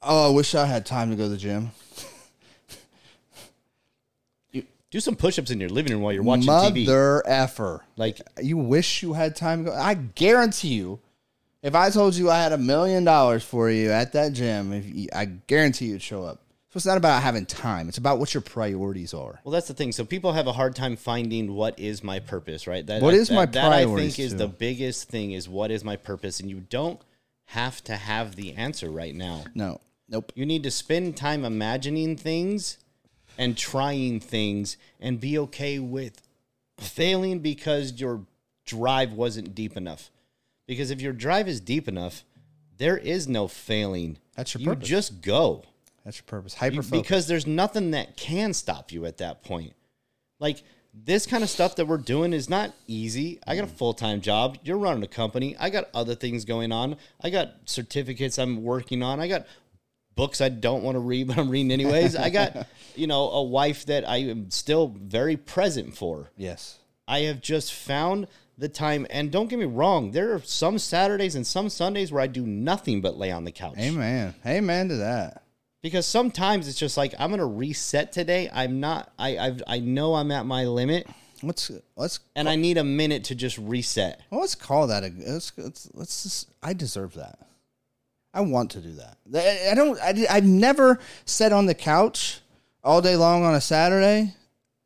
oh, 0.00 0.30
I 0.30 0.34
wish 0.34 0.54
I 0.54 0.64
had 0.64 0.86
time 0.86 1.10
to 1.10 1.16
go 1.16 1.24
to 1.24 1.28
the 1.28 1.36
gym. 1.36 1.70
Do 4.90 5.00
some 5.00 5.16
push-ups 5.16 5.50
in 5.50 5.60
your 5.60 5.68
living 5.68 5.92
room 5.92 6.00
while 6.00 6.14
you're 6.14 6.22
watching 6.22 6.46
TV. 6.46 6.86
Mother 6.86 7.22
effer. 7.26 7.84
Like 7.98 8.22
You 8.40 8.56
wish 8.56 9.02
you 9.02 9.12
had 9.12 9.36
time 9.36 9.66
to 9.66 9.70
go. 9.70 9.76
I 9.76 9.92
guarantee 9.94 10.68
you, 10.68 11.00
if 11.62 11.74
I 11.74 11.90
told 11.90 12.14
you 12.14 12.30
I 12.30 12.40
had 12.40 12.52
a 12.52 12.58
million 12.58 13.04
dollars 13.04 13.44
for 13.44 13.68
you 13.68 13.90
at 13.90 14.14
that 14.14 14.32
gym, 14.32 14.72
if 14.72 14.86
you, 14.86 15.08
I 15.14 15.26
guarantee 15.26 15.88
you'd 15.88 16.00
show 16.00 16.22
up. 16.22 16.40
So 16.76 16.80
it's 16.80 16.84
not 16.86 16.98
about 16.98 17.22
having 17.22 17.46
time. 17.46 17.88
It's 17.88 17.96
about 17.96 18.18
what 18.18 18.34
your 18.34 18.42
priorities 18.42 19.14
are. 19.14 19.40
Well, 19.44 19.52
that's 19.52 19.66
the 19.66 19.72
thing. 19.72 19.92
So 19.92 20.04
people 20.04 20.34
have 20.34 20.46
a 20.46 20.52
hard 20.52 20.76
time 20.76 20.94
finding 20.96 21.54
what 21.54 21.78
is 21.80 22.04
my 22.04 22.18
purpose, 22.20 22.66
right? 22.66 22.86
That 22.86 23.00
What 23.00 23.12
that, 23.12 23.16
is 23.16 23.30
my 23.30 23.46
that, 23.46 23.72
I 23.72 23.86
think 23.86 24.18
is 24.18 24.32
too? 24.32 24.36
the 24.36 24.48
biggest 24.48 25.08
thing 25.08 25.32
is 25.32 25.48
what 25.48 25.70
is 25.70 25.82
my 25.84 25.96
purpose, 25.96 26.38
and 26.38 26.50
you 26.50 26.60
don't 26.60 27.00
have 27.46 27.82
to 27.84 27.96
have 27.96 28.36
the 28.36 28.52
answer 28.56 28.90
right 28.90 29.14
now. 29.14 29.44
No, 29.54 29.80
nope. 30.06 30.32
You 30.34 30.44
need 30.44 30.64
to 30.64 30.70
spend 30.70 31.16
time 31.16 31.46
imagining 31.46 32.14
things 32.14 32.76
and 33.38 33.56
trying 33.56 34.20
things, 34.20 34.76
and 35.00 35.18
be 35.18 35.38
okay 35.38 35.78
with 35.78 36.20
failing 36.76 37.38
because 37.38 37.98
your 37.98 38.26
drive 38.66 39.14
wasn't 39.14 39.54
deep 39.54 39.78
enough. 39.78 40.10
Because 40.66 40.90
if 40.90 41.00
your 41.00 41.14
drive 41.14 41.48
is 41.48 41.58
deep 41.58 41.88
enough, 41.88 42.22
there 42.76 42.98
is 42.98 43.26
no 43.26 43.48
failing. 43.48 44.18
That's 44.34 44.52
your 44.52 44.60
you 44.60 44.68
purpose. 44.68 44.88
just 44.88 45.22
go. 45.22 45.64
That's 46.06 46.18
your 46.18 46.24
purpose. 46.24 46.54
Hyper 46.54 46.82
because 46.82 47.26
there's 47.26 47.48
nothing 47.48 47.90
that 47.90 48.16
can 48.16 48.54
stop 48.54 48.92
you 48.92 49.06
at 49.06 49.16
that 49.16 49.42
point. 49.42 49.72
Like 50.38 50.62
this 50.94 51.26
kind 51.26 51.42
of 51.42 51.50
stuff 51.50 51.74
that 51.76 51.86
we're 51.86 51.98
doing 51.98 52.32
is 52.32 52.48
not 52.48 52.72
easy. 52.86 53.40
I 53.44 53.56
got 53.56 53.64
a 53.64 53.66
mm. 53.66 53.76
full 53.76 53.92
time 53.92 54.20
job. 54.20 54.56
You're 54.62 54.78
running 54.78 55.02
a 55.02 55.08
company. 55.08 55.56
I 55.58 55.68
got 55.68 55.88
other 55.92 56.14
things 56.14 56.44
going 56.44 56.70
on. 56.70 56.96
I 57.20 57.30
got 57.30 57.54
certificates 57.64 58.38
I'm 58.38 58.62
working 58.62 59.02
on. 59.02 59.18
I 59.18 59.26
got 59.26 59.46
books 60.14 60.40
I 60.40 60.48
don't 60.48 60.84
want 60.84 60.94
to 60.94 61.00
read, 61.00 61.26
but 61.26 61.38
I'm 61.38 61.50
reading 61.50 61.72
anyways. 61.72 62.14
I 62.14 62.30
got, 62.30 62.68
you 62.94 63.08
know, 63.08 63.28
a 63.30 63.42
wife 63.42 63.86
that 63.86 64.08
I 64.08 64.18
am 64.18 64.48
still 64.52 64.94
very 64.96 65.36
present 65.36 65.96
for. 65.96 66.30
Yes. 66.36 66.78
I 67.08 67.22
have 67.22 67.40
just 67.40 67.74
found 67.74 68.28
the 68.56 68.68
time. 68.68 69.08
And 69.10 69.32
don't 69.32 69.48
get 69.48 69.58
me 69.58 69.64
wrong, 69.64 70.12
there 70.12 70.34
are 70.34 70.40
some 70.40 70.78
Saturdays 70.78 71.34
and 71.34 71.44
some 71.44 71.68
Sundays 71.68 72.12
where 72.12 72.22
I 72.22 72.28
do 72.28 72.46
nothing 72.46 73.00
but 73.00 73.18
lay 73.18 73.32
on 73.32 73.44
the 73.44 73.52
couch 73.52 73.74
Amen. 73.76 74.36
Amen 74.46 74.88
to 74.90 74.96
that. 74.98 75.42
Because 75.86 76.06
sometimes 76.06 76.68
it's 76.68 76.78
just 76.78 76.96
like 76.96 77.14
I'm 77.18 77.30
gonna 77.30 77.46
reset 77.46 78.12
today. 78.12 78.50
I'm 78.52 78.80
not. 78.80 79.12
I 79.18 79.38
I've, 79.38 79.62
I 79.66 79.78
know 79.78 80.14
I'm 80.14 80.30
at 80.30 80.46
my 80.46 80.64
limit, 80.64 81.06
Let's 81.42 81.70
let's 81.96 82.20
and 82.34 82.48
I 82.48 82.56
need 82.56 82.78
a 82.78 82.84
minute 82.84 83.24
to 83.24 83.34
just 83.34 83.58
reset. 83.58 84.20
well, 84.30 84.40
let's 84.40 84.54
call 84.54 84.86
that 84.86 85.04
a 85.04 85.12
let's 85.18 85.52
let's, 85.56 85.90
let's 85.94 86.22
just, 86.22 86.50
I 86.62 86.72
deserve 86.72 87.14
that. 87.14 87.38
I 88.32 88.40
want 88.40 88.70
to 88.72 88.80
do 88.80 88.92
that. 88.94 89.18
I 89.34 89.72
I 89.72 89.74
don't. 89.74 90.00
I, 90.00 90.26
I've 90.30 90.44
never 90.44 90.98
sat 91.24 91.52
on 91.52 91.66
the 91.66 91.74
couch 91.74 92.40
all 92.82 93.02
day 93.02 93.16
long 93.16 93.44
on 93.44 93.54
a 93.54 93.60
Saturday 93.60 94.34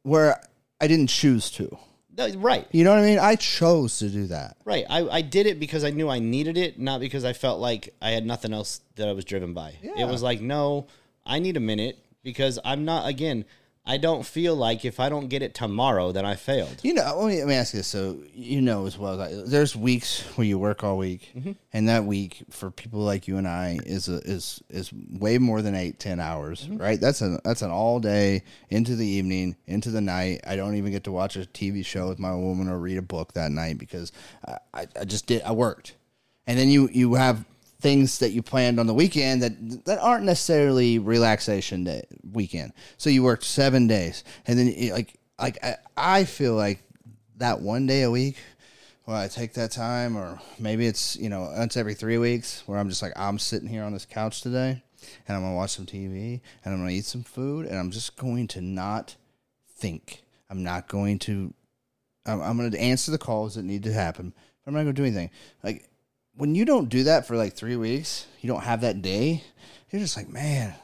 where 0.03 0.41
I 0.81 0.87
didn't 0.87 1.09
choose 1.09 1.51
to. 1.53 1.79
No, 2.17 2.29
Right, 2.35 2.67
You 2.73 2.85
know 2.85 2.91
what 2.91 2.99
I 2.99 3.07
mean? 3.07 3.19
I 3.19 3.37
chose 3.37 3.99
to 3.99 4.09
do 4.09 4.27
that. 4.27 4.57
right. 4.65 4.85
I, 4.91 5.09
I 5.09 5.23
did 5.23 5.47
it 5.47 5.59
because 5.61 5.85
I 5.85 5.91
knew 5.91 6.09
I 6.09 6.19
needed 6.19 6.59
it, 6.59 6.79
not 6.79 7.01
because 7.01 7.25
I 7.25 7.33
felt 7.33 7.61
like 7.61 7.95
I 8.03 8.11
had 8.11 8.27
nothing 8.27 8.53
else 8.53 8.81
that 8.97 9.09
I 9.09 9.13
was 9.13 9.25
driven 9.25 9.55
by. 9.55 9.75
Yeah. 9.83 9.93
It 9.99 10.09
was 10.09 10.23
like, 10.23 10.41
no, 10.41 10.87
I 11.25 11.39
need 11.39 11.57
a 11.57 11.61
minute 11.61 11.99
because 12.23 12.59
I'm 12.65 12.85
not. 12.85 13.09
Again, 13.09 13.45
I 13.91 13.97
don't 13.97 14.25
feel 14.25 14.55
like 14.55 14.85
if 14.85 15.01
I 15.01 15.09
don't 15.09 15.27
get 15.27 15.43
it 15.43 15.53
tomorrow, 15.53 16.13
then 16.13 16.25
I 16.25 16.37
failed. 16.37 16.77
You 16.85 16.95
know, 16.95 17.13
let 17.19 17.27
me, 17.27 17.39
let 17.41 17.49
me 17.49 17.55
ask 17.55 17.75
you 17.75 17.81
this. 17.81 17.89
So 17.89 18.23
you 18.33 18.61
know 18.61 18.87
as 18.87 18.97
well, 18.97 19.21
as 19.21 19.41
I, 19.41 19.43
there's 19.45 19.75
weeks 19.75 20.21
where 20.37 20.47
you 20.47 20.61
work 20.61 20.85
all 20.85 20.97
week, 20.97 21.33
mm-hmm. 21.37 21.53
and 21.73 21.89
that 21.89 22.05
week 22.05 22.45
for 22.51 22.71
people 22.71 23.01
like 23.01 23.27
you 23.27 23.37
and 23.37 23.49
I 23.49 23.81
is 23.85 24.09
a, 24.09 24.19
is 24.19 24.63
is 24.71 24.93
way 24.93 25.39
more 25.39 25.61
than 25.61 25.75
eight 25.75 25.99
ten 25.99 26.21
hours, 26.21 26.63
mm-hmm. 26.63 26.77
right? 26.77 27.01
That's 27.01 27.21
an 27.21 27.41
that's 27.43 27.63
an 27.63 27.73
all 27.73 27.99
day 27.99 28.45
into 28.69 28.95
the 28.95 29.05
evening, 29.05 29.57
into 29.67 29.91
the 29.91 30.01
night. 30.01 30.43
I 30.47 30.55
don't 30.55 30.77
even 30.77 30.93
get 30.93 31.03
to 31.05 31.13
watch 31.13 31.35
a 31.35 31.41
TV 31.41 31.85
show 31.85 32.09
with 32.11 32.21
my 32.21 32.33
woman 32.33 32.69
or 32.69 32.79
read 32.79 32.97
a 32.97 33.03
book 33.03 33.33
that 33.33 33.51
night 33.51 33.79
because 33.79 34.13
I, 34.47 34.59
I, 34.73 34.87
I 35.01 35.05
just 35.05 35.27
did 35.27 35.43
I 35.43 35.51
worked, 35.51 35.97
and 36.47 36.57
then 36.57 36.69
you 36.69 36.89
you 36.93 37.15
have 37.15 37.45
things 37.81 38.19
that 38.19 38.31
you 38.31 38.43
planned 38.43 38.79
on 38.79 38.87
the 38.87 38.95
weekend 38.95 39.43
that 39.43 39.85
that 39.87 39.99
aren't 40.01 40.25
necessarily 40.25 40.99
relaxation 40.99 41.85
day 41.85 42.03
weekend. 42.33 42.73
So 42.97 43.11
you 43.11 43.23
worked 43.23 43.45
seven 43.45 43.87
days, 43.87 44.25
and 44.47 44.59
then 44.59 44.75
like 44.93 45.19
like 45.39 45.65
I, 45.65 45.77
I 45.97 46.25
feel 46.25 46.55
like 46.55 46.83
that 47.37 47.61
one 47.61 47.87
day 47.87 48.03
a 48.03 48.11
week. 48.11 48.37
where 49.05 49.17
I 49.17 49.29
take 49.29 49.55
that 49.55 49.73
time, 49.73 50.17
or 50.17 50.41
maybe 50.59 50.87
it's 50.87 51.17
you 51.17 51.29
know 51.29 51.53
once 51.57 51.77
every 51.77 51.95
three 51.95 52.19
weeks 52.19 52.63
where 52.67 52.79
I'm 52.79 52.89
just 52.89 53.03
like 53.03 53.13
I'm 53.17 53.39
sitting 53.39 53.69
here 53.69 53.83
on 53.83 53.93
this 53.93 54.07
couch 54.07 54.43
today, 54.43 54.83
and 55.27 55.37
I'm 55.37 55.43
gonna 55.43 55.57
watch 55.57 55.71
some 55.71 55.87
TV, 55.87 56.41
and 56.65 56.75
I'm 56.75 56.81
gonna 56.81 56.91
eat 56.91 57.07
some 57.07 57.25
food, 57.25 57.67
and 57.67 57.79
I'm 57.79 57.91
just 57.91 58.17
going 58.17 58.47
to 58.49 58.61
not 58.61 59.17
think. 59.77 60.23
I'm 60.51 60.63
not 60.63 60.89
going 60.89 61.19
to. 61.21 61.55
I'm, 62.27 62.41
I'm 62.43 62.57
going 62.57 62.71
to 62.71 62.79
answer 62.79 63.11
the 63.11 63.19
calls 63.19 63.55
that 63.55 63.65
need 63.65 63.85
to 63.85 63.93
happen. 63.93 64.35
I'm 64.67 64.75
not 64.75 64.83
going 64.83 64.95
to 64.95 65.03
do 65.03 65.07
anything. 65.07 65.31
Like 65.63 65.90
when 66.37 66.55
you 66.55 66.65
don't 66.65 66.89
do 66.89 67.05
that 67.05 67.27
for 67.27 67.37
like 67.37 67.55
three 67.55 67.77
weeks, 67.77 68.27
you 68.41 68.49
don't 68.49 68.63
have 68.63 68.81
that 68.83 69.03
day. 69.03 69.45
You're 69.91 70.01
just 70.01 70.17
like, 70.17 70.29
man. 70.29 70.75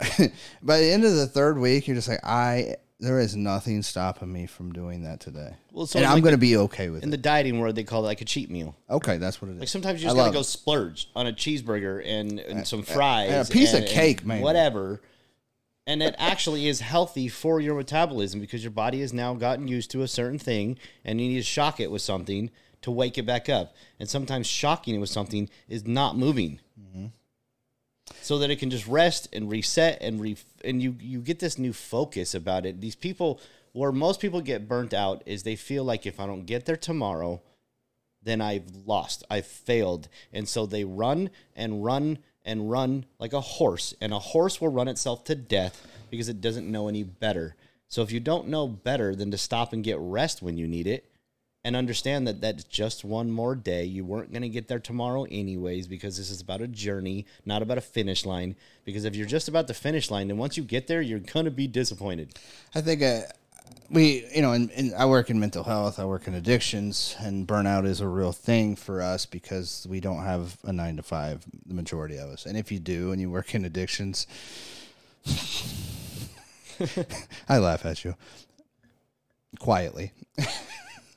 By 0.62 0.80
the 0.80 0.90
end 0.92 1.04
of 1.04 1.14
the 1.14 1.26
third 1.26 1.58
week, 1.58 1.86
you're 1.86 1.96
just 1.96 2.08
like, 2.08 2.24
I. 2.24 2.76
There 3.00 3.18
is 3.18 3.34
nothing 3.34 3.82
stopping 3.82 4.32
me 4.32 4.46
from 4.46 4.72
doing 4.72 5.02
that 5.02 5.18
today, 5.18 5.56
Well, 5.72 5.86
so 5.86 5.98
and 5.98 6.06
I'm 6.06 6.14
like 6.14 6.22
going 6.22 6.34
to 6.36 6.38
be 6.38 6.56
okay 6.56 6.88
with 6.88 6.98
In 6.98 7.02
it. 7.02 7.06
In 7.06 7.10
the 7.10 7.16
dieting 7.16 7.58
world, 7.58 7.74
they 7.74 7.82
call 7.82 8.02
it 8.04 8.06
like 8.06 8.20
a 8.20 8.24
cheat 8.24 8.48
meal. 8.48 8.76
okay, 8.88 9.16
that's 9.16 9.42
what 9.42 9.50
it 9.50 9.54
is. 9.54 9.58
Like 9.58 9.68
sometimes 9.70 10.00
you 10.00 10.06
just 10.06 10.16
gotta 10.16 10.32
go 10.32 10.38
it. 10.38 10.44
splurge 10.44 11.10
on 11.16 11.26
a 11.26 11.32
cheeseburger 11.32 12.00
and, 12.06 12.38
and 12.38 12.64
some 12.64 12.84
fries 12.84 13.28
and 13.32 13.48
a 13.48 13.50
piece 13.50 13.70
of 13.72 13.80
and- 13.80 13.86
and 13.86 13.92
cake, 13.92 14.24
maybe. 14.24 14.44
whatever. 14.44 15.00
And 15.84 16.00
it 16.00 16.14
actually 16.16 16.68
is 16.68 16.78
healthy 16.78 17.26
for 17.26 17.60
your 17.60 17.74
metabolism 17.74 18.38
because 18.40 18.62
your 18.62 18.70
body 18.70 19.00
has 19.00 19.12
now 19.12 19.34
gotten 19.34 19.66
used 19.66 19.90
to 19.90 20.02
a 20.02 20.08
certain 20.08 20.38
thing, 20.38 20.78
and 21.04 21.20
you 21.20 21.26
need 21.26 21.38
to 21.38 21.42
shock 21.42 21.80
it 21.80 21.90
with 21.90 22.02
something 22.02 22.52
to 22.82 22.90
wake 22.90 23.18
it 23.18 23.26
back 23.26 23.48
up. 23.48 23.74
And 23.98 24.08
sometimes 24.08 24.46
shocking 24.46 24.94
it 24.94 24.98
with 24.98 25.10
something 25.10 25.48
is 25.68 25.86
not 25.86 26.16
moving, 26.16 26.60
Mm-hmm. 26.80 27.06
so 28.20 28.38
that 28.38 28.50
it 28.50 28.58
can 28.58 28.70
just 28.70 28.86
rest 28.86 29.28
and 29.32 29.50
reset 29.50 29.98
and 30.02 30.20
re 30.20 30.36
and 30.64 30.82
you 30.82 30.96
you 31.00 31.20
get 31.20 31.38
this 31.38 31.58
new 31.58 31.72
focus 31.72 32.34
about 32.34 32.66
it. 32.66 32.80
These 32.80 32.96
people, 32.96 33.40
where 33.72 33.92
most 33.92 34.20
people 34.20 34.40
get 34.40 34.68
burnt 34.68 34.92
out, 34.92 35.22
is 35.26 35.42
they 35.42 35.56
feel 35.56 35.84
like 35.84 36.04
if 36.06 36.18
I 36.20 36.26
don't 36.26 36.44
get 36.46 36.66
there 36.66 36.76
tomorrow, 36.76 37.40
then 38.22 38.40
I've 38.40 38.64
lost. 38.86 39.24
I've 39.30 39.46
failed. 39.46 40.08
And 40.32 40.48
so 40.48 40.66
they 40.66 40.84
run 40.84 41.30
and 41.54 41.84
run 41.84 42.18
and 42.44 42.70
run 42.70 43.06
like 43.18 43.32
a 43.32 43.40
horse. 43.40 43.94
And 44.00 44.12
a 44.12 44.18
horse 44.18 44.60
will 44.60 44.72
run 44.72 44.88
itself 44.88 45.24
to 45.24 45.34
death 45.34 45.86
because 46.10 46.28
it 46.28 46.40
doesn't 46.40 46.70
know 46.70 46.88
any 46.88 47.02
better. 47.04 47.54
So 47.88 48.02
if 48.02 48.10
you 48.10 48.20
don't 48.20 48.48
know 48.48 48.66
better 48.66 49.14
than 49.14 49.30
to 49.30 49.38
stop 49.38 49.72
and 49.72 49.84
get 49.84 49.98
rest 49.98 50.42
when 50.42 50.56
you 50.56 50.66
need 50.66 50.86
it 50.86 51.11
and 51.64 51.76
understand 51.76 52.26
that 52.26 52.40
that's 52.40 52.64
just 52.64 53.04
one 53.04 53.30
more 53.30 53.54
day, 53.54 53.84
you 53.84 54.04
weren't 54.04 54.32
going 54.32 54.42
to 54.42 54.48
get 54.48 54.66
there 54.66 54.80
tomorrow 54.80 55.24
anyways 55.30 55.86
because 55.86 56.16
this 56.16 56.30
is 56.30 56.40
about 56.40 56.60
a 56.60 56.66
journey, 56.66 57.24
not 57.46 57.62
about 57.62 57.78
a 57.78 57.82
finish 57.82 58.26
line. 58.26 58.56
Because 58.84 59.04
if 59.04 59.14
you're 59.14 59.26
just 59.26 59.46
about 59.48 59.68
the 59.68 59.74
finish 59.74 60.10
line, 60.10 60.26
then 60.26 60.38
once 60.38 60.56
you 60.56 60.64
get 60.64 60.88
there, 60.88 61.00
you're 61.00 61.20
going 61.20 61.44
to 61.44 61.52
be 61.52 61.68
disappointed. 61.68 62.34
I 62.74 62.80
think 62.80 63.00
uh, 63.02 63.20
we, 63.90 64.26
you 64.34 64.42
know, 64.42 64.52
and, 64.52 64.72
and 64.72 64.92
I 64.94 65.06
work 65.06 65.30
in 65.30 65.38
mental 65.38 65.62
health, 65.62 66.00
I 66.00 66.04
work 66.04 66.26
in 66.26 66.34
addictions, 66.34 67.14
and 67.20 67.46
burnout 67.46 67.86
is 67.86 68.00
a 68.00 68.08
real 68.08 68.32
thing 68.32 68.74
for 68.74 69.00
us 69.00 69.24
because 69.24 69.86
we 69.88 70.00
don't 70.00 70.24
have 70.24 70.58
a 70.64 70.72
nine 70.72 70.96
to 70.96 71.04
five, 71.04 71.44
the 71.66 71.74
majority 71.74 72.16
of 72.16 72.28
us. 72.30 72.44
And 72.44 72.56
if 72.56 72.72
you 72.72 72.80
do 72.80 73.12
and 73.12 73.20
you 73.20 73.30
work 73.30 73.54
in 73.54 73.64
addictions, 73.64 74.26
I 77.48 77.58
laugh 77.58 77.86
at 77.86 78.04
you 78.04 78.16
quietly. 79.60 80.12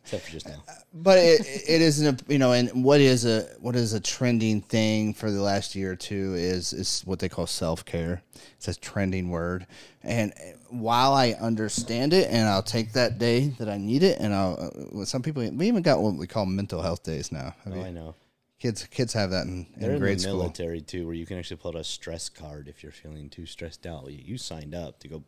Except 0.05 0.23
for 0.25 0.31
just 0.31 0.47
now. 0.47 0.63
but 0.93 1.17
it, 1.17 1.41
it 1.67 1.81
isn't 1.81 2.21
a 2.21 2.31
you 2.31 2.37
know 2.37 2.51
and 2.51 2.83
what 2.83 2.99
is 3.01 3.25
a 3.25 3.41
what 3.59 3.75
is 3.75 3.93
a 3.93 3.99
trending 3.99 4.61
thing 4.61 5.13
for 5.15 5.31
the 5.31 5.41
last 5.41 5.73
year 5.75 5.91
or 5.93 5.95
two 5.95 6.35
is 6.35 6.73
is 6.73 7.01
what 7.05 7.17
they 7.19 7.27
call 7.27 7.47
self-care 7.47 8.21
it's 8.55 8.67
a 8.67 8.75
trending 8.79 9.29
word 9.31 9.65
and 10.03 10.31
while 10.69 11.13
i 11.13 11.31
understand 11.41 12.13
it 12.13 12.29
and 12.29 12.47
i'll 12.47 12.61
take 12.61 12.93
that 12.93 13.17
day 13.17 13.47
that 13.57 13.67
i 13.67 13.77
need 13.77 14.03
it 14.03 14.19
and 14.19 14.31
i'll 14.33 14.71
uh, 14.95 15.05
some 15.05 15.23
people 15.23 15.41
we 15.53 15.67
even 15.67 15.81
got 15.81 15.99
what 15.99 16.13
we 16.13 16.27
call 16.27 16.45
mental 16.45 16.83
health 16.83 17.01
days 17.03 17.31
now 17.31 17.55
Have 17.63 17.73
Oh, 17.73 17.77
you- 17.77 17.81
I 17.85 17.89
know. 17.89 18.13
kids 18.59 18.83
kids 18.85 19.11
have 19.13 19.31
that 19.31 19.47
in, 19.47 19.65
They're 19.75 19.89
in 19.89 19.95
in 19.95 20.01
grade 20.01 20.17
the 20.19 20.21
school 20.23 20.37
military 20.37 20.81
too, 20.81 21.07
where 21.07 21.15
you 21.15 21.25
can 21.25 21.39
actually 21.39 21.57
pull 21.57 21.71
out 21.75 21.81
a 21.81 21.83
stress 21.83 22.29
card 22.29 22.67
if 22.67 22.83
you're 22.83 22.91
feeling 22.91 23.29
too 23.29 23.45
stressed 23.47 23.85
out. 23.87 24.11
You, 24.11 24.21
you 24.23 24.37
signed 24.37 24.75
up 24.75 24.99
to 24.99 25.07
go 25.07 25.23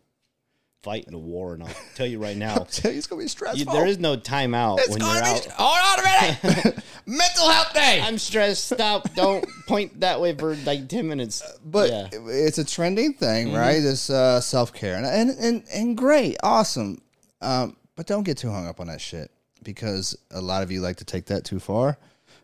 fight 0.83 1.05
in 1.07 1.13
a 1.13 1.17
war, 1.19 1.53
and 1.53 1.63
I'll 1.63 1.75
tell 1.95 2.05
you 2.07 2.19
right 2.19 2.37
now, 2.47 2.55
Tell 2.71 2.91
you 2.91 2.97
it's 2.97 3.07
gonna 3.07 3.21
be 3.21 3.27
stressful 3.27 3.59
you, 3.59 3.65
there 3.65 3.85
is 3.87 3.99
no 3.99 4.15
timeout 4.17 4.79
it's 4.79 4.89
when 4.89 4.99
gonna 4.99 5.15
you're 5.15 5.23
be, 5.23 5.49
out. 5.49 5.55
hold 5.57 5.99
on 5.99 6.05
a 6.05 6.47
minute 6.47 6.83
mental 7.05 7.49
health 7.49 7.73
day 7.73 8.01
I'm 8.03 8.17
stressed. 8.17 8.65
Stop! 8.65 9.13
Don't 9.15 9.45
point 9.67 9.99
that 10.01 10.19
way 10.21 10.33
for 10.35 10.55
like 10.65 10.87
ten 10.87 11.07
minutes. 11.07 11.41
but 11.65 11.89
yeah, 11.89 12.07
Mm-hmm. 12.11 12.27
it's 12.31 12.57
a 12.57 12.65
trending 12.65 13.13
thing, 13.13 13.53
right? 13.53 13.79
This 13.79 14.09
uh, 14.09 14.39
self 14.41 14.73
care 14.73 14.95
and, 14.97 15.05
and 15.05 15.29
and 15.39 15.63
and 15.73 15.97
great, 15.97 16.37
awesome. 16.43 17.01
Um, 17.41 17.75
but 17.95 18.05
don't 18.07 18.23
get 18.23 18.37
too 18.37 18.49
hung 18.51 18.67
up 18.67 18.79
on 18.79 18.87
that 18.87 19.01
shit 19.01 19.31
because 19.63 20.17
a 20.31 20.41
lot 20.41 20.63
of 20.63 20.71
you 20.71 20.81
like 20.81 20.97
to 20.97 21.05
take 21.05 21.25
that 21.25 21.43
too 21.43 21.59
far. 21.59 21.97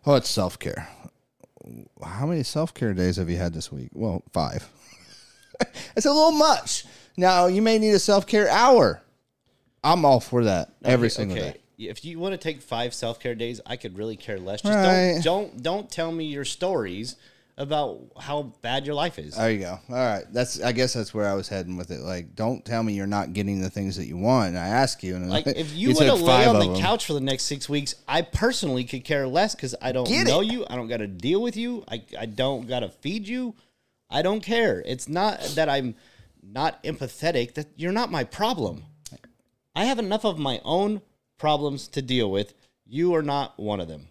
Oh, 0.05 0.15
it's 0.15 0.29
self 0.29 0.57
care. 0.59 0.87
How 2.03 2.25
many 2.25 2.43
self 2.43 2.73
care 2.73 2.93
days 2.93 3.15
have 3.17 3.29
you 3.29 3.37
had 3.37 3.53
this 3.53 3.71
week? 3.71 3.89
Well, 3.93 4.23
five. 4.33 4.67
it's 5.95 6.05
a 6.05 6.11
little 6.11 6.31
much. 6.31 6.85
Now 7.17 7.47
you 7.47 7.61
may 7.61 7.77
need 7.79 7.91
a 7.91 7.99
self 7.99 8.25
care 8.27 8.49
hour. 8.49 9.01
I'm 9.83 10.05
all 10.05 10.19
for 10.19 10.45
that 10.45 10.69
every 10.83 11.09
single 11.09 11.37
day. 11.37 11.55
If 11.77 12.05
you 12.05 12.19
want 12.19 12.33
to 12.33 12.37
take 12.37 12.61
five 12.61 12.93
self 12.93 13.19
care 13.19 13.35
days, 13.35 13.59
I 13.65 13.75
could 13.75 13.97
really 13.97 14.15
care 14.15 14.39
less. 14.39 14.61
Just 14.61 14.73
Right. 14.73 15.19
don't 15.23 15.23
don't 15.23 15.63
don't 15.63 15.91
tell 15.91 16.11
me 16.11 16.25
your 16.25 16.45
stories 16.45 17.15
about 17.55 17.99
how 18.19 18.53
bad 18.63 18.83
your 18.85 18.95
life 18.95 19.19
is. 19.19 19.35
There 19.35 19.51
you 19.51 19.59
go. 19.59 19.79
All 19.89 19.95
right. 19.95 20.23
That's 20.31 20.61
I 20.61 20.71
guess 20.71 20.93
that's 20.93 21.13
where 21.13 21.27
I 21.27 21.33
was 21.33 21.47
heading 21.49 21.77
with 21.77 21.91
it. 21.91 21.99
Like, 22.01 22.35
don't 22.35 22.63
tell 22.65 22.81
me 22.81 22.93
you're 22.93 23.05
not 23.05 23.33
getting 23.33 23.61
the 23.61 23.69
things 23.69 23.95
that 23.97 24.05
you 24.05 24.17
want. 24.17 24.49
And 24.49 24.57
I 24.57 24.67
ask 24.67 25.03
you, 25.03 25.15
and 25.15 25.29
Like 25.29 25.45
if 25.55 25.73
you, 25.75 25.89
want 25.93 26.07
to 26.07 26.13
lay 26.15 26.45
on 26.45 26.57
the 26.59 26.79
couch 26.79 27.05
for 27.05 27.13
the 27.13 27.21
next 27.21 27.43
six 27.43 27.69
weeks, 27.69 27.93
I 28.07 28.23
personally 28.23 28.85
could 28.85 29.03
care 29.03 29.27
less 29.27 29.53
because 29.53 29.75
I 29.81 29.91
don't 29.91 30.07
Get 30.07 30.25
know 30.27 30.41
it. 30.41 30.47
you. 30.51 30.65
I 30.67 30.75
don't 30.75 30.87
got 30.87 30.97
to 30.97 31.07
deal 31.07 31.41
with 31.41 31.55
you. 31.57 31.83
I 31.87 32.01
I 32.17 32.25
don't 32.25 32.67
got 32.67 32.79
to 32.79 32.89
feed 32.89 33.27
you. 33.27 33.53
I 34.09 34.21
don't 34.21 34.41
care. 34.41 34.81
It's 34.85 35.07
not 35.07 35.39
that 35.55 35.69
I'm 35.69 35.95
not 36.43 36.83
empathetic. 36.83 37.53
That 37.55 37.67
you're 37.75 37.91
not 37.91 38.11
my 38.11 38.23
problem. 38.23 38.83
I 39.75 39.85
have 39.85 39.99
enough 39.99 40.23
of 40.23 40.37
my 40.37 40.61
own 40.63 41.01
problems 41.37 41.87
to 41.89 42.01
deal 42.01 42.29
with. 42.29 42.53
You 42.85 43.15
are 43.15 43.23
not 43.23 43.59
one 43.59 43.79
of 43.79 43.87
them. 43.87 44.09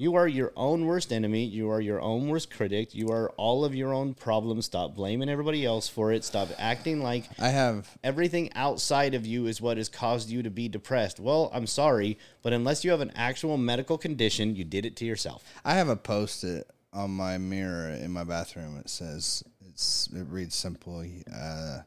You 0.00 0.14
are 0.14 0.26
your 0.26 0.50
own 0.56 0.86
worst 0.86 1.12
enemy. 1.12 1.44
You 1.44 1.70
are 1.70 1.80
your 1.80 2.00
own 2.00 2.28
worst 2.28 2.50
critic. 2.50 2.94
You 2.94 3.10
are 3.10 3.28
all 3.36 3.66
of 3.66 3.74
your 3.74 3.92
own 3.92 4.14
problems. 4.14 4.64
Stop 4.64 4.94
blaming 4.94 5.28
everybody 5.28 5.66
else 5.66 5.88
for 5.88 6.10
it. 6.10 6.24
Stop 6.24 6.48
acting 6.58 7.02
like 7.02 7.24
I 7.38 7.50
have 7.50 7.98
everything 8.02 8.50
outside 8.54 9.12
of 9.12 9.26
you 9.26 9.44
is 9.44 9.60
what 9.60 9.76
has 9.76 9.90
caused 9.90 10.30
you 10.30 10.42
to 10.42 10.48
be 10.48 10.70
depressed. 10.70 11.20
Well, 11.20 11.50
I'm 11.52 11.66
sorry, 11.66 12.16
but 12.40 12.54
unless 12.54 12.82
you 12.82 12.92
have 12.92 13.02
an 13.02 13.12
actual 13.14 13.58
medical 13.58 13.98
condition, 13.98 14.56
you 14.56 14.64
did 14.64 14.86
it 14.86 14.96
to 14.96 15.04
yourself. 15.04 15.44
I 15.66 15.74
have 15.74 15.90
a 15.90 15.96
post 15.96 16.44
it 16.44 16.66
on 16.94 17.10
my 17.10 17.36
mirror 17.36 17.90
in 17.90 18.10
my 18.10 18.24
bathroom. 18.24 18.78
It 18.78 18.88
says 18.88 19.44
it's 19.70 20.08
it 20.14 20.26
reads 20.28 20.54
simply, 20.54 21.22
uh, 21.34 21.80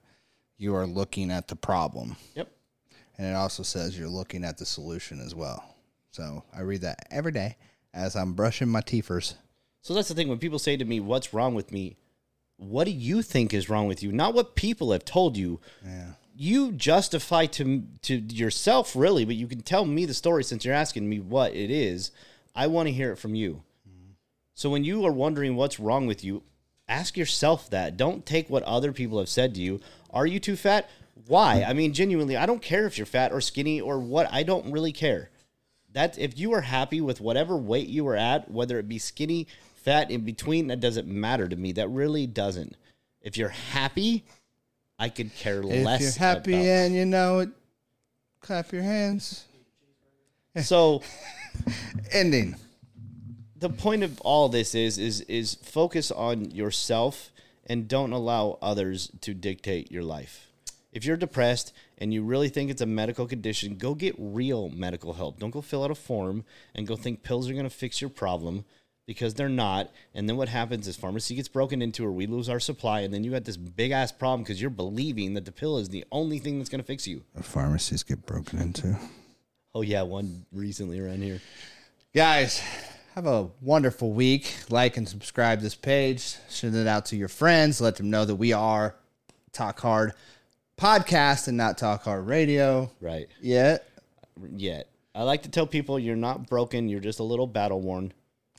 "You 0.57 0.75
are 0.75 0.87
looking 0.87 1.31
at 1.31 1.47
the 1.47 1.55
problem," 1.55 2.15
Yep. 2.35 2.51
and 3.17 3.27
it 3.27 3.35
also 3.35 3.63
says 3.63 3.97
you're 3.97 4.09
looking 4.09 4.43
at 4.43 4.57
the 4.57 4.65
solution 4.65 5.19
as 5.19 5.35
well. 5.35 5.75
So 6.11 6.43
I 6.53 6.61
read 6.61 6.81
that 6.81 7.07
every 7.11 7.31
day 7.31 7.57
as 7.93 8.15
I'm 8.15 8.33
brushing 8.33 8.67
my 8.69 8.81
teethers. 8.81 9.35
So 9.81 9.93
that's 9.93 10.07
the 10.07 10.15
thing 10.15 10.29
when 10.29 10.39
people 10.39 10.59
say 10.59 10.77
to 10.77 10.85
me, 10.85 10.99
"What's 10.99 11.33
wrong 11.33 11.55
with 11.55 11.71
me?" 11.71 11.97
What 12.57 12.85
do 12.85 12.91
you 12.91 13.23
think 13.23 13.53
is 13.53 13.67
wrong 13.67 13.87
with 13.87 14.03
you? 14.03 14.11
Not 14.11 14.33
what 14.35 14.55
people 14.55 14.91
have 14.91 15.03
told 15.03 15.35
you. 15.35 15.59
Yeah. 15.83 16.11
You 16.35 16.71
justify 16.71 17.47
to 17.47 17.83
to 18.03 18.15
yourself 18.15 18.95
really, 18.95 19.25
but 19.25 19.35
you 19.35 19.47
can 19.47 19.61
tell 19.61 19.85
me 19.85 20.05
the 20.05 20.13
story 20.13 20.43
since 20.43 20.63
you're 20.63 20.73
asking 20.73 21.09
me 21.09 21.19
what 21.19 21.53
it 21.53 21.69
is. 21.71 22.11
I 22.55 22.67
want 22.67 22.87
to 22.87 22.93
hear 22.93 23.11
it 23.11 23.17
from 23.17 23.35
you. 23.35 23.63
So 24.55 24.69
when 24.69 24.83
you 24.83 25.03
are 25.05 25.11
wondering 25.11 25.55
what's 25.55 25.79
wrong 25.79 26.05
with 26.05 26.23
you, 26.23 26.43
ask 26.93 27.17
yourself 27.17 27.69
that. 27.71 27.97
Don't 27.97 28.25
take 28.25 28.49
what 28.49 28.63
other 28.63 28.91
people 28.93 29.19
have 29.19 29.29
said 29.29 29.55
to 29.55 29.61
you. 29.61 29.79
Are 30.11 30.25
you 30.27 30.39
too 30.39 30.55
fat? 30.55 30.89
Why? 31.27 31.63
I 31.67 31.73
mean, 31.73 31.93
genuinely, 31.93 32.35
I 32.37 32.45
don't 32.45 32.61
care 32.61 32.85
if 32.85 32.97
you're 32.97 33.05
fat 33.05 33.31
or 33.31 33.41
skinny 33.41 33.81
or 33.81 33.99
what. 33.99 34.27
I 34.31 34.43
don't 34.43 34.71
really 34.71 34.91
care. 34.91 35.29
That 35.93 36.17
if 36.17 36.37
you 36.37 36.53
are 36.53 36.61
happy 36.61 37.01
with 37.01 37.21
whatever 37.21 37.55
weight 37.55 37.87
you 37.87 38.07
are 38.07 38.15
at, 38.15 38.49
whether 38.49 38.79
it 38.79 38.87
be 38.87 38.97
skinny, 38.99 39.47
fat, 39.75 40.11
in 40.11 40.21
between, 40.21 40.67
that 40.67 40.79
doesn't 40.79 41.07
matter 41.07 41.47
to 41.47 41.55
me. 41.55 41.71
That 41.71 41.87
really 41.89 42.27
doesn't. 42.27 42.75
If 43.21 43.37
you're 43.37 43.49
happy, 43.49 44.23
I 44.99 45.09
could 45.09 45.35
care 45.35 45.59
If 45.61 45.85
less. 45.85 46.01
If 46.01 46.01
you're 46.19 46.27
happy 46.27 46.53
about- 46.53 46.65
and 46.65 46.95
you 46.95 47.05
know 47.05 47.39
it, 47.39 47.49
clap 48.39 48.71
your 48.71 48.81
hands. 48.83 49.45
so 50.61 51.01
Ending. 52.11 52.55
The 53.63 53.69
point 53.69 54.03
of 54.03 54.19
all 54.21 54.49
this 54.49 54.75
is 54.75 54.97
is 54.97 55.21
is 55.21 55.55
focus 55.55 56.11
on 56.11 56.51
yourself 56.51 57.31
and 57.65 57.87
don't 57.87 58.11
allow 58.11 58.57
others 58.61 59.09
to 59.21 59.33
dictate 59.33 59.89
your 59.89 60.03
life. 60.03 60.47
If 60.91 61.05
you're 61.05 61.15
depressed 61.15 61.73
and 61.97 62.13
you 62.13 62.23
really 62.23 62.49
think 62.49 62.69
it's 62.69 62.81
a 62.81 62.85
medical 62.85 63.25
condition, 63.25 63.77
go 63.77 63.95
get 63.95 64.15
real 64.17 64.67
medical 64.67 65.13
help. 65.13 65.39
Don't 65.39 65.49
go 65.49 65.61
fill 65.61 65.81
out 65.81 65.91
a 65.91 65.95
form 65.95 66.43
and 66.75 66.85
go 66.85 66.97
think 66.97 67.23
pills 67.23 67.49
are 67.49 67.53
going 67.53 67.63
to 67.63 67.69
fix 67.69 68.01
your 68.01 68.09
problem 68.09 68.65
because 69.05 69.33
they're 69.33 69.47
not. 69.47 69.89
And 70.13 70.27
then 70.27 70.35
what 70.35 70.49
happens 70.49 70.85
is 70.85 70.97
pharmacy 70.97 71.33
gets 71.35 71.47
broken 71.47 71.81
into 71.81 72.05
or 72.05 72.11
we 72.11 72.27
lose 72.27 72.49
our 72.49 72.59
supply 72.59 72.99
and 72.99 73.13
then 73.13 73.23
you 73.23 73.31
got 73.31 73.45
this 73.45 73.55
big 73.55 73.91
ass 73.91 74.11
problem 74.11 74.43
because 74.43 74.59
you're 74.59 74.69
believing 74.69 75.35
that 75.35 75.45
the 75.45 75.53
pill 75.53 75.77
is 75.77 75.87
the 75.87 76.03
only 76.11 76.37
thing 76.37 76.57
that's 76.57 76.69
going 76.69 76.81
to 76.81 76.85
fix 76.85 77.07
you. 77.07 77.23
The 77.33 77.43
pharmacies 77.43 78.03
get 78.03 78.25
broken 78.25 78.59
into. 78.59 78.99
Oh 79.73 79.83
yeah, 79.83 80.01
one 80.01 80.45
recently 80.51 80.99
around 80.99 81.23
here. 81.23 81.39
Guys, 82.13 82.61
have 83.15 83.27
a 83.27 83.47
wonderful 83.61 84.11
week. 84.11 84.55
Like 84.69 84.97
and 84.97 85.07
subscribe 85.07 85.61
this 85.61 85.75
page. 85.75 86.35
Send 86.47 86.75
it 86.75 86.87
out 86.87 87.05
to 87.07 87.15
your 87.15 87.27
friends. 87.27 87.79
Let 87.79 87.95
them 87.95 88.09
know 88.09 88.25
that 88.25 88.35
we 88.35 88.53
are 88.53 88.95
Talk 89.51 89.79
Hard 89.81 90.13
Podcast 90.77 91.47
and 91.47 91.55
not 91.55 91.77
Talk 91.77 92.03
Hard 92.03 92.25
Radio. 92.25 92.89
Right. 92.99 93.27
Yet. 93.39 93.87
yet. 94.55 94.87
I 95.13 95.21
like 95.23 95.43
to 95.43 95.49
tell 95.49 95.67
people 95.67 95.99
you're 95.99 96.15
not 96.15 96.47
broken, 96.47 96.89
you're 96.89 96.99
just 96.99 97.19
a 97.19 97.23
little 97.23 97.45
battle 97.45 97.79
worn, 97.79 98.13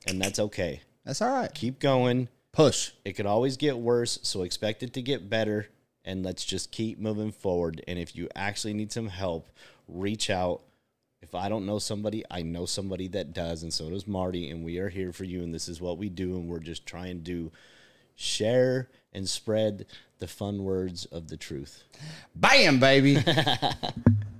and 0.07 0.23
that's 0.23 0.39
okay. 0.39 0.83
That's 1.05 1.21
all 1.21 1.33
right. 1.33 1.53
Keep 1.53 1.81
going. 1.81 2.29
Push. 2.53 2.93
It 3.05 3.15
could 3.15 3.27
always 3.27 3.57
get 3.57 3.77
worse, 3.77 4.21
so 4.23 4.43
expect 4.43 4.85
it 4.85 4.93
to 4.93 5.03
get 5.03 5.29
better, 5.29 5.67
and 6.05 6.25
let's 6.25 6.45
just 6.45 6.71
keep 6.71 7.01
moving 7.01 7.33
forward. 7.33 7.83
And 7.89 7.99
if 7.99 8.15
you 8.15 8.29
actually 8.37 8.73
need 8.73 8.93
some 8.93 9.09
help, 9.09 9.49
reach 9.89 10.31
out. 10.31 10.63
If 11.25 11.35
I 11.35 11.49
don't 11.49 11.65
know 11.65 11.79
somebody, 11.79 12.23
I 12.31 12.43
know 12.43 12.67
somebody 12.67 13.09
that 13.09 13.33
does, 13.33 13.63
and 13.63 13.73
so 13.73 13.89
does 13.89 14.07
Marty, 14.07 14.51
and 14.51 14.63
we 14.63 14.77
are 14.77 14.91
here 14.91 15.11
for 15.11 15.25
you, 15.25 15.43
and 15.43 15.55
this 15.55 15.69
is 15.69 15.81
what 15.81 15.97
we 15.97 16.11
do, 16.11 16.37
and 16.37 16.47
we're 16.47 16.59
just 16.59 16.85
trying 16.85 17.25
to 17.25 17.51
share 18.15 18.91
and 19.15 19.27
spread 19.27 19.87
the 20.19 20.29
fun 20.29 20.65
words 20.65 21.07
of 21.07 21.29
the 21.29 21.39
truth. 21.39 21.85
Bam, 22.35 22.79
baby. 22.79 23.17